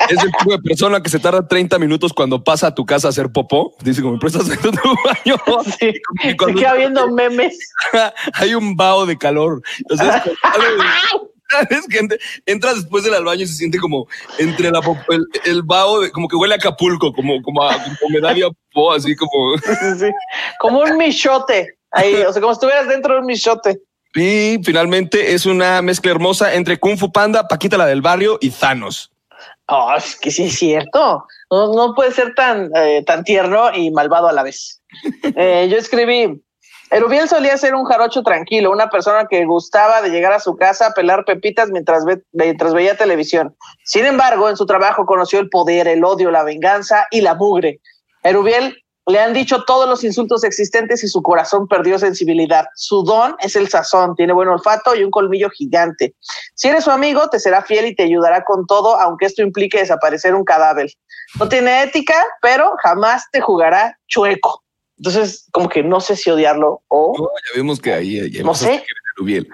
Es 0.09 0.23
el 0.23 0.31
tipo 0.31 0.51
de 0.51 0.59
persona 0.59 1.01
que 1.01 1.09
se 1.09 1.19
tarda 1.19 1.47
30 1.47 1.79
minutos 1.79 2.11
cuando 2.13 2.43
pasa 2.43 2.67
a 2.67 2.75
tu 2.75 2.85
casa 2.85 3.07
a 3.07 3.11
hacer 3.11 3.31
popó. 3.31 3.75
Dice, 3.81 4.01
como 4.01 4.15
me 4.15 4.19
prestas 4.19 4.45
tu 4.59 4.71
baño. 4.71 5.63
Sí, 5.79 5.93
Y 6.23 6.29
se 6.29 6.35
queda 6.35 6.73
viendo 6.73 7.09
memes. 7.11 7.57
hay 8.33 8.55
un 8.55 8.75
vaho 8.75 9.05
de 9.05 9.17
calor. 9.17 9.61
O 9.89 9.95
¿sabes? 11.49 11.85
que 11.87 11.99
ent- 12.01 12.19
entras 12.45 12.75
después 12.75 13.03
del 13.03 13.23
baño 13.23 13.43
y 13.43 13.47
se 13.47 13.53
siente 13.55 13.77
como 13.77 14.07
entre 14.37 14.71
la 14.71 14.81
el, 15.09 15.25
el 15.45 15.63
vaho, 15.63 16.01
de- 16.01 16.11
como 16.11 16.27
que 16.27 16.35
huele 16.35 16.53
a 16.55 16.57
Acapulco, 16.57 17.11
como, 17.13 17.41
como 17.41 17.63
a 17.63 17.75
humedad 18.07 18.35
y 18.35 18.43
a 18.43 18.49
popó, 18.49 18.93
así 18.93 19.15
como. 19.15 19.57
Sí, 19.63 19.71
sí, 19.79 19.99
sí. 19.99 20.11
Como 20.59 20.79
un 20.81 20.97
michote. 20.97 21.75
Ahí, 21.91 22.13
o 22.15 22.31
sea, 22.31 22.41
como 22.41 22.53
si 22.53 22.57
estuvieras 22.57 22.87
dentro 22.87 23.13
de 23.15 23.19
un 23.21 23.25
michote. 23.25 23.79
Y 24.15 24.59
finalmente 24.63 25.33
es 25.33 25.45
una 25.45 25.81
mezcla 25.81 26.11
hermosa 26.11 26.53
entre 26.55 26.79
Kung 26.79 26.97
Fu 26.97 27.11
Panda, 27.11 27.47
Paquita 27.47 27.77
la 27.77 27.85
del 27.85 28.01
barrio 28.01 28.37
y 28.41 28.49
Thanos. 28.49 29.11
Oh, 29.67 29.93
es 29.95 30.15
que 30.15 30.31
sí 30.31 30.45
es 30.45 30.57
cierto. 30.57 31.25
No, 31.51 31.73
no 31.73 31.93
puede 31.93 32.11
ser 32.11 32.33
tan, 32.33 32.71
eh, 32.75 33.03
tan 33.05 33.23
tierno 33.23 33.71
y 33.75 33.91
malvado 33.91 34.27
a 34.27 34.33
la 34.33 34.43
vez. 34.43 34.81
Eh, 35.35 35.67
yo 35.71 35.77
escribí, 35.77 36.41
Erubiel 36.91 37.29
solía 37.29 37.55
ser 37.57 37.75
un 37.75 37.85
jarocho 37.85 38.23
tranquilo, 38.23 38.71
una 38.71 38.89
persona 38.89 39.27
que 39.29 39.45
gustaba 39.45 40.01
de 40.01 40.09
llegar 40.09 40.33
a 40.33 40.39
su 40.39 40.55
casa 40.55 40.87
a 40.87 40.93
pelar 40.93 41.23
pepitas 41.23 41.69
mientras, 41.69 42.03
ve- 42.03 42.23
mientras 42.31 42.73
veía 42.73 42.97
televisión. 42.97 43.55
Sin 43.85 44.05
embargo, 44.05 44.49
en 44.49 44.57
su 44.57 44.65
trabajo 44.65 45.05
conoció 45.05 45.39
el 45.39 45.49
poder, 45.49 45.87
el 45.87 46.03
odio, 46.03 46.31
la 46.31 46.43
venganza 46.43 47.05
y 47.11 47.21
la 47.21 47.35
mugre. 47.35 47.79
Erubiel 48.23 48.75
le 49.05 49.19
han 49.19 49.33
dicho 49.33 49.63
todos 49.65 49.87
los 49.87 50.03
insultos 50.03 50.43
existentes 50.43 51.03
y 51.03 51.07
su 51.07 51.21
corazón 51.21 51.67
perdió 51.67 51.97
sensibilidad. 51.99 52.65
Su 52.75 53.03
don 53.03 53.35
es 53.39 53.55
el 53.55 53.67
sazón, 53.69 54.15
tiene 54.15 54.33
buen 54.33 54.49
olfato 54.49 54.95
y 54.95 55.03
un 55.03 55.11
colmillo 55.11 55.49
gigante. 55.49 56.15
Si 56.55 56.67
eres 56.69 56.83
su 56.83 56.91
amigo, 56.91 57.27
te 57.29 57.39
será 57.39 57.61
fiel 57.63 57.85
y 57.87 57.95
te 57.95 58.03
ayudará 58.03 58.43
con 58.43 58.65
todo, 58.67 58.99
aunque 58.99 59.25
esto 59.27 59.41
implique 59.41 59.79
desaparecer 59.79 60.33
un 60.35 60.43
cadáver. 60.43 60.91
No 61.39 61.47
tiene 61.49 61.83
ética, 61.83 62.15
pero 62.41 62.73
jamás 62.83 63.23
te 63.31 63.41
jugará 63.41 63.97
chueco. 64.07 64.63
Entonces, 64.99 65.47
como 65.51 65.69
que 65.69 65.81
no 65.81 65.99
sé 66.01 66.15
si 66.15 66.29
odiarlo 66.29 66.81
o 66.89 67.13
Oh, 67.17 67.29
ya 67.47 67.57
vemos 67.57 67.79
que 67.79 67.93
ahí 67.93 68.29
ya 68.31 68.43
no 68.43 68.53
sé. 68.53 68.83
Erubiel. 69.17 69.47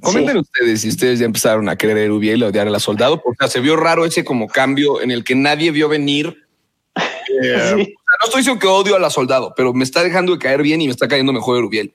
Comenten 0.00 0.36
ustedes 0.38 0.80
si 0.80 0.88
ustedes 0.88 1.18
ya 1.20 1.24
empezaron 1.26 1.68
a 1.68 1.76
querer 1.76 1.96
a 1.96 2.00
Erubiel, 2.02 2.42
a 2.42 2.48
odiar 2.48 2.66
a 2.66 2.70
la 2.70 2.80
soldado, 2.80 3.20
porque 3.22 3.48
se 3.48 3.60
vio 3.60 3.76
raro 3.76 4.04
ese 4.04 4.24
como 4.24 4.48
cambio 4.48 5.00
en 5.00 5.10
el 5.10 5.22
que 5.24 5.34
nadie 5.34 5.70
vio 5.70 5.88
venir. 5.88 6.36
Eh, 7.42 7.54
o 7.54 7.58
sea, 7.58 7.76
Sí. 7.76 7.94
no 7.94 8.24
estoy 8.26 8.40
diciendo 8.40 8.60
que 8.60 8.66
odio 8.66 8.94
a 8.94 8.98
la 8.98 9.08
soldado, 9.08 9.54
pero 9.56 9.72
me 9.72 9.84
está 9.84 10.02
dejando 10.02 10.32
de 10.32 10.38
caer 10.38 10.60
bien 10.60 10.82
y 10.82 10.86
me 10.86 10.90
está 10.92 11.08
cayendo 11.08 11.32
mejor 11.32 11.56
Erubiel. 11.56 11.94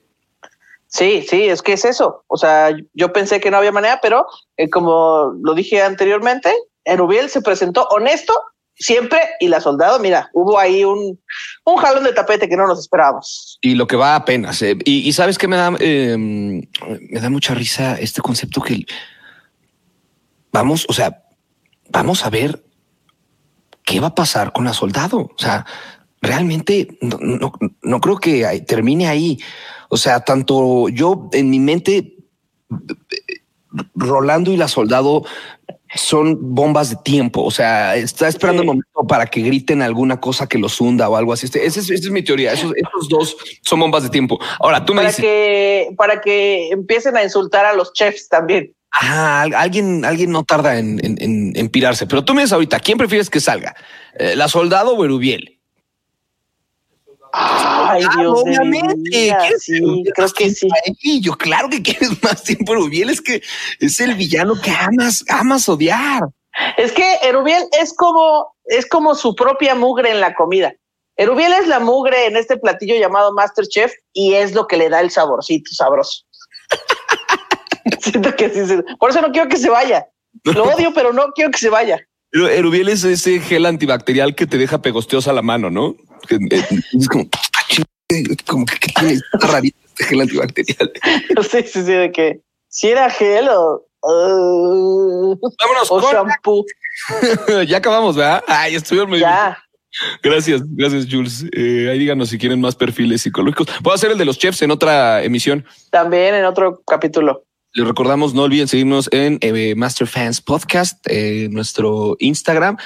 Sí, 0.88 1.24
sí, 1.28 1.48
es 1.48 1.62
que 1.62 1.74
es 1.74 1.84
eso. 1.84 2.24
O 2.26 2.36
sea, 2.36 2.74
yo 2.94 3.12
pensé 3.12 3.38
que 3.38 3.50
no 3.50 3.58
había 3.58 3.70
manera, 3.70 4.00
pero 4.02 4.26
eh, 4.56 4.68
como 4.68 5.34
lo 5.40 5.54
dije 5.54 5.80
anteriormente, 5.80 6.52
Erubiel 6.84 7.28
se 7.28 7.40
presentó 7.42 7.86
honesto 7.90 8.34
siempre 8.78 9.18
y 9.40 9.48
la 9.48 9.60
soldado, 9.60 9.98
mira, 9.98 10.30
hubo 10.32 10.58
ahí 10.58 10.84
un, 10.84 11.18
un 11.64 11.76
jalón 11.76 12.04
de 12.04 12.12
tapete 12.12 12.48
que 12.48 12.56
no 12.56 12.66
nos 12.66 12.78
esperábamos. 12.78 13.58
Y 13.60 13.74
lo 13.74 13.86
que 13.86 13.96
va 13.96 14.14
apenas. 14.14 14.62
eh, 14.62 14.76
Y, 14.84 15.12
sabes 15.12 15.38
que 15.38 15.48
me 15.48 15.56
da, 15.56 15.74
eh, 15.80 16.16
me 16.16 17.20
da 17.20 17.30
mucha 17.30 17.54
risa 17.54 17.98
este 17.98 18.20
concepto 18.20 18.60
que 18.60 18.86
vamos, 20.52 20.86
o 20.88 20.92
sea, 20.92 21.24
vamos 21.90 22.24
a 22.24 22.30
ver 22.30 22.64
qué 23.84 24.00
va 24.00 24.08
a 24.08 24.14
pasar 24.14 24.52
con 24.52 24.64
la 24.64 24.74
soldado. 24.74 25.18
O 25.18 25.38
sea, 25.38 25.66
realmente 26.20 26.98
no, 27.00 27.18
no, 27.20 27.52
no 27.82 28.00
creo 28.00 28.16
que 28.16 28.64
termine 28.66 29.08
ahí. 29.08 29.38
O 29.88 29.96
sea, 29.96 30.20
tanto 30.20 30.88
yo 30.88 31.28
en 31.32 31.50
mi 31.50 31.58
mente, 31.58 32.14
Rolando 33.94 34.50
y 34.52 34.56
la 34.56 34.68
soldado 34.68 35.24
son 35.94 36.36
bombas 36.54 36.90
de 36.90 36.96
tiempo. 36.96 37.42
O 37.42 37.50
sea, 37.50 37.96
está 37.96 38.28
esperando 38.28 38.62
Sí. 38.62 38.64
el 38.64 38.66
momento 38.68 39.06
para 39.08 39.26
que 39.26 39.40
griten 39.42 39.82
alguna 39.82 40.20
cosa 40.20 40.46
que 40.48 40.58
los 40.58 40.80
hunda 40.80 41.08
o 41.08 41.16
algo 41.16 41.32
así. 41.32 41.46
Este- 41.46 41.64
esa 41.66 41.80
es, 41.80 41.90
esa 41.90 42.04
es 42.06 42.10
mi 42.10 42.22
teoría. 42.22 42.52
Esos, 42.52 42.72
dos 43.08 43.36
son 43.62 43.80
bombas 43.80 44.02
de 44.02 44.10
tiempo. 44.10 44.38
Ahora 44.60 44.84
tú 44.84 44.92
me 44.94 44.98
Para 45.02 45.08
dices, 45.08 45.22
que, 45.24 45.88
para 45.96 46.20
que 46.20 46.70
empiecen 46.70 47.16
a 47.16 47.22
insultar 47.24 47.64
a 47.66 47.72
los 47.74 47.92
chefs 47.92 48.28
también. 48.28 48.72
ah, 48.90 49.42
al- 49.42 49.54
alguien, 49.54 50.04
alguien 50.04 50.30
no 50.30 50.44
tarda 50.44 50.78
en, 50.78 50.98
en, 51.04 51.16
en- 51.22 51.52
en 51.54 51.68
pirarse. 51.68 52.06
Pero 52.06 52.24
tú 52.24 52.34
me 52.34 52.40
dices 52.42 52.52
ahorita, 52.54 52.80
¿quién 52.80 52.98
prefieres 52.98 53.28
que 53.30 53.38
salga? 53.40 53.74
Eh, 54.18 54.34
¿La 54.34 54.48
soldado 54.48 54.94
o 54.96 55.04
Erubiel? 55.04 55.57
Ay, 57.32 58.02
Ah, 58.04 58.16
Dios 58.18 58.42
obviamente. 58.42 58.94
vida, 59.10 59.38
¿Quieres 59.38 59.62
sí, 59.62 59.76
Erubiel 59.76 60.12
creo 60.14 60.28
que 60.30 60.50
sí. 60.50 60.68
Yo 61.20 61.32
claro 61.32 61.68
que 61.68 61.82
quieres 61.82 62.22
más 62.22 62.42
tiempo 62.42 62.72
Erubiel. 62.72 63.10
Es 63.10 63.20
que 63.20 63.42
es 63.80 64.00
el 64.00 64.14
villano 64.14 64.54
que 64.60 64.70
amas, 64.70 65.24
amas 65.28 65.68
odiar. 65.68 66.22
Es 66.76 66.92
que 66.92 67.04
Erubiel 67.22 67.64
es 67.80 67.94
como, 67.94 68.54
es 68.64 68.86
como 68.86 69.14
su 69.14 69.34
propia 69.34 69.74
mugre 69.74 70.10
en 70.10 70.20
la 70.20 70.34
comida. 70.34 70.74
Erubiel 71.16 71.52
es 71.52 71.66
la 71.66 71.80
mugre 71.80 72.26
en 72.26 72.36
este 72.36 72.56
platillo 72.56 72.94
llamado 72.96 73.32
Masterchef 73.32 73.92
y 74.12 74.34
es 74.34 74.54
lo 74.54 74.66
que 74.66 74.76
le 74.76 74.88
da 74.88 75.00
el 75.00 75.10
saborcito 75.10 75.70
sabroso. 75.72 76.24
Siento 78.00 78.34
que 78.36 78.50
sí, 78.50 78.66
sí. 78.66 78.74
Por 78.98 79.10
eso 79.10 79.20
no 79.20 79.32
quiero 79.32 79.48
que 79.48 79.56
se 79.56 79.70
vaya. 79.70 80.06
Lo 80.44 80.64
odio, 80.74 80.92
pero 80.94 81.12
no 81.12 81.32
quiero 81.34 81.50
que 81.50 81.58
se 81.58 81.70
vaya. 81.70 81.98
Pero 82.30 82.48
Erubiel 82.48 82.88
es 82.90 83.04
ese 83.04 83.40
gel 83.40 83.64
antibacterial 83.66 84.34
que 84.34 84.46
te 84.46 84.58
deja 84.58 84.82
pegosteosa 84.82 85.32
la 85.32 85.42
mano, 85.42 85.70
¿no? 85.70 85.96
Eh, 86.30 86.64
Es 86.92 87.08
como, 87.08 87.28
"Ah, 87.32 87.60
chingue", 87.68 88.36
como 88.46 88.64
que, 88.66 88.78
que 88.78 88.92
tiene 88.92 89.12
está 89.14 89.46
rarito 89.46 89.78
este 89.86 90.04
gel 90.04 90.20
antibacterial. 90.20 90.92
Sí, 91.50 91.58
sí, 91.62 91.82
sí, 91.84 91.92
de 91.92 92.12
que 92.12 92.40
si 92.68 92.88
era 92.88 93.10
gel 93.10 93.48
o, 93.48 93.84
uh, 94.02 95.38
Vámonos 95.60 95.90
o 95.90 96.00
con- 96.00 96.12
shampoo. 96.12 96.64
ya 97.68 97.76
acabamos, 97.78 98.16
¿verdad? 98.16 98.42
Ay, 98.46 98.74
estuvieron 98.74 99.10
muy 99.10 99.18
bien. 99.18 99.30
Ya. 99.30 99.58
Gracias, 100.22 100.60
gracias, 100.76 101.06
Jules. 101.10 101.44
Eh, 101.50 101.88
ahí 101.90 101.98
díganos 101.98 102.28
si 102.28 102.36
quieren 102.38 102.60
más 102.60 102.74
perfiles 102.76 103.22
psicológicos. 103.22 103.66
Puedo 103.82 103.94
hacer 103.94 104.10
el 104.10 104.18
de 104.18 104.26
los 104.26 104.38
chefs 104.38 104.60
en 104.62 104.70
otra 104.70 105.24
emisión. 105.24 105.64
También 105.90 106.34
en 106.34 106.44
otro 106.44 106.82
capítulo. 106.86 107.44
Les 107.74 107.86
recordamos, 107.86 108.32
no 108.32 108.44
olviden 108.44 108.66
seguirnos 108.66 109.08
en 109.12 109.38
eh, 109.42 109.74
Master 109.76 110.06
Fans 110.06 110.40
Podcast, 110.40 111.06
eh, 111.06 111.48
nuestro 111.50 112.16
Instagram, 112.18 112.78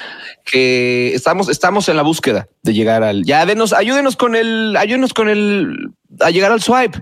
que 0.44 1.14
estamos, 1.14 1.48
estamos 1.48 1.88
en 1.88 1.96
la 1.96 2.02
búsqueda 2.02 2.48
de 2.62 2.74
llegar 2.74 3.04
al. 3.04 3.24
Ya 3.24 3.46
denos, 3.46 3.72
ayúdenos 3.72 4.16
con 4.16 4.34
el, 4.34 4.76
ayúdenos 4.76 5.14
con 5.14 5.28
el 5.28 5.90
a 6.20 6.30
llegar 6.30 6.50
al 6.50 6.60
swipe. 6.60 7.00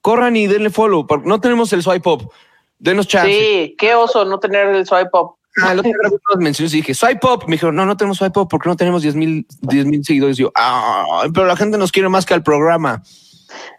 Corran 0.00 0.36
y 0.36 0.46
denle 0.46 0.70
follow. 0.70 1.04
porque 1.06 1.28
No 1.28 1.40
tenemos 1.40 1.72
el 1.72 1.82
swipe 1.82 2.08
up. 2.08 2.30
Denos 2.78 3.08
chance. 3.08 3.28
Sí, 3.28 3.74
qué 3.76 3.94
oso 3.94 4.24
no 4.24 4.38
tener 4.38 4.68
el 4.68 4.86
swipe 4.86 5.10
up. 5.14 5.34
Ah, 5.62 5.72
el 5.72 5.80
otro 5.80 5.88
día 5.88 5.96
grabé 6.00 6.16
unas 6.30 6.44
menciones 6.44 6.74
y 6.74 6.76
dije 6.76 6.94
swipe 6.94 7.26
up. 7.26 7.44
Me 7.48 7.56
dijeron, 7.56 7.74
no, 7.74 7.86
no 7.86 7.96
tenemos 7.96 8.18
swipe 8.18 8.38
up 8.38 8.48
porque 8.48 8.68
no 8.68 8.76
tenemos 8.76 9.02
10 9.02 9.16
mil, 9.16 9.46
10 9.62 9.86
mil 9.86 10.04
seguidores. 10.04 10.38
Y 10.38 10.42
yo, 10.42 10.52
ah, 10.54 11.24
pero 11.34 11.46
la 11.46 11.56
gente 11.56 11.76
nos 11.76 11.90
quiere 11.90 12.08
más 12.08 12.24
que 12.24 12.34
al 12.34 12.44
programa. 12.44 13.02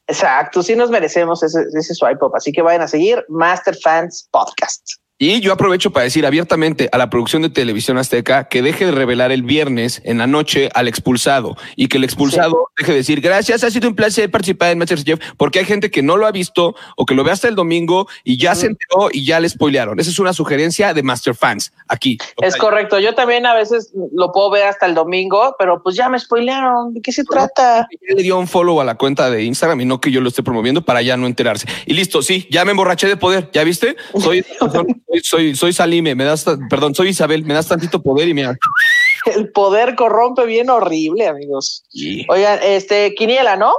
Exacto, 0.08 0.64
sí 0.64 0.76
nos 0.76 0.90
merecemos 0.90 1.44
ese, 1.44 1.66
ese 1.74 1.94
swipe. 1.94 2.26
Así 2.34 2.52
que 2.52 2.62
vayan 2.62 2.82
a 2.82 2.88
seguir 2.88 3.26
Master 3.30 3.76
Fans 3.76 4.28
Podcast. 4.32 4.84
Y 5.20 5.40
yo 5.40 5.52
aprovecho 5.52 5.90
para 5.90 6.04
decir 6.04 6.28
abiertamente 6.28 6.90
a 6.92 6.98
la 7.00 7.10
producción 7.10 7.42
de 7.42 7.50
televisión 7.50 7.98
azteca 7.98 8.48
que 8.50 8.62
deje 8.62 8.86
de 8.86 8.92
revelar 8.92 9.32
el 9.32 9.42
viernes 9.42 10.00
en 10.06 10.20
la 10.20 10.28
noche 10.28 10.70
al 10.76 10.88
expulsado 10.88 11.56
y 11.76 11.88
que 11.88 11.98
el 11.98 12.04
expulsado 12.04 12.70
deje 12.78 12.92
de 12.92 12.98
decir 13.00 13.20
gracias, 13.20 13.64
ha 13.64 13.72
sido 13.72 13.90
un 13.90 13.96
placer 13.96 14.30
participar 14.30 14.70
en 14.70 14.78
Masterchef, 14.78 15.20
porque 15.36 15.58
hay 15.58 15.66
gente 15.66 15.90
que 15.90 16.04
no 16.04 16.18
lo 16.18 16.28
ha 16.28 16.32
visto 16.32 16.76
o 16.96 17.06
que 17.08 17.16
lo 17.16 17.24
ve 17.24 17.32
hasta 17.32 17.48
el 17.48 17.56
domingo 17.56 18.08
y 18.24 18.38
ya 18.38 18.54
se 18.54 18.68
enteró 18.68 19.10
y 19.12 19.26
ya 19.26 19.40
le 19.40 19.50
spoilearon. 19.50 20.00
Esa 20.00 20.12
es 20.12 20.20
una 20.20 20.34
sugerencia 20.34 20.94
de 20.94 21.02
Master 21.02 21.34
Fans 21.34 21.74
aquí. 21.88 22.20
Es 22.44 22.56
correcto. 22.56 23.00
Yo 23.00 23.16
también 23.16 23.48
a 23.48 23.56
veces 23.56 23.92
lo 24.14 24.32
puedo 24.32 24.52
ver 24.52 24.68
hasta 24.68 24.86
el 24.86 24.94
domingo, 24.94 25.56
pero 25.58 25.82
pues 25.82 25.96
ya 25.96 26.10
me 26.10 26.20
spoilearon. 26.20 26.94
¿De 26.94 27.02
qué 27.02 27.12
se 27.12 27.24
trata? 27.24 27.88
Le 28.02 28.22
dio 28.22 28.38
un 28.38 28.48
follow 28.48 28.80
a 28.82 28.86
la 28.86 28.94
cuenta 28.94 29.32
de 29.32 29.44
Instagram 29.44 29.82
y 29.82 29.86
no 29.86 30.00
que 30.00 30.12
yo 30.12 30.22
lo 30.22 30.30
esté 30.30 30.44
promoviendo 30.44 30.86
para 30.86 31.02
ya 31.02 31.18
no 31.18 31.26
enterarse. 31.26 31.68
Y 31.88 31.96
listo, 31.96 32.22
sí, 32.22 32.48
ya 32.52 32.66
me 32.66 32.72
emborraché 32.72 33.08
de 33.08 33.18
poder. 33.18 33.50
¿Ya 33.52 33.64
viste? 33.64 33.96
Soy, 34.20 34.46
soy, 35.08 35.22
soy, 35.24 35.56
soy 35.56 35.74
Salime, 35.74 36.16
me 36.16 36.24
das, 36.24 36.46
perdón, 36.70 36.96
soy 36.96 37.10
Isabel, 37.10 37.46
me 37.46 37.54
das 37.54 37.68
tantito 37.68 38.02
poder 38.02 38.28
y 38.28 38.34
mira. 38.34 38.58
El 39.26 39.52
poder 39.52 39.96
corrompe 39.96 40.46
bien 40.46 40.70
horrible, 40.70 41.28
amigos. 41.28 41.84
Oigan, 42.30 42.60
este, 42.64 43.14
Quiniela, 43.16 43.58
¿no? 43.58 43.74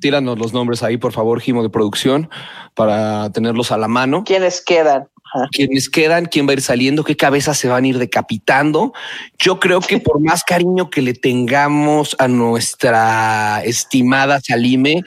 Tíranos 0.00 0.38
los 0.38 0.52
nombres 0.52 0.82
ahí, 0.82 0.96
por 0.96 1.12
favor, 1.12 1.40
Gimo 1.40 1.62
de 1.62 1.70
producción, 1.70 2.30
para 2.74 3.30
tenerlos 3.30 3.70
a 3.70 3.78
la 3.78 3.86
mano. 3.86 4.24
¿Quiénes 4.24 4.62
quedan? 4.64 5.08
Ajá. 5.34 5.48
Quiénes 5.50 5.90
quedan, 5.90 6.26
quién 6.26 6.46
va 6.46 6.50
a 6.50 6.54
ir 6.54 6.62
saliendo, 6.62 7.02
qué 7.02 7.16
cabezas 7.16 7.58
se 7.58 7.66
van 7.66 7.84
a 7.84 7.88
ir 7.88 7.98
decapitando. 7.98 8.92
Yo 9.38 9.58
creo 9.58 9.80
que 9.80 9.98
por 9.98 10.20
más 10.20 10.44
cariño 10.44 10.90
que 10.90 11.02
le 11.02 11.12
tengamos 11.12 12.14
a 12.20 12.28
nuestra 12.28 13.60
estimada 13.64 14.40
Salime, 14.40 15.02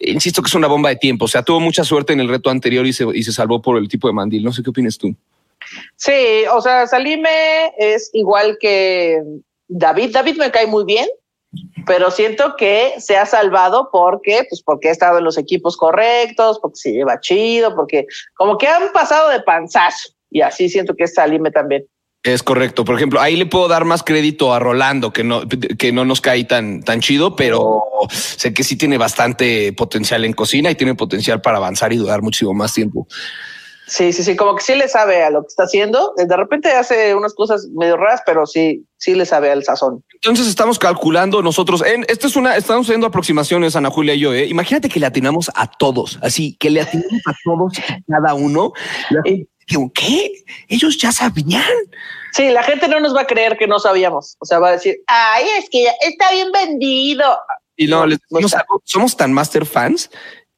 insisto 0.00 0.42
que 0.42 0.48
es 0.48 0.54
una 0.54 0.68
bomba 0.68 0.90
de 0.90 0.96
tiempo. 0.96 1.24
O 1.24 1.28
sea, 1.28 1.42
tuvo 1.42 1.58
mucha 1.58 1.82
suerte 1.82 2.12
en 2.12 2.20
el 2.20 2.28
reto 2.28 2.50
anterior 2.50 2.86
y 2.86 2.92
se, 2.92 3.04
y 3.12 3.24
se 3.24 3.32
salvó 3.32 3.60
por 3.60 3.76
el 3.76 3.88
tipo 3.88 4.06
de 4.06 4.14
mandil. 4.14 4.44
No 4.44 4.52
sé 4.52 4.62
qué 4.62 4.70
opinas 4.70 4.96
tú. 4.96 5.14
Sí, 5.96 6.44
o 6.52 6.60
sea, 6.60 6.86
Salime 6.86 7.72
es 7.76 8.10
igual 8.12 8.58
que 8.60 9.20
David. 9.66 10.10
David 10.12 10.36
me 10.36 10.50
cae 10.52 10.66
muy 10.66 10.84
bien, 10.84 11.08
pero 11.86 12.10
siento 12.10 12.56
que 12.56 12.94
se 12.98 13.16
ha 13.16 13.26
salvado 13.26 13.88
porque, 13.92 14.46
pues, 14.48 14.62
porque 14.62 14.88
ha 14.88 14.92
estado 14.92 15.18
en 15.18 15.24
los 15.24 15.38
equipos 15.38 15.76
correctos, 15.76 16.58
porque 16.60 16.76
se 16.76 16.92
lleva 16.92 17.20
chido, 17.20 17.74
porque 17.74 18.06
como 18.34 18.58
que 18.58 18.68
han 18.68 18.92
pasado 18.92 19.28
de 19.30 19.40
panzazo. 19.40 20.10
Y 20.30 20.40
así 20.40 20.68
siento 20.68 20.94
que 20.96 21.04
es 21.04 21.14
Salime 21.14 21.50
también. 21.50 21.86
Es 22.24 22.42
correcto. 22.42 22.86
Por 22.86 22.96
ejemplo, 22.96 23.20
ahí 23.20 23.36
le 23.36 23.44
puedo 23.44 23.68
dar 23.68 23.84
más 23.84 24.02
crédito 24.02 24.54
a 24.54 24.58
Rolando, 24.58 25.12
que 25.12 25.22
no, 25.22 25.42
que 25.46 25.92
no 25.92 26.06
nos 26.06 26.22
cae 26.22 26.44
tan, 26.44 26.82
tan 26.82 27.00
chido, 27.00 27.36
pero 27.36 27.84
sé 28.10 28.54
que 28.54 28.64
sí 28.64 28.76
tiene 28.76 28.96
bastante 28.96 29.74
potencial 29.74 30.24
en 30.24 30.32
cocina 30.32 30.70
y 30.70 30.74
tiene 30.74 30.94
potencial 30.94 31.42
para 31.42 31.58
avanzar 31.58 31.92
y 31.92 31.96
durar 31.96 32.22
muchísimo 32.22 32.54
más 32.54 32.72
tiempo. 32.72 33.06
Sí, 33.86 34.12
sí, 34.12 34.22
sí, 34.22 34.34
como 34.34 34.56
que 34.56 34.62
sí 34.62 34.74
le 34.74 34.88
sabe 34.88 35.22
a 35.22 35.30
lo 35.30 35.42
que 35.42 35.48
está 35.48 35.64
haciendo. 35.64 36.14
De 36.16 36.36
repente 36.36 36.70
hace 36.72 37.14
unas 37.14 37.34
cosas 37.34 37.66
medio 37.74 37.96
raras, 37.96 38.22
pero 38.24 38.46
sí, 38.46 38.86
sí 38.96 39.14
le 39.14 39.26
sabe 39.26 39.50
al 39.50 39.62
sazón. 39.62 40.02
Entonces 40.14 40.46
estamos 40.46 40.78
calculando 40.78 41.42
nosotros 41.42 41.82
en 41.84 42.04
esto 42.08 42.26
es 42.26 42.36
una, 42.36 42.56
estamos 42.56 42.86
haciendo 42.86 43.06
aproximaciones, 43.06 43.76
Ana 43.76 43.90
Julia 43.90 44.14
y 44.14 44.20
yo. 44.20 44.32
¿eh? 44.32 44.46
Imagínate 44.46 44.88
que 44.88 45.00
le 45.00 45.06
atinamos 45.06 45.50
a 45.54 45.66
todos, 45.66 46.18
así 46.22 46.56
que 46.58 46.70
le 46.70 46.80
atinamos 46.80 47.20
a 47.26 47.34
todos 47.44 47.78
y 47.78 47.82
cada 48.10 48.34
uno. 48.34 48.72
Digo, 49.68 49.90
¿qué? 49.94 50.30
Ellos 50.68 50.98
ya 50.98 51.12
sabían. 51.12 51.62
Sí, 52.32 52.50
la 52.50 52.62
gente 52.62 52.88
no 52.88 53.00
nos 53.00 53.14
va 53.14 53.22
a 53.22 53.26
creer 53.26 53.56
que 53.56 53.66
no 53.66 53.78
sabíamos. 53.78 54.36
O 54.38 54.44
sea, 54.44 54.58
va 54.58 54.68
a 54.68 54.72
decir, 54.72 54.96
ay, 55.06 55.44
es 55.58 55.68
que 55.70 55.84
ya 55.84 55.92
está 56.00 56.32
bien 56.32 56.50
vendido. 56.52 57.24
Y 57.76 57.86
no, 57.86 58.00
No, 58.00 58.06
les 58.06 58.18
no 58.30 58.48
somos 58.84 59.16
tan 59.16 59.32
master 59.32 59.64
fans 59.66 60.10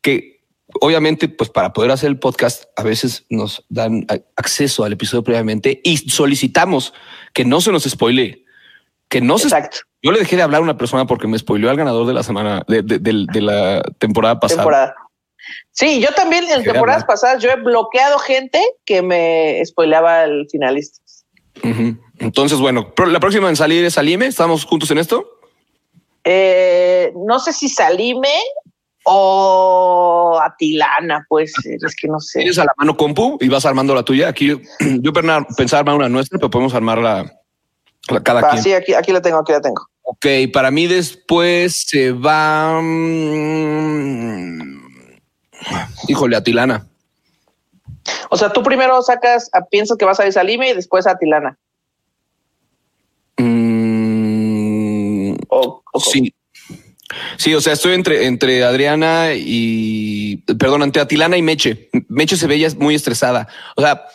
que 0.03 0.36
obviamente, 0.81 1.29
pues 1.29 1.51
para 1.51 1.73
poder 1.73 1.91
hacer 1.91 2.09
el 2.09 2.19
podcast, 2.19 2.65
a 2.77 2.83
veces 2.83 3.25
nos 3.31 3.65
dan 3.69 4.07
acceso 4.37 4.85
al 4.85 4.93
episodio 4.93 5.23
previamente 5.23 5.81
y 5.85 5.97
solicitamos 5.97 6.93
que 7.33 7.45
no 7.45 7.61
se 7.61 7.73
nos 7.73 7.85
spoile, 7.85 8.45
que 9.09 9.21
no 9.21 9.39
se. 9.39 9.45
Exacto, 9.49 9.79
Yo 10.03 10.13
le 10.13 10.19
dejé 10.21 10.37
de 10.37 10.43
hablar 10.43 10.61
a 10.61 10.65
una 10.65 10.77
persona 10.77 11.07
porque 11.07 11.27
me 11.29 11.39
spoileó 11.39 11.71
al 11.71 11.77
ganador 11.77 12.07
de 12.07 12.15
la 12.15 12.23
semana 12.23 12.63
de, 12.69 12.83
de- 12.83 12.99
de- 12.99 13.27
de 13.33 13.41
la 13.41 13.83
temporada 13.99 14.39
pasada. 14.41 14.63
temporada. 14.63 14.95
Sí, 15.71 16.01
yo 16.01 16.09
también 16.15 16.43
en 16.45 16.65
temporadas 16.65 17.03
hablar. 17.03 17.07
pasadas 17.07 17.43
yo 17.43 17.51
he 17.51 17.57
bloqueado 17.57 18.19
gente 18.19 18.61
que 18.85 19.01
me 19.03 19.63
spoileaba 19.65 20.25
el 20.25 20.49
finalista. 20.51 20.99
Entonces, 22.19 22.59
bueno, 22.59 22.93
la 23.07 23.21
próxima 23.21 23.49
en 23.49 23.57
salir 23.57 23.85
es 23.85 23.95
Salime. 23.95 24.27
¿Estamos 24.27 24.65
juntos 24.65 24.91
en 24.91 24.99
esto? 24.99 25.25
Eh, 26.25 27.13
no 27.27 27.39
sé 27.39 27.53
si 27.53 27.69
Salime 27.69 28.29
o 29.09 30.39
Atilana, 30.43 31.25
pues 31.29 31.53
es 31.65 31.95
que 31.95 32.09
no 32.09 32.19
sé. 32.19 32.41
Tienes 32.41 32.59
a 32.59 32.65
la 32.65 32.73
mano 32.77 32.97
compu 32.97 33.39
y 33.41 33.49
vas 33.49 33.65
armando 33.65 33.95
la 33.95 34.03
tuya. 34.03 34.29
Aquí 34.29 34.49
yo, 35.01 35.13
pensaba 35.57 35.81
armar 35.81 35.95
una 35.95 36.09
nuestra, 36.09 36.39
pero 36.39 36.51
podemos 36.51 36.75
armar 36.75 36.99
la, 36.99 37.33
cada 38.25 38.41
Ah, 38.41 38.51
quien. 38.51 38.63
sí, 38.65 38.73
aquí, 38.73 38.95
aquí 38.95 39.13
la 39.13 39.23
tengo, 39.23 39.39
aquí 39.39 39.53
la 39.53 39.61
tengo. 39.61 39.87
Ok, 40.03 40.27
para 40.53 40.71
mí 40.71 40.87
después 40.87 41.85
se 41.87 42.13
va. 42.13 42.81
mm, 42.83 44.77
Híjole, 46.09 46.37
Atilana. 46.37 46.87
O 48.31 48.37
sea, 48.37 48.53
tú 48.53 48.63
primero 48.63 49.01
sacas, 49.03 49.49
a- 49.53 49.65
piensas 49.65 49.97
que 49.97 50.05
vas 50.05 50.21
a 50.21 50.27
ir 50.27 50.33
Salime 50.33 50.71
y 50.71 50.75
después 50.75 51.07
a 51.07 51.13
Atilana. 51.13 51.59
Mm, 53.39 55.35
O, 55.49 55.83
o- 55.93 56.01
Sí. 56.01 56.33
Sí, 57.37 57.55
o 57.55 57.61
sea, 57.61 57.75
estoy 57.75 57.95
entre, 57.95 58.27
entre 58.27 58.65
Adriana 58.65 59.29
y, 59.35 60.39
perdón, 60.59 60.83
entre 60.83 61.03
Atilana 61.03 61.37
y 61.37 61.43
Meche. 61.43 61.89
Meche 62.09 62.37
se 62.37 62.47
veía 62.47 62.69
muy 62.79 62.95
estresada. 62.95 63.47
O 63.77 63.83
sea, 63.83 64.07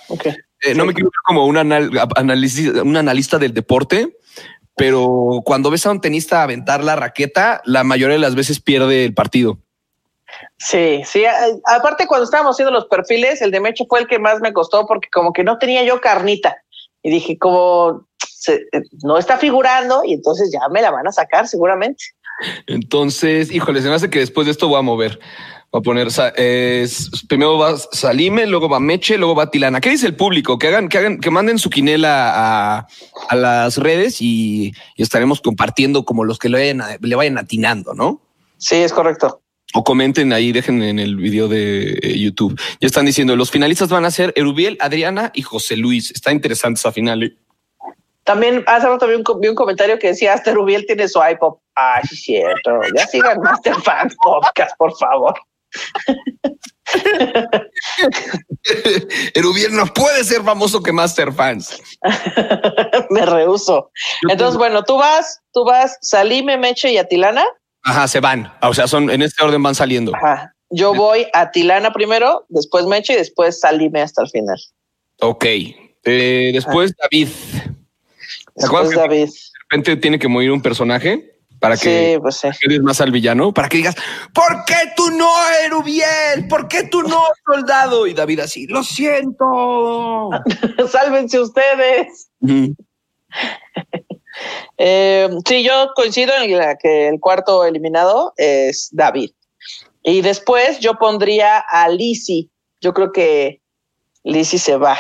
eh, 0.62 0.76
no 0.76 0.86
me 0.86 0.94
quiero 0.94 1.08
ver 1.10 1.20
como 1.26 1.46
un, 1.46 1.58
anal- 1.58 1.92
análisis, 2.16 2.68
un 2.70 2.98
analista 2.98 3.38
del 3.38 3.54
deporte, 3.54 4.18
pero 4.76 5.42
cuando 5.46 5.70
ves 5.72 5.86
a 5.86 5.92
un 5.92 6.02
tenista 6.02 6.44
aventar 6.44 6.84
la 6.84 6.96
raqueta, 6.96 7.62
la 7.66 7.84
mayoría 7.84 8.16
de 8.16 8.22
las 8.22 8.36
veces 8.36 8.60
pierde 8.60 9.06
el 9.06 9.14
partido. 9.14 9.58
Sí, 10.58 11.02
sí. 11.06 11.24
Aparte, 11.66 12.08
cuando 12.08 12.26
estábamos 12.26 12.56
haciendo 12.56 12.72
los 12.72 12.86
perfiles, 12.86 13.42
el 13.42 13.52
de 13.52 13.60
Mecho 13.60 13.86
fue 13.88 14.00
el 14.00 14.08
que 14.08 14.20
más 14.20 14.40
me 14.42 14.54
costó 14.54 14.86
porque 14.86 15.10
como 15.12 15.34
que 15.34 15.44
no 15.44 15.58
tenía 15.58 15.84
yo 15.84 16.00
carnita. 16.02 16.58
Y 17.04 17.10
dije, 17.10 17.38
como 17.38 18.08
se- 18.28 18.68
eh, 18.72 18.82
no 19.04 19.18
está 19.18 19.38
figurando 19.38 20.04
y 20.06 20.14
entonces 20.14 20.52
ya 20.52 20.68
me 20.70 20.82
la 20.82 20.92
van 20.92 21.08
a 21.08 21.12
sacar 21.12 21.48
seguramente. 21.48 22.04
Entonces, 22.68 23.52
híjole, 23.52 23.82
se 23.82 23.90
me 23.90 23.96
hace 23.96 24.10
que 24.10 24.20
después 24.20 24.46
de 24.46 24.52
esto 24.52 24.68
voy 24.68 24.80
a 24.80 24.82
mover. 24.82 25.20
Voy 25.72 25.80
a 25.80 25.84
poner, 25.84 26.08
primero 27.30 27.58
va 27.58 27.78
Salime, 27.78 28.46
luego 28.46 28.68
va 28.68 28.82
Meche, 28.82 29.18
luego 29.18 29.36
va 29.36 29.50
Tilana. 29.50 29.80
¿Qué 29.80 29.90
dice 29.90 30.06
el 30.08 30.16
público? 30.16 30.60
Que 30.60 30.68
hagan, 30.68 30.90
que 30.90 30.98
hagan, 30.98 31.20
que 31.20 31.32
manden 31.32 31.60
su 31.60 31.70
quinela 31.70 32.32
a, 32.80 32.88
a 33.30 33.36
las 33.38 33.78
redes 33.78 34.22
y, 34.22 34.74
y 34.98 35.02
estaremos 35.02 35.40
compartiendo 35.40 36.04
como 36.04 36.26
los 36.26 36.40
que 36.40 36.50
le 36.50 36.58
vayan, 36.60 36.82
a- 36.82 36.98
le 37.00 37.16
vayan 37.16 37.38
atinando, 37.38 37.94
¿no? 37.94 38.22
Sí, 38.58 38.76
es 38.76 38.92
correcto. 38.92 39.42
O 39.74 39.86
comenten 39.86 40.34
ahí, 40.34 40.52
dejen 40.52 40.84
en 40.84 41.00
el 41.00 41.16
video 41.16 41.48
de 41.48 41.94
eh, 42.02 42.20
YouTube. 42.20 42.60
Ya 42.82 42.88
están 42.88 43.06
diciendo, 43.06 43.38
los 43.38 43.50
finalistas 43.50 43.88
van 43.88 44.04
a 44.04 44.12
ser 44.12 44.34
Erubiel, 44.36 44.78
Adriana 44.82 45.32
y 45.34 45.44
José 45.44 45.78
Luis. 45.78 46.12
Está 46.12 46.34
interesante 46.34 46.80
esa 46.80 46.92
final. 46.92 47.24
¿eh? 47.24 47.38
También 48.24 48.64
hace 48.68 48.88
rato 48.88 49.08
vi 49.08 49.16
un, 49.16 49.24
vi 49.40 49.48
un 49.48 49.56
comentario 49.56 49.98
que 49.98 50.10
decía, 50.10 50.34
hasta 50.34 50.52
Rubiel 50.52 50.86
tiene 50.86 51.08
su 51.08 51.20
iPod. 51.24 51.56
Ay, 51.76 52.04
sí, 52.10 52.18
cierto. 52.18 52.82
Ya 52.96 53.08
sigan 53.08 53.40
Master 53.42 53.76
Fans 53.82 54.16
Podcast, 54.22 54.76
por 54.78 54.96
favor. 54.98 55.34
Erubiel 59.34 59.76
no 59.76 59.86
puede 59.88 60.24
ser 60.24 60.44
famoso 60.44 60.84
que 60.84 60.92
Master 60.92 61.34
Fans. 61.34 61.82
me 63.10 63.26
rehuso. 63.26 63.92
Entonces, 64.30 64.58
bueno, 64.58 64.84
tú 64.84 64.98
vas, 64.98 65.42
tú 65.54 65.64
vas, 65.64 65.98
Salime, 66.02 66.58
Meche 66.58 66.92
y 66.92 66.98
Atilana. 66.98 67.46
Ajá, 67.84 68.08
se 68.08 68.20
van. 68.20 68.54
O 68.62 68.74
sea, 68.74 68.88
son 68.88 69.10
en 69.10 69.22
este 69.22 69.44
orden 69.44 69.64
van 69.64 69.76
saliendo. 69.76 70.14
Ajá. 70.16 70.54
Yo 70.70 70.94
voy 70.94 71.28
a 71.34 71.52
Tilana 71.52 71.92
primero, 71.92 72.46
después 72.48 72.86
Meche 72.86 73.14
y 73.14 73.18
después 73.18 73.60
Salime 73.60 74.02
hasta 74.02 74.22
el 74.22 74.30
final. 74.30 74.58
Ok. 75.20 75.46
Eh, 76.04 76.52
después 76.54 76.94
David. 76.96 77.28
¿Se 78.56 78.66
acuerdan 78.66 78.90
Después 78.90 78.90
que 78.90 78.96
de 78.96 79.20
David. 79.26 79.34
repente 79.70 79.98
tiene 79.98 80.20
que 80.20 80.28
morir 80.28 80.52
un 80.52 80.62
personaje 80.62 81.28
para 81.60 81.78
que 81.78 82.14
Sí, 82.16 82.20
pues 82.20 82.38
sí. 82.38 82.48
quedes 82.60 82.82
más 82.82 83.00
al 83.02 83.12
villano? 83.12 83.54
Para 83.54 83.70
que 83.70 83.78
digas, 83.78 83.96
¿por 84.34 84.66
qué 84.66 84.76
tú 84.96 85.12
no, 85.12 85.30
Erubiel? 85.64 86.48
¿Por 86.50 86.68
qué 86.68 86.84
tú 86.84 87.04
no, 87.04 87.22
soldado? 87.46 88.08
Y 88.08 88.14
David 88.14 88.40
así, 88.40 88.66
lo 88.68 88.84
siento. 88.84 90.30
Sálvense 90.92 91.40
ustedes. 91.40 92.30
Eh, 94.78 95.30
sí, 95.46 95.64
yo 95.64 95.90
coincido 95.96 96.34
en 96.42 96.58
la 96.58 96.76
que 96.78 97.08
el 97.10 97.20
cuarto 97.20 97.64
eliminado 97.66 98.34
es 98.38 98.90
David. 98.92 99.32
Y 100.04 100.22
después 100.22 100.80
yo 100.80 100.96
pondría 100.96 101.60
a 101.60 101.88
Lizzie. 101.90 102.50
Yo 102.80 102.94
creo 102.94 103.12
que 103.12 103.62
Lizzie 104.24 104.58
se 104.58 104.78
va. 104.78 104.98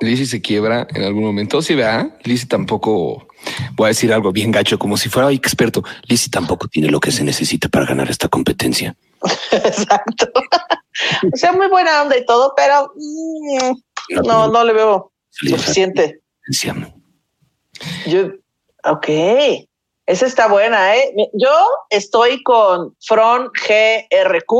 Lizzie 0.00 0.26
se 0.26 0.42
quiebra 0.42 0.86
en 0.94 1.04
algún 1.04 1.24
momento. 1.24 1.62
Sí, 1.62 1.74
vea. 1.74 2.16
Lizzie 2.24 2.48
tampoco, 2.48 3.28
voy 3.74 3.86
a 3.86 3.88
decir 3.88 4.12
algo 4.12 4.32
bien 4.32 4.50
gacho, 4.50 4.78
como 4.78 4.96
si 4.96 5.08
fuera 5.08 5.30
experto. 5.32 5.82
Lizzie 6.04 6.30
tampoco 6.30 6.68
tiene 6.68 6.88
lo 6.90 7.00
que 7.00 7.12
se 7.12 7.24
necesita 7.24 7.68
para 7.68 7.86
ganar 7.86 8.10
esta 8.10 8.28
competencia. 8.28 8.94
Exacto. 9.52 10.26
o 11.32 11.36
sea, 11.36 11.52
muy 11.52 11.68
buena 11.68 12.02
onda 12.02 12.16
y 12.16 12.26
todo, 12.26 12.52
pero 12.56 12.92
mm, 12.94 14.26
no, 14.26 14.48
no 14.48 14.64
le 14.64 14.72
veo 14.72 15.12
suficiente. 15.30 16.20
Yo, 18.06 18.28
ok. 18.84 19.08
Esa 20.06 20.26
está 20.26 20.46
buena, 20.46 20.96
¿eh? 20.96 21.12
Yo 21.32 21.50
estoy 21.90 22.42
con 22.42 22.94
Fron 23.04 23.50
GRQ. 23.50 24.52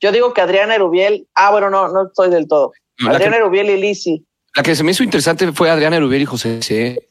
Yo 0.00 0.10
digo 0.10 0.34
que 0.34 0.40
Adriana 0.40 0.74
Erubiel. 0.74 1.28
Ah, 1.34 1.52
bueno, 1.52 1.70
no, 1.70 1.88
no 1.88 2.06
estoy 2.08 2.30
del 2.30 2.48
todo. 2.48 2.72
Adriana 3.06 3.36
que, 3.36 3.42
Erubiel 3.42 3.70
y 3.70 3.76
Lizzie. 3.76 4.24
La 4.54 4.62
que 4.62 4.74
se 4.74 4.82
me 4.82 4.90
hizo 4.92 5.02
interesante 5.02 5.50
fue 5.52 5.70
Adriana 5.70 5.96
Erubiel 5.96 6.22
y 6.22 6.26
José 6.26 6.62
C. 6.62 7.06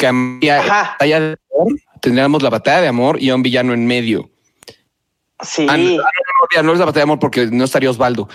Ajá. 0.00 0.92
batalla 0.92 1.20
de 1.20 1.36
amor, 1.52 1.74
tendríamos 2.00 2.42
la 2.42 2.50
batalla 2.50 2.80
de 2.82 2.88
amor 2.88 3.20
y 3.20 3.30
a 3.30 3.34
un 3.34 3.42
villano 3.42 3.74
en 3.74 3.86
medio. 3.86 4.30
Sí. 5.42 5.66
Ah, 5.68 5.76
no, 5.76 5.84
no, 5.96 6.62
no, 6.62 6.72
es 6.72 6.78
la 6.78 6.84
batalla 6.84 7.00
de 7.00 7.02
amor 7.02 7.18
porque 7.18 7.46
no 7.46 7.64
estaría 7.64 7.90
Osvaldo. 7.90 8.28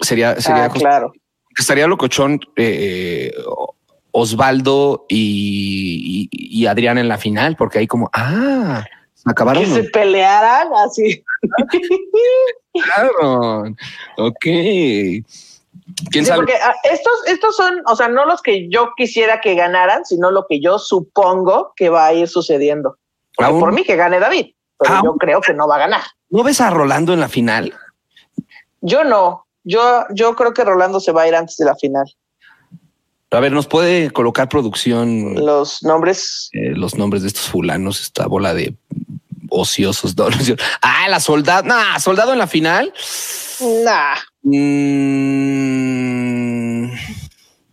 Sería, 0.00 0.40
sería 0.40 0.66
Ah, 0.66 0.70
claro. 0.70 1.12
estaría 1.56 1.86
locochón 1.86 2.40
eh, 2.56 3.32
Osvaldo 4.10 5.06
y, 5.08 6.28
y, 6.30 6.60
y 6.62 6.66
Adriana 6.66 7.00
en 7.00 7.08
la 7.08 7.18
final, 7.18 7.56
porque 7.56 7.78
ahí 7.78 7.86
como, 7.86 8.10
ah, 8.12 8.84
se 9.14 9.30
acabaron. 9.30 9.64
Que 9.64 9.70
se 9.70 9.84
pelearan 9.84 10.68
así. 10.84 11.24
Claro. 12.74 13.64
Ok. 14.16 14.46
¿Quién 16.10 16.24
Sí, 16.24 16.28
sabe? 16.30 16.38
porque 16.40 16.54
ah, 16.62 16.74
estos, 16.84 17.12
estos 17.26 17.56
son, 17.56 17.82
o 17.86 17.94
sea, 17.96 18.08
no 18.08 18.24
los 18.26 18.40
que 18.42 18.68
yo 18.70 18.90
quisiera 18.96 19.40
que 19.40 19.54
ganaran, 19.54 20.04
sino 20.04 20.30
lo 20.30 20.46
que 20.48 20.60
yo 20.60 20.78
supongo 20.78 21.72
que 21.76 21.88
va 21.90 22.06
a 22.06 22.12
ir 22.14 22.28
sucediendo. 22.28 22.96
Aún- 23.38 23.60
por 23.60 23.72
mí 23.72 23.84
que 23.84 23.96
gane 23.96 24.18
David, 24.18 24.54
pero 24.78 24.94
Aún- 24.94 25.04
yo 25.04 25.14
creo 25.16 25.40
que 25.40 25.52
no 25.54 25.68
va 25.68 25.76
a 25.76 25.80
ganar. 25.80 26.02
¿No 26.30 26.42
ves 26.42 26.60
a 26.60 26.70
Rolando 26.70 27.12
en 27.12 27.20
la 27.20 27.28
final? 27.28 27.74
Yo 28.80 29.04
no. 29.04 29.46
Yo, 29.62 30.04
yo 30.10 30.34
creo 30.36 30.52
que 30.52 30.64
Rolando 30.64 31.00
se 31.00 31.12
va 31.12 31.22
a 31.22 31.28
ir 31.28 31.34
antes 31.34 31.56
de 31.56 31.64
la 31.64 31.74
final. 31.76 32.04
A 33.30 33.40
ver, 33.40 33.50
¿nos 33.52 33.66
puede 33.66 34.10
colocar 34.10 34.48
producción 34.48 35.34
Los 35.44 35.82
nombres. 35.82 36.48
eh, 36.52 36.72
los 36.76 36.94
nombres 36.96 37.22
de 37.22 37.28
estos 37.28 37.48
fulanos? 37.48 38.00
Esta 38.00 38.26
bola 38.26 38.54
de 38.54 38.76
ociosos. 39.50 40.16
no, 40.16 40.26
ah, 40.82 41.08
la 41.08 41.18
soldado. 41.20 41.62
Nah, 41.64 41.98
soldado 41.98 42.32
en 42.32 42.38
la 42.38 42.46
final. 42.46 42.92
Nah. 43.84 44.14
Mm, 45.54 46.92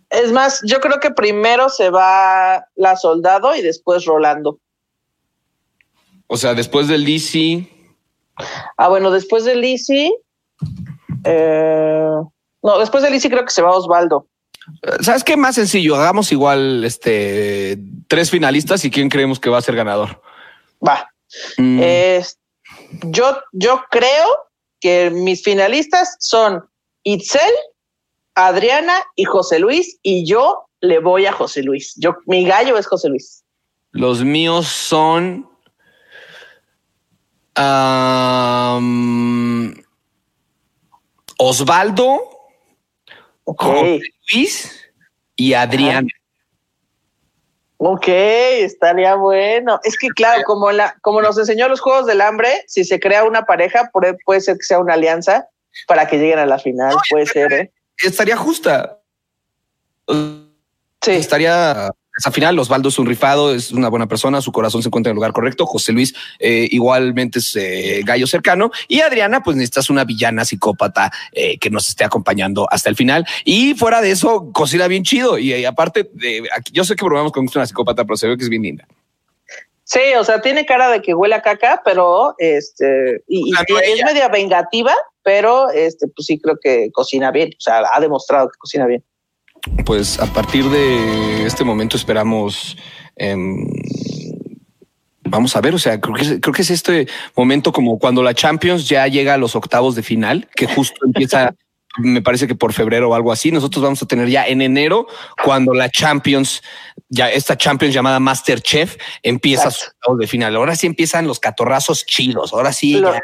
Es 0.09 0.31
más, 0.31 0.61
yo 0.65 0.79
creo 0.79 0.99
que 0.99 1.11
primero 1.11 1.69
se 1.69 1.89
va 1.89 2.65
la 2.75 2.95
soldado 2.97 3.55
y 3.55 3.61
después 3.61 4.05
Rolando. 4.05 4.59
o 6.27 6.37
sea, 6.37 6.53
después 6.53 6.87
del 6.87 7.05
DC. 7.05 7.67
Ah, 8.77 8.87
bueno, 8.89 9.11
después 9.11 9.43
de 9.45 9.55
Lizzie. 9.55 10.11
eh, 11.25 12.15
no, 12.63 12.79
después 12.79 13.03
de 13.03 13.11
Lizzie 13.11 13.29
creo 13.29 13.43
que 13.45 13.51
se 13.51 13.61
va 13.61 13.71
Osvaldo. 13.75 14.27
¿Sabes 15.01 15.23
qué? 15.23 15.35
Más 15.35 15.55
sencillo. 15.55 15.95
Hagamos 15.95 16.31
igual 16.31 16.83
este 16.85 17.77
tres 18.07 18.29
finalistas 18.29 18.85
y 18.85 18.91
quién 18.91 19.09
creemos 19.09 19.39
que 19.39 19.49
va 19.49 19.57
a 19.57 19.61
ser 19.61 19.75
ganador. 19.75 20.21
Va. 20.85 21.09
Mm, 21.57 21.81
yo, 23.03 23.37
yo 23.53 23.83
creo 23.89 24.27
que 24.81 25.09
mis 25.11 25.41
finalistas 25.43 26.17
son 26.19 26.61
Itzel, 27.03 27.53
Adriana 28.35 28.95
y 29.15 29.23
José 29.23 29.59
Luis, 29.59 29.97
y 30.03 30.25
yo 30.25 30.65
le 30.81 30.99
voy 30.99 31.25
a 31.27 31.31
José 31.31 31.63
Luis. 31.63 31.93
Yo, 31.97 32.15
mi 32.25 32.43
gallo 32.45 32.77
es 32.77 32.87
José 32.87 33.09
Luis. 33.09 33.43
los 33.91 34.23
míos 34.23 34.67
son. 34.67 35.47
Osvaldo, 41.37 42.21
José 43.45 43.99
Luis 44.33 44.81
y 45.35 45.53
Adrián. 45.53 46.07
Ok, 47.83 48.07
estaría 48.07 49.15
bueno. 49.15 49.79
Es 49.83 49.97
que 49.97 50.09
claro, 50.09 50.43
como 50.45 50.71
la, 50.71 50.95
como 51.01 51.21
nos 51.21 51.37
enseñó 51.37 51.67
los 51.67 51.81
Juegos 51.81 52.05
del 52.05 52.21
Hambre, 52.21 52.63
si 52.67 52.83
se 52.83 52.99
crea 52.99 53.23
una 53.23 53.45
pareja, 53.45 53.89
puede, 53.91 54.15
puede 54.23 54.41
ser 54.41 54.57
que 54.57 54.63
sea 54.63 54.79
una 54.79 54.93
alianza 54.93 55.47
para 55.87 56.07
que 56.07 56.17
lleguen 56.17 56.37
a 56.37 56.45
la 56.45 56.59
final. 56.59 56.95
Puede 57.09 57.25
ser, 57.25 57.53
¿eh? 57.53 57.71
Estaría 57.97 58.37
justa. 58.37 58.99
Sí. 60.07 61.11
Estaría 61.11 61.91
esa 62.17 62.31
final. 62.31 62.57
Osvaldo 62.59 62.89
es 62.89 62.99
un 62.99 63.07
rifado, 63.07 63.53
es 63.53 63.71
una 63.71 63.89
buena 63.89 64.07
persona, 64.07 64.41
su 64.41 64.51
corazón 64.51 64.81
se 64.81 64.89
encuentra 64.89 65.09
en 65.09 65.13
el 65.13 65.15
lugar 65.15 65.33
correcto. 65.33 65.65
José 65.65 65.91
Luis 65.93 66.13
eh, 66.39 66.67
igualmente 66.71 67.39
es 67.39 67.55
eh, 67.55 68.01
gallo 68.03 68.27
cercano. 68.27 68.71
Y 68.87 69.01
Adriana, 69.01 69.43
pues 69.43 69.55
necesitas 69.55 69.89
una 69.89 70.03
villana 70.03 70.45
psicópata 70.45 71.11
eh, 71.31 71.57
que 71.57 71.69
nos 71.69 71.89
esté 71.89 72.03
acompañando 72.03 72.67
hasta 72.69 72.89
el 72.89 72.95
final. 72.95 73.25
Y 73.45 73.73
fuera 73.75 74.01
de 74.01 74.11
eso, 74.11 74.51
cocina 74.53 74.87
bien 74.87 75.03
chido. 75.03 75.37
Y, 75.37 75.65
aparte, 75.65 76.09
aquí, 76.55 76.71
yo 76.73 76.83
sé 76.83 76.95
que 76.95 77.05
probamos 77.05 77.31
con 77.31 77.47
una 77.53 77.65
psicópata, 77.65 78.03
pero 78.03 78.17
se 78.17 78.27
ve 78.27 78.37
que 78.37 78.43
es 78.43 78.49
bien 78.49 78.63
linda. 78.63 78.87
Sí, 79.83 79.99
o 80.17 80.23
sea, 80.23 80.41
tiene 80.41 80.65
cara 80.65 80.89
de 80.89 81.01
que 81.01 81.13
huele 81.13 81.35
a 81.35 81.41
caca, 81.41 81.81
pero 81.83 82.33
este, 82.37 83.23
y, 83.27 83.51
es 83.53 84.05
media 84.05 84.29
vengativa, 84.29 84.93
pero 85.21 85.69
este, 85.69 86.07
pues 86.07 86.27
sí 86.27 86.39
creo 86.39 86.57
que 86.61 86.89
cocina 86.93 87.29
bien. 87.29 87.49
O 87.57 87.61
sea, 87.61 87.83
ha 87.91 87.99
demostrado 87.99 88.47
que 88.47 88.57
cocina 88.57 88.85
bien. 88.85 89.03
Pues 89.85 90.19
a 90.19 90.25
partir 90.33 90.65
de 90.69 91.45
este 91.45 91.63
momento 91.63 91.95
esperamos 91.97 92.77
em, 93.15 93.67
vamos 95.31 95.55
a 95.55 95.61
ver, 95.61 95.73
o 95.73 95.79
sea, 95.79 95.99
creo 95.99 96.15
que, 96.15 96.21
es, 96.23 96.37
creo 96.41 96.53
que 96.53 96.61
es 96.61 96.69
este 96.69 97.07
momento 97.35 97.71
como 97.71 97.97
cuando 97.97 98.21
la 98.21 98.33
Champions 98.33 98.87
ya 98.87 99.07
llega 99.07 99.33
a 99.33 99.37
los 99.37 99.55
octavos 99.55 99.95
de 99.95 100.03
final, 100.03 100.47
que 100.55 100.67
justo 100.67 100.95
empieza, 101.05 101.55
me 101.97 102.21
parece 102.21 102.47
que 102.47 102.55
por 102.55 102.73
febrero 102.73 103.09
o 103.09 103.15
algo 103.15 103.31
así. 103.31 103.51
Nosotros 103.51 103.83
vamos 103.83 104.01
a 104.03 104.05
tener 104.07 104.27
ya 104.29 104.45
en 104.45 104.61
enero, 104.61 105.07
cuando 105.43 105.73
la 105.73 105.89
Champions, 105.89 106.61
ya 107.09 107.29
esta 107.29 107.57
Champions 107.57 107.93
llamada 107.93 108.19
Masterchef, 108.19 108.97
empieza 109.23 109.65
Exacto. 109.65 109.79
sus 109.85 109.93
octavos 109.95 110.19
de 110.19 110.27
final. 110.27 110.55
Ahora 110.55 110.75
sí 110.75 110.87
empiezan 110.87 111.27
los 111.27 111.39
catorrazos 111.39 112.05
chidos. 112.05 112.53
Ahora 112.53 112.73
sí. 112.73 112.95
Lo- 112.95 113.13
ya. 113.13 113.21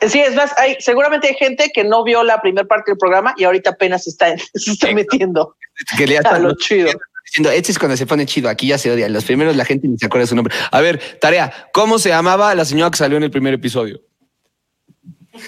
Sí, 0.00 0.20
es 0.20 0.34
más, 0.34 0.52
hay, 0.58 0.76
seguramente 0.78 1.28
hay 1.28 1.34
gente 1.34 1.70
que 1.72 1.82
no 1.82 2.04
vio 2.04 2.22
la 2.22 2.40
primera 2.40 2.66
parte 2.66 2.90
del 2.90 2.98
programa 2.98 3.34
y 3.36 3.44
ahorita 3.44 3.70
apenas 3.70 4.04
se 4.04 4.10
está, 4.10 4.36
se 4.54 4.72
está 4.72 4.92
metiendo 4.92 5.56
que 5.96 6.06
le 6.06 6.18
a 6.18 6.38
lo 6.38 6.54
chido. 6.54 6.90
diciendo, 7.24 7.50
este 7.50 7.72
es 7.72 7.78
cuando 7.78 7.96
se 7.96 8.06
pone 8.06 8.26
chido. 8.26 8.48
Aquí 8.48 8.68
ya 8.68 8.78
se 8.78 8.90
odia. 8.90 9.08
Los 9.08 9.24
primeros 9.24 9.56
la 9.56 9.64
gente 9.64 9.88
ni 9.88 9.98
se 9.98 10.06
acuerda 10.06 10.22
de 10.22 10.28
su 10.28 10.36
nombre. 10.36 10.54
A 10.70 10.80
ver, 10.80 11.18
tarea, 11.20 11.52
¿cómo 11.72 11.98
se 11.98 12.10
llamaba 12.10 12.54
la 12.54 12.64
señora 12.64 12.90
que 12.90 12.98
salió 12.98 13.16
en 13.16 13.24
el 13.24 13.30
primer 13.30 13.54
episodio? 13.54 14.00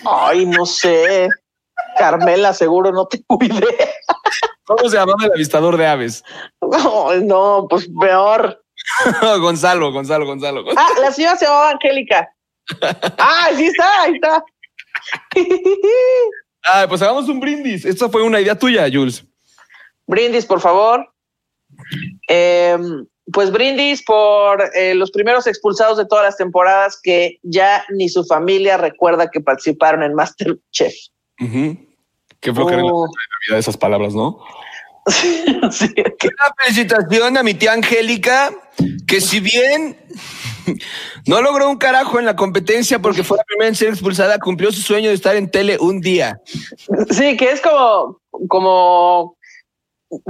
Ay, 0.05 0.45
no 0.47 0.67
sé. 0.67 1.29
Carmela, 1.99 2.53
seguro 2.53 2.93
no 2.93 3.07
te 3.07 3.23
cuide. 3.27 3.67
¿Cómo 4.65 4.89
se 4.89 4.97
llamaba 4.97 5.25
el 5.25 5.33
avistador 5.33 5.77
de 5.77 5.87
aves? 5.87 6.25
Ay, 6.61 7.25
no, 7.25 7.67
pues 7.69 7.89
peor. 8.01 8.63
Gonzalo, 9.41 9.93
Gonzalo, 9.93 10.27
Gonzalo. 10.27 10.65
Ah, 10.77 10.89
la 11.01 11.11
señora 11.11 11.37
se 11.37 11.47
llamaba 11.47 11.71
Angélica. 11.71 12.31
Ah, 13.19 13.49
sí 13.57 13.65
está, 13.67 14.03
ahí 14.03 14.15
está. 14.15 14.45
Ah, 16.71 16.85
pues 16.89 17.01
hagamos 17.01 17.29
un 17.31 17.41
brindis. 17.41 17.85
Esta 17.87 18.11
fue 18.11 18.23
una 18.23 18.41
idea 18.41 18.59
tuya, 18.59 18.87
Jules. 18.93 19.25
Brindis, 20.07 20.45
por 20.45 20.61
favor. 20.61 21.09
Eh, 22.29 22.77
pues 23.33 23.51
brindis 23.51 24.03
por 24.03 24.63
eh, 24.75 24.95
los 24.95 25.11
primeros 25.11 25.47
expulsados 25.47 25.97
de 25.97 26.05
todas 26.05 26.25
las 26.27 26.37
temporadas 26.37 26.99
que 27.03 27.39
ya 27.43 27.85
ni 27.91 28.09
su 28.11 28.23
familia 28.25 28.77
recuerda 28.77 29.31
que 29.31 29.41
participaron 29.41 30.03
en 30.03 30.15
Masterchef. 30.15 30.93
Ujú. 31.41 31.79
Qué 32.41 32.53
flojera 32.53 32.81
en 32.81 32.87
la 32.87 32.93
Oh. 32.93 33.07
vida 33.47 33.55
de 33.55 33.61
esas 33.61 33.77
palabras, 33.77 34.15
¿no? 34.15 34.39
Sí, 35.71 35.95
que- 35.95 36.29
Una 36.29 36.55
felicitación 36.65 37.37
a 37.39 37.43
mi 37.43 37.55
tía 37.55 37.73
Angélica, 37.73 38.51
que 39.07 39.21
si 39.23 39.41
bien 39.41 39.97
no 41.27 41.43
logró 41.43 41.69
un 41.69 41.77
carajo 41.77 42.19
en 42.19 42.27
la 42.27 42.37
competencia 42.37 42.99
porque 42.99 43.25
fue 43.25 43.39
la 43.39 43.45
primera 43.45 43.69
en 43.69 43.75
ser 43.75 43.89
expulsada, 43.89 44.39
cumplió 44.39 44.73
su 44.73 44.83
sueño 44.83 45.09
de 45.09 45.15
estar 45.15 45.37
en 45.37 45.51
tele 45.51 45.77
un 45.81 46.01
día. 46.01 46.41
sí, 47.11 47.37
que 47.37 47.51
es 47.51 47.61
como, 47.61 48.21
como 48.49 49.37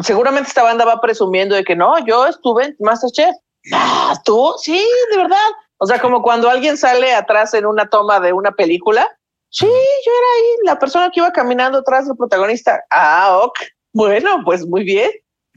seguramente 0.03 0.49
esta 0.49 0.63
banda 0.63 0.85
va 0.85 1.01
presumiendo 1.01 1.55
de 1.55 1.65
que 1.65 1.77
no, 1.77 2.05
yo 2.07 2.27
estuve 2.27 2.67
en 2.67 2.77
Masterchef. 2.81 3.35
Ah, 3.73 4.15
tú, 4.25 4.55
sí, 4.59 4.85
de 5.11 5.17
verdad. 5.17 5.37
O 5.79 5.87
sea, 5.87 6.01
como 6.01 6.23
cuando 6.23 6.49
alguien 6.49 6.77
sale 6.77 7.13
atrás 7.13 7.55
en 7.55 7.67
una 7.67 7.89
toma 7.89 8.21
de 8.21 8.33
una 8.33 8.53
película. 8.53 9.09
Sí, 9.51 9.67
yo 9.67 10.13
era 10.13 10.27
ahí, 10.37 10.67
la 10.67 10.79
persona 10.79 11.11
que 11.11 11.21
iba 11.21 11.33
caminando 11.33 11.79
atrás 11.79 12.07
del 12.07 12.17
protagonista. 12.17 12.83
Ah, 12.91 13.41
ok. 13.43 13.59
Bueno, 13.95 14.43
pues 14.45 14.67
muy 14.67 14.85
bien. 14.85 15.11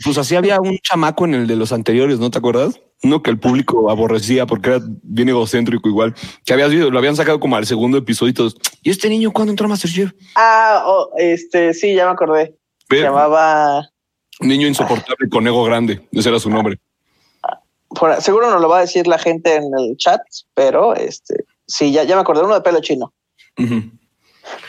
Pues 0.03 0.18
así 0.18 0.36
había 0.36 0.62
un 0.62 0.78
chamaco 0.80 1.26
en 1.26 1.36
el 1.36 1.48
de 1.48 1.56
los 1.56 1.72
anteriores, 1.72 2.20
¿no 2.20 2.32
te 2.32 2.38
acuerdas? 2.38 2.80
Uno 3.03 3.23
que 3.23 3.32
el 3.32 3.40
público 3.40 3.90
aborrecía 3.90 4.45
porque 4.45 4.69
era 4.69 4.80
bien 5.02 5.30
egocéntrico 5.30 5.90
igual, 5.90 6.14
que 6.45 6.53
habías 6.53 6.69
visto, 6.69 6.91
lo 6.91 6.99
habían 6.99 7.15
sacado 7.15 7.40
como 7.40 7.56
al 7.56 7.65
segundo 7.65 7.98
episodio 7.98 8.30
y 8.30 8.34
todos, 8.34 8.56
¿y 8.84 8.91
este 8.91 9.10
niño 9.10 9.32
cuándo 9.32 9.52
entró 9.52 9.65
a 9.65 9.69
Masterchef? 9.69 10.11
Ah, 10.36 10.84
oh, 10.86 11.10
este, 11.18 11.73
sí, 11.73 11.95
ya 11.95 12.06
me 12.06 12.11
acordé. 12.11 12.56
Se 12.90 13.02
llamaba, 13.02 13.90
Niño 14.40 14.68
insoportable 14.68 15.30
con 15.30 15.48
ego 15.48 15.64
grande, 15.64 16.07
ese 16.11 16.30
era 16.30 16.40
su 16.40 16.49
nombre. 16.49 16.80
por- 17.90 18.22
seguro 18.22 18.49
nos 18.52 18.61
lo 18.61 18.69
va 18.69 18.78
a 18.80 18.82
decir 18.82 19.07
la 19.07 19.18
gente 19.18 19.56
en 19.56 19.72
el 19.78 19.98
chat, 19.98 20.22
pero 20.53 20.94
este, 20.95 21.45
sí, 21.68 21.91
ya, 21.91 22.03
ya 22.03 22.15
me 22.15 22.22
acordé, 22.22 22.44
uno 22.44 22.53
de 22.56 22.61
pelo 22.61 22.82
chino. 22.82 23.14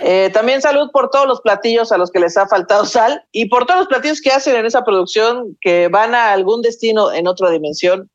Eh, 0.01 0.31
también 0.33 0.61
salud 0.61 0.91
por 0.93 1.11
todos 1.11 1.27
los 1.27 1.41
platillos 1.41 1.93
a 1.93 1.99
los 1.99 2.11
que 2.11 2.21
les 2.21 2.37
ha 2.37 2.47
faltado 2.47 2.85
sal 2.85 3.25
y 3.33 3.47
por 3.49 3.65
todos 3.67 3.81
los 3.81 3.89
platillos 3.89 4.21
que 4.21 4.31
hacen 4.31 4.55
en 4.57 4.67
esa 4.67 4.85
producción 4.85 5.57
que 5.61 5.89
van 5.89 6.15
a 6.15 6.33
algún 6.33 6.63
destino 6.63 7.13
en 7.13 7.27
otra 7.27 7.51
dimensión. 7.51 8.11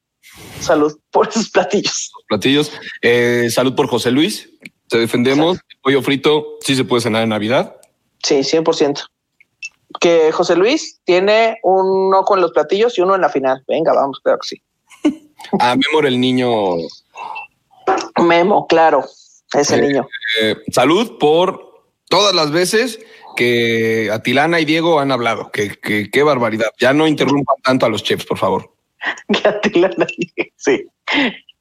Salud 0.60 0.98
por 1.12 1.28
esos 1.30 1.50
platillos. 1.50 2.12
platillos. 2.28 2.72
Eh, 3.02 3.48
salud 3.52 3.76
por 3.76 3.88
José 3.88 4.12
Luis. 4.12 4.50
Te 4.90 4.98
defendemos. 4.98 5.60
Pollo 5.82 6.02
frito 6.02 6.58
sí 6.62 6.76
se 6.76 6.84
puede 6.86 7.02
cenar 7.02 7.24
en 7.24 7.30
Navidad. 7.30 7.76
Sí, 8.24 8.36
100%. 8.44 9.04
Que 10.00 10.32
José 10.32 10.56
Luis 10.56 11.00
tiene 11.06 11.60
un 11.64 12.14
ojo 12.14 12.36
en 12.36 12.42
los 12.42 12.52
platillos 12.52 12.98
y 12.98 13.02
uno 13.02 13.16
en 13.16 13.22
la 13.22 13.30
final. 13.30 13.64
Venga, 13.68 13.94
vamos, 13.94 14.20
claro 14.24 14.40
que 14.40 14.48
sí. 14.56 14.62
A 15.60 15.76
Memor 15.76 16.06
el 16.06 16.20
niño. 16.20 16.52
Memo, 18.24 18.68
claro, 18.68 19.06
ese 19.54 19.76
Eh, 19.76 19.82
niño. 19.82 20.08
eh, 20.42 20.56
salud 20.72 21.18
por 21.20 21.86
todas 22.10 22.34
las 22.34 22.52
veces 22.52 23.00
que 23.36 24.10
Atilana 24.12 24.60
y 24.60 24.66
Diego 24.66 25.00
han 25.00 25.12
hablado. 25.12 25.52
Que, 25.52 25.70
que- 25.78 26.10
qué 26.12 26.24
barbaridad. 26.24 26.72
Ya 26.80 26.94
no 26.94 27.08
interrumpan 27.08 27.56
tanto 27.64 27.86
a 27.86 27.90
los 27.90 28.04
chefs, 28.04 28.26
por 28.26 28.38
favor. 28.38 28.74
Que 29.34 29.48
Atilana, 29.48 30.08
sí. 30.56 30.86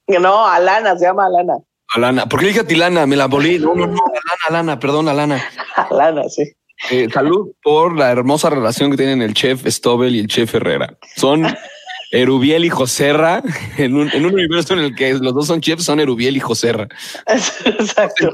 No, 0.08 0.46
Alana, 0.46 0.96
se 0.96 1.06
llama 1.06 1.26
Alana. 1.26 1.54
Alana, 1.94 2.26
¿por 2.26 2.40
qué 2.40 2.46
dije 2.46 2.60
Atilana? 2.60 3.06
Me 3.06 3.16
la 3.16 3.26
volví. 3.26 3.58
No, 3.58 3.74
no, 3.74 3.86
no, 3.86 4.02
Alana, 4.06 4.46
Alana, 4.48 4.78
perdón, 4.78 5.08
Alana. 5.08 5.44
Alana, 5.90 6.28
sí. 6.28 6.44
Eh, 6.90 7.08
salud 7.12 7.52
por 7.62 7.96
la 7.96 8.10
hermosa 8.10 8.50
relación 8.50 8.90
que 8.90 8.98
tienen 8.98 9.22
el 9.22 9.34
chef 9.34 9.66
Stobel 9.66 10.14
y 10.14 10.20
el 10.20 10.26
chef 10.26 10.54
Herrera. 10.54 10.96
Son 11.16 11.46
Erubiel 12.12 12.64
y 12.64 12.70
Joserra 12.70 13.42
en 13.78 13.96
un, 13.96 14.10
en 14.12 14.26
un 14.26 14.34
universo 14.34 14.74
en 14.74 14.80
el 14.80 14.94
que 14.94 15.14
los 15.14 15.34
dos 15.34 15.46
son 15.46 15.60
chefs, 15.60 15.84
son 15.84 16.00
Erubiel 16.00 16.36
y 16.36 16.40
Joserra. 16.40 16.88
Exacto. 17.26 18.32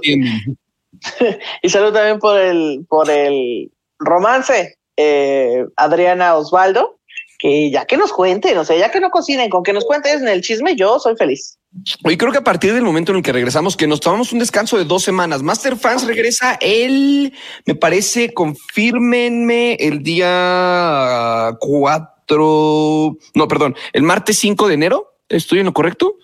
Y 1.63 1.69
salud 1.69 1.93
también 1.93 2.19
por 2.19 2.39
el, 2.39 2.85
por 2.89 3.11
el 3.11 3.71
romance, 3.99 4.77
eh, 4.97 5.65
Adriana 5.77 6.37
Osvaldo, 6.37 6.99
que 7.43 7.73
ya 7.73 7.85
que 7.87 7.97
nos 7.97 8.13
cuenten, 8.13 8.57
o 8.57 8.65
sea, 8.65 8.79
ya 8.79 8.93
que 8.93 9.01
no 9.01 9.11
cocinen, 9.11 9.51
con 9.51 9.65
que 9.65 9.73
nos 9.73 9.85
cuenten 9.85 10.23
en 10.23 10.29
el 10.29 10.43
chisme, 10.43 10.77
yo 10.77 11.01
soy 11.01 11.17
feliz. 11.17 11.59
Y 12.05 12.17
creo 12.17 12.31
que 12.31 12.39
a 12.39 12.45
partir 12.45 12.73
del 12.73 12.85
momento 12.85 13.11
en 13.11 13.17
el 13.17 13.25
que 13.25 13.33
regresamos, 13.33 13.77
que 13.77 13.89
nos 13.89 13.99
tomamos 13.99 14.33
un 14.33 14.39
descanso 14.39 14.79
de 14.79 14.85
dos 14.85 15.03
semanas, 15.03 15.43
Master 15.43 15.77
Fans 15.77 16.07
regresa 16.07 16.57
el, 16.61 17.35
me 17.67 17.75
parece, 17.75 18.33
confírmenme 18.33 19.75
el 19.81 20.05
día 20.05 21.57
4, 21.59 23.17
no, 23.35 23.49
perdón, 23.49 23.75
el 23.93 24.05
martes 24.05 24.39
5 24.39 24.69
de 24.69 24.75
enero. 24.75 25.15
¿Estoy 25.29 25.59
en 25.59 25.67
lo 25.67 25.73
correcto? 25.73 26.15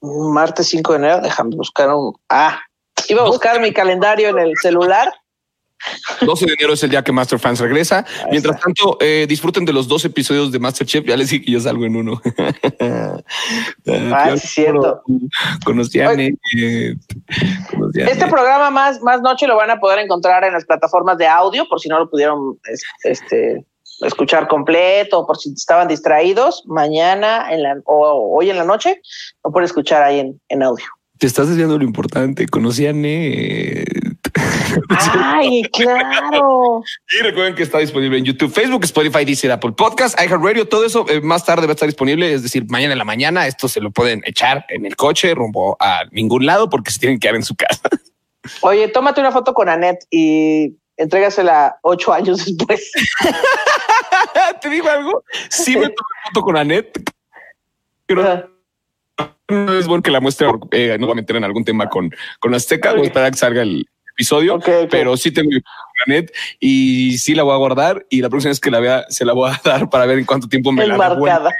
Martes 0.00 0.68
5 0.68 0.92
de 0.92 0.98
enero, 0.98 1.20
déjame 1.20 1.56
buscar 1.56 1.94
un... 1.94 2.14
Ah, 2.30 2.58
iba 3.06 3.20
a 3.20 3.26
buscar 3.26 3.60
mi 3.60 3.74
calendario 3.74 4.30
en 4.30 4.38
el 4.38 4.52
celular. 4.62 5.12
12 6.24 6.46
de 6.46 6.52
enero 6.54 6.72
es 6.74 6.82
el 6.82 6.90
día 6.90 7.02
que 7.02 7.12
Master 7.12 7.38
Fans 7.38 7.58
regresa. 7.60 8.04
Mientras 8.30 8.60
tanto, 8.60 8.98
eh, 9.00 9.26
disfruten 9.28 9.64
de 9.64 9.72
los 9.72 9.88
dos 9.88 10.04
episodios 10.04 10.52
de 10.52 10.58
Masterchef. 10.58 11.04
Ya 11.06 11.16
les 11.16 11.30
dije 11.30 11.44
que 11.44 11.52
yo 11.52 11.60
salgo 11.60 11.84
en 11.86 11.96
uno. 11.96 12.20
Ah, 13.86 14.28
sí, 14.30 14.34
es 14.34 14.50
cierto. 14.52 15.02
Conocí 15.64 16.00
a 16.00 16.14
Ned, 16.14 16.34
conocí 17.70 18.00
a 18.02 18.06
Este 18.06 18.26
programa 18.26 18.70
más, 18.70 19.00
más 19.02 19.20
noche 19.20 19.46
lo 19.46 19.56
van 19.56 19.70
a 19.70 19.80
poder 19.80 19.98
encontrar 19.98 20.44
en 20.44 20.52
las 20.52 20.64
plataformas 20.64 21.18
de 21.18 21.26
audio, 21.26 21.66
por 21.68 21.80
si 21.80 21.88
no 21.88 21.98
lo 21.98 22.08
pudieron 22.10 22.58
es- 22.70 22.82
este, 23.04 23.64
escuchar 24.02 24.48
completo, 24.48 25.26
por 25.26 25.38
si 25.38 25.52
estaban 25.52 25.88
distraídos, 25.88 26.62
mañana 26.66 27.52
en 27.52 27.62
la, 27.62 27.76
o 27.84 28.36
hoy 28.38 28.50
en 28.50 28.58
la 28.58 28.64
noche, 28.64 29.00
lo 29.44 29.50
pueden 29.50 29.66
escuchar 29.66 30.02
ahí 30.02 30.20
en, 30.20 30.40
en 30.48 30.62
audio. 30.62 30.84
Te 31.18 31.26
estás 31.26 31.48
desviando 31.48 31.76
lo 31.76 31.84
importante. 31.84 32.46
Conocí 32.48 32.86
a 32.86 32.92
Ned. 32.94 33.84
Ay, 35.18 35.62
claro. 35.72 36.82
Y 37.18 37.22
recuerden 37.22 37.54
que 37.54 37.62
está 37.62 37.78
disponible 37.78 38.18
en 38.18 38.24
YouTube, 38.24 38.52
Facebook, 38.52 38.84
Spotify, 38.84 39.24
Deezer, 39.24 39.52
Apple 39.52 39.72
Podcast, 39.72 40.20
iHeartRadio, 40.20 40.68
todo 40.68 40.84
eso 40.84 41.06
eh, 41.08 41.20
más 41.20 41.44
tarde 41.44 41.66
va 41.66 41.72
a 41.72 41.74
estar 41.74 41.88
disponible, 41.88 42.32
es 42.32 42.42
decir, 42.42 42.66
mañana 42.68 42.92
en 42.92 42.98
la 42.98 43.04
mañana. 43.04 43.46
Esto 43.46 43.68
se 43.68 43.80
lo 43.80 43.90
pueden 43.90 44.22
echar 44.24 44.64
en 44.68 44.86
el 44.86 44.96
coche 44.96 45.34
rumbo 45.34 45.76
a 45.80 46.04
ningún 46.10 46.46
lado 46.46 46.68
porque 46.68 46.90
se 46.90 46.98
tienen 46.98 47.18
que 47.18 47.24
quedar 47.24 47.36
en 47.36 47.44
su 47.44 47.54
casa. 47.54 47.82
Oye, 48.62 48.88
tómate 48.88 49.20
una 49.20 49.32
foto 49.32 49.52
con 49.52 49.68
Annette 49.68 50.06
y 50.10 50.74
entrégasela 50.96 51.76
ocho 51.82 52.12
años 52.12 52.44
después. 52.44 52.90
¿Te 54.60 54.68
digo 54.68 54.88
algo? 54.88 55.24
Sí 55.48 55.72
me 55.72 55.82
tomé 55.82 55.94
foto 56.26 56.42
con 56.42 56.56
Annette. 56.56 57.02
Pero 58.06 58.50
no 59.48 59.72
es 59.74 59.86
bueno 59.86 60.02
que 60.02 60.10
la 60.10 60.20
muestre, 60.20 60.48
eh, 60.72 60.96
no 60.98 61.06
va 61.06 61.12
a 61.12 61.16
meter 61.16 61.36
en 61.36 61.44
algún 61.44 61.64
tema 61.64 61.88
con, 61.88 62.10
con 62.38 62.54
Azteca, 62.54 62.90
a 62.90 63.00
esperar 63.00 63.30
que 63.32 63.38
salga 63.38 63.62
el 63.62 63.86
episodio, 64.20 64.56
Ok, 64.56 64.68
ok. 64.84 64.88
pero 64.90 65.16
sí 65.16 65.30
tengo 65.32 65.50
Annette 66.06 66.32
y 66.60 67.16
sí 67.18 67.34
la 67.34 67.42
voy 67.42 67.54
a 67.54 67.56
guardar 67.56 68.04
y 68.10 68.20
la 68.20 68.28
próxima 68.28 68.50
vez 68.50 68.60
que 68.60 68.70
la 68.70 68.80
vea 68.80 69.04
se 69.08 69.24
la 69.24 69.32
voy 69.32 69.50
a 69.50 69.60
dar 69.64 69.88
para 69.88 70.04
ver 70.06 70.18
en 70.18 70.26
cuánto 70.26 70.48
tiempo 70.48 70.72
me 70.72 70.86
la 70.86 70.96
marcada 70.96 71.50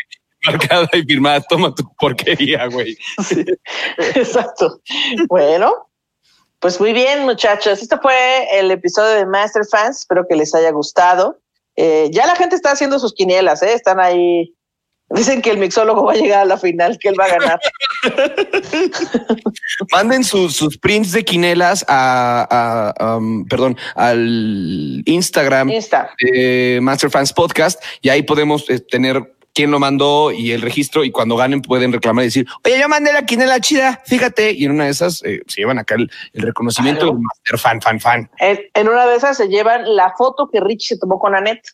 y 0.92 1.02
firmada. 1.02 1.40
Toma 1.48 1.74
tu 1.74 1.84
porquería, 1.98 2.66
güey. 2.66 2.96
Sí, 3.24 3.44
exacto. 4.14 4.80
Bueno, 5.28 5.88
pues 6.58 6.80
muy 6.80 6.92
bien, 6.92 7.24
muchachos. 7.24 7.80
Este 7.80 7.96
fue 7.98 8.58
el 8.58 8.70
episodio 8.70 9.16
de 9.16 9.26
Master 9.26 9.62
Fans. 9.70 10.00
Espero 10.00 10.26
que 10.28 10.36
les 10.36 10.54
haya 10.54 10.70
gustado. 10.70 11.38
Eh, 11.76 12.08
ya 12.12 12.26
la 12.26 12.36
gente 12.36 12.56
está 12.56 12.72
haciendo 12.72 12.98
sus 12.98 13.14
quinielas, 13.14 13.62
¿eh? 13.62 13.72
están 13.72 14.00
ahí. 14.00 14.54
Dicen 15.10 15.42
que 15.42 15.50
el 15.50 15.58
mixólogo 15.58 16.04
va 16.04 16.12
a 16.12 16.16
llegar 16.16 16.40
a 16.42 16.44
la 16.44 16.56
final, 16.58 16.98
que 16.98 17.08
él 17.08 17.16
va 17.18 17.24
a 17.24 17.36
ganar. 17.38 17.60
Manden 19.92 20.24
sus, 20.24 20.56
sus 20.56 20.76
prints 20.78 21.12
de 21.12 21.24
quinelas 21.24 21.84
a, 21.88 22.94
a- 22.98 23.16
um, 23.16 23.46
perdón, 23.46 23.76
al 23.94 25.02
Instagram 25.04 25.70
Insta. 25.70 26.10
de 26.20 26.78
Master 26.82 27.10
Fans 27.10 27.32
Podcast 27.32 27.82
y 28.00 28.08
ahí 28.08 28.22
podemos 28.22 28.68
eh, 28.70 28.80
tener 28.80 29.34
quién 29.54 29.70
lo 29.70 29.78
mandó 29.78 30.30
y 30.32 30.52
el 30.52 30.62
registro 30.62 31.04
y 31.04 31.10
cuando 31.10 31.36
ganen 31.36 31.62
pueden 31.62 31.92
reclamar 31.92 32.24
y 32.24 32.28
decir, 32.28 32.46
oye, 32.64 32.78
yo 32.80 32.88
mandé 32.88 33.12
la 33.12 33.24
quinela 33.26 33.60
chida, 33.60 34.00
fíjate. 34.06 34.52
Y 34.52 34.64
en 34.64 34.72
una 34.72 34.84
de 34.84 34.90
esas 34.90 35.22
eh, 35.24 35.40
se 35.46 35.60
llevan 35.60 35.78
acá 35.78 35.94
el, 35.96 36.10
el 36.32 36.42
reconocimiento 36.42 37.00
Claro. 37.00 37.14
del 37.14 37.22
Master 37.22 37.58
Fan, 37.58 37.80
fan, 37.82 38.00
fan. 38.00 38.30
En, 38.38 38.60
en 38.74 38.88
una 38.88 39.06
de 39.06 39.16
esas 39.16 39.36
se 39.36 39.48
llevan 39.48 39.96
la 39.96 40.12
foto 40.16 40.48
que 40.52 40.60
Rich 40.60 40.88
se 40.88 40.98
tomó 40.98 41.18
con 41.18 41.34
Annette. 41.34 41.68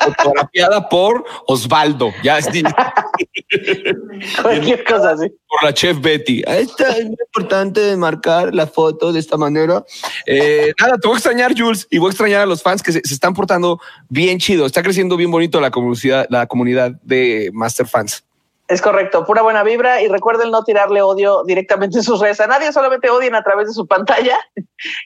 Fotografiada 0.00 0.88
por 0.88 1.24
Osvaldo, 1.46 2.12
ya 2.22 2.38
es 2.38 2.48
Cualquier 4.42 4.84
cosa 4.84 5.10
así. 5.12 5.28
por 5.48 5.62
la 5.64 5.72
chef 5.74 6.00
Betty. 6.00 6.42
Está, 6.46 6.88
es 6.96 7.04
muy 7.06 7.16
importante 7.26 7.96
marcar 7.96 8.54
la 8.54 8.66
foto 8.66 9.12
de 9.12 9.20
esta 9.20 9.36
manera. 9.36 9.84
Eh, 10.26 10.72
nada, 10.80 10.98
te 10.98 11.06
voy 11.08 11.14
a 11.16 11.18
extrañar, 11.18 11.54
Jules, 11.56 11.86
y 11.90 11.98
voy 11.98 12.08
a 12.08 12.10
extrañar 12.10 12.40
a 12.42 12.46
los 12.46 12.62
fans 12.62 12.82
que 12.82 12.92
se, 12.92 13.00
se 13.04 13.14
están 13.14 13.34
portando 13.34 13.80
bien 14.08 14.38
chido. 14.38 14.66
Está 14.66 14.82
creciendo 14.82 15.16
bien 15.16 15.30
bonito 15.30 15.60
la 15.60 15.70
comunidad, 15.70 16.26
la 16.32 16.46
comunidad 16.46 16.92
de 17.02 17.50
Master 17.52 17.86
Fans. 17.86 18.24
Es 18.68 18.80
correcto, 18.80 19.26
pura 19.26 19.42
buena 19.42 19.62
vibra 19.62 20.00
y 20.00 20.08
recuerden 20.08 20.50
no 20.50 20.64
tirarle 20.64 21.02
odio 21.02 21.44
directamente 21.44 21.98
en 21.98 22.02
sus 22.02 22.20
redes 22.20 22.40
a 22.40 22.46
nadie, 22.46 22.72
solamente 22.72 23.10
odien 23.10 23.34
a 23.34 23.42
través 23.42 23.66
de 23.66 23.74
su 23.74 23.86
pantalla. 23.86 24.38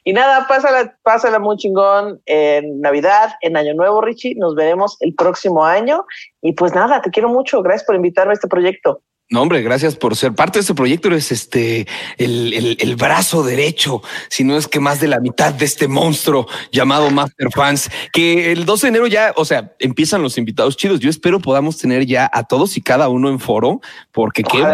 Y 0.05 0.12
nada, 0.12 0.47
pásala, 0.47 0.97
pásala 1.03 1.39
muy 1.40 1.57
chingón 1.57 2.20
en 2.27 2.81
Navidad, 2.81 3.35
en 3.40 3.57
Año 3.57 3.74
Nuevo, 3.74 4.01
Richie. 4.01 4.36
Nos 4.36 4.55
veremos 4.55 4.97
el 5.01 5.15
próximo 5.15 5.65
año. 5.65 6.05
Y 6.43 6.53
pues 6.53 6.74
nada, 6.74 7.03
te 7.03 7.11
quiero 7.11 7.28
mucho. 7.28 7.61
Gracias 7.62 7.85
por 7.85 7.97
invitarme 7.97 8.32
a 8.32 8.35
este 8.35 8.47
proyecto. 8.47 9.03
No, 9.28 9.43
hombre, 9.43 9.61
gracias 9.61 9.97
por 9.97 10.15
ser 10.15 10.35
parte 10.35 10.59
de 10.59 10.61
este 10.61 10.74
proyecto. 10.74 11.09
Eres 11.09 11.32
este 11.32 11.89
el, 12.16 12.53
el- 12.55 12.77
el 12.78 12.94
brazo 12.94 13.43
derecho, 13.43 14.01
si 14.28 14.44
no 14.44 14.57
es 14.57 14.69
que 14.69 14.78
más 14.78 15.01
de 15.01 15.09
la 15.09 15.19
mitad 15.19 15.53
de 15.53 15.65
este 15.65 15.89
monstruo 15.89 16.47
llamado 16.70 17.11
Master 17.11 17.48
Fans. 17.53 17.90
Que 18.12 18.53
el 18.53 18.65
12 18.65 18.86
de 18.86 18.89
enero 18.90 19.07
ya, 19.09 19.32
o 19.35 19.44
sea, 19.44 19.74
empiezan 19.81 20.23
los 20.23 20.39
invitados 20.39 20.77
chidos. 20.77 21.01
Yo 21.01 21.11
espero 21.11 21.40
podamos 21.40 21.77
tener 21.77 22.07
ya 22.07 22.31
a 22.32 22.44
todos 22.44 22.77
y 22.77 22.81
cada 22.82 23.09
uno 23.09 23.28
en 23.28 23.40
foro, 23.40 23.81
porque 24.12 24.44
quiero 24.44 24.69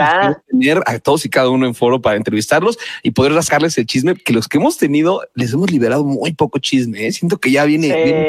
tener 0.50 0.82
a 0.84 0.98
todos 0.98 1.24
y 1.24 1.30
cada 1.30 1.48
uno 1.48 1.66
en 1.66 1.74
foro 1.74 2.02
para 2.02 2.18
entrevistarlos 2.18 2.78
y 3.02 3.12
poder 3.12 3.32
rascarles 3.32 3.78
el 3.78 3.86
chisme. 3.86 4.16
Que 4.16 4.34
los 4.34 4.48
que 4.48 4.58
hemos 4.58 4.76
tenido 4.76 5.22
les 5.34 5.54
hemos 5.54 5.70
liberado 5.70 6.04
muy 6.04 6.34
poco 6.34 6.58
chisme. 6.58 7.06
¿eh? 7.06 7.12
Siento 7.12 7.38
que 7.38 7.50
ya 7.50 7.64
viene, 7.64 7.86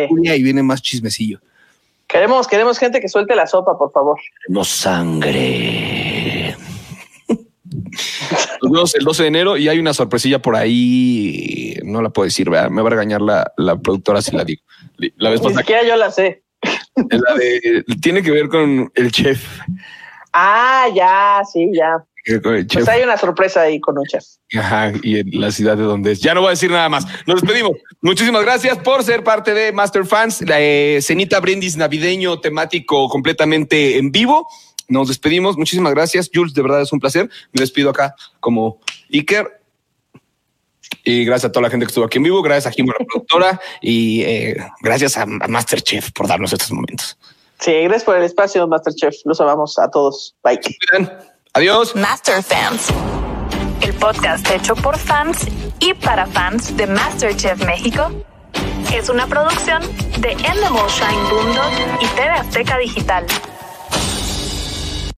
Sí. 0.07 0.13
viene 0.15 0.37
y 0.37 0.41
viene 0.43 0.63
más 0.63 0.81
chismecillo. 0.81 1.41
Queremos, 2.13 2.47
queremos 2.47 2.77
gente 2.77 3.01
que 3.01 3.09
suelte 3.09 3.35
la 3.35 3.47
sopa, 3.47 3.75
por 3.75 3.91
favor. 3.91 4.19
No 4.47 4.63
sangre. 4.63 6.55
Nos 8.61 8.71
vemos 8.71 8.93
el 8.95 9.03
12 9.03 9.23
de 9.23 9.27
enero 9.29 9.57
y 9.57 9.67
hay 9.67 9.79
una 9.79 9.93
sorpresilla 9.95 10.39
por 10.39 10.55
ahí. 10.55 11.75
No 11.83 12.03
la 12.03 12.11
puedo 12.11 12.25
decir, 12.25 12.49
¿verdad? 12.51 12.69
me 12.69 12.83
va 12.83 12.89
a 12.89 12.91
regañar 12.91 13.19
la, 13.21 13.51
la 13.57 13.75
productora 13.77 14.21
si 14.21 14.35
la 14.35 14.43
digo. 14.43 14.61
La 15.17 15.31
vez 15.31 15.39
Ni 15.41 15.45
pasada, 15.47 15.61
siquiera 15.61 15.83
yo 15.87 15.95
la 15.95 16.11
sé. 16.11 16.43
la 16.95 17.33
de- 17.35 17.83
tiene 17.99 18.21
que 18.21 18.29
ver 18.29 18.47
con 18.47 18.91
el 18.93 19.11
chef. 19.11 19.59
Ah, 20.31 20.85
ya, 20.93 21.41
sí, 21.51 21.71
ya. 21.73 22.03
El 22.25 22.67
chef. 22.67 22.83
Pues 22.83 22.87
hay 22.87 23.03
una 23.03 23.17
sorpresa 23.17 23.61
ahí 23.61 23.79
con 23.79 23.97
un 23.97 24.05
chef. 24.05 24.23
Ajá, 24.55 24.91
y 25.01 25.19
en 25.19 25.41
la 25.41 25.51
ciudad 25.51 25.75
de 25.75 25.83
donde 25.83 26.13
es. 26.13 26.19
Ya 26.19 26.33
no 26.33 26.41
voy 26.41 26.47
a 26.47 26.51
decir 26.51 26.71
nada 26.71 26.89
más. 26.89 27.05
Nos 27.25 27.41
despedimos. 27.41 27.73
Muchísimas 28.01 28.43
gracias 28.43 28.77
por 28.79 29.03
ser 29.03 29.23
parte 29.23 29.53
de 29.53 29.71
Master 29.71 30.05
Fans, 30.05 30.41
la 30.41 30.61
eh, 30.61 30.99
cenita 31.01 31.39
brindis 31.39 31.75
navideño 31.75 32.39
temático 32.39 33.09
completamente 33.09 33.97
en 33.97 34.11
vivo. 34.11 34.47
Nos 34.87 35.07
despedimos. 35.07 35.57
Muchísimas 35.57 35.93
gracias, 35.93 36.29
Jules. 36.33 36.53
De 36.53 36.61
verdad 36.61 36.81
es 36.81 36.91
un 36.93 36.99
placer. 36.99 37.29
Me 37.51 37.61
despido 37.61 37.89
acá 37.89 38.15
como 38.39 38.79
Iker. 39.11 39.59
Y 41.03 41.25
gracias 41.25 41.49
a 41.49 41.51
toda 41.51 41.63
la 41.63 41.69
gente 41.69 41.85
que 41.85 41.89
estuvo 41.89 42.05
aquí 42.05 42.17
en 42.17 42.23
vivo. 42.23 42.41
Gracias 42.41 42.67
a 42.67 42.71
Jimmy, 42.71 42.89
la 42.89 43.05
productora. 43.05 43.59
Y 43.81 44.21
eh, 44.21 44.57
gracias 44.81 45.17
a, 45.17 45.23
a 45.23 45.47
Masterchef 45.47 46.11
por 46.11 46.27
darnos 46.27 46.53
estos 46.53 46.71
momentos. 46.71 47.17
Sí, 47.59 47.71
gracias 47.71 48.03
por 48.03 48.17
el 48.17 48.23
espacio, 48.23 48.67
Masterchef. 48.67 49.15
Los 49.25 49.39
amamos 49.41 49.79
a 49.79 49.89
todos. 49.89 50.35
Bye. 50.43 50.59
Adiós. 51.55 51.93
Master 51.93 52.41
Fans. 52.41 52.87
El 53.81 53.93
podcast 53.93 54.49
hecho 54.49 54.73
por 54.73 54.97
fans 54.97 55.45
y 55.79 55.93
para 55.93 56.25
fans 56.25 56.75
de 56.75 56.87
MasterChef 56.87 57.63
México 57.63 58.09
es 58.91 59.07
una 59.07 59.27
producción 59.27 59.83
de 60.17 60.31
Endemol 60.31 60.89
Shine 60.89 61.29
Boomdog 61.29 61.71
y 62.01 62.07
TV 62.15 62.29
Azteca 62.29 62.79
Digital. 62.79 63.27